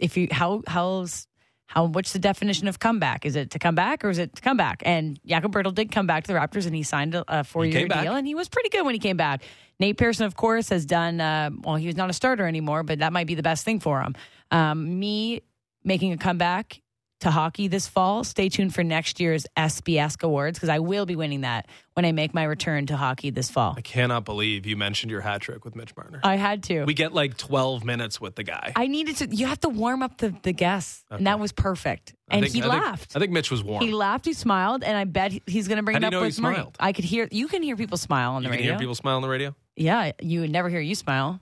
If 0.00 0.16
you 0.16 0.28
how 0.32 0.62
how's 0.66 1.28
how 1.66 1.86
what's 1.86 2.12
the 2.12 2.18
definition 2.18 2.68
of 2.68 2.78
comeback? 2.78 3.26
Is 3.26 3.36
it 3.36 3.50
to 3.50 3.58
come 3.58 3.74
back 3.74 4.04
or 4.04 4.10
is 4.10 4.18
it 4.18 4.34
to 4.36 4.42
come 4.42 4.56
back? 4.56 4.82
And 4.84 5.18
Jakob 5.26 5.52
Poeltl 5.52 5.74
did 5.74 5.90
come 5.90 6.06
back 6.06 6.24
to 6.24 6.32
the 6.32 6.38
Raptors, 6.38 6.66
and 6.66 6.74
he 6.74 6.82
signed 6.82 7.14
a, 7.14 7.24
a 7.28 7.44
four 7.44 7.64
year 7.64 7.80
came 7.80 7.88
back. 7.88 8.04
deal, 8.04 8.14
and 8.14 8.26
he 8.26 8.34
was 8.34 8.48
pretty 8.48 8.68
good 8.68 8.84
when 8.84 8.94
he 8.94 9.00
came 9.00 9.16
back. 9.16 9.42
Nate 9.78 9.98
Pearson, 9.98 10.26
of 10.26 10.36
course, 10.36 10.68
has 10.70 10.86
done 10.86 11.20
uh, 11.20 11.50
well. 11.62 11.76
He 11.76 11.86
was 11.86 11.96
not 11.96 12.08
a 12.08 12.12
starter 12.12 12.46
anymore, 12.46 12.82
but 12.82 13.00
that 13.00 13.12
might 13.12 13.26
be 13.26 13.34
the 13.34 13.42
best 13.42 13.64
thing 13.64 13.80
for 13.80 14.00
him. 14.00 14.14
Um, 14.50 14.98
me 14.98 15.42
making 15.84 16.12
a 16.12 16.16
comeback 16.16 16.80
to 17.26 17.30
hockey 17.32 17.68
this 17.68 17.86
fall. 17.88 18.24
Stay 18.24 18.48
tuned 18.48 18.74
for 18.74 18.82
next 18.82 19.20
year's 19.20 19.46
SBS 19.56 20.22
Awards 20.22 20.58
because 20.58 20.68
I 20.68 20.78
will 20.78 21.06
be 21.06 21.16
winning 21.16 21.42
that 21.42 21.66
when 21.94 22.04
I 22.04 22.12
make 22.12 22.32
my 22.32 22.44
return 22.44 22.86
to 22.86 22.96
hockey 22.96 23.30
this 23.30 23.50
fall. 23.50 23.74
I 23.76 23.80
cannot 23.80 24.24
believe 24.24 24.64
you 24.64 24.76
mentioned 24.76 25.10
your 25.10 25.20
hat 25.20 25.40
trick 25.42 25.64
with 25.64 25.74
Mitch 25.76 25.96
Marner. 25.96 26.20
I 26.22 26.36
had 26.36 26.62
to. 26.64 26.84
we 26.84 26.94
get 26.94 27.12
like 27.12 27.36
12 27.36 27.84
minutes 27.84 28.20
with 28.20 28.36
the 28.36 28.42
guy. 28.44 28.72
I 28.76 28.86
needed 28.86 29.16
to. 29.16 29.34
You 29.34 29.46
have 29.46 29.60
to 29.60 29.68
warm 29.68 30.02
up 30.02 30.18
the, 30.18 30.34
the 30.42 30.52
guests, 30.52 31.04
and 31.10 31.26
that 31.26 31.38
was 31.40 31.52
perfect. 31.52 32.14
I 32.30 32.36
And 32.36 32.44
think- 32.44 32.54
he 32.54 32.60
I 32.60 32.70
think- 32.70 32.82
laughed. 32.84 33.16
I 33.16 33.18
think 33.18 33.32
Mitch 33.32 33.50
was 33.50 33.62
warm. 33.62 33.84
he 33.84 33.92
laughed. 33.92 34.24
He 34.24 34.32
smiled, 34.32 34.82
and 34.84 34.96
I 34.96 35.04
bet 35.04 35.32
he's 35.46 35.68
going 35.68 35.76
to 35.78 35.82
bring 35.82 35.94
How 35.94 35.98
it 35.98 36.00
do 36.00 36.06
up 36.06 36.12
you 36.12 36.18
know 36.20 36.26
with 36.26 36.40
Murray. 36.40 36.54
smiled? 36.54 36.76
I 36.80 36.92
could 36.92 37.04
hear. 37.04 37.28
You 37.30 37.48
can 37.48 37.62
hear 37.62 37.76
people 37.76 37.98
smile 37.98 38.32
on 38.32 38.42
you 38.42 38.48
the 38.48 38.54
can 38.56 38.60
radio. 38.60 38.72
hear 38.72 38.78
people 38.80 38.94
smile 38.94 39.16
on 39.16 39.22
the 39.22 39.28
radio? 39.28 39.54
yeah, 39.76 40.12
you 40.22 40.40
would 40.40 40.50
never 40.50 40.68
hear 40.68 40.80
you 40.80 40.94
smile. 40.94 41.40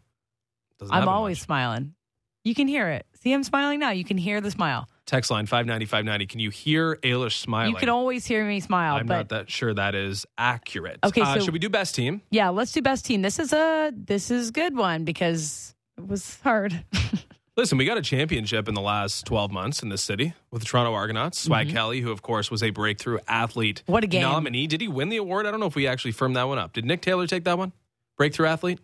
Doesn't 0.78 0.94
I'm 0.94 1.08
always 1.08 1.38
much. 1.38 1.44
smiling. 1.46 1.94
You 2.42 2.54
can 2.54 2.68
hear 2.68 2.90
it. 2.90 3.06
See, 3.22 3.32
I'm 3.32 3.44
smiling 3.44 3.80
now. 3.80 3.90
You 3.90 4.04
can 4.04 4.18
hear 4.18 4.40
the 4.40 4.50
smile. 4.50 4.88
Text 5.06 5.30
line 5.30 5.44
590 5.46 5.84
590. 5.86 6.26
Can 6.26 6.40
you 6.40 6.48
hear 6.50 6.96
Ailish 6.96 7.38
smiling? 7.38 7.72
You 7.74 7.76
can 7.78 7.90
always 7.90 8.24
hear 8.24 8.44
me 8.46 8.60
smile. 8.60 8.96
I'm 8.96 9.06
but 9.06 9.14
not 9.16 9.28
that 9.28 9.50
sure 9.50 9.74
that 9.74 9.94
is 9.94 10.24
accurate. 10.38 10.98
Okay, 11.04 11.20
Uh, 11.20 11.34
so- 11.34 11.40
should 11.40 11.52
we 11.52 11.58
do 11.58 11.68
best 11.68 11.94
team? 11.94 12.22
Yeah, 12.30 12.48
let's 12.48 12.72
do 12.72 12.80
best 12.80 13.04
team. 13.04 13.20
This 13.22 13.38
is 13.38 13.52
a 13.52 13.92
this 13.94 14.30
is 14.30 14.50
good 14.50 14.74
one 14.76 15.04
because 15.04 15.74
it 15.98 16.06
was 16.06 16.40
hard. 16.42 16.84
Listen, 17.56 17.78
we 17.78 17.84
got 17.84 17.96
a 17.98 18.02
championship 18.02 18.66
in 18.66 18.74
the 18.74 18.80
last 18.80 19.26
12 19.26 19.52
months 19.52 19.80
in 19.82 19.88
this 19.88 20.02
city 20.02 20.32
with 20.50 20.62
the 20.62 20.66
Toronto 20.66 20.92
Argonauts. 20.92 21.38
Swag 21.38 21.68
Mm-hmm. 21.68 21.76
Kelly, 21.76 22.00
who 22.00 22.10
of 22.10 22.20
course 22.22 22.50
was 22.50 22.62
a 22.64 22.70
breakthrough 22.70 23.18
athlete 23.28 23.82
What 23.86 24.02
a 24.02 24.08
game. 24.08 24.22
nominee. 24.22 24.66
Did 24.66 24.80
he 24.80 24.88
win 24.88 25.08
the 25.10 25.18
award? 25.18 25.46
I 25.46 25.50
don't 25.52 25.60
know 25.60 25.66
if 25.66 25.76
we 25.76 25.86
actually 25.86 26.12
firmed 26.12 26.34
that 26.34 26.48
one 26.48 26.58
up. 26.58 26.72
Did 26.72 26.84
Nick 26.84 27.02
Taylor 27.02 27.26
take 27.28 27.44
that 27.44 27.56
one? 27.58 27.72
Breakthrough 28.16 28.46
athlete? 28.48 28.80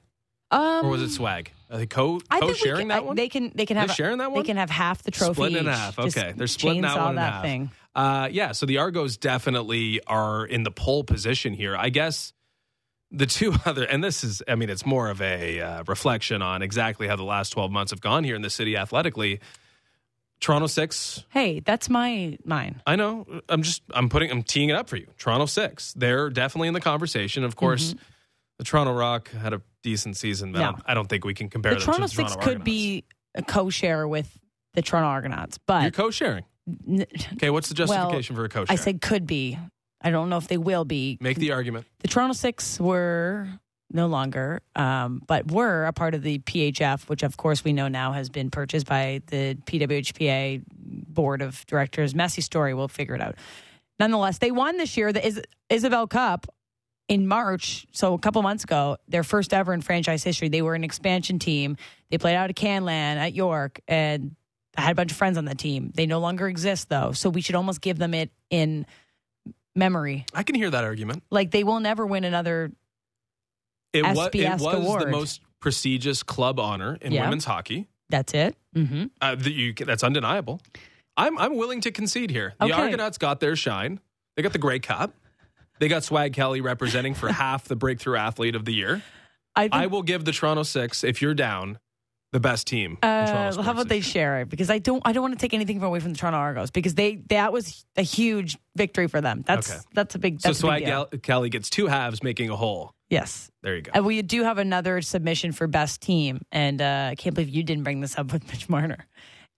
Um, 0.52 0.84
Or 0.86 0.90
was 0.90 1.02
it 1.02 1.10
Swag? 1.10 1.50
Are 1.70 1.78
they 1.78 1.86
co 1.86 2.20
I 2.30 2.40
co 2.40 2.46
think 2.48 2.58
we 2.58 2.58
sharing 2.58 2.80
can, 2.80 2.88
that 2.88 2.98
I- 2.98 3.00
one? 3.00 3.16
They 3.16 3.28
can 3.28 3.52
they 3.54 3.64
can 3.66 3.76
They're 3.76 3.86
have 3.86 3.94
sharing 3.96 4.18
that 4.18 4.32
one? 4.32 4.42
They 4.42 4.46
can 4.46 4.56
have 4.56 4.70
half 4.70 5.02
the 5.02 5.10
trophy. 5.10 5.34
Splitting 5.34 5.58
in 5.58 5.64
each. 5.66 5.70
half. 5.74 5.96
Just 5.96 6.16
Okay. 6.18 6.32
They're 6.36 6.46
splitting 6.46 6.82
that 6.82 6.96
chainsaw 6.96 7.04
one 7.04 7.10
in 7.12 7.18
half. 7.18 7.42
thing. 7.42 7.70
Uh, 7.94 8.28
yeah, 8.30 8.52
so 8.52 8.66
the 8.66 8.78
Argos 8.78 9.16
definitely 9.16 10.00
are 10.06 10.44
in 10.46 10.62
the 10.62 10.70
pole 10.70 11.02
position 11.04 11.52
here. 11.54 11.76
I 11.76 11.88
guess 11.90 12.32
the 13.10 13.26
two 13.26 13.52
other, 13.66 13.82
and 13.84 14.02
this 14.02 14.22
is, 14.22 14.42
I 14.46 14.54
mean, 14.54 14.70
it's 14.70 14.86
more 14.86 15.10
of 15.10 15.20
a 15.20 15.60
uh, 15.60 15.82
reflection 15.88 16.40
on 16.42 16.62
exactly 16.62 17.08
how 17.08 17.16
the 17.16 17.24
last 17.24 17.50
12 17.50 17.70
months 17.72 17.90
have 17.90 18.00
gone 18.00 18.22
here 18.22 18.36
in 18.36 18.42
the 18.42 18.50
city 18.50 18.76
athletically. 18.76 19.40
Toronto 20.40 20.68
six, 20.68 21.24
Hey, 21.28 21.60
that's 21.60 21.90
my 21.90 22.38
mine. 22.44 22.80
I 22.86 22.96
know. 22.96 23.26
I'm 23.48 23.62
just, 23.62 23.82
I'm 23.92 24.08
putting, 24.08 24.30
I'm 24.30 24.42
teeing 24.42 24.70
it 24.70 24.74
up 24.76 24.88
for 24.88 24.96
you. 24.96 25.06
Toronto 25.18 25.44
six, 25.46 25.92
they're 25.94 26.30
definitely 26.30 26.68
in 26.68 26.74
the 26.74 26.80
conversation. 26.80 27.44
Of 27.44 27.56
course, 27.56 27.94
the 28.56 28.64
Toronto 28.64 28.92
Rock 28.94 29.30
had 29.32 29.52
a 29.52 29.60
decent 29.82 30.16
season, 30.16 30.52
but 30.52 30.60
I, 30.60 30.64
Mm-hmm. 30.66 30.72
Don't, 30.76 30.82
I 30.86 30.94
don't 30.94 31.08
think 31.08 31.24
we 31.24 31.34
can 31.34 31.48
compare 31.48 31.74
The 31.74 31.80
Toronto 31.80 32.06
to 32.06 32.08
the 32.08 32.08
Six 32.08 32.16
Toronto 32.32 32.38
could 32.40 32.48
Argonauts. 32.58 32.64
be 32.64 33.04
a 33.34 33.42
co-share 33.42 34.06
with 34.08 34.38
the 34.74 34.82
Toronto 34.82 35.08
Argonauts, 35.08 35.58
but 35.66 35.82
You're 35.82 35.90
co-sharing. 35.90 36.44
n- 36.88 37.06
Okay, 37.34 37.50
what's 37.50 37.68
the 37.68 37.74
justification 37.74 38.36
for 38.36 38.44
a 38.44 38.48
co-share? 38.48 38.72
I 38.72 38.76
said 38.76 39.00
could 39.00 39.26
be. 39.26 39.58
I 40.02 40.10
don't 40.10 40.28
know 40.30 40.36
if 40.38 40.48
they 40.48 40.56
will 40.58 40.84
be. 40.84 41.18
Make 41.20 41.36
the 41.38 41.52
argument. 41.52 41.86
the 42.00 42.08
Toronto 42.08 42.32
Six 42.34 42.78
were 42.80 43.48
no 43.92 44.06
longer, 44.06 44.62
um, 44.76 45.20
but 45.26 45.50
were 45.50 45.84
a 45.86 45.92
part 45.92 46.14
of 46.14 46.22
the 46.22 46.38
PHF, 46.38 47.08
which 47.08 47.22
of 47.24 47.36
course 47.36 47.64
we 47.64 47.72
know 47.72 47.88
now 47.88 48.12
has 48.12 48.30
been 48.30 48.48
purchased 48.50 48.86
by 48.86 49.20
the 49.26 49.56
PWHPA 49.66 50.62
board 50.68 51.42
of 51.42 51.66
directors. 51.66 52.14
Messy 52.14 52.40
story. 52.40 52.72
We'll 52.72 52.86
figure 52.88 53.14
it 53.16 53.20
out. 53.20 53.34
Nonetheless, 53.98 54.38
they 54.38 54.50
won 54.52 54.76
this 54.76 54.96
year 54.96 55.12
the 55.12 55.26
Is- 55.26 55.42
Isobel 55.68 56.08
Cup 56.08 56.46
in 57.10 57.26
March. 57.26 57.86
So 57.90 58.14
a 58.14 58.18
couple 58.18 58.40
months 58.40 58.62
ago, 58.64 58.96
their 59.08 59.24
first 59.24 59.52
ever 59.52 59.74
in 59.74 59.82
franchise 59.82 60.22
history. 60.24 60.48
They 60.48 60.62
were 60.62 60.74
an 60.76 60.84
expansion 60.84 61.38
team. 61.40 61.76
They 62.10 62.16
played 62.18 62.36
out 62.36 62.48
of 62.48 62.56
Canlan 62.56 63.16
at 63.16 63.34
York, 63.34 63.80
and 63.88 64.36
I 64.76 64.82
had 64.82 64.92
a 64.92 64.94
bunch 64.94 65.10
of 65.10 65.18
friends 65.18 65.36
on 65.36 65.44
that 65.46 65.58
team. 65.58 65.90
They 65.94 66.06
no 66.06 66.20
longer 66.20 66.48
exist 66.48 66.88
though, 66.88 67.10
so 67.12 67.28
we 67.28 67.40
should 67.40 67.56
almost 67.56 67.80
give 67.80 67.98
them 67.98 68.14
it 68.14 68.30
in 68.48 68.86
memory. 69.74 70.24
I 70.32 70.44
can 70.44 70.54
hear 70.54 70.70
that 70.70 70.84
argument. 70.84 71.24
Like 71.30 71.50
they 71.50 71.64
will 71.64 71.80
never 71.80 72.06
win 72.06 72.22
another 72.24 72.70
It 73.92 74.02
was, 74.04 74.30
it 74.32 74.60
was 74.60 75.04
the 75.04 75.10
most 75.10 75.40
prestigious 75.58 76.22
club 76.22 76.60
honor 76.60 76.96
in 77.00 77.12
Yeah. 77.12 77.24
women's 77.24 77.44
hockey. 77.44 77.88
That's 78.08 78.34
it. 78.34 78.56
Mm-hmm. 78.76 79.06
Uh, 79.20 79.34
that 79.34 79.52
you, 79.52 79.74
that's 79.74 80.04
undeniable. 80.04 80.60
I'm 81.16 81.36
I'm 81.38 81.56
willing 81.56 81.80
to 81.82 81.90
concede 81.90 82.30
here. 82.30 82.54
The 82.60 82.66
Okay. 82.66 82.72
Argonauts 82.74 83.18
got 83.18 83.40
their 83.40 83.56
shine. 83.56 83.98
They 84.36 84.42
got 84.42 84.52
the 84.52 84.58
Grey 84.58 84.78
Cup. 84.78 85.12
They 85.80 85.88
got 85.88 86.04
Swag 86.04 86.32
Kelly 86.34 86.60
representing 86.60 87.14
for 87.14 87.32
half 87.32 87.64
the 87.64 87.74
breakthrough 87.74 88.16
athlete 88.16 88.54
of 88.54 88.64
the 88.64 88.72
year. 88.72 89.02
I 89.56 89.62
think 89.62 89.74
I 89.74 89.86
will 89.88 90.02
give 90.02 90.24
the 90.24 90.30
Toronto 90.32 90.62
Six, 90.62 91.02
if 91.02 91.20
you're 91.20 91.34
down, 91.34 91.78
the 92.32 92.38
best 92.38 92.68
team. 92.68 92.98
in 93.02 93.08
Uh, 93.08 93.26
Toronto 93.26 93.62
how 93.62 93.72
about 93.72 93.88
they 93.88 94.00
share 94.00 94.42
it? 94.42 94.48
Because 94.48 94.70
I 94.70 94.78
don't, 94.78 95.02
I 95.04 95.12
don't 95.12 95.22
want 95.22 95.34
to 95.34 95.40
take 95.40 95.52
anything 95.54 95.82
away 95.82 95.98
from 95.98 96.12
the 96.12 96.18
Toronto 96.18 96.38
Argos 96.38 96.70
because 96.70 96.94
they 96.94 97.16
that 97.30 97.52
was 97.52 97.84
a 97.96 98.02
huge 98.02 98.56
victory 98.76 99.08
for 99.08 99.20
them. 99.20 99.42
That's 99.44 99.70
Okay. 99.72 99.80
that's 99.94 100.14
a 100.14 100.18
big. 100.20 100.40
So 100.40 100.48
That's 100.50 100.58
big 100.60 100.66
Swag. 100.68 100.84
Gal- 100.84 101.06
Kelly 101.06 101.48
gets 101.48 101.68
two 101.68 101.88
halves, 101.88 102.22
making 102.22 102.50
a 102.50 102.56
whole. 102.56 102.94
Yes, 103.08 103.50
There 103.64 103.74
you 103.74 103.82
go. 103.82 103.90
and 103.92 104.04
we 104.06 104.22
do 104.22 104.44
have 104.44 104.58
another 104.58 105.00
submission 105.02 105.50
for 105.50 105.66
best 105.66 106.00
team, 106.00 106.42
and 106.52 106.80
uh, 106.80 107.08
I 107.10 107.16
can't 107.16 107.34
believe 107.34 107.48
you 107.48 107.64
didn't 107.64 107.82
bring 107.82 108.00
this 108.00 108.16
up 108.16 108.32
with 108.32 108.46
Mitch 108.46 108.68
Marner. 108.68 109.04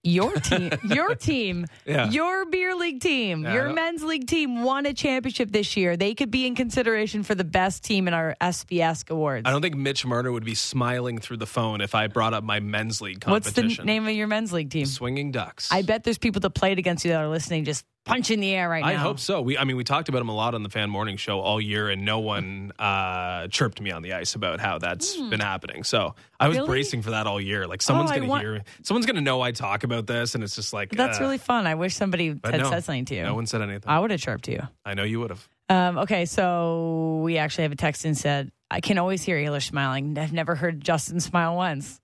Your 0.04 0.32
team, 0.40 0.70
your 0.84 1.14
team, 1.14 1.66
Yeah. 1.86 2.10
your 2.10 2.44
beer 2.46 2.74
league 2.74 3.00
team, 3.00 3.44
Yeah, 3.44 3.52
your 3.54 3.72
men's 3.72 4.02
league 4.02 4.26
team 4.26 4.64
won 4.64 4.84
a 4.86 4.92
championship 4.92 5.52
this 5.52 5.76
year. 5.76 5.96
They 5.96 6.14
could 6.14 6.30
be 6.30 6.44
in 6.46 6.56
consideration 6.56 7.22
for 7.22 7.36
the 7.36 7.44
best 7.44 7.84
team 7.84 8.08
in 8.08 8.14
our 8.14 8.34
SBS 8.40 9.08
awards. 9.10 9.42
I 9.46 9.52
don't 9.52 9.62
think 9.62 9.76
Mitch 9.76 10.04
Marner 10.04 10.32
would 10.32 10.44
be 10.44 10.56
smiling 10.56 11.18
through 11.18 11.36
the 11.36 11.46
phone 11.46 11.80
if 11.80 11.94
I 11.94 12.08
brought 12.08 12.34
up 12.34 12.42
my 12.42 12.58
men's 12.58 13.00
league 13.00 13.20
competition. 13.20 13.64
What's 13.68 13.76
the 13.78 13.84
name 13.84 14.08
of 14.08 14.14
your 14.14 14.26
men's 14.26 14.52
league 14.52 14.70
team? 14.70 14.86
Swinging 14.86 15.30
Ducks. 15.30 15.68
I 15.70 15.82
bet 15.82 16.02
there's 16.02 16.18
people 16.18 16.40
that 16.40 16.50
played 16.50 16.78
against 16.80 17.04
you 17.04 17.12
that 17.12 17.20
are 17.20 17.28
listening, 17.28 17.64
just 17.64 17.84
punch 18.04 18.30
in 18.30 18.40
the 18.40 18.52
air 18.52 18.68
right 18.68 18.82
now. 18.82 18.90
I 18.90 18.94
hope 18.94 19.18
so. 19.18 19.40
We, 19.40 19.56
I 19.58 19.64
mean, 19.64 19.76
we 19.76 19.84
talked 19.84 20.08
about 20.08 20.20
him 20.20 20.28
a 20.28 20.34
lot 20.34 20.54
on 20.54 20.62
the 20.62 20.68
Fan 20.68 20.90
Morning 20.90 21.16
Show 21.16 21.40
all 21.40 21.60
year, 21.60 21.88
and 21.88 22.04
no 22.04 22.20
one 22.20 22.72
uh, 22.78 23.48
chirped 23.48 23.80
me 23.80 23.90
on 23.90 24.02
the 24.02 24.14
ice 24.14 24.34
about 24.34 24.60
how 24.60 24.78
that's 24.78 25.16
been 25.16 25.40
happening. 25.40 25.84
So 25.84 26.14
I 26.40 26.48
was. 26.48 26.56
Really? 26.56 26.68
bracing 26.72 27.02
for 27.02 27.10
that 27.10 27.26
all 27.26 27.40
year. 27.40 27.66
Like 27.66 27.82
someone's 27.82 28.10
going 28.10 28.22
to 28.22 28.28
want- 28.28 28.42
hear, 28.42 28.62
someone's 28.82 29.06
going 29.06 29.16
to 29.16 29.22
know 29.22 29.40
I 29.40 29.52
talk 29.52 29.84
about 29.84 30.06
this, 30.06 30.34
and 30.34 30.42
it's 30.42 30.56
just 30.56 30.72
like 30.72 30.90
That's 30.90 31.18
uh, 31.18 31.22
really 31.22 31.38
fun. 31.38 31.66
I 31.66 31.74
wish 31.74 31.94
somebody 31.94 32.28
had 32.28 32.60
no, 32.60 32.70
said 32.70 32.84
something 32.84 33.04
to 33.06 33.14
you. 33.14 33.22
No 33.24 33.34
one 33.34 33.46
said 33.46 33.62
anything. 33.62 33.88
I 33.88 33.98
would 33.98 34.10
have 34.10 34.20
chirped 34.20 34.48
you. 34.48 34.60
I 34.84 34.94
know 34.94 35.04
you 35.04 35.20
would 35.20 35.30
have. 35.30 35.48
Um, 35.68 35.98
okay, 35.98 36.24
so 36.26 37.20
we 37.24 37.38
actually 37.38 37.62
have 37.62 37.72
a 37.72 37.76
text 37.76 38.04
and 38.04 38.16
said, 38.16 38.50
I 38.70 38.80
can 38.80 38.98
always 38.98 39.22
hear 39.22 39.36
Ayla 39.36 39.62
smiling. 39.62 40.16
I've 40.18 40.32
never 40.32 40.54
heard 40.54 40.80
Justin 40.80 41.20
smile 41.20 41.56
once. 41.56 42.00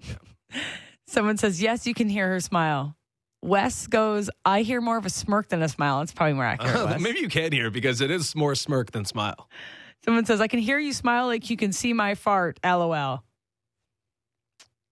Someone 1.06 1.36
says, 1.36 1.60
Yes, 1.62 1.86
you 1.86 1.94
can 1.94 2.08
hear 2.08 2.28
her 2.28 2.40
smile. 2.40 2.96
Wes 3.44 3.86
goes, 3.86 4.30
I 4.46 4.62
hear 4.62 4.80
more 4.80 4.96
of 4.96 5.04
a 5.04 5.10
smirk 5.10 5.50
than 5.50 5.62
a 5.62 5.68
smile. 5.68 6.00
It's 6.00 6.12
probably 6.12 6.32
more 6.32 6.46
accurate. 6.46 6.86
Wes. 6.86 7.00
Maybe 7.00 7.20
you 7.20 7.28
can 7.28 7.52
hear 7.52 7.70
because 7.70 8.00
it 8.00 8.10
is 8.10 8.34
more 8.34 8.54
smirk 8.54 8.92
than 8.92 9.04
smile. 9.04 9.50
Someone 10.02 10.24
says, 10.24 10.40
I 10.40 10.48
can 10.48 10.60
hear 10.60 10.78
you 10.78 10.94
smile 10.94 11.26
like 11.26 11.50
you 11.50 11.56
can 11.58 11.72
see 11.72 11.92
my 11.92 12.14
fart. 12.14 12.58
LOL. 12.64 13.22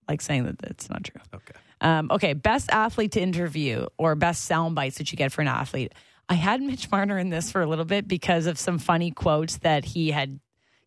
Like 0.06 0.20
saying 0.20 0.44
that 0.44 0.56
it's 0.64 0.90
not 0.90 1.04
true. 1.04 1.20
Okay. 1.34 1.54
Um, 1.80 2.10
okay, 2.10 2.34
best 2.34 2.70
athlete 2.70 3.12
to 3.12 3.20
interview 3.20 3.86
or 3.96 4.14
best 4.14 4.44
sound 4.44 4.74
bites 4.74 4.98
that 4.98 5.10
you 5.10 5.16
get 5.16 5.32
for 5.32 5.40
an 5.40 5.48
athlete. 5.48 5.94
I 6.28 6.34
had 6.34 6.60
Mitch 6.60 6.90
Marner 6.90 7.18
in 7.18 7.30
this 7.30 7.50
for 7.50 7.62
a 7.62 7.66
little 7.66 7.86
bit 7.86 8.06
because 8.06 8.46
of 8.46 8.58
some 8.58 8.78
funny 8.78 9.12
quotes 9.12 9.58
that 9.58 9.84
he 9.86 10.10
had 10.10 10.40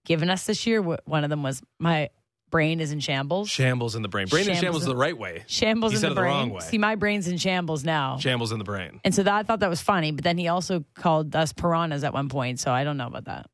given 0.06 0.30
us 0.30 0.46
this 0.46 0.68
year. 0.68 0.82
One 0.82 1.24
of 1.24 1.30
them 1.32 1.42
was, 1.42 1.62
"My 1.80 2.10
brain 2.56 2.80
is 2.80 2.92
in 2.92 3.00
shambles." 3.00 3.50
Shambles 3.50 3.96
in 3.96 4.02
the 4.02 4.08
brain. 4.08 4.28
Brain 4.28 4.44
Shambles 4.46 4.60
shambles 4.62 4.84
in- 4.84 4.90
the 4.90 4.96
right 4.96 5.18
way. 5.18 5.44
Shambles 5.48 5.92
He 5.92 5.96
in 5.98 6.02
said 6.02 6.08
the 6.10 6.12
it 6.12 6.16
the 6.16 6.22
brain. 6.22 6.32
wrong 6.34 6.50
way. 6.52 6.62
See, 6.62 6.78
my 6.78 6.96
brain's 6.96 7.28
in 7.28 7.38
shambles 7.38 7.84
now. 7.84 8.18
Shambles 8.20 8.52
in 8.52 8.60
the 8.60 8.66
brain. 8.66 9.00
and 9.04 9.14
so 9.14 9.24
that 9.24 9.34
I 9.34 9.44
thought 9.44 9.60
that 9.60 9.70
was 9.70 9.82
funny, 9.82 10.12
but 10.12 10.24
then 10.24 10.38
he 10.38 10.48
also 10.48 10.84
called 10.96 11.36
us 11.36 11.54
piranhas 11.54 12.04
at 12.04 12.14
one 12.14 12.30
point. 12.30 12.60
So 12.60 12.72
I 12.72 12.84
don't 12.84 12.98
know 12.98 13.08
about 13.08 13.26
that. 13.26 13.50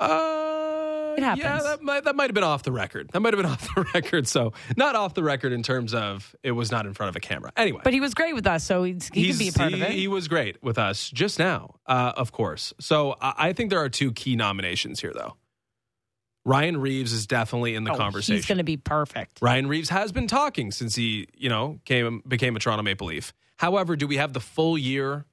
Uh, 0.00 1.14
It 1.18 1.24
happens. 1.24 1.42
Yeah, 1.42 1.62
that 1.62 1.82
might 1.82 2.04
that 2.04 2.14
might 2.14 2.28
have 2.30 2.34
been 2.34 2.44
off 2.44 2.62
the 2.62 2.70
record. 2.70 3.10
That 3.12 3.18
might 3.20 3.34
have 3.34 3.42
been 3.42 3.50
off 3.54 3.68
the 3.74 3.84
record. 3.94 4.28
So 4.28 4.52
not 4.76 4.94
off 4.94 5.14
the 5.14 5.22
record 5.24 5.52
in 5.52 5.64
terms 5.64 5.92
of 5.94 6.34
it 6.44 6.52
was 6.52 6.70
not 6.70 6.86
in 6.86 6.94
front 6.94 7.08
of 7.08 7.16
a 7.16 7.20
camera. 7.20 7.50
Anyway, 7.56 7.80
But 7.82 7.92
he 7.92 8.00
was 8.00 8.14
great 8.14 8.34
with 8.34 8.46
us, 8.46 8.62
so 8.64 8.84
he 8.84 8.92
He's- 8.92 9.08
could 9.08 9.38
be 9.38 9.48
a 9.48 9.52
part 9.52 9.72
he, 9.72 9.82
of 9.82 9.88
it. 9.88 9.90
He 9.92 10.06
was 10.06 10.28
great 10.28 10.62
with 10.62 10.78
us 10.78 11.10
just 11.10 11.38
now, 11.40 11.74
uh, 11.86 12.12
of 12.16 12.30
course. 12.30 12.72
So 12.78 13.16
I, 13.20 13.48
I 13.48 13.52
think 13.52 13.70
there 13.70 13.80
are 13.80 13.88
two 13.88 14.12
key 14.12 14.36
nominations 14.36 15.00
here, 15.00 15.12
though. 15.12 15.34
Ryan 16.48 16.78
Reaves 16.80 17.12
is 17.12 17.26
definitely 17.26 17.74
in 17.74 17.84
the 17.84 17.92
Oh, 17.92 17.96
conversation. 17.96 18.36
He's 18.36 18.46
going 18.46 18.58
to 18.58 18.64
be 18.64 18.78
perfect. 18.78 19.38
Ryan 19.42 19.66
Reaves 19.66 19.90
has 19.90 20.12
been 20.12 20.26
talking 20.26 20.72
since 20.72 20.94
he, 20.94 21.28
you 21.36 21.50
know, 21.50 21.78
came 21.84 22.22
became 22.26 22.56
a 22.56 22.58
Toronto 22.58 22.82
Maple 22.82 23.08
Leaf. 23.08 23.34
However, 23.58 23.96
do 23.96 24.06
we 24.06 24.16
have 24.16 24.32
the 24.32 24.40
full 24.40 24.78
year 24.78 25.26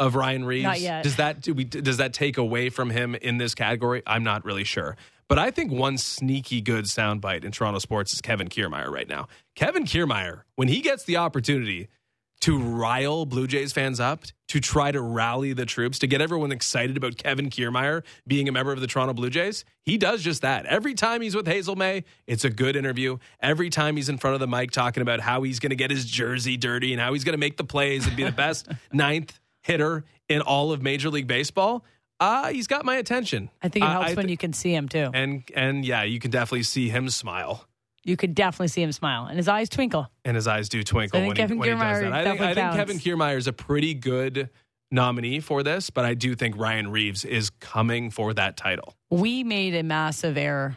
of 0.00 0.16
Ryan 0.16 0.44
Reaves? 0.44 0.64
Not 0.64 0.80
yet. 0.80 1.04
Does 1.04 1.16
that 1.16 1.40
do 1.42 1.54
we 1.54 1.64
does 1.64 1.98
that 1.98 2.12
take 2.12 2.38
away 2.38 2.70
from 2.70 2.90
him 2.90 3.14
in 3.14 3.38
this 3.38 3.54
category? 3.54 4.02
I'm 4.06 4.24
not 4.24 4.44
really 4.44 4.64
sure. 4.64 4.96
But 5.28 5.38
I 5.38 5.50
think 5.50 5.70
one 5.70 5.98
sneaky 5.98 6.60
good 6.62 6.86
soundbite 6.86 7.44
in 7.44 7.52
Toronto 7.52 7.78
sports 7.78 8.14
is 8.14 8.20
Kevin 8.20 8.48
Kiermaier 8.48 8.90
right 8.90 9.08
now. 9.08 9.28
Kevin 9.54 9.84
Kiermaier, 9.84 10.42
when 10.56 10.68
he 10.68 10.80
gets 10.80 11.04
the 11.04 11.18
opportunity 11.18 11.88
to 12.42 12.58
rile 12.58 13.26
Blue 13.26 13.46
Jays 13.46 13.72
fans 13.72 13.98
up, 13.98 14.24
to 14.48 14.60
try 14.60 14.92
to 14.92 15.00
rally 15.02 15.52
the 15.52 15.66
troops, 15.66 15.98
to 15.98 16.06
get 16.06 16.20
everyone 16.20 16.52
excited 16.52 16.96
about 16.96 17.16
Kevin 17.16 17.50
Kiermaier 17.50 18.04
being 18.26 18.48
a 18.48 18.52
member 18.52 18.72
of 18.72 18.80
the 18.80 18.86
Toronto 18.86 19.12
Blue 19.12 19.28
Jays, 19.30 19.64
he 19.84 19.98
does 19.98 20.22
just 20.22 20.42
that. 20.42 20.64
Every 20.66 20.94
time 20.94 21.20
he's 21.20 21.34
with 21.34 21.46
Hazel 21.48 21.74
May, 21.76 22.04
it's 22.26 22.44
a 22.44 22.50
good 22.50 22.76
interview. 22.76 23.18
Every 23.40 23.70
time 23.70 23.96
he's 23.96 24.08
in 24.08 24.18
front 24.18 24.34
of 24.34 24.40
the 24.40 24.46
mic 24.46 24.70
talking 24.70 25.02
about 25.02 25.20
how 25.20 25.42
he's 25.42 25.58
going 25.58 25.70
to 25.70 25.76
get 25.76 25.90
his 25.90 26.04
jersey 26.04 26.56
dirty 26.56 26.92
and 26.92 27.00
how 27.00 27.12
he's 27.12 27.24
going 27.24 27.34
to 27.34 27.38
make 27.38 27.56
the 27.56 27.64
plays 27.64 28.06
and 28.06 28.16
be 28.16 28.22
the 28.24 28.32
best 28.32 28.68
ninth 28.92 29.38
hitter 29.62 30.04
in 30.28 30.40
all 30.40 30.72
of 30.72 30.80
Major 30.80 31.10
League 31.10 31.26
Baseball, 31.26 31.84
uh, 32.20 32.48
he's 32.48 32.66
got 32.66 32.84
my 32.84 32.96
attention. 32.96 33.50
I 33.62 33.68
think 33.68 33.84
it 33.84 33.88
Uh, 33.88 34.02
helps 34.02 34.16
when 34.16 34.28
you 34.28 34.36
can 34.36 34.52
see 34.52 34.72
him 34.74 34.88
too. 34.88 35.10
and 35.12 35.42
and 35.54 35.84
yeah, 35.84 36.02
you 36.04 36.18
can 36.20 36.30
definitely 36.30 36.62
see 36.64 36.88
him 36.88 37.10
smile. 37.10 37.64
You 38.04 38.16
could 38.16 38.34
definitely 38.34 38.68
see 38.68 38.82
him 38.82 38.92
smile, 38.92 39.26
and 39.26 39.36
his 39.36 39.48
eyes 39.48 39.68
twinkle. 39.68 40.08
and 40.24 40.34
his 40.34 40.46
eyes 40.46 40.68
do 40.68 40.82
twinkle 40.82 41.20
think 41.20 41.28
when, 41.28 41.36
Kevin 41.36 41.56
he, 41.56 41.60
when 41.60 41.68
he 41.68 41.74
does 41.74 42.00
that. 42.00 42.12
I 42.12 42.24
think, 42.24 42.40
I 42.40 42.54
think. 42.54 42.72
Kevin 42.72 42.98
Kiermaier 42.98 43.36
is 43.36 43.46
a 43.46 43.52
pretty 43.52 43.94
good 43.94 44.50
nominee 44.90 45.40
for 45.40 45.62
this, 45.62 45.90
but 45.90 46.04
I 46.04 46.14
do 46.14 46.34
think 46.34 46.56
Ryan 46.56 46.90
Reaves 46.90 47.24
is 47.24 47.50
coming 47.50 48.10
for 48.10 48.32
that 48.34 48.56
title. 48.56 48.94
We 49.10 49.44
made 49.44 49.74
a 49.74 49.82
massive 49.82 50.36
error. 50.38 50.76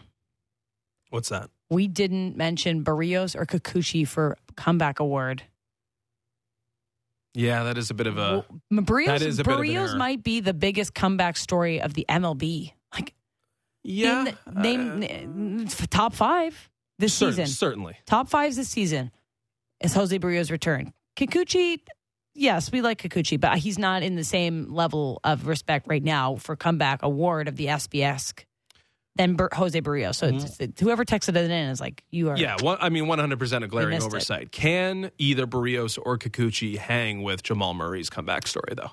What's 1.09 1.29
that? 1.29 1.49
We 1.69 1.87
didn't 1.87 2.35
mention 2.35 2.83
Berrios 2.83 3.35
or 3.35 3.45
Kikuchi 3.45 4.07
for 4.07 4.37
comeback 4.55 4.99
award. 4.99 5.43
Yeah, 7.33 7.63
that 7.63 7.77
is 7.77 7.89
a 7.89 7.93
bit 7.93 8.07
of 8.07 8.17
a. 8.17 8.45
Well, 8.71 8.83
Berrios, 8.83 9.05
that 9.05 9.21
is 9.21 9.39
a 9.39 9.43
bit 9.43 9.53
of 9.53 9.59
an 9.61 9.65
Berrios 9.65 9.97
might 9.97 10.21
be 10.21 10.41
the 10.41 10.53
biggest 10.53 10.93
comeback 10.93 11.37
story 11.37 11.79
of 11.79 11.93
the 11.93 12.05
MLB. 12.09 12.73
Like 12.93 13.13
Yeah, 13.83 14.19
in 14.19 14.35
the, 14.45 14.61
name 14.61 15.65
uh, 15.65 15.85
top 15.89 16.13
five 16.13 16.69
this 17.01 17.13
season. 17.13 17.47
certainly. 17.47 17.97
Top 18.05 18.29
fives 18.29 18.55
this 18.55 18.69
season 18.69 19.11
is 19.81 19.93
Jose 19.93 20.17
Berrios' 20.17 20.49
return. 20.51 20.93
Kikuchi, 21.17 21.79
yes, 22.33 22.71
we 22.71 22.81
like 22.81 23.01
Kikuchi, 23.01 23.39
but 23.39 23.57
he's 23.57 23.77
not 23.77 24.03
in 24.03 24.15
the 24.15 24.23
same 24.23 24.73
level 24.73 25.19
of 25.23 25.47
respect 25.47 25.87
right 25.89 26.03
now 26.03 26.35
for 26.35 26.55
comeback 26.55 27.03
award 27.03 27.47
of 27.47 27.55
the 27.57 27.65
SBS 27.67 28.33
than 29.17 29.35
Bar- 29.35 29.49
Jose 29.53 29.79
Berrios. 29.81 30.15
So 30.15 30.27
it's, 30.27 30.59
it's- 30.61 30.79
whoever 30.79 31.03
texted 31.03 31.35
it 31.35 31.51
in 31.51 31.51
is 31.51 31.81
like, 31.81 32.01
you 32.11 32.29
are. 32.29 32.35
Mm-hmm. 32.35 32.41
Yeah, 32.43 32.55
one, 32.61 32.77
I 32.79 32.87
mean, 32.89 33.05
100% 33.05 33.63
a 33.63 33.67
glaring 33.67 33.89
missed 33.89 34.05
it. 34.05 34.07
oversight. 34.07 34.51
Can 34.53 35.11
either 35.17 35.45
Berrios 35.45 35.99
or 36.01 36.17
Kikuchi 36.17 36.77
hang 36.77 37.21
with 37.21 37.43
Jamal 37.43 37.73
Murray's 37.73 38.09
comeback 38.09 38.47
story, 38.47 38.73
though? 38.77 38.91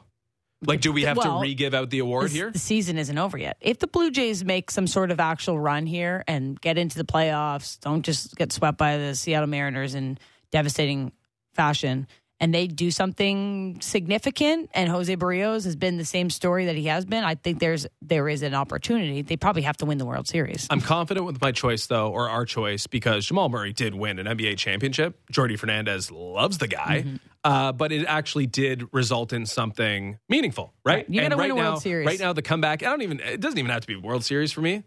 Like, 0.67 0.81
do 0.81 0.93
we 0.93 1.03
have 1.05 1.17
Well, 1.17 1.39
to 1.39 1.43
re 1.43 1.55
give 1.55 1.73
out 1.75 1.91
the 1.91 2.01
award 2.01 2.31
here? 2.31 2.51
The 2.51 2.59
season 2.59 2.99
isn't 2.99 3.17
over 3.17 3.39
yet. 3.39 3.57
If 3.61 3.79
the 3.79 3.87
Blue 3.87 4.11
Jays 4.11 4.45
make 4.45 4.71
some 4.71 4.87
sort 4.89 5.11
of 5.11 5.21
actual 5.21 5.59
run 5.59 5.87
here 5.87 6.25
and 6.27 6.61
get 6.61 6.77
into 6.79 6.99
the 6.99 7.05
playoffs, 7.05 7.79
don't 7.81 8.03
just 8.05 8.35
get 8.37 8.53
swept 8.53 8.77
by 8.77 8.97
the 8.97 9.15
Seattle 9.15 9.49
Mariners 9.49 9.95
in 9.95 10.19
devastating 10.51 11.13
fashion, 11.55 12.07
and 12.41 12.55
they 12.55 12.67
do 12.69 12.91
something 12.91 13.81
significant, 13.81 14.71
and 14.73 14.89
Jose 14.89 15.15
Berrios 15.17 15.65
has 15.65 15.75
been 15.77 15.97
the 15.99 16.05
same 16.05 16.31
story 16.31 16.67
that 16.67 16.77
he 16.77 16.85
has 16.87 17.05
been, 17.05 17.25
I 17.25 17.35
think 17.35 17.59
there's 17.59 17.87
there 18.01 18.29
is 18.29 18.43
an 18.43 18.55
opportunity. 18.55 19.23
They 19.23 19.37
probably 19.37 19.63
have 19.63 19.77
to 19.79 19.87
win 19.87 19.99
the 19.99 20.05
World 20.07 20.29
Series. 20.29 20.67
I'm 20.71 20.81
confident 20.81 21.27
with 21.27 21.41
my 21.41 21.51
choice, 21.53 21.87
though, 21.87 22.11
or 22.13 22.29
our 22.29 22.45
choice, 22.45 22.87
because 22.87 23.27
Jamal 23.27 23.49
Murray 23.49 23.73
did 23.73 23.95
win 23.95 24.19
an 24.19 24.27
NBA 24.27 24.57
championship. 24.57 25.19
Jordi 25.33 25.59
Fernandez 25.59 26.11
loves 26.11 26.59
the 26.59 26.69
guy, 26.69 27.05
Mm-hmm. 27.07 27.17
Uh, 27.49 27.73
but 27.73 27.93
it 27.93 28.05
actually 28.05 28.47
did 28.47 28.87
result 28.93 29.33
in 29.33 29.47
something 29.47 30.19
meaningful, 30.29 30.75
right? 30.85 31.09
You 31.09 31.23
gotta 31.23 31.35
win 31.35 31.45
right 31.45 31.51
a 31.51 31.55
World 31.55 31.75
now, 31.77 31.79
Series. 31.79 32.07
Right 32.07 32.21
now, 32.21 32.35
the 32.35 32.43
comeback. 32.43 32.83
I 32.83 32.91
don't 32.91 33.01
even. 33.01 33.21
It 33.21 33.41
doesn't 33.41 33.59
even 33.59 33.71
have 33.71 33.81
to 33.81 33.87
be 33.87 33.97
World 33.97 34.23
Series 34.23 34.53
for 34.53 34.61
me, 34.61 34.83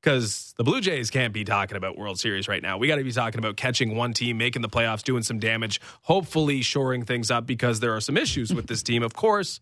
because 0.00 0.54
the 0.56 0.64
Blue 0.64 0.80
Jays 0.80 1.10
can't 1.10 1.34
be 1.34 1.44
talking 1.44 1.76
about 1.76 1.98
World 1.98 2.18
Series 2.18 2.48
right 2.48 2.62
now. 2.62 2.78
We 2.78 2.88
got 2.88 2.96
to 2.96 3.04
be 3.04 3.12
talking 3.12 3.38
about 3.38 3.58
catching 3.58 3.96
one 3.96 4.14
team, 4.14 4.38
making 4.38 4.62
the 4.62 4.68
playoffs, 4.70 5.02
doing 5.02 5.22
some 5.22 5.38
damage, 5.38 5.78
hopefully 6.00 6.62
shoring 6.62 7.04
things 7.04 7.30
up, 7.30 7.46
because 7.46 7.80
there 7.80 7.94
are 7.94 8.00
some 8.00 8.16
issues 8.16 8.54
with 8.54 8.66
this 8.66 8.82
team, 8.82 9.02
of 9.02 9.12
course, 9.12 9.60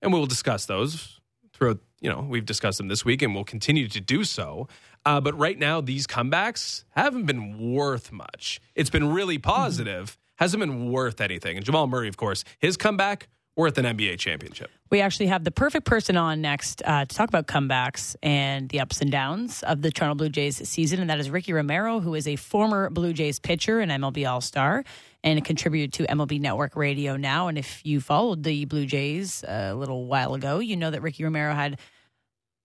and 0.00 0.12
we 0.12 0.18
will 0.20 0.26
discuss 0.26 0.66
those 0.66 1.18
throughout. 1.52 1.78
You 2.00 2.08
know, 2.08 2.20
we've 2.20 2.46
discussed 2.46 2.78
them 2.78 2.86
this 2.86 3.04
week, 3.04 3.20
and 3.20 3.34
we'll 3.34 3.44
continue 3.44 3.88
to 3.88 4.00
do 4.00 4.22
so. 4.22 4.68
Uh, 5.04 5.20
but 5.20 5.36
right 5.36 5.58
now, 5.58 5.80
these 5.80 6.06
comebacks 6.06 6.84
haven't 6.90 7.26
been 7.26 7.72
worth 7.74 8.12
much. 8.12 8.60
It's 8.76 8.90
been 8.90 9.12
really 9.12 9.38
positive, 9.38 10.16
hasn't 10.40 10.60
been 10.60 10.90
worth 10.90 11.20
anything. 11.20 11.56
And 11.56 11.64
Jamal 11.64 11.86
Murray, 11.86 12.08
of 12.08 12.16
course, 12.16 12.44
his 12.58 12.76
comeback 12.76 13.28
worth 13.56 13.76
an 13.78 13.84
NBA 13.84 14.18
championship. 14.18 14.70
We 14.90 15.00
actually 15.00 15.26
have 15.26 15.44
the 15.44 15.50
perfect 15.50 15.84
person 15.84 16.16
on 16.16 16.40
next 16.40 16.82
uh, 16.84 17.04
to 17.04 17.14
talk 17.14 17.28
about 17.28 17.46
comebacks 17.46 18.16
and 18.22 18.68
the 18.70 18.80
ups 18.80 19.02
and 19.02 19.10
downs 19.10 19.62
of 19.62 19.82
the 19.82 19.90
Toronto 19.90 20.14
Blue 20.14 20.30
Jays 20.30 20.66
season, 20.68 21.00
and 21.00 21.10
that 21.10 21.18
is 21.20 21.28
Ricky 21.28 21.52
Romero, 21.52 22.00
who 22.00 22.14
is 22.14 22.26
a 22.26 22.36
former 22.36 22.88
Blue 22.90 23.12
Jays 23.12 23.38
pitcher 23.38 23.80
and 23.80 23.92
MLB 23.92 24.28
All 24.28 24.40
Star. 24.40 24.82
and 25.22 25.38
a 25.38 25.42
contributor 25.42 25.90
to 25.98 26.10
MLB 26.10 26.40
Network 26.40 26.74
Radio 26.74 27.16
now. 27.16 27.48
And 27.48 27.58
if 27.58 27.84
you 27.84 28.00
followed 28.00 28.42
the 28.42 28.64
Blue 28.64 28.86
Jays 28.86 29.44
a 29.46 29.74
little 29.74 30.06
while 30.06 30.32
ago, 30.32 30.60
you 30.60 30.76
know 30.76 30.90
that 30.90 31.02
Ricky 31.02 31.24
Romero 31.24 31.52
had 31.54 31.78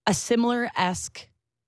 a 0.08 0.14
similar 0.14 0.70
esque 0.78 1.28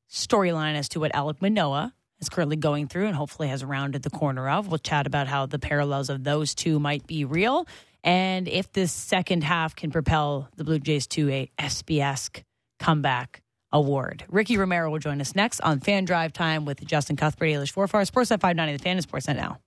storyline 0.09 0.75
as 0.75 0.87
to 0.89 1.01
what 1.01 1.11
Alek 1.11 1.41
Manoah 1.41 1.93
is 2.19 2.29
currently 2.29 2.55
going 2.55 2.87
through 2.87 3.07
and 3.07 3.15
hopefully 3.15 3.47
has 3.47 3.63
rounded 3.63 4.03
the 4.03 4.09
corner 4.09 4.49
of. 4.49 4.67
We'll 4.67 4.77
chat 4.79 5.07
about 5.07 5.27
how 5.27 5.45
the 5.45 5.59
parallels 5.59 6.09
of 6.09 6.23
those 6.23 6.55
two 6.55 6.79
might 6.79 7.05
be 7.07 7.25
real 7.25 7.67
and 8.03 8.47
if 8.47 8.71
this 8.71 8.91
second 8.91 9.43
half 9.43 9.75
can 9.75 9.91
propel 9.91 10.49
the 10.55 10.63
Blue 10.63 10.79
Jays 10.79 11.07
to 11.07 11.29
a 11.29 11.51
SBS 11.59 12.43
comeback 12.79 13.41
award. 13.71 14.23
Ricky 14.29 14.57
Romero 14.57 14.89
will 14.89 14.99
join 14.99 15.19
us 15.19 15.35
next 15.35 15.59
on 15.61 15.79
Fan 15.79 16.05
Drive 16.05 16.31
Time 16.31 16.65
with 16.65 16.85
Justin 16.85 17.15
Cuthbert, 17.15 17.49
Ailish 17.49 17.73
Forfar, 17.73 18.09
Sportsnet 18.09 18.39
590, 18.39 18.77
The 18.77 18.83
Fan, 18.83 18.97
and 18.97 19.07
Sportsnet 19.07 19.35
Now. 19.35 19.59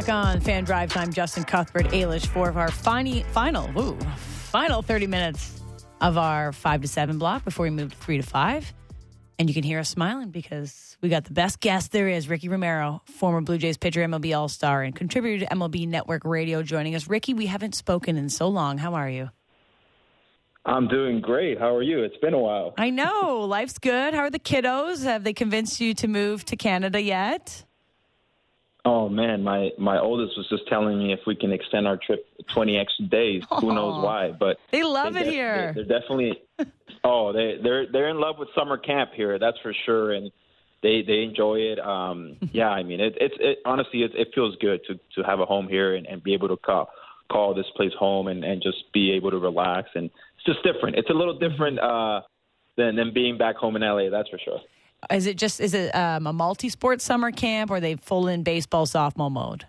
Back 0.00 0.08
on 0.08 0.40
Fan 0.40 0.64
Drive 0.64 0.90
Time, 0.90 1.12
Justin 1.12 1.44
Cuthbert, 1.44 1.84
Ailish, 1.88 2.26
for 2.28 2.50
our 2.52 2.70
final, 2.70 3.22
final, 3.32 3.68
ooh, 3.78 3.98
final 4.16 4.80
30 4.80 5.06
minutes 5.06 5.60
of 6.00 6.16
our 6.16 6.54
5 6.54 6.80
to 6.80 6.88
7 6.88 7.18
block 7.18 7.44
before 7.44 7.64
we 7.64 7.70
move 7.70 7.90
to 7.90 7.96
3 7.98 8.16
to 8.16 8.22
5. 8.22 8.72
And 9.38 9.50
you 9.50 9.52
can 9.52 9.62
hear 9.62 9.78
us 9.78 9.90
smiling 9.90 10.30
because 10.30 10.96
we 11.02 11.10
got 11.10 11.26
the 11.26 11.34
best 11.34 11.60
guest 11.60 11.92
there 11.92 12.08
is, 12.08 12.30
Ricky 12.30 12.48
Romero, 12.48 13.02
former 13.04 13.42
Blue 13.42 13.58
Jays 13.58 13.76
pitcher, 13.76 14.00
MLB 14.00 14.34
All 14.34 14.48
Star, 14.48 14.82
and 14.82 14.96
contributor 14.96 15.44
to 15.44 15.54
MLB 15.54 15.86
Network 15.86 16.24
Radio, 16.24 16.62
joining 16.62 16.94
us. 16.94 17.06
Ricky, 17.06 17.34
we 17.34 17.44
haven't 17.44 17.74
spoken 17.74 18.16
in 18.16 18.30
so 18.30 18.48
long. 18.48 18.78
How 18.78 18.94
are 18.94 19.10
you? 19.10 19.28
I'm 20.64 20.88
doing 20.88 21.20
great. 21.20 21.58
How 21.58 21.76
are 21.76 21.82
you? 21.82 22.02
It's 22.04 22.16
been 22.22 22.32
a 22.32 22.38
while. 22.38 22.72
I 22.78 22.88
know. 22.88 23.40
Life's 23.40 23.76
good. 23.76 24.14
How 24.14 24.20
are 24.20 24.30
the 24.30 24.38
kiddos? 24.38 25.04
Have 25.04 25.24
they 25.24 25.34
convinced 25.34 25.78
you 25.78 25.92
to 25.92 26.08
move 26.08 26.46
to 26.46 26.56
Canada 26.56 27.02
yet? 27.02 27.66
Oh 28.92 29.08
man, 29.08 29.44
my 29.44 29.70
my 29.78 30.00
oldest 30.00 30.36
was 30.36 30.48
just 30.48 30.66
telling 30.66 30.98
me 30.98 31.12
if 31.12 31.20
we 31.24 31.36
can 31.36 31.52
extend 31.52 31.86
our 31.86 31.96
trip 31.96 32.26
20 32.52 32.76
extra 32.76 33.06
days. 33.06 33.44
Who 33.60 33.72
knows 33.72 34.02
why? 34.02 34.32
But 34.32 34.58
They 34.72 34.82
love 34.82 35.14
they 35.14 35.20
it 35.20 35.26
here. 35.28 35.72
They're, 35.72 35.84
they're 35.84 36.00
definitely. 36.00 36.42
oh, 37.04 37.32
they 37.32 37.60
they're 37.62 37.86
they're 37.86 38.08
in 38.08 38.18
love 38.18 38.34
with 38.36 38.48
summer 38.52 38.76
camp 38.76 39.12
here. 39.14 39.38
That's 39.38 39.58
for 39.60 39.72
sure, 39.86 40.10
and 40.12 40.32
they 40.82 41.02
they 41.06 41.22
enjoy 41.22 41.58
it. 41.58 41.78
Um, 41.78 42.36
yeah, 42.52 42.70
I 42.70 42.82
mean, 42.82 42.98
it, 42.98 43.16
it's 43.20 43.36
it, 43.38 43.58
honestly 43.64 44.02
it, 44.02 44.10
it 44.16 44.28
feels 44.34 44.56
good 44.56 44.80
to 44.88 44.98
to 45.14 45.22
have 45.24 45.38
a 45.38 45.46
home 45.46 45.68
here 45.68 45.94
and, 45.94 46.04
and 46.08 46.20
be 46.20 46.34
able 46.34 46.48
to 46.48 46.56
call 46.56 46.90
call 47.30 47.54
this 47.54 47.70
place 47.76 47.92
home 47.96 48.26
and 48.26 48.42
and 48.42 48.60
just 48.60 48.92
be 48.92 49.12
able 49.12 49.30
to 49.30 49.38
relax. 49.38 49.90
And 49.94 50.06
it's 50.06 50.46
just 50.46 50.64
different. 50.64 50.96
It's 50.96 51.10
a 51.10 51.14
little 51.14 51.38
different 51.38 51.78
uh, 51.78 52.22
than 52.76 52.96
than 52.96 53.14
being 53.14 53.38
back 53.38 53.54
home 53.54 53.76
in 53.76 53.82
LA. 53.82 54.10
That's 54.10 54.30
for 54.30 54.38
sure. 54.44 54.58
Is 55.10 55.26
it 55.26 55.36
just 55.38 55.60
is 55.60 55.72
it 55.74 55.94
um, 55.94 56.26
a 56.26 56.32
multi-sport 56.32 57.00
summer 57.00 57.30
camp 57.32 57.70
or 57.70 57.76
are 57.76 57.80
they 57.80 57.96
full 57.96 58.28
in 58.28 58.42
baseball 58.42 58.86
softball 58.86 59.30
mode? 59.30 59.64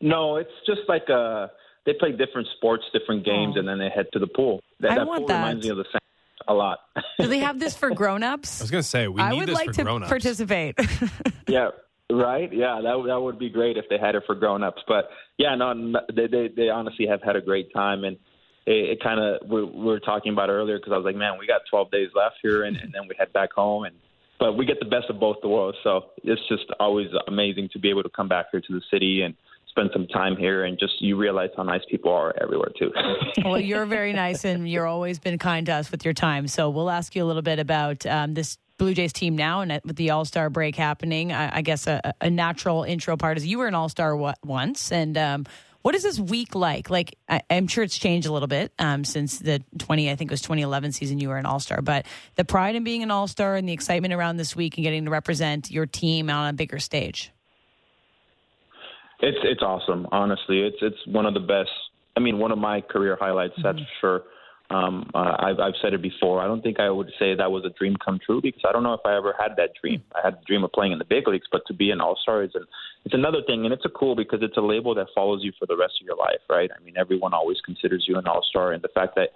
No, 0.00 0.36
it's 0.36 0.50
just 0.66 0.82
like 0.88 1.08
uh 1.08 1.48
they 1.86 1.92
play 1.94 2.12
different 2.12 2.48
sports, 2.56 2.84
different 2.92 3.24
games, 3.24 3.54
Oh. 3.56 3.60
and 3.60 3.68
then 3.68 3.78
they 3.78 3.90
head 3.94 4.06
to 4.14 4.18
the 4.18 4.26
pool. 4.26 4.62
That, 4.80 4.92
I 4.92 4.94
that 4.96 5.06
want 5.06 5.20
pool 5.20 5.28
that. 5.28 5.38
reminds 5.40 5.64
me 5.64 5.70
of 5.70 5.76
the 5.78 5.84
same 5.92 6.00
a 6.48 6.54
lot. 6.54 6.78
Do 7.18 7.26
they 7.26 7.38
have 7.40 7.58
this 7.58 7.76
for 7.76 7.90
I 7.90 7.94
grown-ups? 7.94 8.60
I 8.60 8.64
was 8.64 8.70
going 8.70 8.82
to 8.82 8.88
say, 8.88 9.06
we 9.08 9.20
I 9.20 9.30
need 9.30 9.38
would 9.40 9.48
this 9.48 9.54
like 9.54 9.66
for 9.68 9.72
to 9.74 9.82
grown-ups. 9.84 10.08
participate. 10.08 10.78
yeah, 11.48 11.70
right. 12.10 12.50
Yeah, 12.52 12.80
that 12.82 13.02
that 13.06 13.20
would 13.20 13.38
be 13.38 13.48
great 13.50 13.76
if 13.76 13.84
they 13.88 13.98
had 13.98 14.14
it 14.14 14.22
for 14.26 14.34
grown-ups. 14.34 14.82
But 14.88 15.08
yeah, 15.38 15.54
no, 15.54 15.94
they 16.14 16.26
they, 16.26 16.48
they 16.54 16.68
honestly 16.70 17.06
have 17.06 17.22
had 17.22 17.36
a 17.36 17.40
great 17.40 17.72
time, 17.72 18.04
and 18.04 18.16
it, 18.66 18.90
it 18.90 19.02
kind 19.02 19.20
of 19.20 19.48
we, 19.48 19.64
we 19.64 19.84
were 19.84 20.00
talking 20.00 20.32
about 20.32 20.48
earlier 20.48 20.78
because 20.78 20.92
I 20.92 20.96
was 20.96 21.04
like, 21.04 21.16
man, 21.16 21.38
we 21.38 21.46
got 21.46 21.62
12 21.70 21.90
days 21.90 22.08
left 22.14 22.36
here, 22.42 22.64
and, 22.64 22.76
and 22.76 22.92
then 22.92 23.02
we 23.08 23.14
head 23.18 23.32
back 23.32 23.52
home, 23.52 23.84
and 23.84 23.94
but 24.38 24.54
we 24.54 24.66
get 24.66 24.78
the 24.80 24.86
best 24.86 25.06
of 25.08 25.20
both 25.20 25.36
the 25.42 25.48
worlds. 25.48 25.78
So 25.82 26.06
it's 26.22 26.40
just 26.48 26.64
always 26.80 27.08
amazing 27.28 27.70
to 27.72 27.78
be 27.78 27.90
able 27.90 28.02
to 28.02 28.10
come 28.10 28.28
back 28.28 28.46
here 28.50 28.60
to 28.60 28.72
the 28.72 28.82
city 28.90 29.22
and 29.22 29.34
spend 29.68 29.90
some 29.92 30.06
time 30.06 30.36
here, 30.36 30.64
and 30.64 30.78
just 30.78 31.00
you 31.00 31.16
realize 31.16 31.50
how 31.56 31.62
nice 31.62 31.82
people 31.90 32.12
are 32.12 32.34
everywhere 32.40 32.70
too. 32.78 32.92
well, 33.44 33.60
you're 33.60 33.86
very 33.86 34.12
nice 34.12 34.44
and 34.44 34.68
you're 34.68 34.86
always 34.86 35.18
been 35.18 35.38
kind 35.38 35.66
to 35.66 35.72
us 35.72 35.90
with 35.90 36.04
your 36.04 36.14
time. 36.14 36.46
So 36.48 36.70
we'll 36.70 36.90
ask 36.90 37.14
you 37.14 37.24
a 37.24 37.26
little 37.26 37.42
bit 37.42 37.58
about 37.58 38.06
um, 38.06 38.34
this 38.34 38.58
Blue 38.76 38.94
Jays 38.94 39.12
team 39.12 39.36
now 39.36 39.60
and 39.60 39.80
with 39.84 39.96
the 39.96 40.10
All 40.10 40.24
Star 40.24 40.50
break 40.50 40.76
happening. 40.76 41.32
I, 41.32 41.58
I 41.58 41.62
guess 41.62 41.86
a, 41.86 42.14
a 42.20 42.30
natural 42.30 42.82
intro 42.82 43.16
part 43.16 43.36
is 43.36 43.46
you 43.46 43.58
were 43.58 43.68
an 43.68 43.74
All 43.74 43.88
Star 43.88 44.16
once. 44.16 44.90
And 44.90 45.16
um, 45.16 45.46
what 45.84 45.94
is 45.94 46.02
this 46.02 46.18
week 46.18 46.54
like? 46.54 46.88
Like, 46.88 47.18
I, 47.28 47.42
I'm 47.50 47.66
sure 47.66 47.84
it's 47.84 47.98
changed 47.98 48.26
a 48.26 48.32
little 48.32 48.48
bit 48.48 48.72
um, 48.78 49.04
since 49.04 49.38
the 49.38 49.62
20, 49.76 50.10
I 50.10 50.16
think 50.16 50.30
it 50.30 50.32
was 50.32 50.40
2011 50.40 50.92
season 50.92 51.18
you 51.18 51.28
were 51.28 51.36
an 51.36 51.44
All 51.44 51.60
Star. 51.60 51.82
But 51.82 52.06
the 52.36 52.44
pride 52.44 52.74
in 52.74 52.84
being 52.84 53.02
an 53.02 53.10
All 53.10 53.28
Star 53.28 53.54
and 53.54 53.68
the 53.68 53.74
excitement 53.74 54.14
around 54.14 54.38
this 54.38 54.56
week 54.56 54.78
and 54.78 54.82
getting 54.82 55.04
to 55.04 55.10
represent 55.10 55.70
your 55.70 55.84
team 55.84 56.30
on 56.30 56.48
a 56.48 56.52
bigger 56.54 56.78
stage. 56.78 57.32
It's 59.20 59.36
it's 59.42 59.60
awesome. 59.60 60.08
Honestly, 60.10 60.62
it's 60.62 60.78
it's 60.80 61.06
one 61.06 61.26
of 61.26 61.34
the 61.34 61.40
best. 61.40 61.70
I 62.16 62.20
mean, 62.20 62.38
one 62.38 62.50
of 62.50 62.58
my 62.58 62.80
career 62.80 63.18
highlights. 63.20 63.54
That's 63.62 63.78
for 64.00 64.22
sure. 64.22 64.22
Um, 64.74 65.08
uh, 65.14 65.36
I've 65.38 65.60
I've 65.60 65.74
said 65.80 65.94
it 65.94 66.02
before. 66.02 66.40
I 66.40 66.46
don't 66.46 66.60
think 66.60 66.80
I 66.80 66.90
would 66.90 67.10
say 67.18 67.36
that 67.36 67.52
was 67.52 67.64
a 67.64 67.70
dream 67.78 67.94
come 68.04 68.18
true 68.24 68.40
because 68.42 68.62
I 68.68 68.72
don't 68.72 68.82
know 68.82 68.94
if 68.94 69.00
I 69.04 69.16
ever 69.16 69.32
had 69.38 69.54
that 69.56 69.70
dream. 69.80 70.02
I 70.16 70.20
had 70.24 70.34
the 70.34 70.44
dream 70.48 70.64
of 70.64 70.72
playing 70.72 70.90
in 70.90 70.98
the 70.98 71.04
big 71.04 71.28
leagues, 71.28 71.46
but 71.52 71.62
to 71.68 71.74
be 71.74 71.90
an 71.90 72.00
All 72.00 72.18
Star 72.20 72.42
is 72.42 72.50
an, 72.54 72.64
it's 73.04 73.14
another 73.14 73.38
thing, 73.46 73.64
and 73.64 73.72
it's 73.72 73.84
a 73.84 73.88
cool 73.90 74.16
because 74.16 74.40
it's 74.42 74.56
a 74.56 74.60
label 74.60 74.92
that 74.96 75.06
follows 75.14 75.40
you 75.44 75.52
for 75.60 75.66
the 75.66 75.76
rest 75.76 75.94
of 76.00 76.06
your 76.06 76.16
life, 76.16 76.40
right? 76.50 76.70
I 76.76 76.82
mean, 76.82 76.94
everyone 76.96 77.34
always 77.34 77.58
considers 77.64 78.04
you 78.08 78.16
an 78.18 78.26
All 78.26 78.44
Star, 78.50 78.72
and 78.72 78.82
the 78.82 78.88
fact 78.88 79.14
that 79.14 79.28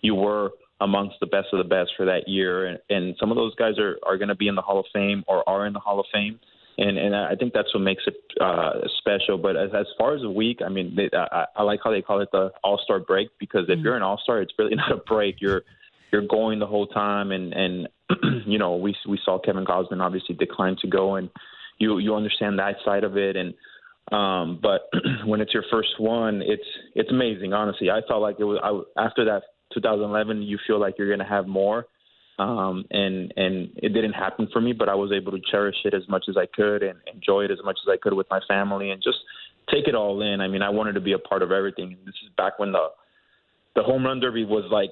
you 0.00 0.14
were 0.14 0.52
amongst 0.80 1.16
the 1.20 1.26
best 1.26 1.48
of 1.52 1.58
the 1.58 1.68
best 1.68 1.90
for 1.94 2.06
that 2.06 2.26
year, 2.26 2.66
and, 2.66 2.78
and 2.88 3.16
some 3.20 3.30
of 3.30 3.36
those 3.36 3.54
guys 3.56 3.78
are 3.78 3.98
are 4.02 4.16
going 4.16 4.28
to 4.28 4.34
be 4.34 4.48
in 4.48 4.54
the 4.54 4.62
Hall 4.62 4.80
of 4.80 4.86
Fame 4.94 5.24
or 5.28 5.46
are 5.46 5.66
in 5.66 5.74
the 5.74 5.80
Hall 5.80 6.00
of 6.00 6.06
Fame 6.10 6.40
and 6.78 6.98
and 6.98 7.16
I 7.16 7.34
think 7.36 7.52
that's 7.54 7.72
what 7.74 7.80
makes 7.80 8.02
it 8.06 8.16
uh, 8.40 8.72
special. 8.98 9.38
But 9.38 9.56
as 9.56 9.70
as 9.74 9.86
far 9.96 10.14
as 10.14 10.22
a 10.22 10.30
week, 10.30 10.60
I 10.64 10.68
mean, 10.68 10.94
they, 10.94 11.10
I, 11.16 11.46
I 11.56 11.62
like 11.62 11.80
how 11.82 11.90
they 11.90 12.02
call 12.02 12.20
it 12.20 12.28
the 12.32 12.50
All 12.62 12.80
Star 12.84 13.00
break 13.00 13.28
because 13.38 13.64
if 13.68 13.78
you're 13.80 13.96
an 13.96 14.02
All 14.02 14.20
Star, 14.22 14.42
it's 14.42 14.52
really 14.58 14.74
not 14.76 14.92
a 14.92 14.96
break. 14.96 15.36
You're 15.40 15.62
you're 16.12 16.26
going 16.26 16.58
the 16.58 16.66
whole 16.66 16.86
time, 16.86 17.32
and 17.32 17.52
and 17.52 17.88
you 18.46 18.58
know 18.58 18.76
we 18.76 18.94
we 19.08 19.18
saw 19.24 19.38
Kevin 19.38 19.64
Gausman 19.64 20.00
obviously 20.00 20.34
decline 20.34 20.76
to 20.82 20.88
go, 20.88 21.16
and 21.16 21.30
you 21.78 21.98
you 21.98 22.14
understand 22.14 22.58
that 22.58 22.76
side 22.84 23.04
of 23.04 23.16
it, 23.16 23.36
and 23.36 23.54
um, 24.12 24.60
but 24.62 24.90
when 25.24 25.40
it's 25.40 25.54
your 25.54 25.64
first 25.70 25.98
one, 25.98 26.42
it's 26.42 26.66
it's 26.94 27.10
amazing. 27.10 27.54
Honestly, 27.54 27.90
I 27.90 28.00
felt 28.06 28.20
like 28.20 28.36
it 28.38 28.44
was 28.44 28.60
I, 28.62 29.02
after 29.02 29.24
that 29.24 29.42
2011, 29.72 30.42
you 30.42 30.58
feel 30.66 30.78
like 30.78 30.96
you're 30.98 31.08
going 31.08 31.18
to 31.20 31.24
have 31.24 31.46
more 31.46 31.86
um, 32.38 32.84
and 32.90 33.32
and 33.36 33.70
it 33.76 33.94
didn't 33.94 34.12
happen 34.12 34.48
for 34.52 34.60
me, 34.60 34.72
but 34.72 34.88
I 34.88 34.94
was 34.94 35.12
able 35.12 35.32
to 35.32 35.40
cherish 35.50 35.76
it 35.84 35.94
as 35.94 36.02
much 36.08 36.24
as 36.28 36.36
I 36.36 36.46
could 36.46 36.82
and 36.82 36.98
enjoy 37.12 37.44
it 37.44 37.50
as 37.50 37.58
much 37.64 37.78
as 37.86 37.90
I 37.90 37.96
could 37.96 38.12
with 38.12 38.26
my 38.30 38.40
family 38.46 38.90
and 38.90 39.02
just 39.02 39.18
take 39.72 39.88
it 39.88 39.94
all 39.94 40.20
in. 40.22 40.40
I 40.40 40.48
mean, 40.48 40.62
I 40.62 40.70
wanted 40.70 40.94
to 40.94 41.00
be 41.00 41.12
a 41.12 41.18
part 41.18 41.42
of 41.42 41.50
everything. 41.50 41.92
And 41.92 42.06
this 42.06 42.14
is 42.22 42.30
back 42.36 42.58
when 42.58 42.72
the 42.72 42.88
the 43.74 43.82
home 43.82 44.04
run 44.04 44.20
derby 44.20 44.44
was 44.44 44.64
like 44.70 44.90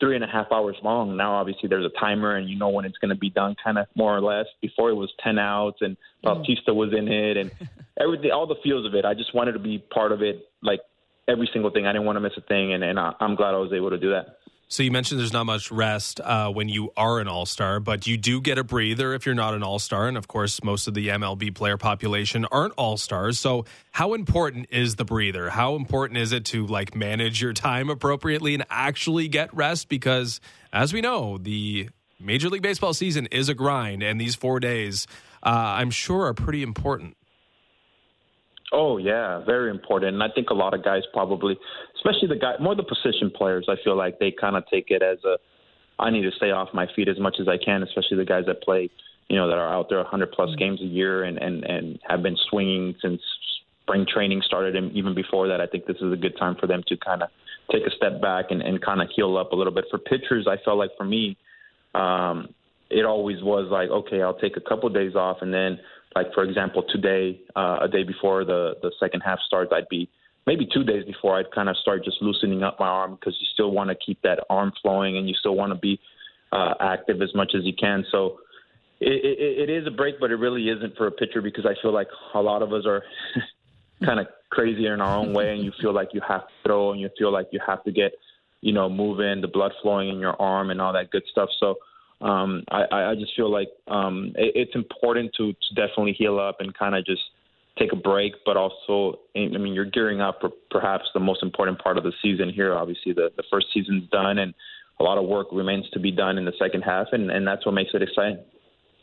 three 0.00 0.14
and 0.14 0.24
a 0.24 0.28
half 0.28 0.46
hours 0.52 0.76
long. 0.82 1.16
Now, 1.16 1.34
obviously, 1.34 1.68
there's 1.68 1.84
a 1.84 2.00
timer 2.00 2.36
and 2.36 2.48
you 2.48 2.56
know 2.56 2.68
when 2.68 2.84
it's 2.84 2.98
going 2.98 3.10
to 3.10 3.16
be 3.16 3.30
done, 3.30 3.56
kind 3.62 3.78
of 3.78 3.86
more 3.94 4.16
or 4.16 4.20
less. 4.20 4.46
Before 4.62 4.90
it 4.90 4.94
was 4.94 5.12
ten 5.22 5.38
outs 5.38 5.78
and 5.80 5.96
Bautista 6.22 6.72
was 6.72 6.92
in 6.96 7.08
it 7.08 7.36
and 7.36 7.50
everything, 8.00 8.30
all 8.30 8.46
the 8.46 8.56
feels 8.62 8.86
of 8.86 8.94
it. 8.94 9.04
I 9.04 9.14
just 9.14 9.34
wanted 9.34 9.52
to 9.52 9.58
be 9.58 9.78
part 9.78 10.12
of 10.12 10.22
it, 10.22 10.48
like 10.62 10.80
every 11.28 11.48
single 11.52 11.70
thing. 11.70 11.86
I 11.86 11.92
didn't 11.92 12.06
want 12.06 12.16
to 12.16 12.20
miss 12.20 12.32
a 12.36 12.40
thing, 12.40 12.72
and, 12.72 12.82
and 12.82 12.98
I, 12.98 13.12
I'm 13.20 13.34
glad 13.34 13.54
I 13.54 13.58
was 13.58 13.72
able 13.72 13.90
to 13.90 13.98
do 13.98 14.10
that. 14.10 14.37
So 14.70 14.82
you 14.82 14.90
mentioned 14.90 15.18
there's 15.18 15.32
not 15.32 15.46
much 15.46 15.70
rest 15.72 16.20
uh, 16.20 16.50
when 16.50 16.68
you 16.68 16.92
are 16.94 17.20
an 17.20 17.26
All 17.26 17.46
Star, 17.46 17.80
but 17.80 18.06
you 18.06 18.18
do 18.18 18.38
get 18.42 18.58
a 18.58 18.64
breather 18.64 19.14
if 19.14 19.24
you're 19.24 19.34
not 19.34 19.54
an 19.54 19.62
All 19.62 19.78
Star, 19.78 20.06
and 20.06 20.16
of 20.18 20.28
course, 20.28 20.62
most 20.62 20.86
of 20.86 20.92
the 20.92 21.08
MLB 21.08 21.54
player 21.54 21.78
population 21.78 22.44
aren't 22.52 22.74
All 22.76 22.98
Stars. 22.98 23.38
So 23.38 23.64
how 23.92 24.12
important 24.12 24.66
is 24.70 24.96
the 24.96 25.06
breather? 25.06 25.48
How 25.48 25.74
important 25.74 26.18
is 26.18 26.32
it 26.32 26.44
to 26.46 26.66
like 26.66 26.94
manage 26.94 27.40
your 27.40 27.54
time 27.54 27.88
appropriately 27.88 28.52
and 28.52 28.66
actually 28.68 29.26
get 29.28 29.52
rest? 29.54 29.88
Because 29.88 30.38
as 30.70 30.92
we 30.92 31.00
know, 31.00 31.38
the 31.38 31.88
Major 32.20 32.50
League 32.50 32.60
Baseball 32.60 32.92
season 32.92 33.26
is 33.30 33.48
a 33.48 33.54
grind, 33.54 34.02
and 34.02 34.20
these 34.20 34.34
four 34.34 34.60
days, 34.60 35.06
uh, 35.42 35.48
I'm 35.48 35.90
sure, 35.90 36.26
are 36.26 36.34
pretty 36.34 36.62
important. 36.62 37.16
Oh 38.70 38.98
yeah, 38.98 39.42
very 39.44 39.70
important. 39.70 40.14
And 40.14 40.22
I 40.22 40.28
think 40.34 40.50
a 40.50 40.54
lot 40.54 40.74
of 40.74 40.84
guys 40.84 41.02
probably, 41.12 41.58
especially 41.98 42.28
the 42.28 42.40
guy, 42.40 42.54
more 42.60 42.74
the 42.74 42.82
position 42.82 43.30
players, 43.30 43.66
I 43.68 43.76
feel 43.84 43.96
like 43.96 44.18
they 44.18 44.32
kind 44.32 44.56
of 44.56 44.64
take 44.72 44.86
it 44.90 45.02
as 45.02 45.18
a, 45.24 45.36
I 45.98 46.10
need 46.10 46.22
to 46.22 46.32
stay 46.32 46.50
off 46.50 46.68
my 46.72 46.86
feet 46.94 47.08
as 47.08 47.18
much 47.18 47.36
as 47.40 47.48
I 47.48 47.58
can. 47.62 47.82
Especially 47.82 48.16
the 48.16 48.24
guys 48.24 48.44
that 48.46 48.62
play, 48.62 48.88
you 49.28 49.36
know, 49.36 49.48
that 49.48 49.58
are 49.58 49.72
out 49.72 49.88
there 49.88 49.98
100 49.98 50.32
plus 50.32 50.54
games 50.56 50.80
a 50.80 50.86
year 50.86 51.24
and 51.24 51.38
and 51.38 51.64
and 51.64 51.98
have 52.08 52.22
been 52.22 52.36
swinging 52.48 52.94
since 53.02 53.20
spring 53.82 54.06
training 54.12 54.42
started, 54.44 54.76
and 54.76 54.92
even 54.92 55.14
before 55.14 55.48
that. 55.48 55.60
I 55.60 55.66
think 55.66 55.86
this 55.86 55.96
is 55.96 56.12
a 56.12 56.16
good 56.16 56.36
time 56.38 56.56
for 56.60 56.66
them 56.66 56.82
to 56.88 56.96
kind 56.96 57.22
of 57.22 57.30
take 57.72 57.86
a 57.86 57.90
step 57.96 58.20
back 58.20 58.46
and, 58.50 58.62
and 58.62 58.80
kind 58.80 59.02
of 59.02 59.08
heal 59.14 59.36
up 59.36 59.52
a 59.52 59.56
little 59.56 59.72
bit. 59.72 59.84
For 59.90 59.98
pitchers, 59.98 60.46
I 60.48 60.56
felt 60.64 60.78
like 60.78 60.90
for 60.96 61.04
me, 61.04 61.36
um, 61.94 62.54
it 62.90 63.04
always 63.04 63.42
was 63.42 63.68
like, 63.70 63.90
okay, 63.90 64.22
I'll 64.22 64.38
take 64.38 64.56
a 64.56 64.60
couple 64.60 64.88
of 64.88 64.94
days 64.94 65.14
off, 65.14 65.38
and 65.40 65.52
then, 65.52 65.78
like 66.14 66.32
for 66.34 66.44
example, 66.44 66.84
today, 66.88 67.40
uh, 67.56 67.78
a 67.82 67.88
day 67.88 68.04
before 68.04 68.44
the 68.44 68.74
the 68.82 68.92
second 69.00 69.20
half 69.20 69.38
starts, 69.46 69.72
I'd 69.74 69.88
be 69.88 70.08
maybe 70.48 70.66
two 70.72 70.82
days 70.82 71.04
before 71.04 71.38
I'd 71.38 71.50
kind 71.50 71.68
of 71.68 71.76
start 71.76 72.02
just 72.02 72.22
loosening 72.22 72.62
up 72.62 72.80
my 72.80 72.88
arm 72.88 73.16
because 73.16 73.36
you 73.38 73.46
still 73.52 73.70
want 73.70 73.90
to 73.90 73.96
keep 73.96 74.22
that 74.22 74.38
arm 74.48 74.72
flowing 74.80 75.18
and 75.18 75.28
you 75.28 75.34
still 75.34 75.54
want 75.54 75.72
to 75.72 75.78
be 75.78 76.00
uh, 76.52 76.72
active 76.80 77.20
as 77.20 77.34
much 77.34 77.52
as 77.54 77.64
you 77.64 77.74
can. 77.74 78.06
So 78.10 78.38
it, 78.98 79.12
it, 79.24 79.68
it 79.68 79.70
is 79.70 79.86
a 79.86 79.90
break, 79.90 80.18
but 80.18 80.30
it 80.30 80.36
really 80.36 80.70
isn't 80.70 80.96
for 80.96 81.06
a 81.06 81.10
pitcher 81.10 81.42
because 81.42 81.66
I 81.66 81.74
feel 81.82 81.92
like 81.92 82.08
a 82.34 82.40
lot 82.40 82.62
of 82.62 82.72
us 82.72 82.84
are 82.86 83.02
kind 84.04 84.18
of 84.18 84.26
crazy 84.48 84.86
in 84.86 85.02
our 85.02 85.18
own 85.18 85.34
way, 85.34 85.54
and 85.54 85.62
you 85.62 85.70
feel 85.82 85.92
like 85.92 86.08
you 86.14 86.22
have 86.26 86.46
to 86.48 86.54
throw, 86.64 86.92
and 86.92 87.00
you 87.00 87.10
feel 87.18 87.30
like 87.30 87.48
you 87.52 87.60
have 87.66 87.84
to 87.84 87.92
get, 87.92 88.12
you 88.62 88.72
know, 88.72 88.88
moving, 88.88 89.42
the 89.42 89.48
blood 89.48 89.72
flowing 89.82 90.08
in 90.08 90.18
your 90.18 90.40
arm, 90.40 90.70
and 90.70 90.80
all 90.80 90.94
that 90.94 91.10
good 91.10 91.24
stuff. 91.30 91.50
So 91.60 91.76
um, 92.22 92.64
I, 92.70 93.10
I 93.10 93.14
just 93.14 93.36
feel 93.36 93.50
like 93.52 93.68
um, 93.86 94.32
it, 94.34 94.52
it's 94.54 94.74
important 94.74 95.34
to, 95.36 95.52
to 95.52 95.74
definitely 95.74 96.14
heal 96.14 96.40
up 96.40 96.56
and 96.60 96.74
kind 96.74 96.94
of 96.94 97.04
just 97.04 97.22
take 97.78 97.92
a 97.92 97.96
break, 97.96 98.34
but 98.44 98.56
also, 98.56 99.18
I 99.36 99.46
mean, 99.46 99.74
you're 99.74 99.84
gearing 99.84 100.20
up 100.20 100.40
for 100.40 100.50
perhaps 100.70 101.04
the 101.14 101.20
most 101.20 101.42
important 101.42 101.78
part 101.82 101.96
of 101.98 102.04
the 102.04 102.12
season 102.22 102.50
here. 102.52 102.74
Obviously, 102.74 103.12
the, 103.12 103.30
the 103.36 103.44
first 103.50 103.68
season's 103.72 104.08
done, 104.10 104.38
and 104.38 104.54
a 105.00 105.02
lot 105.02 105.18
of 105.18 105.24
work 105.24 105.48
remains 105.52 105.88
to 105.90 106.00
be 106.00 106.10
done 106.10 106.38
in 106.38 106.44
the 106.44 106.52
second 106.58 106.82
half, 106.82 107.08
and, 107.12 107.30
and 107.30 107.46
that's 107.46 107.64
what 107.64 107.72
makes 107.72 107.90
it 107.94 108.02
exciting. 108.02 108.38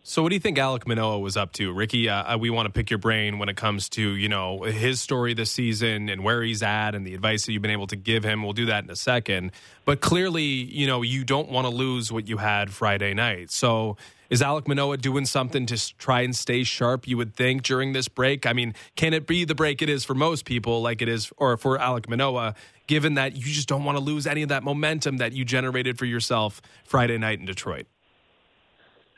So, 0.07 0.22
what 0.22 0.30
do 0.30 0.36
you 0.36 0.40
think 0.40 0.60
Alek 0.60 0.86
Manoah 0.86 1.18
was 1.18 1.36
up 1.36 1.52
to, 1.53 1.73
Ricky? 1.73 2.10
Uh, 2.10 2.36
uh, 2.36 2.38
we 2.38 2.52
want 2.52 2.68
to 2.68 2.72
pick 2.72 2.91
your 2.91 2.99
brain 2.99 3.40
when 3.40 3.49
it 3.49 3.57
comes 3.57 3.90
to 3.90 4.11
you 4.11 4.30
know 4.30 4.61
his 4.61 5.02
story 5.02 5.34
this 5.34 5.49
season 5.49 6.10
and 6.10 6.23
where 6.23 6.44
he's 6.44 6.61
at 6.61 6.94
and 6.94 7.07
the 7.07 7.15
advice 7.15 7.48
that 7.48 7.53
you've 7.53 7.64
been 7.64 7.72
able 7.72 7.88
to 7.88 7.95
give 7.95 8.23
him. 8.23 8.44
We'll 8.44 8.53
do 8.53 8.68
that 8.68 8.84
in 8.84 8.91
a 8.91 8.95
second. 8.95 9.52
But 9.84 10.02
clearly, 10.02 10.44
you 10.44 10.86
know, 10.86 11.02
you 11.02 11.23
don't 11.23 11.49
want 11.49 11.65
to 11.65 11.73
lose 11.73 12.11
what 12.11 12.27
you 12.27 12.38
had 12.38 12.69
Friday 12.69 13.15
night. 13.15 13.49
So, 13.49 13.98
is 14.30 14.44
Alek 14.44 14.68
Manoah 14.68 14.98
doing 14.98 15.26
something 15.26 15.65
to 15.65 15.98
try 15.98 16.22
and 16.22 16.36
stay 16.36 16.64
sharp? 16.64 17.07
You 17.07 17.18
would 17.18 17.36
think 17.36 17.64
during 17.64 17.94
this 17.94 18.07
break. 18.07 18.45
I 18.45 18.53
mean, 18.53 18.76
can 18.95 19.11
it 19.11 19.26
be 19.26 19.44
the 19.44 19.56
break 19.56 19.82
it 19.82 19.90
is 19.90 20.06
for 20.06 20.14
most 20.14 20.45
people, 20.45 20.84
like 20.84 21.02
it 21.02 21.10
is, 21.10 21.32
or 21.38 21.57
for 21.57 21.80
Alek 21.80 22.07
Manoah? 22.07 22.53
Given 22.86 23.15
that 23.15 23.36
you 23.36 23.41
just 23.41 23.68
don't 23.68 23.84
want 23.84 23.98
to 23.98 24.03
lose 24.03 24.27
any 24.27 24.44
of 24.44 24.49
that 24.49 24.61
momentum 24.61 25.18
that 25.18 25.34
you 25.34 25.45
generated 25.45 25.98
for 25.98 26.06
yourself 26.06 26.61
Friday 26.84 27.18
night 27.18 27.40
in 27.40 27.48
Detroit. 27.48 27.88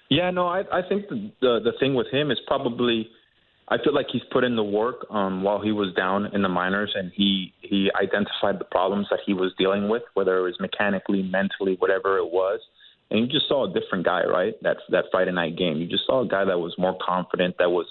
Yeah, 0.09 0.31
no, 0.31 0.47
I, 0.47 0.61
I 0.71 0.87
think 0.87 1.09
the, 1.09 1.31
the 1.41 1.59
the 1.65 1.71
thing 1.79 1.95
with 1.95 2.07
him 2.11 2.31
is 2.31 2.39
probably 2.47 3.09
I 3.69 3.77
feel 3.83 3.93
like 3.93 4.07
he's 4.11 4.21
put 4.31 4.45
in 4.45 4.55
the 4.55 4.63
work 4.63 5.05
um, 5.09 5.43
while 5.43 5.61
he 5.61 5.73
was 5.73 5.93
down 5.93 6.27
in 6.33 6.41
the 6.41 6.49
minors, 6.49 6.93
and 6.95 7.11
he 7.13 7.53
he 7.61 7.91
identified 8.01 8.59
the 8.59 8.65
problems 8.65 9.07
that 9.09 9.19
he 9.25 9.33
was 9.33 9.53
dealing 9.57 9.89
with, 9.89 10.03
whether 10.13 10.37
it 10.37 10.41
was 10.41 10.57
mechanically, 10.59 11.21
mentally, 11.23 11.75
whatever 11.79 12.17
it 12.17 12.31
was. 12.31 12.61
And 13.11 13.19
you 13.19 13.27
just 13.27 13.47
saw 13.47 13.69
a 13.69 13.79
different 13.79 14.05
guy, 14.05 14.23
right? 14.23 14.53
That 14.63 14.77
that 14.89 15.05
Friday 15.11 15.33
night 15.33 15.57
game. 15.57 15.77
You 15.77 15.87
just 15.87 16.05
saw 16.05 16.21
a 16.21 16.27
guy 16.27 16.45
that 16.45 16.57
was 16.57 16.73
more 16.77 16.97
confident, 17.05 17.55
that 17.59 17.69
was 17.69 17.87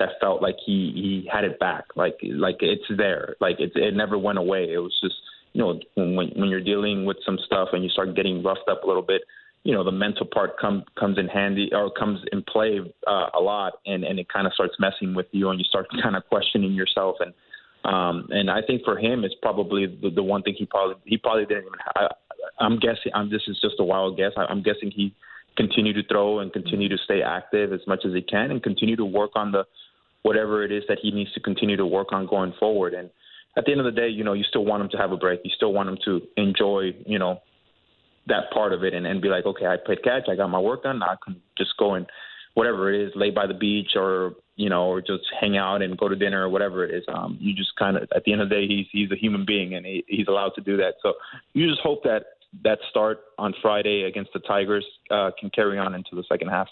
that 0.00 0.10
felt 0.20 0.42
like 0.42 0.56
he 0.66 0.90
he 0.94 1.28
had 1.32 1.44
it 1.44 1.60
back, 1.60 1.84
like 1.94 2.18
like 2.22 2.56
it's 2.60 2.90
there, 2.96 3.36
like 3.40 3.60
it 3.60 3.70
it 3.76 3.94
never 3.94 4.18
went 4.18 4.38
away. 4.38 4.72
It 4.72 4.78
was 4.78 4.98
just 5.00 5.14
you 5.52 5.62
know 5.62 5.78
when 5.94 6.30
when 6.34 6.48
you're 6.48 6.60
dealing 6.60 7.04
with 7.04 7.18
some 7.24 7.38
stuff 7.46 7.68
and 7.72 7.84
you 7.84 7.90
start 7.90 8.16
getting 8.16 8.42
roughed 8.42 8.68
up 8.68 8.82
a 8.82 8.86
little 8.86 9.02
bit 9.02 9.22
you 9.62 9.74
know 9.74 9.84
the 9.84 9.92
mental 9.92 10.26
part 10.26 10.58
come, 10.58 10.84
comes 10.98 11.18
in 11.18 11.28
handy 11.28 11.70
or 11.72 11.90
comes 11.90 12.20
in 12.32 12.42
play 12.42 12.80
uh, 13.06 13.26
a 13.34 13.40
lot, 13.40 13.74
and 13.86 14.04
and 14.04 14.18
it 14.18 14.28
kind 14.28 14.46
of 14.46 14.52
starts 14.54 14.74
messing 14.78 15.14
with 15.14 15.26
you, 15.32 15.50
and 15.50 15.58
you 15.58 15.64
start 15.64 15.86
kind 16.02 16.16
of 16.16 16.26
questioning 16.28 16.72
yourself, 16.72 17.16
and 17.20 17.34
um, 17.84 18.28
and 18.30 18.50
I 18.50 18.60
think 18.66 18.82
for 18.84 18.98
him 18.98 19.24
it's 19.24 19.34
probably 19.42 19.86
the, 19.86 20.10
the 20.10 20.22
one 20.22 20.42
thing 20.42 20.54
he 20.56 20.66
probably 20.66 20.96
he 21.04 21.16
probably 21.16 21.46
didn't 21.46 21.64
even. 21.64 21.78
I, 21.94 22.08
I'm 22.58 22.78
guessing. 22.78 23.12
I'm 23.14 23.30
this 23.30 23.42
is 23.48 23.58
just 23.60 23.76
a 23.78 23.84
wild 23.84 24.16
guess. 24.16 24.32
I, 24.36 24.44
I'm 24.44 24.62
guessing 24.62 24.90
he 24.94 25.14
continue 25.56 25.92
to 25.92 26.02
throw 26.08 26.40
and 26.40 26.52
continue 26.52 26.88
to 26.88 26.96
stay 27.04 27.22
active 27.22 27.72
as 27.72 27.80
much 27.86 28.00
as 28.06 28.14
he 28.14 28.22
can, 28.22 28.50
and 28.50 28.62
continue 28.62 28.96
to 28.96 29.04
work 29.04 29.32
on 29.34 29.52
the 29.52 29.64
whatever 30.22 30.64
it 30.64 30.72
is 30.72 30.84
that 30.88 30.98
he 31.00 31.10
needs 31.10 31.32
to 31.32 31.40
continue 31.40 31.76
to 31.76 31.86
work 31.86 32.12
on 32.12 32.26
going 32.26 32.52
forward. 32.58 32.94
And 32.94 33.10
at 33.56 33.64
the 33.64 33.72
end 33.72 33.80
of 33.80 33.86
the 33.86 33.98
day, 33.98 34.08
you 34.08 34.22
know, 34.22 34.34
you 34.34 34.44
still 34.44 34.64
want 34.64 34.82
him 34.82 34.88
to 34.90 34.96
have 34.98 35.12
a 35.12 35.16
break. 35.16 35.40
You 35.44 35.50
still 35.54 35.72
want 35.72 35.88
him 35.88 35.98
to 36.04 36.20
enjoy, 36.36 36.94
you 37.06 37.18
know, 37.18 37.40
that 38.26 38.50
part 38.52 38.72
of 38.72 38.84
it 38.84 38.94
and, 38.94 39.06
and 39.06 39.20
be 39.20 39.28
like, 39.28 39.46
okay, 39.46 39.66
I 39.66 39.76
played 39.76 40.02
catch, 40.02 40.28
I 40.30 40.36
got 40.36 40.48
my 40.48 40.58
work 40.58 40.82
done. 40.82 41.02
I 41.02 41.16
can 41.24 41.40
just 41.56 41.76
go 41.78 41.94
and 41.94 42.06
whatever 42.54 42.92
it 42.92 43.06
is, 43.06 43.12
lay 43.14 43.30
by 43.30 43.46
the 43.46 43.54
beach 43.54 43.92
or 43.96 44.34
you 44.60 44.68
know, 44.68 44.88
or 44.88 45.00
just 45.00 45.24
hang 45.40 45.56
out 45.56 45.80
and 45.80 45.96
go 45.96 46.06
to 46.06 46.14
dinner 46.14 46.44
or 46.44 46.50
whatever 46.50 46.84
it 46.84 46.94
is. 46.94 47.02
Um, 47.08 47.38
you 47.40 47.54
just 47.54 47.74
kind 47.78 47.96
of 47.96 48.02
at 48.14 48.24
the 48.24 48.32
end 48.32 48.42
of 48.42 48.50
the 48.50 48.56
day, 48.56 48.66
he's 48.66 48.86
he's 48.92 49.10
a 49.10 49.16
human 49.16 49.46
being 49.46 49.74
and 49.74 49.86
he, 49.86 50.04
he's 50.06 50.28
allowed 50.28 50.52
to 50.56 50.60
do 50.60 50.76
that. 50.76 50.94
So 51.02 51.14
you 51.54 51.66
just 51.66 51.80
hope 51.80 52.02
that 52.04 52.24
that 52.62 52.78
start 52.90 53.20
on 53.38 53.54
Friday 53.62 54.02
against 54.02 54.32
the 54.32 54.40
Tigers 54.40 54.84
uh, 55.10 55.30
can 55.38 55.50
carry 55.50 55.78
on 55.78 55.94
into 55.94 56.10
the 56.14 56.24
second 56.28 56.48
half. 56.48 56.68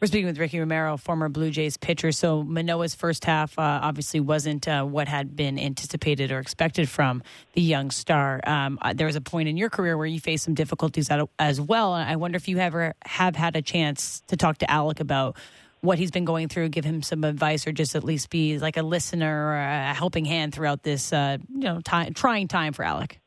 We're 0.00 0.08
speaking 0.08 0.26
with 0.26 0.38
Ricky 0.38 0.58
Romero, 0.58 0.96
former 0.96 1.28
Blue 1.28 1.50
Jays 1.50 1.76
pitcher. 1.76 2.10
So 2.10 2.42
Manoah's 2.42 2.94
first 2.94 3.24
half 3.24 3.58
uh, 3.58 3.80
obviously 3.82 4.18
wasn't 4.18 4.66
uh, 4.66 4.84
what 4.84 5.08
had 5.08 5.36
been 5.36 5.58
anticipated 5.58 6.32
or 6.32 6.40
expected 6.40 6.88
from 6.88 7.22
the 7.52 7.62
young 7.62 7.90
star. 7.90 8.40
Um, 8.44 8.78
uh, 8.82 8.92
there 8.92 9.06
was 9.06 9.16
a 9.16 9.20
point 9.20 9.48
in 9.48 9.56
your 9.56 9.70
career 9.70 9.96
where 9.96 10.06
you 10.06 10.18
faced 10.20 10.44
some 10.44 10.54
difficulties 10.54 11.08
as 11.38 11.60
well. 11.60 11.92
I 11.92 12.16
wonder 12.16 12.36
if 12.36 12.48
you 12.48 12.58
ever 12.58 12.94
have 13.04 13.36
had 13.36 13.54
a 13.56 13.62
chance 13.62 14.22
to 14.28 14.36
talk 14.36 14.58
to 14.58 14.66
Alek 14.66 15.00
about 15.00 15.36
what 15.80 15.98
he's 15.98 16.10
been 16.10 16.24
going 16.24 16.48
through, 16.48 16.68
give 16.68 16.84
him 16.84 17.02
some 17.02 17.24
advice, 17.24 17.66
or 17.66 17.72
just 17.72 17.94
at 17.94 18.04
least 18.04 18.30
be 18.30 18.58
like 18.58 18.76
a 18.76 18.82
listener 18.82 19.46
or 19.48 19.56
a 19.56 19.94
helping 19.94 20.24
hand 20.24 20.52
throughout 20.52 20.82
this, 20.82 21.12
uh, 21.12 21.38
you 21.48 21.60
know, 21.60 21.80
time, 21.80 22.12
trying 22.12 22.48
time 22.48 22.72
for 22.72 22.84
Alek. 22.84 23.19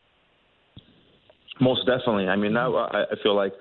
Most 1.64 1.86
definitely. 1.86 2.28
I 2.28 2.36
mean, 2.36 2.54
that, 2.54 2.68
I 2.94 3.16
feel 3.24 3.36
like 3.36 3.54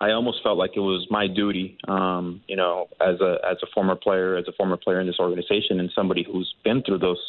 I 0.00 0.12
almost 0.12 0.42
felt 0.42 0.56
like 0.58 0.72
it 0.76 0.80
was 0.80 1.06
my 1.10 1.26
duty, 1.26 1.78
um, 1.86 2.40
you 2.48 2.56
know, 2.56 2.88
as 3.00 3.20
a 3.20 3.36
as 3.48 3.58
a 3.62 3.66
former 3.74 3.96
player, 3.96 4.36
as 4.36 4.46
a 4.48 4.52
former 4.52 4.76
player 4.76 5.00
in 5.00 5.06
this 5.06 5.20
organization, 5.20 5.78
and 5.78 5.90
somebody 5.94 6.24
who's 6.24 6.52
been 6.64 6.82
through 6.82 6.98
those 6.98 7.20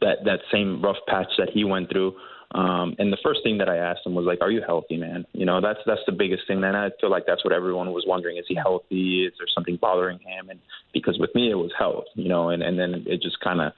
that 0.00 0.24
that 0.24 0.40
same 0.50 0.82
rough 0.82 0.96
patch 1.06 1.28
that 1.38 1.50
he 1.52 1.64
went 1.64 1.90
through. 1.90 2.14
Um, 2.54 2.96
and 2.98 3.10
the 3.10 3.16
first 3.22 3.40
thing 3.42 3.58
that 3.58 3.68
I 3.68 3.76
asked 3.76 4.00
him 4.04 4.14
was 4.14 4.26
like, 4.26 4.40
"Are 4.40 4.50
you 4.50 4.62
healthy, 4.66 4.96
man?" 4.96 5.24
You 5.32 5.46
know, 5.46 5.60
that's 5.60 5.80
that's 5.86 6.04
the 6.06 6.12
biggest 6.12 6.42
thing. 6.46 6.62
And 6.64 6.76
I 6.76 6.90
feel 7.00 7.10
like 7.10 7.24
that's 7.26 7.44
what 7.44 7.52
everyone 7.52 7.92
was 7.92 8.04
wondering: 8.06 8.36
Is 8.36 8.44
he 8.48 8.54
healthy? 8.54 9.24
Is 9.26 9.32
there 9.38 9.46
something 9.54 9.76
bothering 9.76 10.18
him? 10.18 10.50
And 10.50 10.60
because 10.92 11.18
with 11.18 11.34
me, 11.34 11.50
it 11.50 11.54
was 11.54 11.72
health, 11.78 12.04
you 12.14 12.28
know, 12.28 12.50
and 12.50 12.62
and 12.62 12.78
then 12.78 13.04
it 13.06 13.22
just 13.22 13.38
kind 13.40 13.60
of 13.60 13.72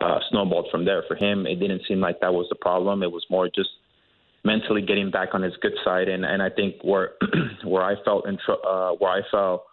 uh, 0.00 0.18
snowballed 0.30 0.68
from 0.70 0.84
there. 0.84 1.04
For 1.08 1.16
him, 1.16 1.46
it 1.46 1.56
didn't 1.56 1.82
seem 1.88 2.00
like 2.00 2.20
that 2.20 2.34
was 2.34 2.46
the 2.48 2.56
problem. 2.56 3.02
It 3.02 3.12
was 3.12 3.24
more 3.30 3.48
just 3.48 3.70
mentally 4.44 4.82
getting 4.82 5.10
back 5.10 5.30
on 5.32 5.42
his 5.42 5.54
good 5.60 5.74
side. 5.84 6.08
And 6.08 6.24
and 6.24 6.42
I 6.42 6.50
think 6.50 6.76
where 6.82 7.12
where 7.64 7.82
I 7.82 7.94
felt 8.04 8.26
in 8.26 8.38
tr- 8.44 8.66
uh, 8.66 8.92
where 8.92 9.10
I 9.10 9.20
felt 9.30 9.64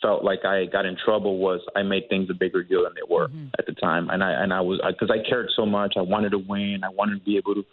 felt 0.00 0.24
like 0.24 0.44
I 0.44 0.66
got 0.66 0.84
in 0.84 0.96
trouble 1.02 1.38
was 1.38 1.60
I 1.76 1.82
made 1.82 2.08
things 2.08 2.28
a 2.28 2.34
bigger 2.34 2.62
deal 2.64 2.82
than 2.82 2.92
they 2.94 3.08
were 3.08 3.28
mm-hmm. 3.28 3.46
at 3.58 3.66
the 3.66 3.72
time. 3.72 4.10
And 4.10 4.22
I 4.22 4.32
and 4.32 4.52
I 4.52 4.60
was 4.60 4.80
because 4.86 5.10
I, 5.10 5.20
I 5.24 5.28
cared 5.28 5.50
so 5.56 5.64
much. 5.64 5.94
I 5.96 6.02
wanted 6.02 6.30
to 6.30 6.38
win. 6.38 6.80
I 6.84 6.90
wanted 6.90 7.20
to 7.20 7.24
be 7.24 7.36
able 7.36 7.54
to 7.54 7.64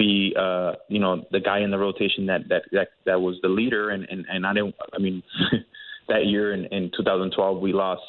be 0.00 0.34
uh 0.38 0.72
you 0.88 0.98
know 0.98 1.26
the 1.30 1.40
guy 1.40 1.60
in 1.60 1.70
the 1.70 1.78
rotation 1.78 2.26
that 2.26 2.48
that 2.48 2.62
that, 2.72 2.88
that 3.04 3.20
was 3.20 3.36
the 3.42 3.48
leader 3.48 3.90
and 3.90 4.06
and 4.08 4.24
and 4.30 4.46
I 4.46 4.54
didn't 4.54 4.74
I 4.94 4.98
mean 4.98 5.22
that 6.08 6.26
year 6.26 6.54
in 6.54 6.64
in 6.66 6.90
2012 6.96 7.60
we 7.60 7.72
lost 7.72 8.02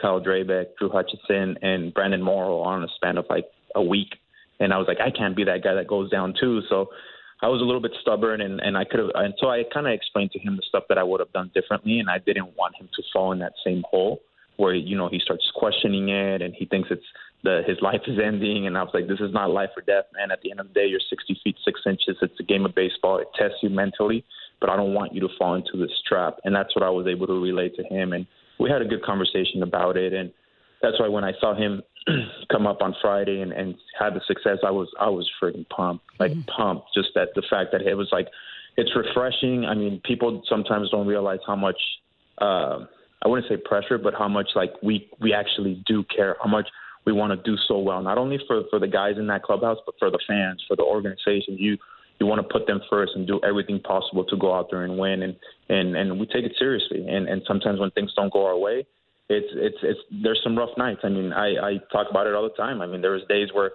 Kyle 0.00 0.20
Drabek, 0.20 0.76
Drew 0.78 0.90
Hutchison 0.90 1.56
and 1.62 1.92
Brandon 1.92 2.22
Morrow 2.22 2.58
on 2.60 2.84
a 2.84 2.88
span 2.96 3.16
of 3.16 3.24
like 3.30 3.46
a 3.74 3.82
week 3.82 4.16
and 4.60 4.74
I 4.74 4.78
was 4.78 4.86
like 4.88 4.98
I 5.00 5.10
can't 5.10 5.34
be 5.34 5.44
that 5.44 5.64
guy 5.64 5.74
that 5.74 5.86
goes 5.86 6.10
down 6.10 6.34
too 6.38 6.60
so 6.68 6.90
I 7.40 7.48
was 7.48 7.60
a 7.60 7.64
little 7.64 7.80
bit 7.80 7.92
stubborn, 8.00 8.40
and 8.40 8.60
and 8.60 8.76
I 8.76 8.84
could 8.84 9.00
have, 9.00 9.10
and 9.14 9.34
so 9.38 9.48
I 9.48 9.62
kind 9.72 9.86
of 9.86 9.92
explained 9.92 10.32
to 10.32 10.38
him 10.38 10.56
the 10.56 10.62
stuff 10.68 10.84
that 10.88 10.98
I 10.98 11.02
would 11.02 11.20
have 11.20 11.32
done 11.32 11.50
differently, 11.54 12.00
and 12.00 12.10
I 12.10 12.18
didn't 12.18 12.56
want 12.56 12.74
him 12.76 12.88
to 12.94 13.02
fall 13.12 13.32
in 13.32 13.38
that 13.40 13.52
same 13.64 13.84
hole 13.88 14.20
where 14.56 14.74
you 14.74 14.96
know 14.96 15.08
he 15.08 15.20
starts 15.20 15.44
questioning 15.54 16.08
it 16.08 16.42
and 16.42 16.52
he 16.52 16.66
thinks 16.66 16.88
it's 16.90 17.04
the 17.44 17.62
his 17.66 17.78
life 17.80 18.00
is 18.08 18.18
ending, 18.18 18.66
and 18.66 18.76
I 18.76 18.82
was 18.82 18.90
like, 18.92 19.06
this 19.06 19.20
is 19.20 19.32
not 19.32 19.50
life 19.50 19.70
or 19.76 19.82
death, 19.82 20.06
man. 20.14 20.32
At 20.32 20.40
the 20.42 20.50
end 20.50 20.58
of 20.58 20.68
the 20.68 20.74
day, 20.74 20.86
you're 20.86 21.00
60 21.08 21.40
feet 21.44 21.56
six 21.64 21.80
inches. 21.86 22.16
It's 22.20 22.40
a 22.40 22.42
game 22.42 22.66
of 22.66 22.74
baseball. 22.74 23.18
It 23.18 23.28
tests 23.38 23.58
you 23.62 23.70
mentally, 23.70 24.24
but 24.60 24.68
I 24.68 24.76
don't 24.76 24.94
want 24.94 25.14
you 25.14 25.20
to 25.20 25.28
fall 25.38 25.54
into 25.54 25.76
this 25.76 25.92
trap, 26.06 26.38
and 26.44 26.54
that's 26.54 26.74
what 26.74 26.82
I 26.82 26.90
was 26.90 27.06
able 27.06 27.28
to 27.28 27.40
relay 27.40 27.68
to 27.68 27.84
him, 27.84 28.12
and 28.12 28.26
we 28.58 28.68
had 28.68 28.82
a 28.82 28.84
good 28.84 29.04
conversation 29.04 29.62
about 29.62 29.96
it, 29.96 30.12
and 30.12 30.32
that's 30.82 30.98
why 30.98 31.06
when 31.06 31.22
I 31.22 31.32
saw 31.40 31.54
him 31.54 31.82
come 32.52 32.66
up 32.66 32.82
on 32.82 32.94
Friday 33.00 33.40
and, 33.40 33.52
and 33.52 33.74
had 33.98 34.14
the 34.14 34.20
success, 34.26 34.58
I 34.66 34.70
was 34.70 34.88
I 35.00 35.08
was 35.08 35.28
freaking 35.42 35.68
pumped, 35.68 36.04
like 36.18 36.32
mm-hmm. 36.32 36.42
pumped. 36.56 36.88
Just 36.94 37.08
that 37.14 37.28
the 37.34 37.42
fact 37.48 37.72
that 37.72 37.82
it 37.82 37.94
was 37.94 38.08
like 38.12 38.28
it's 38.76 38.90
refreshing. 38.94 39.64
I 39.64 39.74
mean, 39.74 40.00
people 40.04 40.42
sometimes 40.48 40.90
don't 40.90 41.06
realize 41.06 41.40
how 41.46 41.56
much 41.56 41.78
uh, 42.38 42.84
I 43.24 43.28
wouldn't 43.28 43.48
say 43.48 43.56
pressure, 43.56 43.98
but 43.98 44.14
how 44.14 44.28
much 44.28 44.48
like 44.54 44.72
we 44.82 45.08
we 45.20 45.32
actually 45.32 45.82
do 45.86 46.04
care, 46.04 46.36
how 46.42 46.48
much 46.48 46.68
we 47.04 47.12
want 47.12 47.32
to 47.32 47.50
do 47.50 47.56
so 47.66 47.78
well, 47.78 48.02
not 48.02 48.18
only 48.18 48.38
for 48.46 48.62
for 48.70 48.78
the 48.78 48.88
guys 48.88 49.14
in 49.18 49.26
that 49.28 49.42
clubhouse, 49.42 49.78
but 49.84 49.94
for 49.98 50.10
the 50.10 50.20
fans, 50.26 50.62
for 50.68 50.76
the 50.76 50.82
organization. 50.82 51.56
You 51.58 51.76
you 52.20 52.26
want 52.26 52.40
to 52.40 52.52
put 52.52 52.66
them 52.66 52.80
first 52.90 53.12
and 53.14 53.26
do 53.26 53.40
everything 53.44 53.80
possible 53.80 54.24
to 54.24 54.36
go 54.36 54.54
out 54.54 54.68
there 54.70 54.84
and 54.84 54.98
win, 54.98 55.22
and 55.22 55.36
and 55.68 55.96
and 55.96 56.20
we 56.20 56.26
take 56.26 56.44
it 56.44 56.52
seriously. 56.58 57.06
And 57.08 57.28
and 57.28 57.42
sometimes 57.46 57.80
when 57.80 57.90
things 57.92 58.12
don't 58.14 58.32
go 58.32 58.46
our 58.46 58.56
way 58.58 58.86
it's 59.28 59.48
it's 59.52 59.76
it's 59.82 60.00
there's 60.22 60.40
some 60.42 60.56
rough 60.56 60.76
nights. 60.76 61.00
I 61.04 61.08
mean, 61.08 61.32
I 61.32 61.48
I 61.62 61.76
talk 61.92 62.06
about 62.10 62.26
it 62.26 62.34
all 62.34 62.44
the 62.44 62.56
time. 62.56 62.80
I 62.80 62.86
mean, 62.86 63.02
there 63.02 63.12
was 63.12 63.22
days 63.28 63.48
where 63.52 63.72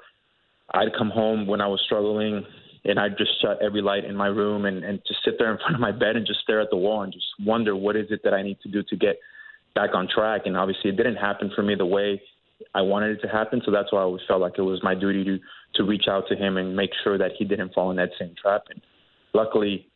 I'd 0.74 0.96
come 0.98 1.10
home 1.10 1.46
when 1.46 1.62
I 1.62 1.68
was 1.68 1.82
struggling, 1.86 2.44
and 2.86 3.00
I'd 3.00 3.18
just 3.18 3.32
shut 3.42 3.62
every 3.62 3.82
light 3.82 4.06
in 4.06 4.16
my 4.16 4.28
room 4.28 4.66
and, 4.66 4.84
and 4.84 5.00
just 5.08 5.20
sit 5.24 5.36
there 5.38 5.52
in 5.52 5.58
front 5.60 5.76
of 5.76 5.82
my 5.82 5.92
bed 5.92 6.16
and 6.16 6.26
just 6.26 6.42
stare 6.42 6.62
at 6.62 6.70
the 6.70 6.78
wall 6.78 7.04
and 7.04 7.14
just 7.14 7.26
wonder 7.40 7.76
what 7.76 7.96
is 7.96 8.08
it 8.10 8.22
that 8.24 8.34
I 8.34 8.42
need 8.42 8.60
to 8.62 8.70
do 8.70 8.84
to 8.84 8.96
get 8.96 9.18
back 9.76 9.92
on 9.94 10.08
track. 10.08 10.42
And 10.46 10.58
obviously, 10.58 10.90
it 10.90 10.98
didn't 10.98 11.16
happen 11.16 11.52
for 11.56 11.64
me 11.64 11.76
the 11.76 11.86
way 11.86 12.22
I 12.74 12.82
wanted 12.82 13.18
it 13.18 13.22
to 13.22 13.28
happen. 13.28 13.62
So 13.66 13.72
that's 13.72 13.92
why 13.92 14.00
I 14.00 14.04
always 14.04 14.24
felt 14.28 14.42
like 14.42 14.54
it 14.58 14.62
was 14.62 14.82
my 14.84 14.96
duty 14.96 15.24
to 15.24 15.40
to 15.76 15.84
reach 15.84 16.06
out 16.08 16.26
to 16.30 16.36
him 16.36 16.58
and 16.58 16.76
make 16.76 16.92
sure 17.04 17.18
that 17.18 17.32
he 17.38 17.46
didn't 17.46 17.74
fall 17.74 17.90
in 17.90 17.98
that 17.98 18.10
same 18.20 18.36
trap. 18.40 18.66
And 18.70 18.80
luckily, 19.34 19.88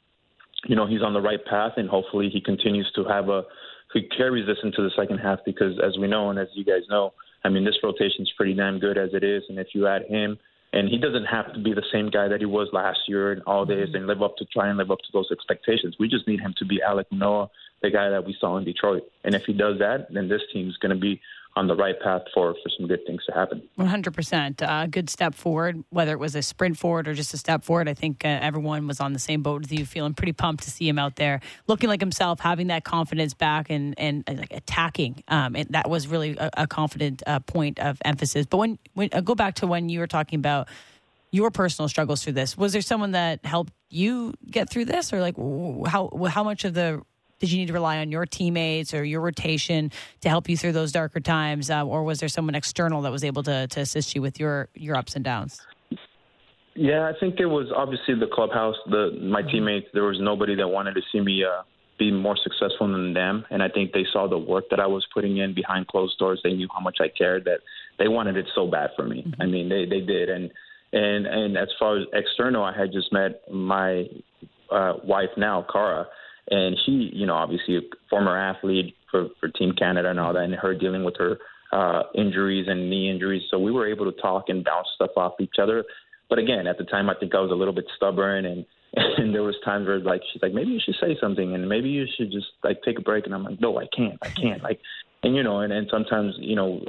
you 0.65 0.75
know, 0.75 0.87
he's 0.87 1.03
on 1.03 1.13
the 1.13 1.21
right 1.21 1.43
path, 1.45 1.73
and 1.77 1.89
hopefully, 1.89 2.29
he 2.31 2.41
continues 2.41 2.91
to 2.95 3.03
have 3.05 3.29
a 3.29 3.43
he 3.93 4.03
carries 4.03 4.45
this 4.45 4.57
into 4.63 4.81
the 4.81 4.91
second 4.95 5.19
half 5.19 5.39
because, 5.45 5.79
as 5.83 5.97
we 5.97 6.07
know, 6.07 6.29
and 6.29 6.39
as 6.39 6.47
you 6.53 6.65
guys 6.65 6.81
know, 6.89 7.13
I 7.43 7.49
mean, 7.49 7.63
this 7.63 7.77
rotation 7.83 8.21
is 8.21 8.31
pretty 8.35 8.53
damn 8.53 8.79
good 8.79 8.97
as 8.97 9.09
it 9.13 9.23
is, 9.23 9.43
and 9.49 9.59
if 9.59 9.67
you 9.73 9.87
add 9.87 10.03
him 10.03 10.37
and 10.73 10.89
he 10.89 10.97
doesn't 10.97 11.25
have 11.25 11.53
to 11.53 11.59
be 11.59 11.73
the 11.73 11.83
same 11.91 12.09
guy 12.09 12.27
that 12.27 12.39
he 12.39 12.45
was 12.45 12.67
last 12.73 12.99
year 13.07 13.31
and 13.31 13.41
all 13.43 13.65
mm-hmm. 13.65 13.79
days 13.85 13.89
and 13.93 14.07
live 14.07 14.21
up 14.21 14.35
to 14.37 14.45
try 14.45 14.67
and 14.67 14.77
live 14.77 14.91
up 14.91 14.99
to 14.99 15.11
those 15.13 15.29
expectations. 15.31 15.95
We 15.99 16.07
just 16.07 16.27
need 16.27 16.39
him 16.39 16.53
to 16.57 16.65
be 16.65 16.81
Alec 16.81 17.07
Noah, 17.11 17.49
the 17.81 17.89
guy 17.89 18.09
that 18.09 18.25
we 18.25 18.35
saw 18.39 18.57
in 18.57 18.65
Detroit. 18.65 19.03
And 19.23 19.33
if 19.33 19.43
he 19.45 19.53
does 19.53 19.79
that, 19.79 20.07
then 20.11 20.27
this 20.27 20.41
team 20.51 20.67
is 20.67 20.77
going 20.77 20.93
to 20.93 20.99
be 20.99 21.21
on 21.57 21.67
the 21.67 21.75
right 21.75 21.99
path 21.99 22.21
for 22.33 22.53
for 22.61 22.69
some 22.77 22.87
good 22.87 23.03
things 23.07 23.21
to 23.25 23.33
happen. 23.33 23.57
One 23.75 23.87
hundred 23.87 24.13
percent, 24.13 24.61
a 24.61 24.71
uh, 24.71 24.85
good 24.85 25.09
step 25.09 25.33
forward. 25.33 25.83
Whether 25.89 26.11
it 26.11 26.19
was 26.19 26.35
a 26.35 26.41
sprint 26.41 26.77
forward 26.77 27.07
or 27.07 27.13
just 27.13 27.33
a 27.33 27.37
step 27.37 27.63
forward, 27.63 27.89
I 27.89 27.95
think 27.95 28.23
uh, 28.23 28.27
everyone 28.49 28.87
was 28.87 28.99
on 28.99 29.13
the 29.13 29.19
same 29.19 29.41
boat 29.41 29.61
with 29.61 29.71
you. 29.71 29.85
Feeling 29.85 30.13
pretty 30.13 30.33
pumped 30.33 30.63
to 30.65 30.71
see 30.71 30.87
him 30.87 30.99
out 30.99 31.15
there, 31.15 31.41
looking 31.67 31.89
like 31.89 31.99
himself, 31.99 32.39
having 32.39 32.67
that 32.67 32.83
confidence 32.83 33.33
back, 33.33 33.69
and 33.69 33.95
and, 33.97 34.23
and 34.27 34.39
like 34.39 34.53
attacking. 34.53 35.23
Um, 35.27 35.55
and 35.55 35.67
that 35.69 35.89
was 35.89 36.07
really 36.07 36.37
a, 36.37 36.49
a 36.57 36.67
confident 36.67 37.23
uh, 37.25 37.39
point 37.39 37.79
of 37.79 37.97
emphasis. 38.05 38.45
But 38.45 38.57
when 38.57 38.79
when 38.93 39.09
uh, 39.11 39.21
go 39.21 39.35
back 39.35 39.55
to 39.55 39.67
when 39.67 39.89
you 39.89 39.99
were 39.99 40.07
talking 40.07 40.37
about 40.37 40.67
your 41.31 41.51
personal 41.51 41.89
struggles 41.89 42.23
through 42.23 42.33
this, 42.33 42.55
was 42.55 42.71
there 42.73 42.81
someone 42.81 43.11
that 43.11 43.43
helped 43.43 43.73
you 43.89 44.33
get 44.49 44.69
through 44.69 44.85
this, 44.85 45.11
or 45.11 45.21
like 45.21 45.35
how 45.87 46.11
how 46.29 46.43
much 46.43 46.65
of 46.65 46.73
the 46.73 47.01
did 47.39 47.51
you 47.51 47.59
need 47.59 47.67
to 47.67 47.73
rely 47.73 47.97
on 47.97 48.11
your 48.11 48.25
teammates 48.25 48.93
or 48.93 49.03
your 49.03 49.21
rotation 49.21 49.91
to 50.21 50.29
help 50.29 50.49
you 50.49 50.57
through 50.57 50.71
those 50.73 50.91
darker 50.91 51.19
times, 51.19 51.69
uh, 51.69 51.85
or 51.85 52.03
was 52.03 52.19
there 52.19 52.29
someone 52.29 52.55
external 52.55 53.01
that 53.03 53.11
was 53.11 53.23
able 53.23 53.43
to 53.43 53.67
to 53.67 53.79
assist 53.81 54.15
you 54.15 54.21
with 54.21 54.39
your 54.39 54.69
your 54.73 54.95
ups 54.95 55.15
and 55.15 55.23
downs? 55.23 55.61
Yeah, 56.75 57.09
I 57.09 57.19
think 57.19 57.39
it 57.39 57.47
was 57.47 57.71
obviously 57.75 58.13
the 58.15 58.27
clubhouse, 58.31 58.75
the 58.85 59.17
my 59.21 59.41
mm-hmm. 59.41 59.49
teammates. 59.49 59.87
There 59.93 60.03
was 60.03 60.19
nobody 60.19 60.55
that 60.55 60.67
wanted 60.67 60.93
to 60.93 61.01
see 61.11 61.19
me 61.19 61.43
uh, 61.43 61.63
be 61.97 62.11
more 62.11 62.37
successful 62.37 62.87
than 62.91 63.13
them, 63.13 63.45
and 63.49 63.63
I 63.63 63.69
think 63.69 63.93
they 63.93 64.05
saw 64.13 64.27
the 64.27 64.37
work 64.37 64.65
that 64.69 64.79
I 64.79 64.85
was 64.85 65.05
putting 65.13 65.37
in 65.37 65.55
behind 65.55 65.87
closed 65.87 66.19
doors. 66.19 66.39
They 66.43 66.53
knew 66.53 66.67
how 66.71 66.79
much 66.79 66.97
I 67.01 67.07
cared. 67.07 67.45
That 67.45 67.61
they 67.97 68.07
wanted 68.07 68.37
it 68.37 68.45
so 68.53 68.67
bad 68.67 68.91
for 68.95 69.05
me. 69.07 69.23
Mm-hmm. 69.23 69.41
I 69.41 69.45
mean, 69.47 69.69
they 69.69 69.85
they 69.85 70.01
did, 70.01 70.29
and 70.29 70.51
and 70.93 71.25
and 71.25 71.57
as 71.57 71.69
far 71.79 71.97
as 71.97 72.05
external, 72.13 72.63
I 72.63 72.77
had 72.77 72.91
just 72.91 73.11
met 73.11 73.41
my 73.51 74.05
uh, 74.71 74.93
wife 75.03 75.31
now, 75.35 75.65
Cara, 75.71 76.07
and 76.49 76.77
she, 76.85 77.09
you 77.13 77.25
know, 77.25 77.35
obviously 77.35 77.77
a 77.77 77.81
former 78.09 78.37
athlete 78.37 78.95
for 79.11 79.27
for 79.39 79.49
Team 79.49 79.73
Canada 79.77 80.09
and 80.09 80.19
all 80.19 80.33
that, 80.33 80.43
and 80.43 80.55
her 80.55 80.73
dealing 80.73 81.03
with 81.03 81.15
her 81.17 81.37
uh, 81.71 82.03
injuries 82.15 82.67
and 82.67 82.89
knee 82.89 83.09
injuries. 83.09 83.43
So 83.51 83.59
we 83.59 83.71
were 83.71 83.87
able 83.87 84.11
to 84.11 84.21
talk 84.21 84.45
and 84.47 84.63
bounce 84.63 84.87
stuff 84.95 85.11
off 85.17 85.33
each 85.39 85.55
other. 85.61 85.83
But 86.29 86.39
again, 86.39 86.67
at 86.67 86.77
the 86.77 86.83
time, 86.85 87.09
I 87.09 87.15
think 87.19 87.35
I 87.35 87.39
was 87.39 87.51
a 87.51 87.55
little 87.55 87.73
bit 87.73 87.85
stubborn, 87.95 88.45
and 88.45 88.65
and 89.17 89.33
there 89.33 89.43
was 89.43 89.55
times 89.65 89.87
where 89.87 89.99
like 89.99 90.21
she's 90.31 90.41
like, 90.41 90.53
maybe 90.53 90.71
you 90.71 90.79
should 90.83 90.95
say 91.01 91.17
something, 91.19 91.53
and 91.53 91.67
maybe 91.67 91.89
you 91.89 92.05
should 92.17 92.31
just 92.31 92.47
like 92.63 92.81
take 92.83 92.99
a 92.99 93.01
break. 93.01 93.25
And 93.25 93.35
I'm 93.35 93.43
like, 93.43 93.59
no, 93.59 93.79
I 93.79 93.87
can't, 93.95 94.17
I 94.21 94.29
can't. 94.29 94.63
Like, 94.63 94.79
and 95.23 95.35
you 95.35 95.43
know, 95.43 95.59
and 95.59 95.73
and 95.73 95.87
sometimes 95.91 96.35
you 96.39 96.55
know. 96.55 96.81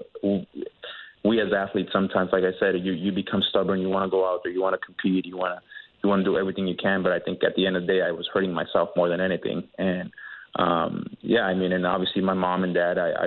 We 1.24 1.40
as 1.40 1.48
athletes 1.52 1.90
sometimes, 1.92 2.30
like 2.32 2.44
I 2.44 2.56
said, 2.60 2.76
you 2.80 2.92
you 2.92 3.10
become 3.10 3.42
stubborn. 3.50 3.80
You 3.80 3.88
want 3.88 4.06
to 4.06 4.10
go 4.10 4.24
out 4.24 4.40
there, 4.44 4.52
you 4.52 4.62
want 4.62 4.80
to 4.80 4.86
compete, 4.86 5.26
you 5.26 5.36
want 5.36 5.58
to 5.58 5.60
you 6.08 6.10
want 6.10 6.24
to 6.24 6.30
do 6.30 6.38
everything 6.38 6.66
you 6.66 6.74
can. 6.74 7.02
But 7.02 7.12
I 7.12 7.20
think 7.20 7.44
at 7.44 7.54
the 7.54 7.66
end 7.66 7.76
of 7.76 7.82
the 7.82 7.86
day, 7.86 8.00
I 8.00 8.10
was 8.10 8.28
hurting 8.32 8.52
myself 8.52 8.88
more 8.96 9.08
than 9.08 9.20
anything. 9.20 9.68
And 9.76 10.10
um, 10.56 11.06
yeah, 11.20 11.42
I 11.42 11.54
mean, 11.54 11.72
and 11.72 11.86
obviously 11.86 12.22
my 12.22 12.34
mom 12.34 12.64
and 12.64 12.74
dad, 12.74 12.96
I, 12.96 13.10
I 13.10 13.26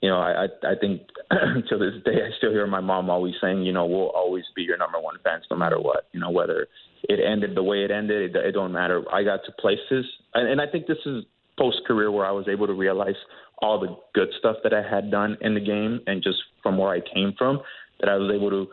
you 0.00 0.08
know, 0.08 0.16
I 0.16 0.46
I 0.64 0.74
think 0.80 1.02
to 1.30 1.78
this 1.78 2.02
day 2.04 2.22
I 2.24 2.36
still 2.38 2.52
hear 2.52 2.66
my 2.66 2.80
mom 2.80 3.10
always 3.10 3.34
saying, 3.40 3.62
you 3.62 3.72
know, 3.72 3.84
we'll 3.84 4.10
always 4.10 4.44
be 4.54 4.62
your 4.62 4.78
number 4.78 4.98
one 4.98 5.16
fans 5.22 5.44
no 5.50 5.56
matter 5.56 5.78
what. 5.78 6.08
You 6.12 6.20
know, 6.20 6.30
whether 6.30 6.66
it 7.04 7.20
ended 7.20 7.54
the 7.54 7.62
way 7.62 7.84
it 7.84 7.90
ended, 7.90 8.34
it, 8.34 8.36
it 8.36 8.52
don't 8.52 8.72
matter. 8.72 9.04
I 9.12 9.22
got 9.22 9.40
to 9.44 9.52
places, 9.52 10.06
and, 10.34 10.48
and 10.48 10.60
I 10.60 10.66
think 10.66 10.86
this 10.86 10.98
is 11.04 11.24
post 11.58 11.78
career 11.86 12.10
where 12.10 12.26
I 12.26 12.32
was 12.32 12.46
able 12.48 12.66
to 12.66 12.74
realize 12.74 13.14
all 13.58 13.80
the 13.80 13.96
good 14.14 14.28
stuff 14.38 14.56
that 14.62 14.74
I 14.74 14.82
had 14.82 15.10
done 15.10 15.36
in 15.40 15.54
the 15.54 15.60
game, 15.60 16.00
and 16.06 16.22
just 16.22 16.38
from 16.62 16.78
where 16.78 16.90
I 16.90 17.00
came 17.14 17.34
from, 17.36 17.60
that 18.00 18.08
I 18.08 18.16
was 18.16 18.30
able 18.34 18.50
to 18.50 18.66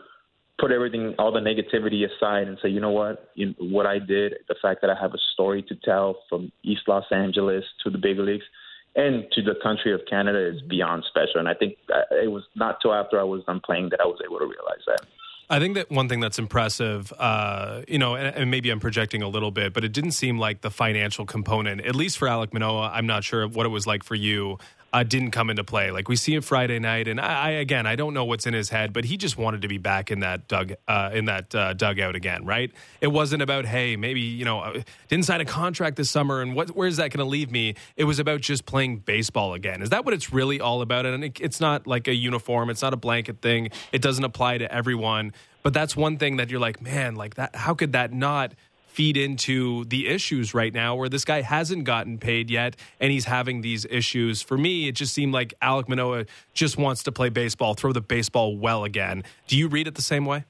put 0.58 0.70
everything, 0.70 1.14
all 1.18 1.32
the 1.32 1.40
negativity 1.40 2.04
aside, 2.04 2.46
and 2.46 2.58
say, 2.62 2.68
you 2.68 2.80
know 2.80 2.90
what, 2.90 3.30
you, 3.34 3.54
what 3.58 3.86
I 3.86 3.98
did, 3.98 4.34
the 4.48 4.54
fact 4.62 4.80
that 4.82 4.90
I 4.90 5.00
have 5.00 5.12
a 5.12 5.18
story 5.32 5.62
to 5.62 5.74
tell 5.84 6.16
from 6.28 6.52
East 6.62 6.82
Los 6.86 7.04
Angeles 7.10 7.64
to 7.82 7.90
the 7.90 7.98
big 7.98 8.18
leagues 8.18 8.44
and 8.96 9.24
to 9.32 9.42
the 9.42 9.54
country 9.62 9.92
of 9.92 10.00
Canada 10.08 10.54
is 10.54 10.62
beyond 10.62 11.04
special. 11.08 11.40
And 11.40 11.48
I 11.48 11.54
think 11.54 11.76
it 12.12 12.30
was 12.30 12.44
not 12.54 12.80
till 12.80 12.94
after 12.94 13.18
I 13.18 13.24
was 13.24 13.42
done 13.44 13.60
playing 13.64 13.88
that 13.90 14.00
I 14.00 14.04
was 14.04 14.20
able 14.24 14.38
to 14.38 14.44
realize 14.44 14.84
that. 14.86 15.06
I 15.50 15.58
think 15.58 15.74
that 15.74 15.90
one 15.90 16.08
thing 16.08 16.20
that's 16.20 16.38
impressive, 16.38 17.12
uh, 17.18 17.82
you 17.86 17.98
know, 17.98 18.14
and, 18.14 18.34
and, 18.34 18.50
maybe 18.50 18.70
I'm 18.70 18.80
projecting 18.80 19.20
a 19.20 19.28
little 19.28 19.50
bit, 19.50 19.74
but 19.74 19.84
it 19.84 19.92
didn't 19.92 20.12
seem 20.12 20.38
like 20.38 20.62
the 20.62 20.70
financial 20.70 21.26
component, 21.26 21.82
at 21.82 21.94
least 21.94 22.16
for 22.16 22.26
Alek 22.26 22.54
Manoah, 22.54 22.90
I'm 22.94 23.06
not 23.06 23.24
sure 23.24 23.46
what 23.46 23.66
it 23.66 23.68
was 23.68 23.86
like 23.86 24.04
for 24.04 24.14
you 24.14 24.56
uh, 24.94 25.02
didn't 25.02 25.32
come 25.32 25.50
into 25.50 25.64
play. 25.64 25.90
Like 25.90 26.08
we 26.08 26.14
see 26.14 26.34
him 26.34 26.40
Friday 26.40 26.78
night, 26.78 27.08
and 27.08 27.20
I, 27.20 27.48
I, 27.48 27.50
again, 27.50 27.84
I 27.84 27.96
don't 27.96 28.14
know 28.14 28.24
what's 28.24 28.46
in 28.46 28.54
his 28.54 28.70
head, 28.70 28.92
but 28.92 29.04
he 29.04 29.16
just 29.16 29.36
wanted 29.36 29.62
to 29.62 29.68
be 29.68 29.76
back 29.76 30.12
in 30.12 30.20
that 30.20 30.46
dug 30.46 30.74
uh, 30.86 31.10
in 31.12 31.24
that 31.24 31.52
uh, 31.52 31.72
dugout 31.72 32.14
again, 32.14 32.44
right? 32.44 32.70
It 33.00 33.08
wasn't 33.08 33.42
about 33.42 33.66
hey, 33.66 33.96
maybe 33.96 34.20
you 34.20 34.44
know, 34.44 34.60
uh, 34.60 34.82
didn't 35.08 35.24
sign 35.24 35.40
a 35.40 35.44
contract 35.44 35.96
this 35.96 36.10
summer, 36.10 36.40
and 36.40 36.54
what 36.54 36.70
where's 36.70 36.98
that 36.98 37.10
going 37.10 37.26
to 37.26 37.28
leave 37.28 37.50
me? 37.50 37.74
It 37.96 38.04
was 38.04 38.20
about 38.20 38.40
just 38.40 38.66
playing 38.66 38.98
baseball 38.98 39.52
again. 39.52 39.82
Is 39.82 39.90
that 39.90 40.04
what 40.04 40.14
it's 40.14 40.32
really 40.32 40.60
all 40.60 40.80
about? 40.80 41.06
And 41.06 41.24
it, 41.24 41.40
it's 41.40 41.60
not 41.60 41.88
like 41.88 42.06
a 42.06 42.14
uniform. 42.14 42.70
It's 42.70 42.82
not 42.82 42.94
a 42.94 42.96
blanket 42.96 43.42
thing. 43.42 43.70
It 43.90 44.00
doesn't 44.00 44.24
apply 44.24 44.58
to 44.58 44.72
everyone. 44.72 45.32
But 45.64 45.72
that's 45.72 45.96
one 45.96 46.18
thing 46.18 46.36
that 46.36 46.50
you're 46.50 46.60
like, 46.60 46.82
man, 46.82 47.16
like 47.16 47.34
that. 47.34 47.56
How 47.56 47.74
could 47.74 47.92
that 47.92 48.12
not? 48.12 48.52
Feed 48.94 49.16
into 49.16 49.84
the 49.86 50.06
issues 50.06 50.54
right 50.54 50.72
now 50.72 50.94
where 50.94 51.08
this 51.08 51.24
guy 51.24 51.42
hasn't 51.42 51.82
gotten 51.82 52.16
paid 52.16 52.48
yet 52.48 52.76
and 53.00 53.10
he's 53.10 53.24
having 53.24 53.60
these 53.60 53.84
issues. 53.90 54.40
For 54.40 54.56
me, 54.56 54.86
it 54.86 54.92
just 54.92 55.12
seemed 55.12 55.32
like 55.32 55.52
Alek 55.60 55.88
Manoah 55.88 56.26
just 56.52 56.78
wants 56.78 57.02
to 57.02 57.10
play 57.10 57.28
baseball, 57.28 57.74
throw 57.74 57.92
the 57.92 58.00
baseball 58.00 58.56
well 58.56 58.84
again. 58.84 59.24
Do 59.48 59.58
you 59.58 59.66
read 59.66 59.88
it 59.88 59.96
the 59.96 60.02
same 60.02 60.26
way? 60.26 60.44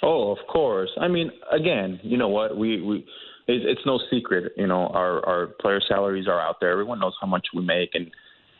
Oh, 0.00 0.30
of 0.30 0.38
course. 0.46 0.90
I 1.00 1.08
mean, 1.08 1.32
again, 1.50 1.98
you 2.04 2.16
know 2.16 2.28
what? 2.28 2.56
We 2.56 2.80
we 2.80 3.04
it's 3.48 3.84
no 3.84 3.98
secret. 4.08 4.52
You 4.56 4.68
know, 4.68 4.86
our 4.86 5.26
our 5.26 5.46
player 5.60 5.80
salaries 5.88 6.28
are 6.28 6.40
out 6.40 6.60
there. 6.60 6.70
Everyone 6.70 7.00
knows 7.00 7.14
how 7.20 7.26
much 7.26 7.48
we 7.52 7.62
make, 7.62 7.90
and 7.94 8.12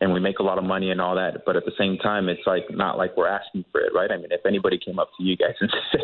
and 0.02 0.12
we 0.12 0.18
make 0.18 0.40
a 0.40 0.42
lot 0.42 0.58
of 0.58 0.64
money 0.64 0.90
and 0.90 1.00
all 1.00 1.14
that. 1.14 1.44
But 1.46 1.54
at 1.54 1.64
the 1.64 1.70
same 1.78 1.96
time, 1.96 2.28
it's 2.28 2.42
like 2.44 2.64
not 2.70 2.98
like 2.98 3.16
we're 3.16 3.28
asking 3.28 3.64
for 3.70 3.80
it, 3.80 3.92
right? 3.94 4.10
I 4.10 4.16
mean, 4.16 4.32
if 4.32 4.44
anybody 4.44 4.76
came 4.76 4.98
up 4.98 5.10
to 5.16 5.22
you 5.22 5.36
guys 5.36 5.54
and 5.60 5.72
said, 5.92 6.00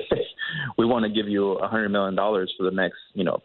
"We 0.78 0.86
want 0.86 1.04
to 1.04 1.10
give 1.10 1.28
you 1.28 1.54
a 1.54 1.66
hundred 1.66 1.88
million 1.88 2.14
dollars 2.14 2.54
for 2.56 2.62
the 2.62 2.70
next, 2.70 2.98
you 3.14 3.24
know, 3.24 3.42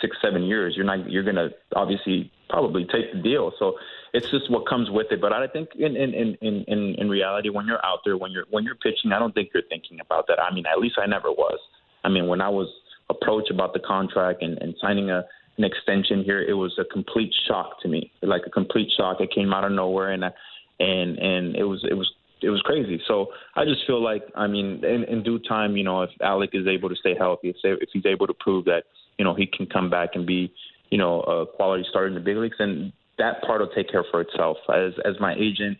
six 0.00 0.16
seven 0.22 0.44
years," 0.44 0.72
you're 0.74 0.86
not 0.86 1.10
you're 1.10 1.22
gonna 1.22 1.50
obviously 1.76 2.32
probably 2.48 2.86
take 2.86 3.12
the 3.12 3.20
deal. 3.20 3.52
So 3.58 3.74
it's 4.14 4.30
just 4.30 4.50
what 4.50 4.66
comes 4.66 4.90
with 4.90 5.08
it. 5.10 5.20
But 5.20 5.34
I 5.34 5.46
think 5.46 5.68
in 5.78 5.94
in 5.94 6.14
in 6.14 6.64
in 6.66 6.94
in 6.96 7.10
reality, 7.10 7.50
when 7.50 7.66
you're 7.66 7.84
out 7.84 7.98
there, 8.02 8.16
when 8.16 8.30
you're 8.32 8.46
when 8.48 8.64
you're 8.64 8.76
pitching, 8.76 9.12
I 9.12 9.18
don't 9.18 9.34
think 9.34 9.50
you're 9.52 9.68
thinking 9.68 10.00
about 10.00 10.26
that. 10.28 10.40
I 10.40 10.54
mean, 10.54 10.64
at 10.64 10.78
least 10.78 10.96
I 10.98 11.04
never 11.04 11.30
was. 11.30 11.58
I 12.02 12.08
mean, 12.08 12.28
when 12.28 12.40
I 12.40 12.48
was 12.48 12.68
approached 13.10 13.50
about 13.50 13.74
the 13.74 13.80
contract 13.80 14.42
and, 14.42 14.56
and 14.62 14.74
signing 14.80 15.10
a 15.10 15.24
an 15.58 15.64
extension 15.64 16.24
here, 16.24 16.42
it 16.42 16.54
was 16.54 16.78
a 16.78 16.84
complete 16.84 17.32
shock 17.46 17.80
to 17.82 17.88
me, 17.88 18.10
like 18.22 18.42
a 18.46 18.50
complete 18.50 18.90
shock. 18.96 19.20
It 19.20 19.30
came 19.34 19.52
out 19.52 19.64
of 19.64 19.72
nowhere, 19.72 20.10
and 20.10 20.24
and 20.24 21.18
and 21.18 21.56
it 21.56 21.64
was 21.64 21.84
it 21.88 21.94
was 21.94 22.10
it 22.42 22.50
was 22.50 22.60
crazy. 22.62 23.00
So 23.06 23.28
I 23.54 23.64
just 23.64 23.86
feel 23.86 24.02
like, 24.02 24.24
I 24.34 24.46
mean, 24.46 24.84
in, 24.84 25.04
in 25.04 25.22
due 25.22 25.38
time, 25.38 25.76
you 25.76 25.84
know, 25.84 26.02
if 26.02 26.10
Alek 26.20 26.54
is 26.54 26.66
able 26.66 26.88
to 26.88 26.96
stay 26.96 27.14
healthy, 27.16 27.50
if, 27.50 27.56
if 27.62 27.88
he's 27.92 28.06
able 28.06 28.26
to 28.26 28.34
prove 28.34 28.64
that, 28.64 28.84
you 29.18 29.24
know, 29.24 29.34
he 29.34 29.46
can 29.46 29.66
come 29.66 29.90
back 29.90 30.10
and 30.14 30.26
be, 30.26 30.52
you 30.90 30.98
know, 30.98 31.20
a 31.20 31.46
quality 31.46 31.84
starter 31.88 32.08
in 32.08 32.14
the 32.14 32.20
big 32.20 32.36
leagues, 32.36 32.56
then 32.58 32.92
that 33.18 33.42
part 33.42 33.60
will 33.60 33.70
take 33.74 33.90
care 33.90 34.04
for 34.10 34.20
itself. 34.20 34.56
As 34.68 34.92
as 35.04 35.14
my 35.20 35.34
agent 35.34 35.78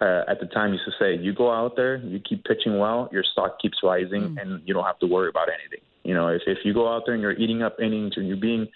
uh, 0.00 0.22
at 0.28 0.40
the 0.40 0.46
time 0.46 0.72
used 0.72 0.84
to 0.84 0.92
say, 0.98 1.16
you 1.16 1.32
go 1.32 1.50
out 1.50 1.76
there, 1.76 1.96
you 1.98 2.20
keep 2.20 2.44
pitching 2.44 2.78
well, 2.78 3.08
your 3.12 3.24
stock 3.32 3.58
keeps 3.60 3.78
rising, 3.82 4.22
mm. 4.34 4.42
and 4.42 4.62
you 4.66 4.74
don't 4.74 4.84
have 4.84 4.98
to 4.98 5.06
worry 5.06 5.28
about 5.28 5.48
anything. 5.48 5.80
You 6.02 6.14
know, 6.14 6.28
if 6.28 6.42
if 6.46 6.58
you 6.64 6.74
go 6.74 6.92
out 6.92 7.02
there 7.06 7.14
and 7.14 7.22
you're 7.22 7.38
eating 7.38 7.62
up 7.62 7.76
innings 7.80 8.14
and 8.16 8.26
you're 8.26 8.36
being 8.36 8.68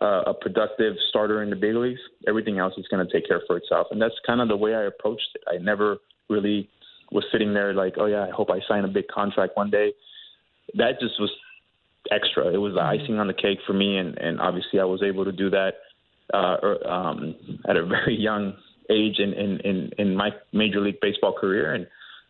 uh, 0.00 0.22
a 0.26 0.34
productive 0.34 0.94
starter 1.08 1.42
in 1.42 1.50
the 1.50 1.56
big 1.56 1.74
leagues, 1.74 2.00
everything 2.26 2.58
else 2.58 2.74
is 2.78 2.86
going 2.88 3.06
to 3.06 3.12
take 3.12 3.28
care 3.28 3.42
for 3.46 3.56
itself. 3.56 3.88
And 3.90 4.00
that's 4.00 4.14
kind 4.26 4.40
of 4.40 4.48
the 4.48 4.56
way 4.56 4.74
I 4.74 4.84
approached 4.84 5.28
it. 5.34 5.42
I 5.48 5.58
never 5.62 5.98
really 6.28 6.68
was 7.12 7.24
sitting 7.32 7.52
there 7.52 7.74
like, 7.74 7.94
oh 7.98 8.06
yeah, 8.06 8.24
I 8.24 8.30
hope 8.30 8.50
I 8.50 8.60
sign 8.66 8.84
a 8.84 8.88
big 8.88 9.08
contract 9.08 9.56
one 9.56 9.70
day. 9.70 9.92
That 10.74 11.00
just 11.00 11.20
was 11.20 11.30
extra. 12.10 12.48
It 12.48 12.58
was 12.58 12.74
the 12.74 12.80
mm-hmm. 12.80 13.02
icing 13.02 13.18
on 13.18 13.26
the 13.26 13.34
cake 13.34 13.58
for 13.66 13.72
me, 13.72 13.98
and 13.98 14.16
and 14.18 14.40
obviously 14.40 14.80
I 14.80 14.84
was 14.84 15.02
able 15.02 15.24
to 15.24 15.32
do 15.32 15.50
that 15.50 15.72
uh, 16.32 16.56
er, 16.62 16.86
um, 16.88 17.34
at 17.68 17.76
a 17.76 17.84
very 17.86 18.16
young 18.16 18.54
age 18.90 19.18
in 19.18 19.32
in 19.32 19.60
in, 19.60 19.90
in 19.98 20.16
my 20.16 20.30
major 20.52 20.80
league 20.80 21.00
baseball 21.00 21.36
career, 21.38 21.74
and 21.74 21.86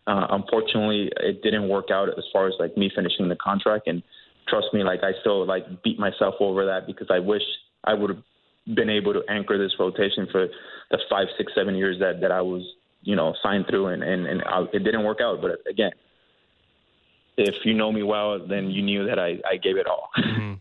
uh, 0.06 0.26
unfortunately 0.30 1.12
it 1.20 1.42
didn't 1.42 1.68
work 1.68 1.90
out 1.92 2.08
as 2.08 2.24
far 2.32 2.48
as 2.48 2.54
like 2.58 2.76
me 2.76 2.90
finishing 2.94 3.28
the 3.28 3.36
contract 3.36 3.86
and 3.86 4.02
trust 4.50 4.66
me, 4.72 4.82
like 4.82 5.00
I 5.02 5.12
still 5.20 5.46
like 5.46 5.82
beat 5.82 5.98
myself 5.98 6.34
over 6.40 6.66
that 6.66 6.86
because 6.86 7.08
I 7.10 7.18
wish 7.18 7.42
I 7.84 7.94
would 7.94 8.10
have 8.10 8.22
been 8.74 8.90
able 8.90 9.12
to 9.12 9.22
anchor 9.28 9.56
this 9.56 9.72
rotation 9.78 10.26
for 10.30 10.48
the 10.90 10.98
five, 11.08 11.28
six, 11.38 11.52
seven 11.54 11.74
years 11.74 11.98
that 12.00 12.20
that 12.20 12.32
I 12.32 12.42
was, 12.42 12.62
you 13.02 13.16
know, 13.16 13.34
signed 13.42 13.66
through, 13.68 13.88
and 13.88 14.02
and 14.02 14.26
and 14.26 14.42
I, 14.42 14.64
it 14.72 14.84
didn't 14.84 15.04
work 15.04 15.20
out. 15.22 15.40
But 15.40 15.60
again, 15.70 15.92
if 17.36 17.54
you 17.64 17.74
know 17.74 17.92
me 17.92 18.02
well, 18.02 18.44
then 18.46 18.70
you 18.70 18.82
knew 18.82 19.06
that 19.06 19.18
I 19.18 19.38
I 19.48 19.56
gave 19.56 19.76
it 19.76 19.86
all. 19.86 20.10
Mm-hmm. 20.18 20.54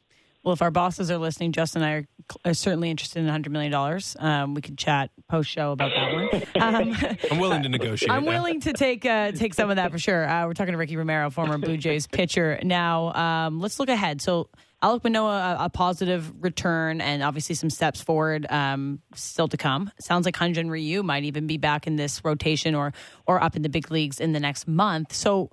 Well, 0.43 0.53
if 0.53 0.61
our 0.61 0.71
bosses 0.71 1.11
are 1.11 1.17
listening, 1.17 1.51
Justin 1.51 1.81
and 1.81 1.91
I 1.91 1.93
are, 1.95 2.51
are 2.51 2.53
certainly 2.53 2.89
interested 2.89 3.25
in 3.25 3.29
$100 3.29 3.49
million. 3.49 3.73
Um, 4.19 4.53
we 4.53 4.61
could 4.61 4.77
chat 4.77 5.09
post 5.27 5.49
show 5.49 5.71
about 5.73 5.91
that 5.93 6.13
one. 6.13 6.43
Um, 6.59 6.95
I'm 7.31 7.39
willing 7.39 7.63
to 7.63 7.69
negotiate. 7.69 8.11
I'm 8.11 8.25
willing 8.25 8.59
to 8.61 8.73
take 8.73 9.05
uh, 9.05 9.31
take 9.31 9.53
some 9.53 9.69
of 9.69 9.77
that 9.77 9.91
for 9.91 9.97
sure. 9.97 10.27
Uh, 10.27 10.45
we're 10.45 10.53
talking 10.53 10.73
to 10.73 10.77
Ricky 10.77 10.97
Romero, 10.97 11.29
former 11.29 11.57
Blue 11.57 11.77
Jays 11.77 12.05
pitcher. 12.05 12.59
Now, 12.63 13.13
um, 13.13 13.59
let's 13.61 13.79
look 13.79 13.87
ahead. 13.89 14.21
So, 14.21 14.49
Alek 14.83 15.03
Manoah, 15.03 15.57
a, 15.59 15.65
a 15.65 15.69
positive 15.69 16.31
return, 16.43 17.01
and 17.01 17.23
obviously 17.23 17.55
some 17.55 17.69
steps 17.69 18.01
forward 18.01 18.45
um, 18.49 18.99
still 19.15 19.47
to 19.47 19.57
come. 19.57 19.89
Sounds 19.99 20.25
like 20.25 20.35
Hyun-Jin 20.35 20.69
Ryu 20.69 21.01
might 21.01 21.23
even 21.23 21.47
be 21.47 21.57
back 21.57 21.87
in 21.87 21.95
this 21.95 22.23
rotation 22.23 22.75
or 22.75 22.93
or 23.25 23.41
up 23.41 23.55
in 23.55 23.61
the 23.61 23.69
big 23.69 23.89
leagues 23.89 24.19
in 24.19 24.33
the 24.33 24.39
next 24.39 24.67
month. 24.67 25.13
So 25.13 25.49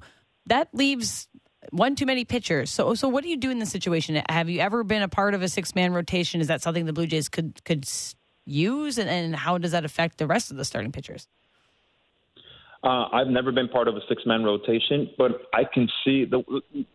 that 0.46 0.68
leaves 0.72 1.28
one 1.70 1.94
too 1.96 2.06
many 2.06 2.24
pitchers. 2.24 2.70
So, 2.70 2.94
so 2.94 3.08
what 3.08 3.22
do 3.22 3.30
you 3.30 3.36
do 3.36 3.50
in 3.50 3.58
this 3.58 3.70
situation? 3.70 4.22
Have 4.28 4.48
you 4.48 4.60
ever 4.60 4.84
been 4.84 5.02
a 5.02 5.08
part 5.08 5.34
of 5.34 5.42
a 5.42 5.48
six 5.48 5.74
man 5.74 5.92
rotation? 5.92 6.40
Is 6.40 6.48
that 6.48 6.62
something 6.62 6.86
the 6.86 6.92
Blue 6.92 7.06
Jays 7.06 7.28
could 7.28 7.64
could 7.64 7.88
use, 8.44 8.98
and, 8.98 9.08
and 9.08 9.34
how 9.34 9.58
does 9.58 9.72
that 9.72 9.84
affect 9.84 10.18
the 10.18 10.26
rest 10.26 10.50
of 10.50 10.56
the 10.56 10.64
starting 10.64 10.92
pitchers? 10.92 11.26
Uh, 12.84 13.08
I've 13.12 13.28
never 13.28 13.50
been 13.50 13.68
part 13.68 13.88
of 13.88 13.96
a 13.96 14.00
six 14.08 14.22
man 14.26 14.44
rotation, 14.44 15.10
but 15.18 15.42
I 15.52 15.64
can 15.64 15.88
see 16.04 16.24
the 16.24 16.42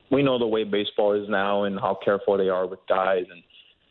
we 0.09 0.23
know 0.23 0.39
the 0.39 0.47
way 0.47 0.63
baseball 0.63 1.13
is 1.13 1.27
now 1.27 1.63
and 1.63 1.79
how 1.79 1.97
careful 2.03 2.37
they 2.37 2.49
are 2.49 2.65
with 2.65 2.79
guys 2.87 3.25
and 3.29 3.43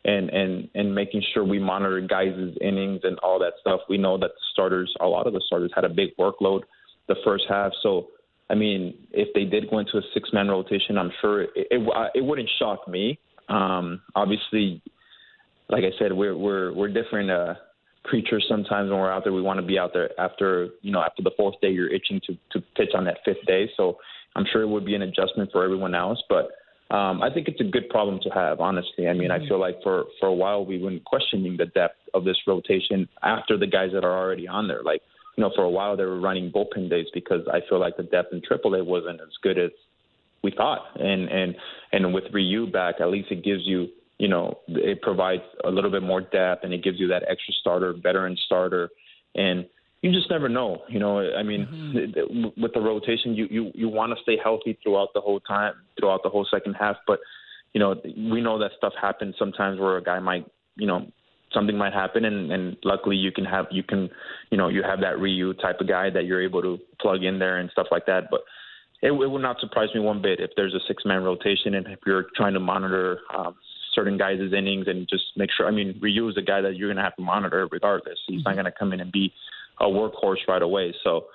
and 0.03 0.29
and 0.29 0.69
and 0.73 0.95
making 0.95 1.23
sure 1.33 1.43
we 1.43 1.59
monitor 1.59 2.01
guys' 2.01 2.57
innings 2.61 3.01
and 3.03 3.19
all 3.19 3.39
that 3.39 3.53
stuff. 3.61 3.81
We 3.87 3.97
know 3.97 4.17
that 4.17 4.31
the 4.31 4.41
starters, 4.53 4.91
a 4.99 5.05
lot 5.05 5.27
of 5.27 5.33
the 5.33 5.41
starters, 5.45 5.71
had 5.75 5.83
a 5.83 5.89
big 5.89 6.15
workload 6.17 6.61
the 7.07 7.15
first 7.23 7.43
half. 7.49 7.71
So, 7.83 8.07
I 8.51 8.55
mean, 8.55 8.93
if 9.11 9.29
they 9.33 9.45
did 9.45 9.69
go 9.69 9.79
into 9.79 9.97
a 9.97 10.01
six 10.13 10.29
man 10.33 10.49
rotation, 10.49 10.97
I'm 10.97 11.11
sure 11.21 11.43
it 11.43 11.49
it, 11.55 12.11
it 12.15 12.23
wouldn't 12.23 12.49
shock 12.59 12.87
me. 12.87 13.17
Um, 13.47 14.01
obviously, 14.13 14.81
like 15.69 15.83
I 15.83 15.97
said, 15.97 16.11
we're 16.11 16.37
we're 16.37 16.73
we're 16.73 16.89
different. 16.89 17.31
Uh, 17.31 17.53
creatures 18.03 18.45
sometimes 18.49 18.89
when 18.89 18.99
we're 18.99 19.11
out 19.11 19.23
there. 19.23 19.33
We 19.33 19.41
want 19.41 19.59
to 19.59 19.65
be 19.65 19.77
out 19.77 19.91
there 19.93 20.09
after 20.19 20.69
you 20.81 20.91
know 20.91 21.01
after 21.01 21.21
the 21.21 21.31
fourth 21.37 21.55
day 21.61 21.69
you're 21.69 21.93
itching 21.93 22.19
to 22.27 22.37
to 22.51 22.65
pitch 22.75 22.91
on 22.95 23.05
that 23.05 23.17
fifth 23.25 23.45
day. 23.45 23.69
So 23.77 23.97
i'm 24.35 24.45
sure 24.51 24.61
it 24.61 24.67
would 24.67 24.85
be 24.85 24.95
an 24.95 25.01
adjustment 25.03 25.51
for 25.51 25.63
everyone 25.63 25.93
else. 25.95 26.21
But 26.29 26.49
um 26.95 27.21
i 27.21 27.31
think 27.33 27.47
it's 27.47 27.61
a 27.61 27.65
good 27.65 27.89
problem 27.89 28.19
to 28.23 28.29
have 28.29 28.59
honestly. 28.59 29.07
I 29.07 29.13
mean 29.13 29.31
i 29.31 29.39
feel 29.47 29.59
like 29.59 29.77
for 29.83 30.05
for 30.19 30.27
a 30.27 30.33
while 30.33 30.65
we've 30.65 30.81
been 30.81 31.01
questioning 31.05 31.57
the 31.57 31.67
depth 31.67 31.99
of 32.13 32.23
this 32.23 32.37
rotation 32.47 33.07
after 33.21 33.57
the 33.57 33.67
guys 33.67 33.89
that 33.93 34.03
are 34.03 34.17
already 34.17 34.47
on 34.47 34.67
there. 34.67 34.83
Like 34.83 35.01
you 35.41 35.47
know 35.47 35.53
for 35.55 35.63
a 35.63 35.69
while 35.69 35.97
they 35.97 36.03
were 36.05 36.19
running 36.19 36.51
bullpen 36.51 36.89
days 36.89 37.07
because 37.13 37.41
i 37.51 37.59
feel 37.67 37.79
like 37.79 37.97
the 37.97 38.03
depth 38.03 38.33
in 38.33 38.41
aaa 38.41 38.85
wasn't 38.85 39.19
as 39.21 39.33
good 39.41 39.57
as 39.57 39.71
we 40.43 40.51
thought 40.51 40.83
and 40.99 41.29
and 41.29 41.55
and 41.93 42.13
with 42.13 42.25
ryu 42.33 42.67
back 42.71 42.95
at 42.99 43.09
least 43.09 43.31
it 43.31 43.43
gives 43.43 43.63
you 43.65 43.87
you 44.21 44.27
know, 44.27 44.59
it 44.67 45.01
provides 45.01 45.41
a 45.63 45.71
little 45.71 45.89
bit 45.89 46.03
more 46.03 46.21
depth 46.21 46.63
and 46.63 46.71
it 46.71 46.83
gives 46.83 46.99
you 46.99 47.07
that 47.07 47.23
extra 47.27 47.55
starter, 47.59 47.91
veteran 47.91 48.37
starter, 48.45 48.87
and 49.33 49.65
you 50.03 50.11
just 50.11 50.29
never 50.29 50.47
know. 50.47 50.83
You 50.87 50.99
know, 50.99 51.27
I 51.35 51.41
mean, 51.41 51.65
mm-hmm. 51.65 52.61
with 52.61 52.71
the 52.75 52.81
rotation, 52.81 53.33
you 53.33 53.47
you 53.49 53.71
you 53.73 53.89
want 53.89 54.15
to 54.15 54.21
stay 54.21 54.37
healthy 54.41 54.77
throughout 54.83 55.07
the 55.15 55.21
whole 55.21 55.39
time, 55.39 55.73
throughout 55.99 56.21
the 56.21 56.29
whole 56.29 56.45
second 56.51 56.75
half. 56.75 56.97
But 57.07 57.19
you 57.73 57.79
know, 57.79 57.99
we 58.05 58.41
know 58.41 58.59
that 58.59 58.73
stuff 58.77 58.93
happens 59.01 59.33
sometimes 59.39 59.79
where 59.79 59.97
a 59.97 60.03
guy 60.03 60.19
might, 60.19 60.45
you 60.75 60.85
know, 60.85 61.07
something 61.53 61.77
might 61.77 61.93
happen, 61.93 62.25
and 62.25 62.51
and 62.51 62.77
luckily 62.83 63.15
you 63.15 63.31
can 63.31 63.45
have 63.45 63.65
you 63.71 63.83
can, 63.83 64.09
you 64.49 64.57
know, 64.57 64.69
you 64.69 64.83
have 64.83 65.01
that 65.01 65.19
Ryu 65.19 65.53
type 65.55 65.79
of 65.79 65.87
guy 65.87 66.09
that 66.09 66.25
you're 66.25 66.41
able 66.41 66.61
to 66.61 66.79
plug 66.99 67.23
in 67.23 67.39
there 67.39 67.57
and 67.57 67.69
stuff 67.71 67.87
like 67.91 68.05
that. 68.05 68.29
But 68.29 68.41
it, 69.01 69.11
it 69.11 69.31
would 69.31 69.41
not 69.41 69.59
surprise 69.59 69.89
me 69.93 70.01
one 70.01 70.21
bit 70.21 70.39
if 70.39 70.51
there's 70.55 70.73
a 70.73 70.79
six 70.87 71.03
man 71.05 71.23
rotation 71.23 71.75
and 71.75 71.87
if 71.87 71.99
you're 72.05 72.25
trying 72.35 72.53
to 72.53 72.59
monitor. 72.59 73.19
Um, 73.35 73.55
certain 73.93 74.17
guys' 74.17 74.39
innings 74.57 74.87
and 74.87 75.05
just 75.09 75.23
make 75.35 75.49
sure. 75.55 75.67
I 75.67 75.71
mean, 75.71 75.99
Ryu 76.01 76.29
is 76.29 76.37
a 76.37 76.41
guy 76.41 76.61
that 76.61 76.77
you're 76.77 76.87
going 76.87 76.95
to 76.95 77.03
have 77.03 77.15
to 77.17 77.21
monitor 77.21 77.67
regardless. 77.71 78.17
He's 78.25 78.39
mm-hmm. 78.39 78.49
not 78.49 78.53
going 78.53 78.65
to 78.65 78.71
come 78.71 78.93
in 78.93 79.01
and 79.01 79.11
be 79.11 79.33
a 79.81 79.85
workhorse 79.85 80.47
right 80.47 80.61
away. 80.61 80.93
So, 81.03 81.25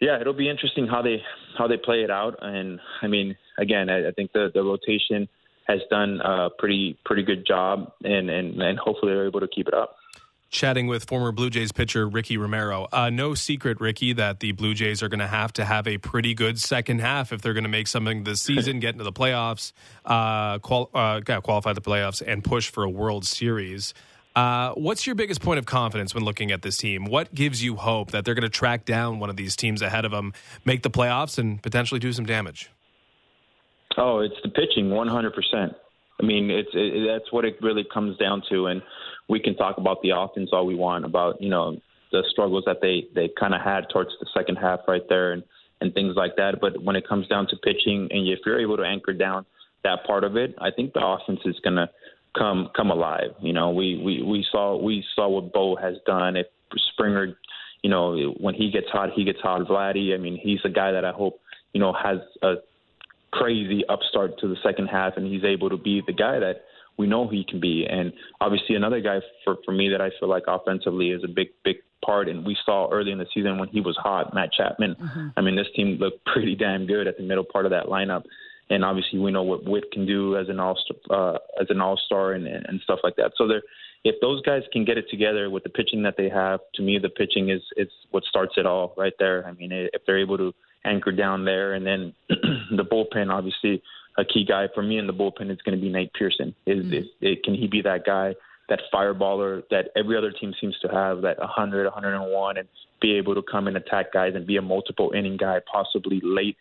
yeah, 0.00 0.20
it'll 0.20 0.34
be 0.34 0.48
interesting 0.48 0.86
how 0.86 1.02
they 1.02 1.22
how 1.56 1.66
they 1.66 1.76
play 1.76 2.02
it 2.02 2.10
out. 2.10 2.36
And 2.42 2.80
I 3.02 3.06
mean, 3.06 3.36
again, 3.58 3.88
I, 3.88 4.08
I 4.08 4.12
think 4.12 4.32
the 4.32 4.50
the 4.52 4.62
rotation 4.62 5.28
has 5.70 5.80
done 5.90 6.20
a 6.22 6.50
pretty 6.58 6.98
pretty 7.04 7.22
good 7.22 7.46
job, 7.46 7.92
and 8.04 8.28
and 8.28 8.60
and 8.60 8.78
hopefully 8.78 9.12
they're 9.12 9.26
able 9.26 9.40
to 9.40 9.48
keep 9.48 9.68
it 9.68 9.74
up 9.74 9.96
chatting 10.50 10.88
with 10.88 11.04
former 11.04 11.32
Blue 11.32 11.48
Jays 11.48 11.72
pitcher 11.72 12.08
Ricky 12.08 12.36
Romero. 12.36 12.88
Uh, 12.92 13.08
no 13.08 13.34
secret, 13.34 13.80
Ricky, 13.80 14.12
that 14.14 14.40
the 14.40 14.52
Blue 14.52 14.74
Jays 14.74 15.02
are 15.02 15.08
going 15.08 15.20
to 15.20 15.26
have 15.26 15.52
to 15.54 15.64
have 15.64 15.86
a 15.86 15.98
pretty 15.98 16.34
good 16.34 16.60
second 16.60 17.00
half 17.00 17.32
if 17.32 17.40
they're 17.40 17.54
going 17.54 17.64
to 17.64 17.70
make 17.70 17.86
something 17.86 18.24
this 18.24 18.42
season, 18.42 18.80
get 18.80 18.94
into 18.94 19.04
the 19.04 19.12
playoffs, 19.12 19.72
uh, 20.04 20.58
qual- 20.58 20.90
uh, 20.92 21.20
qualify 21.20 21.72
the 21.72 21.80
playoffs, 21.80 22.22
and 22.26 22.44
push 22.44 22.68
for 22.70 22.84
a 22.84 22.90
World 22.90 23.24
Series. 23.24 23.94
Uh, 24.36 24.72
what's 24.74 25.06
your 25.06 25.14
biggest 25.14 25.40
point 25.40 25.58
of 25.58 25.66
confidence 25.66 26.14
when 26.14 26.24
looking 26.24 26.52
at 26.52 26.62
this 26.62 26.76
team? 26.76 27.04
What 27.04 27.34
gives 27.34 27.62
you 27.62 27.76
hope 27.76 28.12
that 28.12 28.24
they're 28.24 28.34
going 28.34 28.42
to 28.42 28.48
track 28.48 28.84
down 28.84 29.18
one 29.18 29.30
of 29.30 29.36
these 29.36 29.56
teams 29.56 29.82
ahead 29.82 30.04
of 30.04 30.12
them, 30.12 30.32
make 30.64 30.82
the 30.82 30.90
playoffs, 30.90 31.38
and 31.38 31.60
potentially 31.62 31.98
do 31.98 32.12
some 32.12 32.26
damage? 32.26 32.70
Oh, 34.02 34.20
it's 34.20 34.34
the 34.42 34.48
pitching, 34.48 34.86
100%. 34.86 35.74
I 36.20 36.22
mean, 36.24 36.50
it's 36.50 36.70
it, 36.72 37.06
that's 37.06 37.30
what 37.32 37.44
it 37.44 37.56
really 37.60 37.84
comes 37.84 38.16
down 38.16 38.42
to, 38.50 38.66
and 38.66 38.82
we 39.28 39.40
can 39.40 39.54
talk 39.56 39.76
about 39.76 40.00
the 40.02 40.10
offense 40.16 40.50
all 40.52 40.66
we 40.66 40.74
want 40.74 41.04
about 41.04 41.40
you 41.40 41.48
know 41.48 41.78
the 42.12 42.24
struggles 42.30 42.64
that 42.66 42.80
they 42.82 43.04
they 43.14 43.30
kind 43.38 43.54
of 43.54 43.60
had 43.60 43.88
towards 43.90 44.10
the 44.20 44.26
second 44.34 44.56
half 44.56 44.80
right 44.88 45.06
there 45.08 45.32
and 45.32 45.42
and 45.80 45.94
things 45.94 46.14
like 46.16 46.36
that. 46.36 46.60
But 46.60 46.82
when 46.82 46.96
it 46.96 47.08
comes 47.08 47.26
down 47.28 47.46
to 47.48 47.56
pitching, 47.56 48.08
and 48.10 48.28
if 48.28 48.40
you're 48.44 48.60
able 48.60 48.76
to 48.78 48.84
anchor 48.84 49.12
down 49.12 49.46
that 49.84 50.04
part 50.06 50.24
of 50.24 50.36
it, 50.36 50.54
I 50.58 50.70
think 50.70 50.92
the 50.92 51.06
offense 51.06 51.40
is 51.44 51.58
gonna 51.62 51.90
come 52.36 52.70
come 52.76 52.90
alive. 52.90 53.30
You 53.40 53.52
know, 53.52 53.70
we 53.70 54.00
we 54.02 54.22
we 54.22 54.46
saw 54.50 54.76
we 54.76 55.04
saw 55.14 55.28
what 55.28 55.52
Bo 55.52 55.76
has 55.76 55.96
done. 56.06 56.36
If 56.36 56.46
Springer, 56.92 57.36
you 57.82 57.90
know, 57.90 58.34
when 58.38 58.54
he 58.54 58.70
gets 58.70 58.88
hot, 58.90 59.10
he 59.14 59.24
gets 59.24 59.40
hot. 59.40 59.66
Vladdy, 59.66 60.14
I 60.14 60.18
mean, 60.18 60.38
he's 60.42 60.60
a 60.64 60.70
guy 60.70 60.92
that 60.92 61.04
I 61.04 61.12
hope 61.12 61.40
you 61.72 61.80
know 61.80 61.92
has 61.92 62.18
a 62.42 62.56
crazy 63.32 63.82
upstart 63.88 64.38
to 64.40 64.48
the 64.48 64.56
second 64.62 64.86
half, 64.86 65.14
and 65.16 65.26
he's 65.26 65.44
able 65.44 65.70
to 65.70 65.76
be 65.76 66.02
the 66.06 66.12
guy 66.12 66.38
that 66.38 66.62
we 66.98 67.06
know 67.06 67.28
he 67.28 67.44
can 67.48 67.60
be. 67.60 67.86
And 67.88 68.12
obviously, 68.40 68.74
another 68.74 69.00
guy 69.00 69.20
for 69.44 69.56
for 69.64 69.72
me 69.72 69.88
that 69.90 70.00
I 70.00 70.10
feel 70.18 70.28
like 70.28 70.44
offensively 70.46 71.10
is 71.10 71.24
a 71.24 71.28
big 71.28 71.48
big 71.64 71.76
part. 72.04 72.28
And 72.28 72.44
we 72.44 72.56
saw 72.64 72.88
early 72.90 73.12
in 73.12 73.18
the 73.18 73.26
season 73.34 73.58
when 73.58 73.68
he 73.68 73.80
was 73.80 73.96
hot, 73.96 74.34
Matt 74.34 74.52
Chapman. 74.52 74.96
Mm-hmm. 75.00 75.28
I 75.36 75.40
mean, 75.40 75.56
this 75.56 75.68
team 75.74 75.98
looked 75.98 76.24
pretty 76.26 76.54
damn 76.54 76.86
good 76.86 77.06
at 77.06 77.16
the 77.16 77.22
middle 77.22 77.44
part 77.44 77.66
of 77.66 77.70
that 77.70 77.86
lineup. 77.86 78.24
And 78.68 78.84
obviously, 78.84 79.18
we 79.18 79.32
know 79.32 79.42
what 79.42 79.64
Whit 79.64 79.90
can 79.92 80.06
do 80.06 80.36
as 80.36 80.48
an 80.48 80.60
all 80.60 80.78
uh, 81.10 81.38
as 81.60 81.66
an 81.70 81.80
all 81.80 81.98
star 82.06 82.32
and, 82.32 82.46
and 82.46 82.80
stuff 82.82 83.00
like 83.02 83.16
that. 83.16 83.32
So 83.36 83.48
there, 83.48 83.62
if 84.04 84.16
those 84.20 84.42
guys 84.42 84.62
can 84.72 84.84
get 84.84 84.96
it 84.96 85.06
together 85.10 85.50
with 85.50 85.64
the 85.64 85.70
pitching 85.70 86.02
that 86.04 86.14
they 86.16 86.28
have, 86.28 86.60
to 86.74 86.82
me, 86.82 86.98
the 86.98 87.08
pitching 87.08 87.50
is 87.50 87.60
it's 87.76 87.92
what 88.10 88.24
starts 88.24 88.54
it 88.56 88.66
all 88.66 88.94
right 88.96 89.12
there. 89.18 89.44
I 89.46 89.52
mean, 89.52 89.70
if 89.72 90.02
they're 90.06 90.20
able 90.20 90.38
to 90.38 90.54
anchor 90.84 91.12
down 91.12 91.44
there, 91.44 91.74
and 91.74 91.86
then 91.86 92.14
the 92.28 92.84
bullpen, 92.84 93.32
obviously, 93.32 93.82
a 94.18 94.24
key 94.24 94.44
guy 94.44 94.66
for 94.74 94.82
me 94.82 94.98
in 94.98 95.06
the 95.06 95.12
bullpen 95.12 95.50
is 95.50 95.58
going 95.64 95.76
to 95.76 95.82
be 95.82 95.90
Nate 95.90 96.12
Pearson. 96.14 96.54
Is, 96.66 96.84
mm-hmm. 96.84 96.94
is, 96.94 97.04
is 97.20 97.36
can 97.44 97.54
he 97.54 97.66
be 97.66 97.82
that 97.82 98.04
guy, 98.04 98.34
that 98.68 98.80
fireballer 98.92 99.62
that 99.70 99.90
every 99.96 100.16
other 100.16 100.32
team 100.32 100.54
seems 100.60 100.78
to 100.80 100.88
have, 100.88 101.22
that 101.22 101.38
100, 101.38 101.84
101, 101.84 102.56
and 102.56 102.68
be 103.00 103.16
able 103.16 103.34
to 103.34 103.42
come 103.42 103.66
and 103.66 103.76
attack 103.76 104.12
guys 104.12 104.32
and 104.34 104.46
be 104.46 104.56
a 104.56 104.62
multiple 104.62 105.12
inning 105.16 105.36
guy, 105.36 105.58
possibly 105.70 106.20
late 106.22 106.56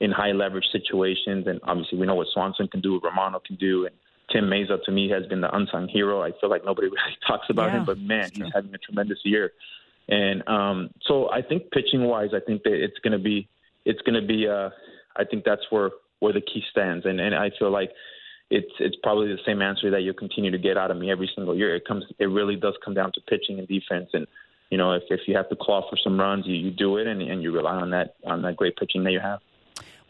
in 0.00 0.10
high 0.10 0.32
leverage 0.32 0.66
situations. 0.72 1.46
And 1.46 1.60
obviously, 1.64 1.98
we 1.98 2.06
know 2.06 2.14
what 2.14 2.28
Swanson 2.32 2.68
can 2.68 2.80
do, 2.80 2.94
what 2.94 3.04
Romano 3.04 3.40
can 3.44 3.56
do, 3.56 3.86
and 3.86 3.94
Tim 4.32 4.44
Mayza 4.44 4.82
to 4.84 4.92
me 4.92 5.10
has 5.10 5.26
been 5.26 5.40
the 5.40 5.54
unsung 5.54 5.88
hero. 5.88 6.22
I 6.22 6.30
feel 6.40 6.50
like 6.50 6.64
nobody 6.64 6.88
really 6.88 7.16
talks 7.26 7.46
about 7.50 7.70
yeah, 7.70 7.78
him, 7.78 7.84
but 7.84 7.98
man, 7.98 8.30
he's 8.32 8.52
having 8.54 8.74
a 8.74 8.78
tremendous 8.78 9.18
year. 9.24 9.52
And 10.08 10.46
um, 10.48 10.90
so 11.06 11.30
I 11.30 11.42
think 11.42 11.70
pitching 11.70 12.04
wise, 12.04 12.30
I 12.34 12.40
think 12.40 12.62
that 12.64 12.72
it's 12.72 12.98
going 12.98 13.12
to 13.12 13.22
be 13.22 13.48
it's 13.84 14.00
going 14.02 14.20
to 14.20 14.26
be. 14.26 14.46
Uh, 14.48 14.70
I 15.16 15.24
think 15.24 15.44
that's 15.44 15.62
where 15.70 15.90
where 16.20 16.32
the 16.32 16.40
key 16.40 16.62
stands, 16.70 17.06
and 17.06 17.20
and 17.20 17.34
I 17.34 17.50
feel 17.58 17.70
like 17.70 17.90
it's 18.50 18.72
it's 18.78 18.96
probably 19.02 19.28
the 19.28 19.38
same 19.46 19.62
answer 19.62 19.90
that 19.90 20.02
you'll 20.02 20.14
continue 20.14 20.50
to 20.50 20.58
get 20.58 20.76
out 20.76 20.90
of 20.90 20.96
me 20.96 21.10
every 21.10 21.30
single 21.34 21.56
year. 21.56 21.74
It 21.74 21.86
comes 21.86 22.04
it 22.18 22.26
really 22.26 22.56
does 22.56 22.74
come 22.84 22.94
down 22.94 23.12
to 23.14 23.20
pitching 23.22 23.58
and 23.58 23.68
defense, 23.68 24.10
and 24.12 24.26
you 24.70 24.78
know 24.78 24.92
if 24.92 25.02
if 25.08 25.20
you 25.26 25.36
have 25.36 25.48
to 25.48 25.56
claw 25.56 25.88
for 25.88 25.96
some 26.02 26.18
runs, 26.18 26.46
you, 26.46 26.54
you 26.54 26.70
do 26.70 26.96
it, 26.96 27.06
and 27.06 27.22
and 27.22 27.42
you 27.42 27.52
rely 27.52 27.76
on 27.76 27.90
that 27.90 28.14
on 28.24 28.42
that 28.42 28.56
great 28.56 28.76
pitching 28.76 29.04
that 29.04 29.12
you 29.12 29.20
have. 29.20 29.40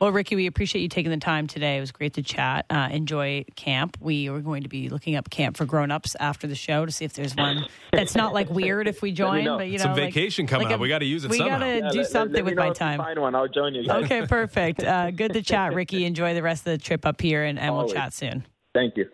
Well, 0.01 0.13
Ricky, 0.13 0.35
we 0.35 0.47
appreciate 0.47 0.81
you 0.81 0.89
taking 0.89 1.11
the 1.11 1.19
time 1.19 1.47
today. 1.47 1.77
It 1.77 1.81
was 1.81 1.93
great 1.93 2.15
to 2.15 2.23
chat. 2.23 2.65
Uh, 2.71 2.89
enjoy 2.91 3.45
camp. 3.55 3.99
We 4.01 4.31
are 4.31 4.41
going 4.41 4.63
to 4.63 4.69
be 4.71 4.89
looking 4.89 5.15
up 5.15 5.29
camp 5.29 5.59
for 5.59 5.67
grown-ups 5.67 6.17
after 6.19 6.47
the 6.47 6.55
show 6.55 6.87
to 6.87 6.91
see 6.91 7.05
if 7.05 7.13
there's 7.13 7.37
one 7.37 7.67
that's 7.93 8.15
not 8.15 8.33
like 8.33 8.49
weird 8.49 8.89
if 8.89 9.03
we 9.03 9.13
join. 9.13 9.45
But 9.45 9.67
you 9.69 9.77
know, 9.77 9.83
Some 9.85 9.91
like- 9.93 10.05
vacation 10.15 10.47
coming 10.47 10.69
like 10.69 10.75
up. 10.75 10.81
a- 10.81 10.83
We 10.83 10.89
got 10.89 11.01
to 11.01 11.05
use 11.05 11.27
it 11.27 11.31
We 11.31 11.37
somehow. 11.37 11.59
got 11.59 11.65
to 11.65 11.71
Yeah, 11.71 11.75
do 11.81 11.85
let- 11.85 11.95
let- 11.97 12.07
something 12.07 12.33
let 12.35 12.45
me 12.45 12.51
with 12.51 12.55
know 12.57 12.63
my 12.63 12.69
if 12.71 12.77
you 12.77 12.79
time. 12.79 12.99
Find 12.99 13.19
one. 13.21 13.35
I'll 13.35 13.49
join 13.49 13.75
you. 13.75 13.87
Guys. 13.87 14.05
Okay, 14.05 14.27
perfect. 14.27 14.83
Uh, 14.83 15.11
good 15.11 15.35
to 15.35 15.43
chat, 15.43 15.75
Ricky. 15.75 16.05
Enjoy 16.07 16.33
the 16.33 16.43
rest 16.43 16.67
of 16.67 16.73
the 16.73 16.79
trip 16.79 17.05
up 17.05 17.21
here, 17.21 17.45
and, 17.45 17.59
and 17.59 17.77
we'll 17.77 17.89
chat 17.91 18.15
soon. 18.15 18.47
Thank 18.73 18.97
you. 18.97 19.07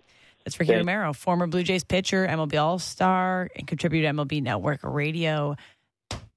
That's 0.44 0.54
for 0.54 0.62
Hugh 0.62 0.74
Thanks. 0.74 0.86
Romero, 0.86 1.12
former 1.12 1.48
Blue 1.48 1.64
Jays 1.64 1.82
pitcher, 1.82 2.24
MLB 2.28 2.62
All 2.62 2.78
Star, 2.78 3.50
and 3.56 3.66
contributor 3.66 4.06
to 4.06 4.12
MLB 4.14 4.40
Network 4.40 4.78
Radio. 4.84 5.56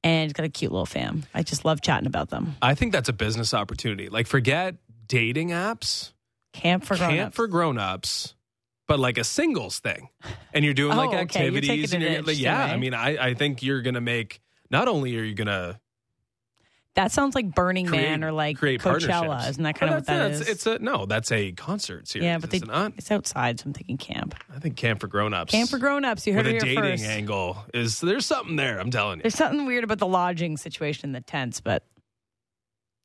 And 0.04 0.34
got 0.34 0.46
a 0.46 0.50
cute 0.50 0.72
little 0.72 0.86
fam. 0.86 1.26
I 1.34 1.44
just 1.44 1.66
love 1.66 1.82
chatting 1.82 2.08
about 2.08 2.30
them. 2.30 2.56
I 2.62 2.74
think 2.76 2.94
that's 2.94 3.10
a 3.10 3.14
business 3.14 3.54
opportunity. 3.54 4.08
Like, 4.10 4.28
forget 4.28 4.76
dating 5.08 5.50
apps, 5.50 6.12
Camp 6.54 6.86
for 6.86 6.96
grown 6.96 7.10
camp 7.12 7.34
for 7.34 7.48
grown-ups, 7.48 8.36
but 8.88 9.00
like 9.00 9.18
a 9.18 9.24
singles 9.24 9.80
thing. 9.80 10.10
And 10.54 10.64
you're 10.66 10.74
doing 10.74 10.96
like 10.98 11.10
Oh, 11.10 11.18
okay. 11.20 11.46
You're 11.46 11.58
activities. 11.58 11.94
and 11.94 12.02
you're, 12.02 12.22
like, 12.22 12.40
yeah, 12.40 12.66
I 12.66 12.72
eh? 12.72 12.78
mean, 12.78 12.94
I, 12.94 13.28
I 13.30 13.34
think 13.34 13.62
you're 13.62 13.82
going 13.82 13.94
to 13.96 14.02
make, 14.02 14.42
not 14.72 14.88
only 14.88 15.18
are 15.18 15.24
you 15.24 15.36
going 15.36 15.48
to 15.48 15.80
That 16.96 17.12
sounds 17.12 17.36
like 17.36 17.54
Burning 17.54 17.86
create, 17.86 18.02
Man 18.10 18.24
or 18.24 18.32
like 18.32 18.58
Coachella. 18.58 19.48
Isn't 19.48 19.64
that 19.64 19.76
kind 19.76 19.92
Well, 19.92 20.00
of 20.00 20.08
what 20.08 20.08
that 20.08 20.32
is? 20.32 20.42
It's 20.50 20.66
a, 20.66 20.80
no, 20.80 21.06
that's 21.06 21.32
a 21.32 21.52
concert 21.54 22.08
series. 22.08 22.26
yeah, 22.26 22.40
but 22.40 22.50
they, 22.50 22.58
is 22.58 22.64
it 22.64 22.68
not? 22.68 22.94
it's 22.98 23.12
outside, 23.12 23.60
so 23.60 23.68
I'm 23.68 23.74
thinking 23.74 23.98
camp. 23.98 24.36
I 24.54 24.60
think 24.60 24.76
camp 24.76 25.00
for 25.00 25.08
grown-ups. 25.08 25.52
Camp 25.52 25.70
for 25.70 25.78
grown-ups. 25.78 26.26
You 26.28 26.34
heard 26.34 26.46
with 26.46 26.56
it 26.56 26.64
here 26.66 26.76
dating 26.76 26.98
first. 26.98 27.04
angle 27.06 27.58
is 27.74 28.02
there's 28.02 28.26
something 28.26 28.56
there. 28.58 28.80
I'm 28.80 28.92
telling 28.92 29.20
you. 29.20 29.24
There's 29.24 29.36
something 29.36 29.66
weird 29.66 29.84
about 29.84 30.00
the 30.00 30.08
lodging 30.08 30.58
situation 30.58 31.10
in 31.10 31.14
the 31.14 31.22
tents, 31.22 31.62
but 31.62 31.84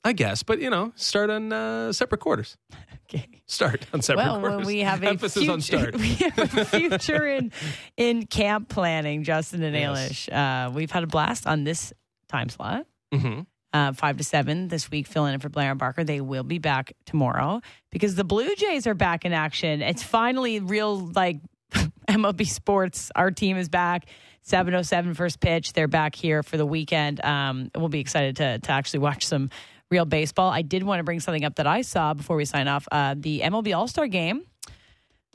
I 0.03 0.13
guess, 0.13 0.43
but 0.43 0.61
you 0.61 0.71
know, 0.71 0.93
start 0.97 1.31
on 1.31 1.53
uh, 1.53 1.93
separate 1.93 2.19
quarters. 2.21 2.57
okay. 3.09 3.27
Start 3.47 3.87
on 3.93 4.03
separate 4.03 4.25
well, 4.25 4.41
quarters. 4.41 4.57
when 4.59 4.67
we 4.67 4.81
have 4.81 5.03
a 5.03 5.09
emphasis 5.09 5.43
future, 5.43 5.53
on 5.53 5.61
start. 5.61 5.95
we 5.99 6.15
have 6.15 6.39
a 6.59 6.65
future 6.65 7.27
in 7.27 7.53
in 7.97 8.27
camp 8.27 8.69
planning, 8.71 9.23
Justin 9.25 9.63
and 9.63 9.75
Yes. 9.77 10.29
Ailish. 10.29 10.33
Uh, 10.69 10.71
we've 10.73 10.91
had 10.91 11.05
a 11.05 11.07
blast 11.07 11.47
on 11.47 11.65
this 11.65 11.93
time 12.29 12.49
slot. 12.49 12.87
hmm 13.15 13.41
uh, 13.75 13.93
five 13.93 14.17
to 14.17 14.25
seven 14.25 14.69
this 14.69 14.91
week, 14.91 15.07
filling 15.07 15.35
in 15.35 15.41
for 15.41 15.49
Blair 15.49 15.71
and 15.71 15.79
Barker. 15.79 16.05
They 16.05 16.21
will 16.21 16.45
be 16.45 16.59
back 16.59 16.93
tomorrow 17.05 17.61
because 17.91 18.15
the 18.15 18.25
Blue 18.25 18.55
Jays 18.55 18.87
are 18.87 18.95
back 18.95 19.25
in 19.25 19.33
action. 19.33 19.83
It's 19.83 20.03
finally 20.03 20.61
real, 20.61 20.97
like 20.99 21.41
MLB 22.09 22.47
sports. 22.47 23.11
Our 23.15 23.33
team 23.33 23.57
is 23.57 23.69
back. 23.69 24.07
707 24.43 25.15
first 25.15 25.41
pitch. 25.41 25.73
They're 25.73 25.89
back 25.89 26.15
here 26.15 26.43
for 26.43 26.57
the 26.57 26.67
weekend. 26.67 27.23
Um, 27.25 27.71
we'll 27.75 27.89
be 27.89 28.01
excited 28.01 28.37
to, 28.37 28.59
to 28.61 28.71
actually 28.71 29.01
watch 29.01 29.27
some 29.27 29.51
real 29.91 30.05
baseball. 30.05 30.51
I 30.51 30.63
did 30.63 30.83
want 30.83 31.01
to 31.01 31.05
bring 31.05 31.21
something 31.21 31.45
up 31.45 31.57
that 31.57 31.67
I 31.67 31.83
saw 31.83 32.15
before 32.15 32.37
we 32.37 32.45
sign 32.45 32.69
off. 32.69 32.87
Uh, 32.93 33.15
the 33.19 33.41
MLB 33.41 33.77
All 33.77 33.89
Star 33.89 34.07
game, 34.07 34.45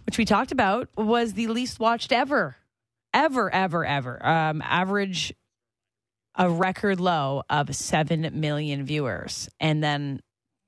which 0.05 0.17
we 0.17 0.25
talked 0.25 0.51
about, 0.51 0.87
was 0.95 1.33
the 1.33 1.47
least 1.47 1.79
watched 1.79 2.11
ever. 2.11 2.55
Ever, 3.13 3.51
ever, 3.51 3.83
ever. 3.83 4.25
Um, 4.25 4.61
average 4.61 5.33
a 6.39 6.49
record 6.49 7.01
low 7.01 7.43
of 7.49 7.75
7 7.75 8.31
million 8.33 8.85
viewers. 8.85 9.49
And 9.59 9.83
then 9.83 10.21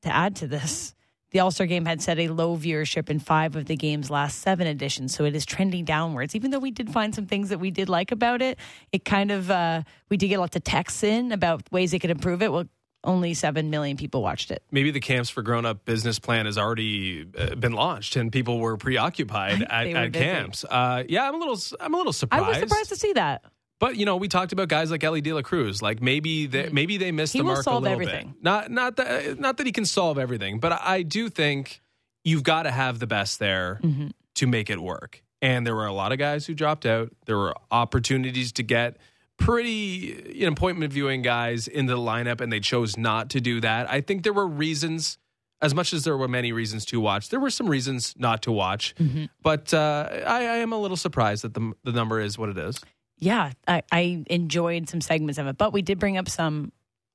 to 0.04 0.14
add 0.14 0.36
to 0.38 0.48
this, 0.48 0.94
the 1.32 1.40
All 1.40 1.50
Star 1.50 1.66
game 1.66 1.86
had 1.86 2.02
set 2.02 2.20
a 2.20 2.28
low 2.28 2.58
viewership 2.58 3.10
in 3.10 3.20
five 3.20 3.56
of 3.56 3.66
the 3.66 3.78
game's 3.78 4.12
last 4.12 4.40
seven 4.40 4.68
editions. 4.68 5.16
So 5.16 5.24
it 5.24 5.34
is 5.34 5.46
trending 5.46 5.86
downwards. 5.86 6.36
Even 6.36 6.52
though 6.52 6.60
we 6.60 6.72
did 6.72 6.92
find 6.92 7.16
some 7.16 7.26
things 7.26 7.50
that 7.50 7.60
we 7.60 7.72
did 7.72 7.88
like 7.88 8.12
about 8.12 8.42
it, 8.42 8.60
it 8.92 9.06
kind 9.06 9.32
of, 9.32 9.50
uh, 9.50 9.84
we 10.10 10.18
did 10.18 10.28
get 10.28 10.40
lots 10.40 10.58
of 10.58 10.64
texts 10.66 11.04
in 11.04 11.32
about 11.32 11.72
ways 11.72 11.92
they 11.92 12.00
could 12.00 12.12
improve 12.12 12.42
it. 12.42 12.52
Well, 12.52 12.66
only 13.06 13.34
7 13.34 13.70
million 13.70 13.96
people 13.96 14.22
watched 14.22 14.52
it. 14.52 14.62
Maybe 14.72 14.92
the 14.92 15.00
camps 15.00 15.30
for 15.30 15.42
grown 15.42 15.66
up 15.66 15.86
business 15.86 16.20
plan 16.20 16.46
has 16.48 16.58
already 16.58 17.26
uh, 17.36 17.56
been 17.56 17.72
launched 17.72 18.18
and 18.18 18.30
people 18.30 18.60
were 18.60 18.76
preoccupied 18.76 19.64
at, 19.64 19.88
were 19.88 19.98
at 19.98 20.14
camps. 20.14 20.66
Uh, 20.70 21.04
yeah, 21.08 21.28
I'm 21.28 21.34
a 21.34 21.38
little 21.38 21.58
I'm 21.80 21.94
a 21.94 21.98
little 21.98 22.14
surprised. 22.14 22.44
I 22.44 22.50
was 22.50 22.58
surprised 22.58 22.90
to 22.90 22.96
see 22.98 23.14
that. 23.14 23.44
But 23.82 23.98
you 23.98 24.06
know, 24.06 24.16
we 24.16 24.30
talked 24.30 24.54
about 24.54 24.70
guys 24.70 24.92
like 24.92 25.04
Elly 25.04 25.20
De 25.20 25.34
La 25.34 25.42
Cruz. 25.42 25.82
Like 25.82 26.02
maybe 26.02 26.46
they 26.46 26.70
maybe 26.70 26.96
they 26.98 27.12
missed 27.12 27.34
He 27.34 27.40
the 27.40 27.44
mark 27.46 27.66
a 27.66 27.72
little 27.74 27.88
everything. 27.90 28.28
bit. 28.28 28.44
Not 28.44 28.72
not 28.72 28.96
that 28.96 29.38
not 29.40 29.58
that 29.58 29.66
he 29.66 29.74
can 29.74 29.84
solve 29.86 30.18
everything, 30.18 30.60
but 30.60 30.72
I, 30.72 30.80
I 30.98 31.02
do 31.02 31.28
think 31.28 31.82
you've 32.24 32.44
got 32.44 32.64
to 32.64 32.72
have 32.72 33.00
the 33.00 33.08
best 33.08 33.40
there 33.40 33.80
Mm-hmm. 33.84 34.08
to 34.36 34.48
make 34.48 34.70
it 34.70 34.80
work. 34.82 35.22
And 35.42 35.66
there 35.68 35.76
were 35.76 35.88
a 35.88 35.94
lot 35.94 36.12
of 36.14 36.20
guys 36.20 36.46
who 36.46 36.54
dropped 36.54 36.86
out. 36.86 37.12
There 37.26 37.36
were 37.38 37.56
opportunities 37.72 38.52
to 38.54 38.64
get 38.64 38.98
pretty 39.38 40.32
you 40.36 40.46
know, 40.46 40.52
appointment 40.52 40.94
viewing 40.94 41.24
guys 41.24 41.68
into 41.68 41.94
the 41.96 42.00
lineup, 42.00 42.42
and 42.42 42.52
they 42.54 42.60
chose 42.60 42.98
not 42.98 43.32
to 43.32 43.42
do 43.42 43.60
that. 43.62 43.90
I 43.90 44.02
think 44.02 44.24
there 44.24 44.34
were 44.34 44.48
reasons. 44.48 45.18
As 45.64 45.76
much 45.76 45.94
as 45.94 46.04
there 46.06 46.18
were 46.18 46.28
many 46.28 46.52
reasons 46.54 46.86
to 46.86 47.00
watch, 47.00 47.30
there 47.30 47.40
were 47.40 47.52
some 47.52 47.68
reasons 47.68 48.16
not 48.18 48.42
to 48.44 48.52
watch. 48.52 48.96
Mm-hmm. 48.96 49.26
But 49.44 49.72
uh, 49.76 50.08
I, 50.26 50.40
I 50.48 50.56
am 50.58 50.74
a 50.74 50.78
little 50.80 50.98
surprised 50.98 51.44
that 51.44 51.54
the 51.54 51.74
the 51.84 51.92
number 51.92 52.20
is 52.20 52.36
what 52.38 52.50
it 52.50 52.58
is. 52.58 52.80
Yeah, 53.22 53.52
I, 53.68 53.84
I 53.92 54.24
enjoyed 54.28 54.90
some 54.90 55.00
segments 55.00 55.38
of 55.38 55.48
it, 55.48 55.58
but 55.58 55.72
we 55.72 55.84
did 55.84 56.00
bring 56.00 56.18
up 56.18 56.28
some 56.28 56.72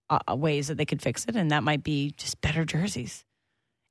uh, 0.09 0.37
ways 0.37 0.69
that 0.69 0.77
they 0.77 0.87
could 0.87 1.03
fix 1.03 1.24
it, 1.27 1.35
and 1.37 1.51
that 1.51 1.65
might 1.65 1.83
be 1.83 2.12
just 2.16 2.41
better 2.41 2.65
jerseys. 2.65 3.24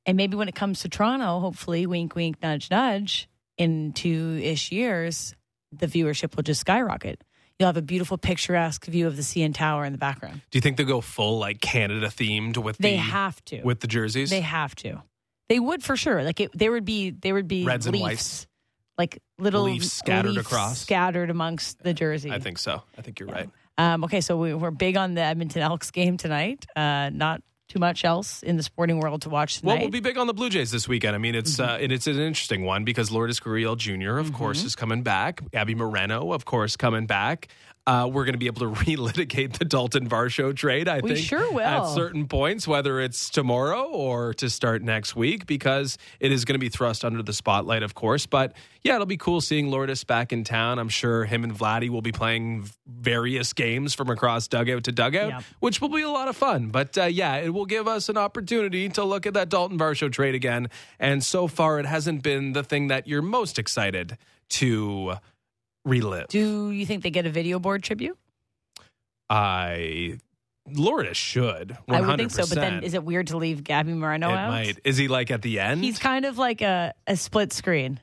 And 0.05 0.15
maybe 0.15 0.37
when 0.37 0.47
it 0.47 0.55
comes 0.55 0.79
to 0.81 0.89
Toronto, 0.89 1.39
hopefully, 1.39 1.85
wink, 1.85 2.15
wink, 2.15 2.37
nudge, 2.41 2.71
nudge, 2.71 3.27
in 3.57 3.91
two 3.91 4.39
ish 4.41 4.71
years, 4.71 5.35
the 5.71 5.87
viewership 5.87 6.35
will 6.35 6.43
just 6.43 6.61
skyrocket. 6.61 7.21
You'll 7.59 7.67
have 7.67 7.77
a 7.77 7.81
beautiful, 7.81 8.17
picturesque 8.17 8.85
view 8.85 9.07
of 9.07 9.15
the 9.15 9.21
CN 9.21 9.53
Tower 9.53 9.85
in 9.85 9.93
the 9.93 9.97
background. 9.97 10.41
Do 10.51 10.57
you 10.57 10.61
think 10.61 10.77
they'll 10.77 10.85
go 10.85 11.01
full 11.01 11.37
like 11.37 11.61
Canada 11.61 12.07
themed 12.07 12.57
with 12.57 12.77
They 12.77 12.91
the 12.91 12.97
have 12.97 13.43
to. 13.45 13.61
with 13.61 13.79
the 13.79 13.87
jerseys? 13.87 14.29
They 14.29 14.41
have 14.41 14.75
to. 14.75 15.01
They 15.47 15.59
would 15.59 15.83
for 15.83 15.95
sure. 15.95 16.23
Like 16.23 16.39
it, 16.39 16.51
there 16.57 16.71
would 16.71 16.85
be 16.85 17.11
there 17.11 17.33
would 17.33 17.47
be 17.47 17.65
Reds 17.65 17.87
and 17.87 17.99
whites. 17.99 18.47
Like 18.97 19.19
little 19.37 19.63
Leaves 19.63 19.91
scattered 19.91 20.31
leaves 20.31 20.45
across? 20.45 20.79
scattered 20.79 21.29
amongst 21.29 21.83
the 21.83 21.93
jersey. 21.93 22.31
I 22.31 22.39
think 22.39 22.57
so. 22.57 22.81
I 22.97 23.01
think 23.01 23.19
you're 23.19 23.29
right. 23.29 23.49
Um, 23.77 24.05
okay, 24.05 24.21
so 24.21 24.37
we, 24.37 24.53
we're 24.53 24.71
big 24.71 24.95
on 24.95 25.15
the 25.15 25.21
Edmonton 25.21 25.61
Elks 25.61 25.91
game 25.91 26.15
tonight. 26.15 26.65
Uh, 26.75 27.09
not 27.09 27.41
too 27.67 27.79
much 27.79 28.05
else 28.05 28.43
in 28.43 28.57
the 28.57 28.63
sporting 28.63 28.99
world 28.99 29.23
to 29.23 29.29
watch 29.29 29.59
tonight. 29.59 29.73
Well, 29.73 29.81
we'll 29.81 29.89
be 29.89 29.99
big 29.99 30.17
on 30.17 30.27
the 30.27 30.33
Blue 30.33 30.49
Jays 30.49 30.71
this 30.71 30.87
weekend. 30.87 31.15
I 31.15 31.17
mean, 31.17 31.35
it's 31.35 31.59
uh, 31.59 31.77
and 31.81 31.91
it's 31.91 32.07
an 32.07 32.19
interesting 32.19 32.63
one 32.63 32.83
because 32.85 33.11
Lourdes 33.11 33.39
Gurriel 33.39 33.75
Jr. 33.75 34.17
of 34.17 34.31
course 34.33 34.63
is 34.63 34.75
coming 34.75 35.03
back. 35.03 35.41
Gabby 35.51 35.75
Moreno, 35.75 36.31
of 36.31 36.45
course, 36.45 36.77
coming 36.77 37.05
back. 37.05 37.49
Uh, 37.87 38.09
we're 38.11 38.25
going 38.25 38.33
to 38.33 38.39
be 38.39 38.47
able 38.47 38.61
to 38.61 38.81
relitigate 38.83 39.59
the 39.59 39.65
Dalton 39.65 40.09
Varsho 40.09 40.55
trade. 40.55 40.87
I 40.87 41.01
We 41.01 41.13
think 41.13 41.25
sure 41.27 41.51
will. 41.51 41.59
at 41.61 41.85
certain 41.93 42.27
points, 42.27 42.67
whether 42.67 42.99
it's 42.99 43.29
tomorrow 43.29 43.83
or 43.83 44.33
to 44.35 44.49
start 44.49 44.81
next 44.81 45.15
week, 45.15 45.45
because 45.45 45.99
it 46.19 46.31
is 46.31 46.45
going 46.45 46.55
to 46.55 46.59
be 46.59 46.69
thrust 46.69 47.05
under 47.05 47.21
the 47.21 47.31
spotlight, 47.33 47.83
of 47.83 47.93
course. 47.93 48.25
But 48.25 48.53
yeah, 48.83 48.95
it'll 48.95 49.05
be 49.05 49.17
cool 49.17 49.39
seeing 49.39 49.69
Lourdes 49.69 50.03
back 50.03 50.33
in 50.33 50.43
town. 50.43 50.79
I'm 50.79 50.89
sure 50.89 51.25
him 51.25 51.43
and 51.43 51.53
Vladdy 51.53 51.89
will 51.89 52.01
be 52.01 52.11
playing 52.11 52.67
various 52.87 53.53
games 53.53 53.93
from 53.93 54.09
across 54.09 54.47
dugout 54.47 54.83
to 54.85 54.91
dugout, 54.91 55.29
Yep. 55.29 55.43
which 55.59 55.79
will 55.79 55.89
be 55.89 56.01
a 56.01 56.09
lot 56.09 56.27
of 56.27 56.35
fun. 56.35 56.69
But 56.69 56.97
uh, 56.97 57.03
yeah, 57.03 57.35
it 57.35 57.53
will 57.53 57.67
give 57.67 57.87
us 57.87 58.09
an 58.09 58.17
opportunity 58.17 58.89
to 58.89 59.03
look 59.03 59.27
at 59.27 59.35
that 59.35 59.49
Dalton 59.49 59.77
Varsho 59.77 60.11
trade 60.11 60.33
again. 60.33 60.69
And 60.99 61.23
so 61.23 61.47
far, 61.47 61.79
it 61.79 61.85
hasn't 61.85 62.23
been 62.23 62.53
the 62.53 62.63
thing 62.63 62.87
that 62.87 63.07
you're 63.07 63.21
most 63.21 63.59
excited 63.59 64.17
to 64.49 65.13
relive. 65.85 66.27
Do 66.27 66.71
you 66.71 66.85
think 66.85 67.03
they 67.03 67.11
get 67.11 67.25
a 67.25 67.29
video 67.29 67.59
board 67.59 67.83
tribute? 67.83 68.17
I 69.29 70.19
Lourdes 70.71 71.17
should. 71.17 71.77
100%. 71.87 71.95
I 71.95 72.01
would 72.01 72.17
think 72.17 72.31
so, 72.31 72.43
but 72.47 72.55
then 72.55 72.83
is 72.83 72.93
it 72.93 73.03
weird 73.03 73.27
to 73.27 73.37
leave 73.37 73.63
Gabby 73.63 73.93
Moreno 73.93 74.29
it 74.29 74.33
out? 74.37 74.49
might. 74.49 74.79
Is 74.83 74.97
he 74.97 75.07
like 75.07 75.31
at 75.31 75.41
the 75.41 75.59
end? 75.59 75.83
He's 75.83 75.99
kind 75.99 76.25
of 76.25 76.37
like 76.37 76.61
a, 76.61 76.93
a 77.07 77.15
split 77.15 77.53
screen. 77.53 77.99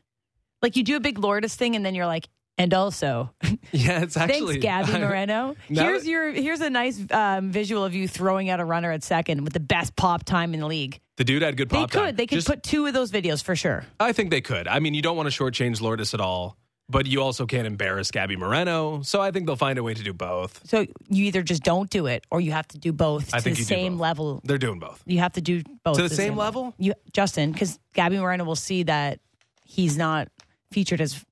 Like 0.63 0.77
you 0.77 0.85
do 0.85 0.97
a 0.97 1.01
big 1.01 1.19
Lourdes 1.19 1.55
thing, 1.57 1.75
and 1.75 1.85
then 1.85 1.95
you're 1.97 2.07
like, 2.07 2.29
and 2.59 2.73
also, 2.73 3.31
yeah, 3.73 4.03
it's 4.03 4.17
actually 4.17 4.61
thanks, 4.61 4.87
Gabby 4.93 4.99
Moreno. 5.05 5.57
Here's 5.69 6.07
your 6.07 6.31
here's 6.31 6.61
a 6.61 6.71
nice 6.71 7.05
um, 7.11 7.51
visual 7.51 7.85
of 7.85 7.95
you 7.95 8.07
throwing 8.07 8.49
out 8.49 8.61
a 8.61 8.65
runner 8.65 8.93
at 8.93 9.03
second 9.03 9.43
with 9.43 9.55
the 9.55 9.61
best 9.61 9.97
pop 9.97 10.23
time 10.25 10.55
in 10.55 10.61
the 10.61 10.67
league. 10.67 11.01
The 11.17 11.25
dude 11.25 11.43
had 11.43 11.57
good 11.57 11.69
They 11.69 11.77
pop 11.77 11.91
could. 11.91 11.99
time. 11.99 12.17
They 12.17 12.27
could 12.27 12.37
Just- 12.37 12.47
put 12.47 12.63
two 12.63 12.87
of 12.87 12.95
those 12.95 13.11
videos 13.11 13.43
for 13.43 13.57
sure. 13.57 13.85
I 13.99 14.13
think 14.13 14.31
they 14.31 14.41
could. 14.41 14.69
I 14.69 14.79
mean, 14.79 14.95
you 14.95 15.03
don't 15.03 15.17
want 15.17 15.31
to 15.33 15.37
shortchange 15.43 15.81
Lourdes 15.81 16.15
at 16.15 16.21
all, 16.21 16.57
but 16.93 17.07
you 17.07 17.23
also 17.23 17.47
can't 17.47 17.67
embarrass 17.67 18.11
Gabby 18.11 18.37
Moreno. 18.37 19.01
So 19.03 19.21
I 19.21 19.31
think 19.31 19.47
they'll 19.47 19.57
find 19.57 19.79
a 19.79 19.83
way 19.83 19.95
to 19.95 20.03
do 20.03 20.13
both. 20.13 20.61
So 20.69 20.87
you 21.09 21.25
either 21.25 21.43
just 21.43 21.63
don't 21.63 21.89
do 21.91 22.07
it, 22.07 22.25
or 22.31 22.41
you 22.41 22.53
have 22.53 22.69
to 22.69 22.79
do 22.79 22.93
both 22.93 23.35
I 23.35 23.39
to 23.39 23.43
think 23.43 23.57
the 23.57 23.63
you 23.63 23.67
do 23.67 23.75
same 23.75 23.93
both. 23.95 24.01
level. 24.03 24.41
They're 24.45 24.59
doing 24.59 24.79
both. 24.79 25.03
You 25.07 25.19
have 25.19 25.33
to 25.33 25.41
do 25.41 25.63
both 25.83 25.97
To 25.97 26.03
the 26.03 26.15
same 26.15 26.37
level? 26.37 26.75
You, 26.79 26.93
Justin, 27.13 27.51
because 27.51 27.81
Gabby 27.95 28.19
Moreno 28.19 28.45
will 28.45 28.55
see 28.55 28.83
that 28.85 29.21
he's 29.65 29.97
not 29.97 30.29
featured 30.71 31.01
as. 31.01 31.25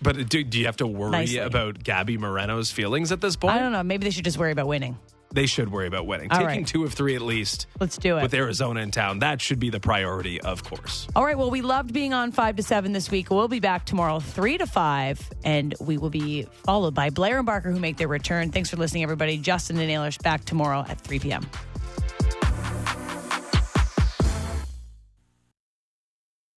But 0.00 0.28
do, 0.28 0.44
do 0.44 0.58
you 0.58 0.66
have 0.66 0.76
to 0.78 0.86
worry 0.86 1.10
Nicely. 1.10 1.38
about 1.38 1.82
Gabby 1.82 2.16
Moreno's 2.16 2.70
feelings 2.70 3.10
at 3.12 3.20
this 3.20 3.36
point? 3.36 3.54
I 3.54 3.58
don't 3.58 3.72
know. 3.72 3.82
Maybe 3.82 4.04
they 4.04 4.10
should 4.10 4.24
just 4.24 4.38
worry 4.38 4.52
about 4.52 4.68
winning. 4.68 4.96
They 5.34 5.46
should 5.46 5.70
worry 5.70 5.86
about 5.88 6.06
winning. 6.06 6.30
All 6.30 6.38
Taking 6.38 6.46
right. 6.62 6.66
two 6.66 6.84
of 6.84 6.92
three 6.94 7.14
at 7.16 7.22
least 7.22 7.66
Let's 7.80 7.98
do 7.98 8.16
it. 8.18 8.22
with 8.22 8.32
Arizona 8.34 8.80
in 8.80 8.90
town. 8.92 9.18
That 9.18 9.40
should 9.40 9.58
be 9.58 9.68
the 9.70 9.80
priority, 9.80 10.40
of 10.40 10.62
course. 10.64 11.08
All 11.16 11.24
right. 11.24 11.36
Well, 11.36 11.50
we 11.50 11.60
loved 11.60 11.92
being 11.92 12.14
on 12.14 12.30
five 12.32 12.56
to 12.56 12.62
seven 12.62 12.92
this 12.92 13.10
week. 13.10 13.30
We'll 13.30 13.48
be 13.48 13.60
back 13.60 13.84
tomorrow, 13.84 14.20
three 14.20 14.56
to 14.58 14.66
five, 14.66 15.20
and 15.44 15.74
we 15.80 15.98
will 15.98 16.10
be 16.10 16.46
followed 16.64 16.94
by 16.94 17.10
Blair 17.10 17.38
and 17.38 17.46
Barker, 17.46 17.70
who 17.72 17.80
make 17.80 17.96
their 17.96 18.08
return. 18.08 18.50
Thanks 18.52 18.70
for 18.70 18.76
listening, 18.76 19.02
everybody. 19.02 19.36
Justin 19.38 19.78
and 19.78 19.90
Ailish 19.90 20.22
back 20.22 20.44
tomorrow 20.44 20.84
at 20.88 21.00
3 21.00 21.18
p.m. 21.18 21.46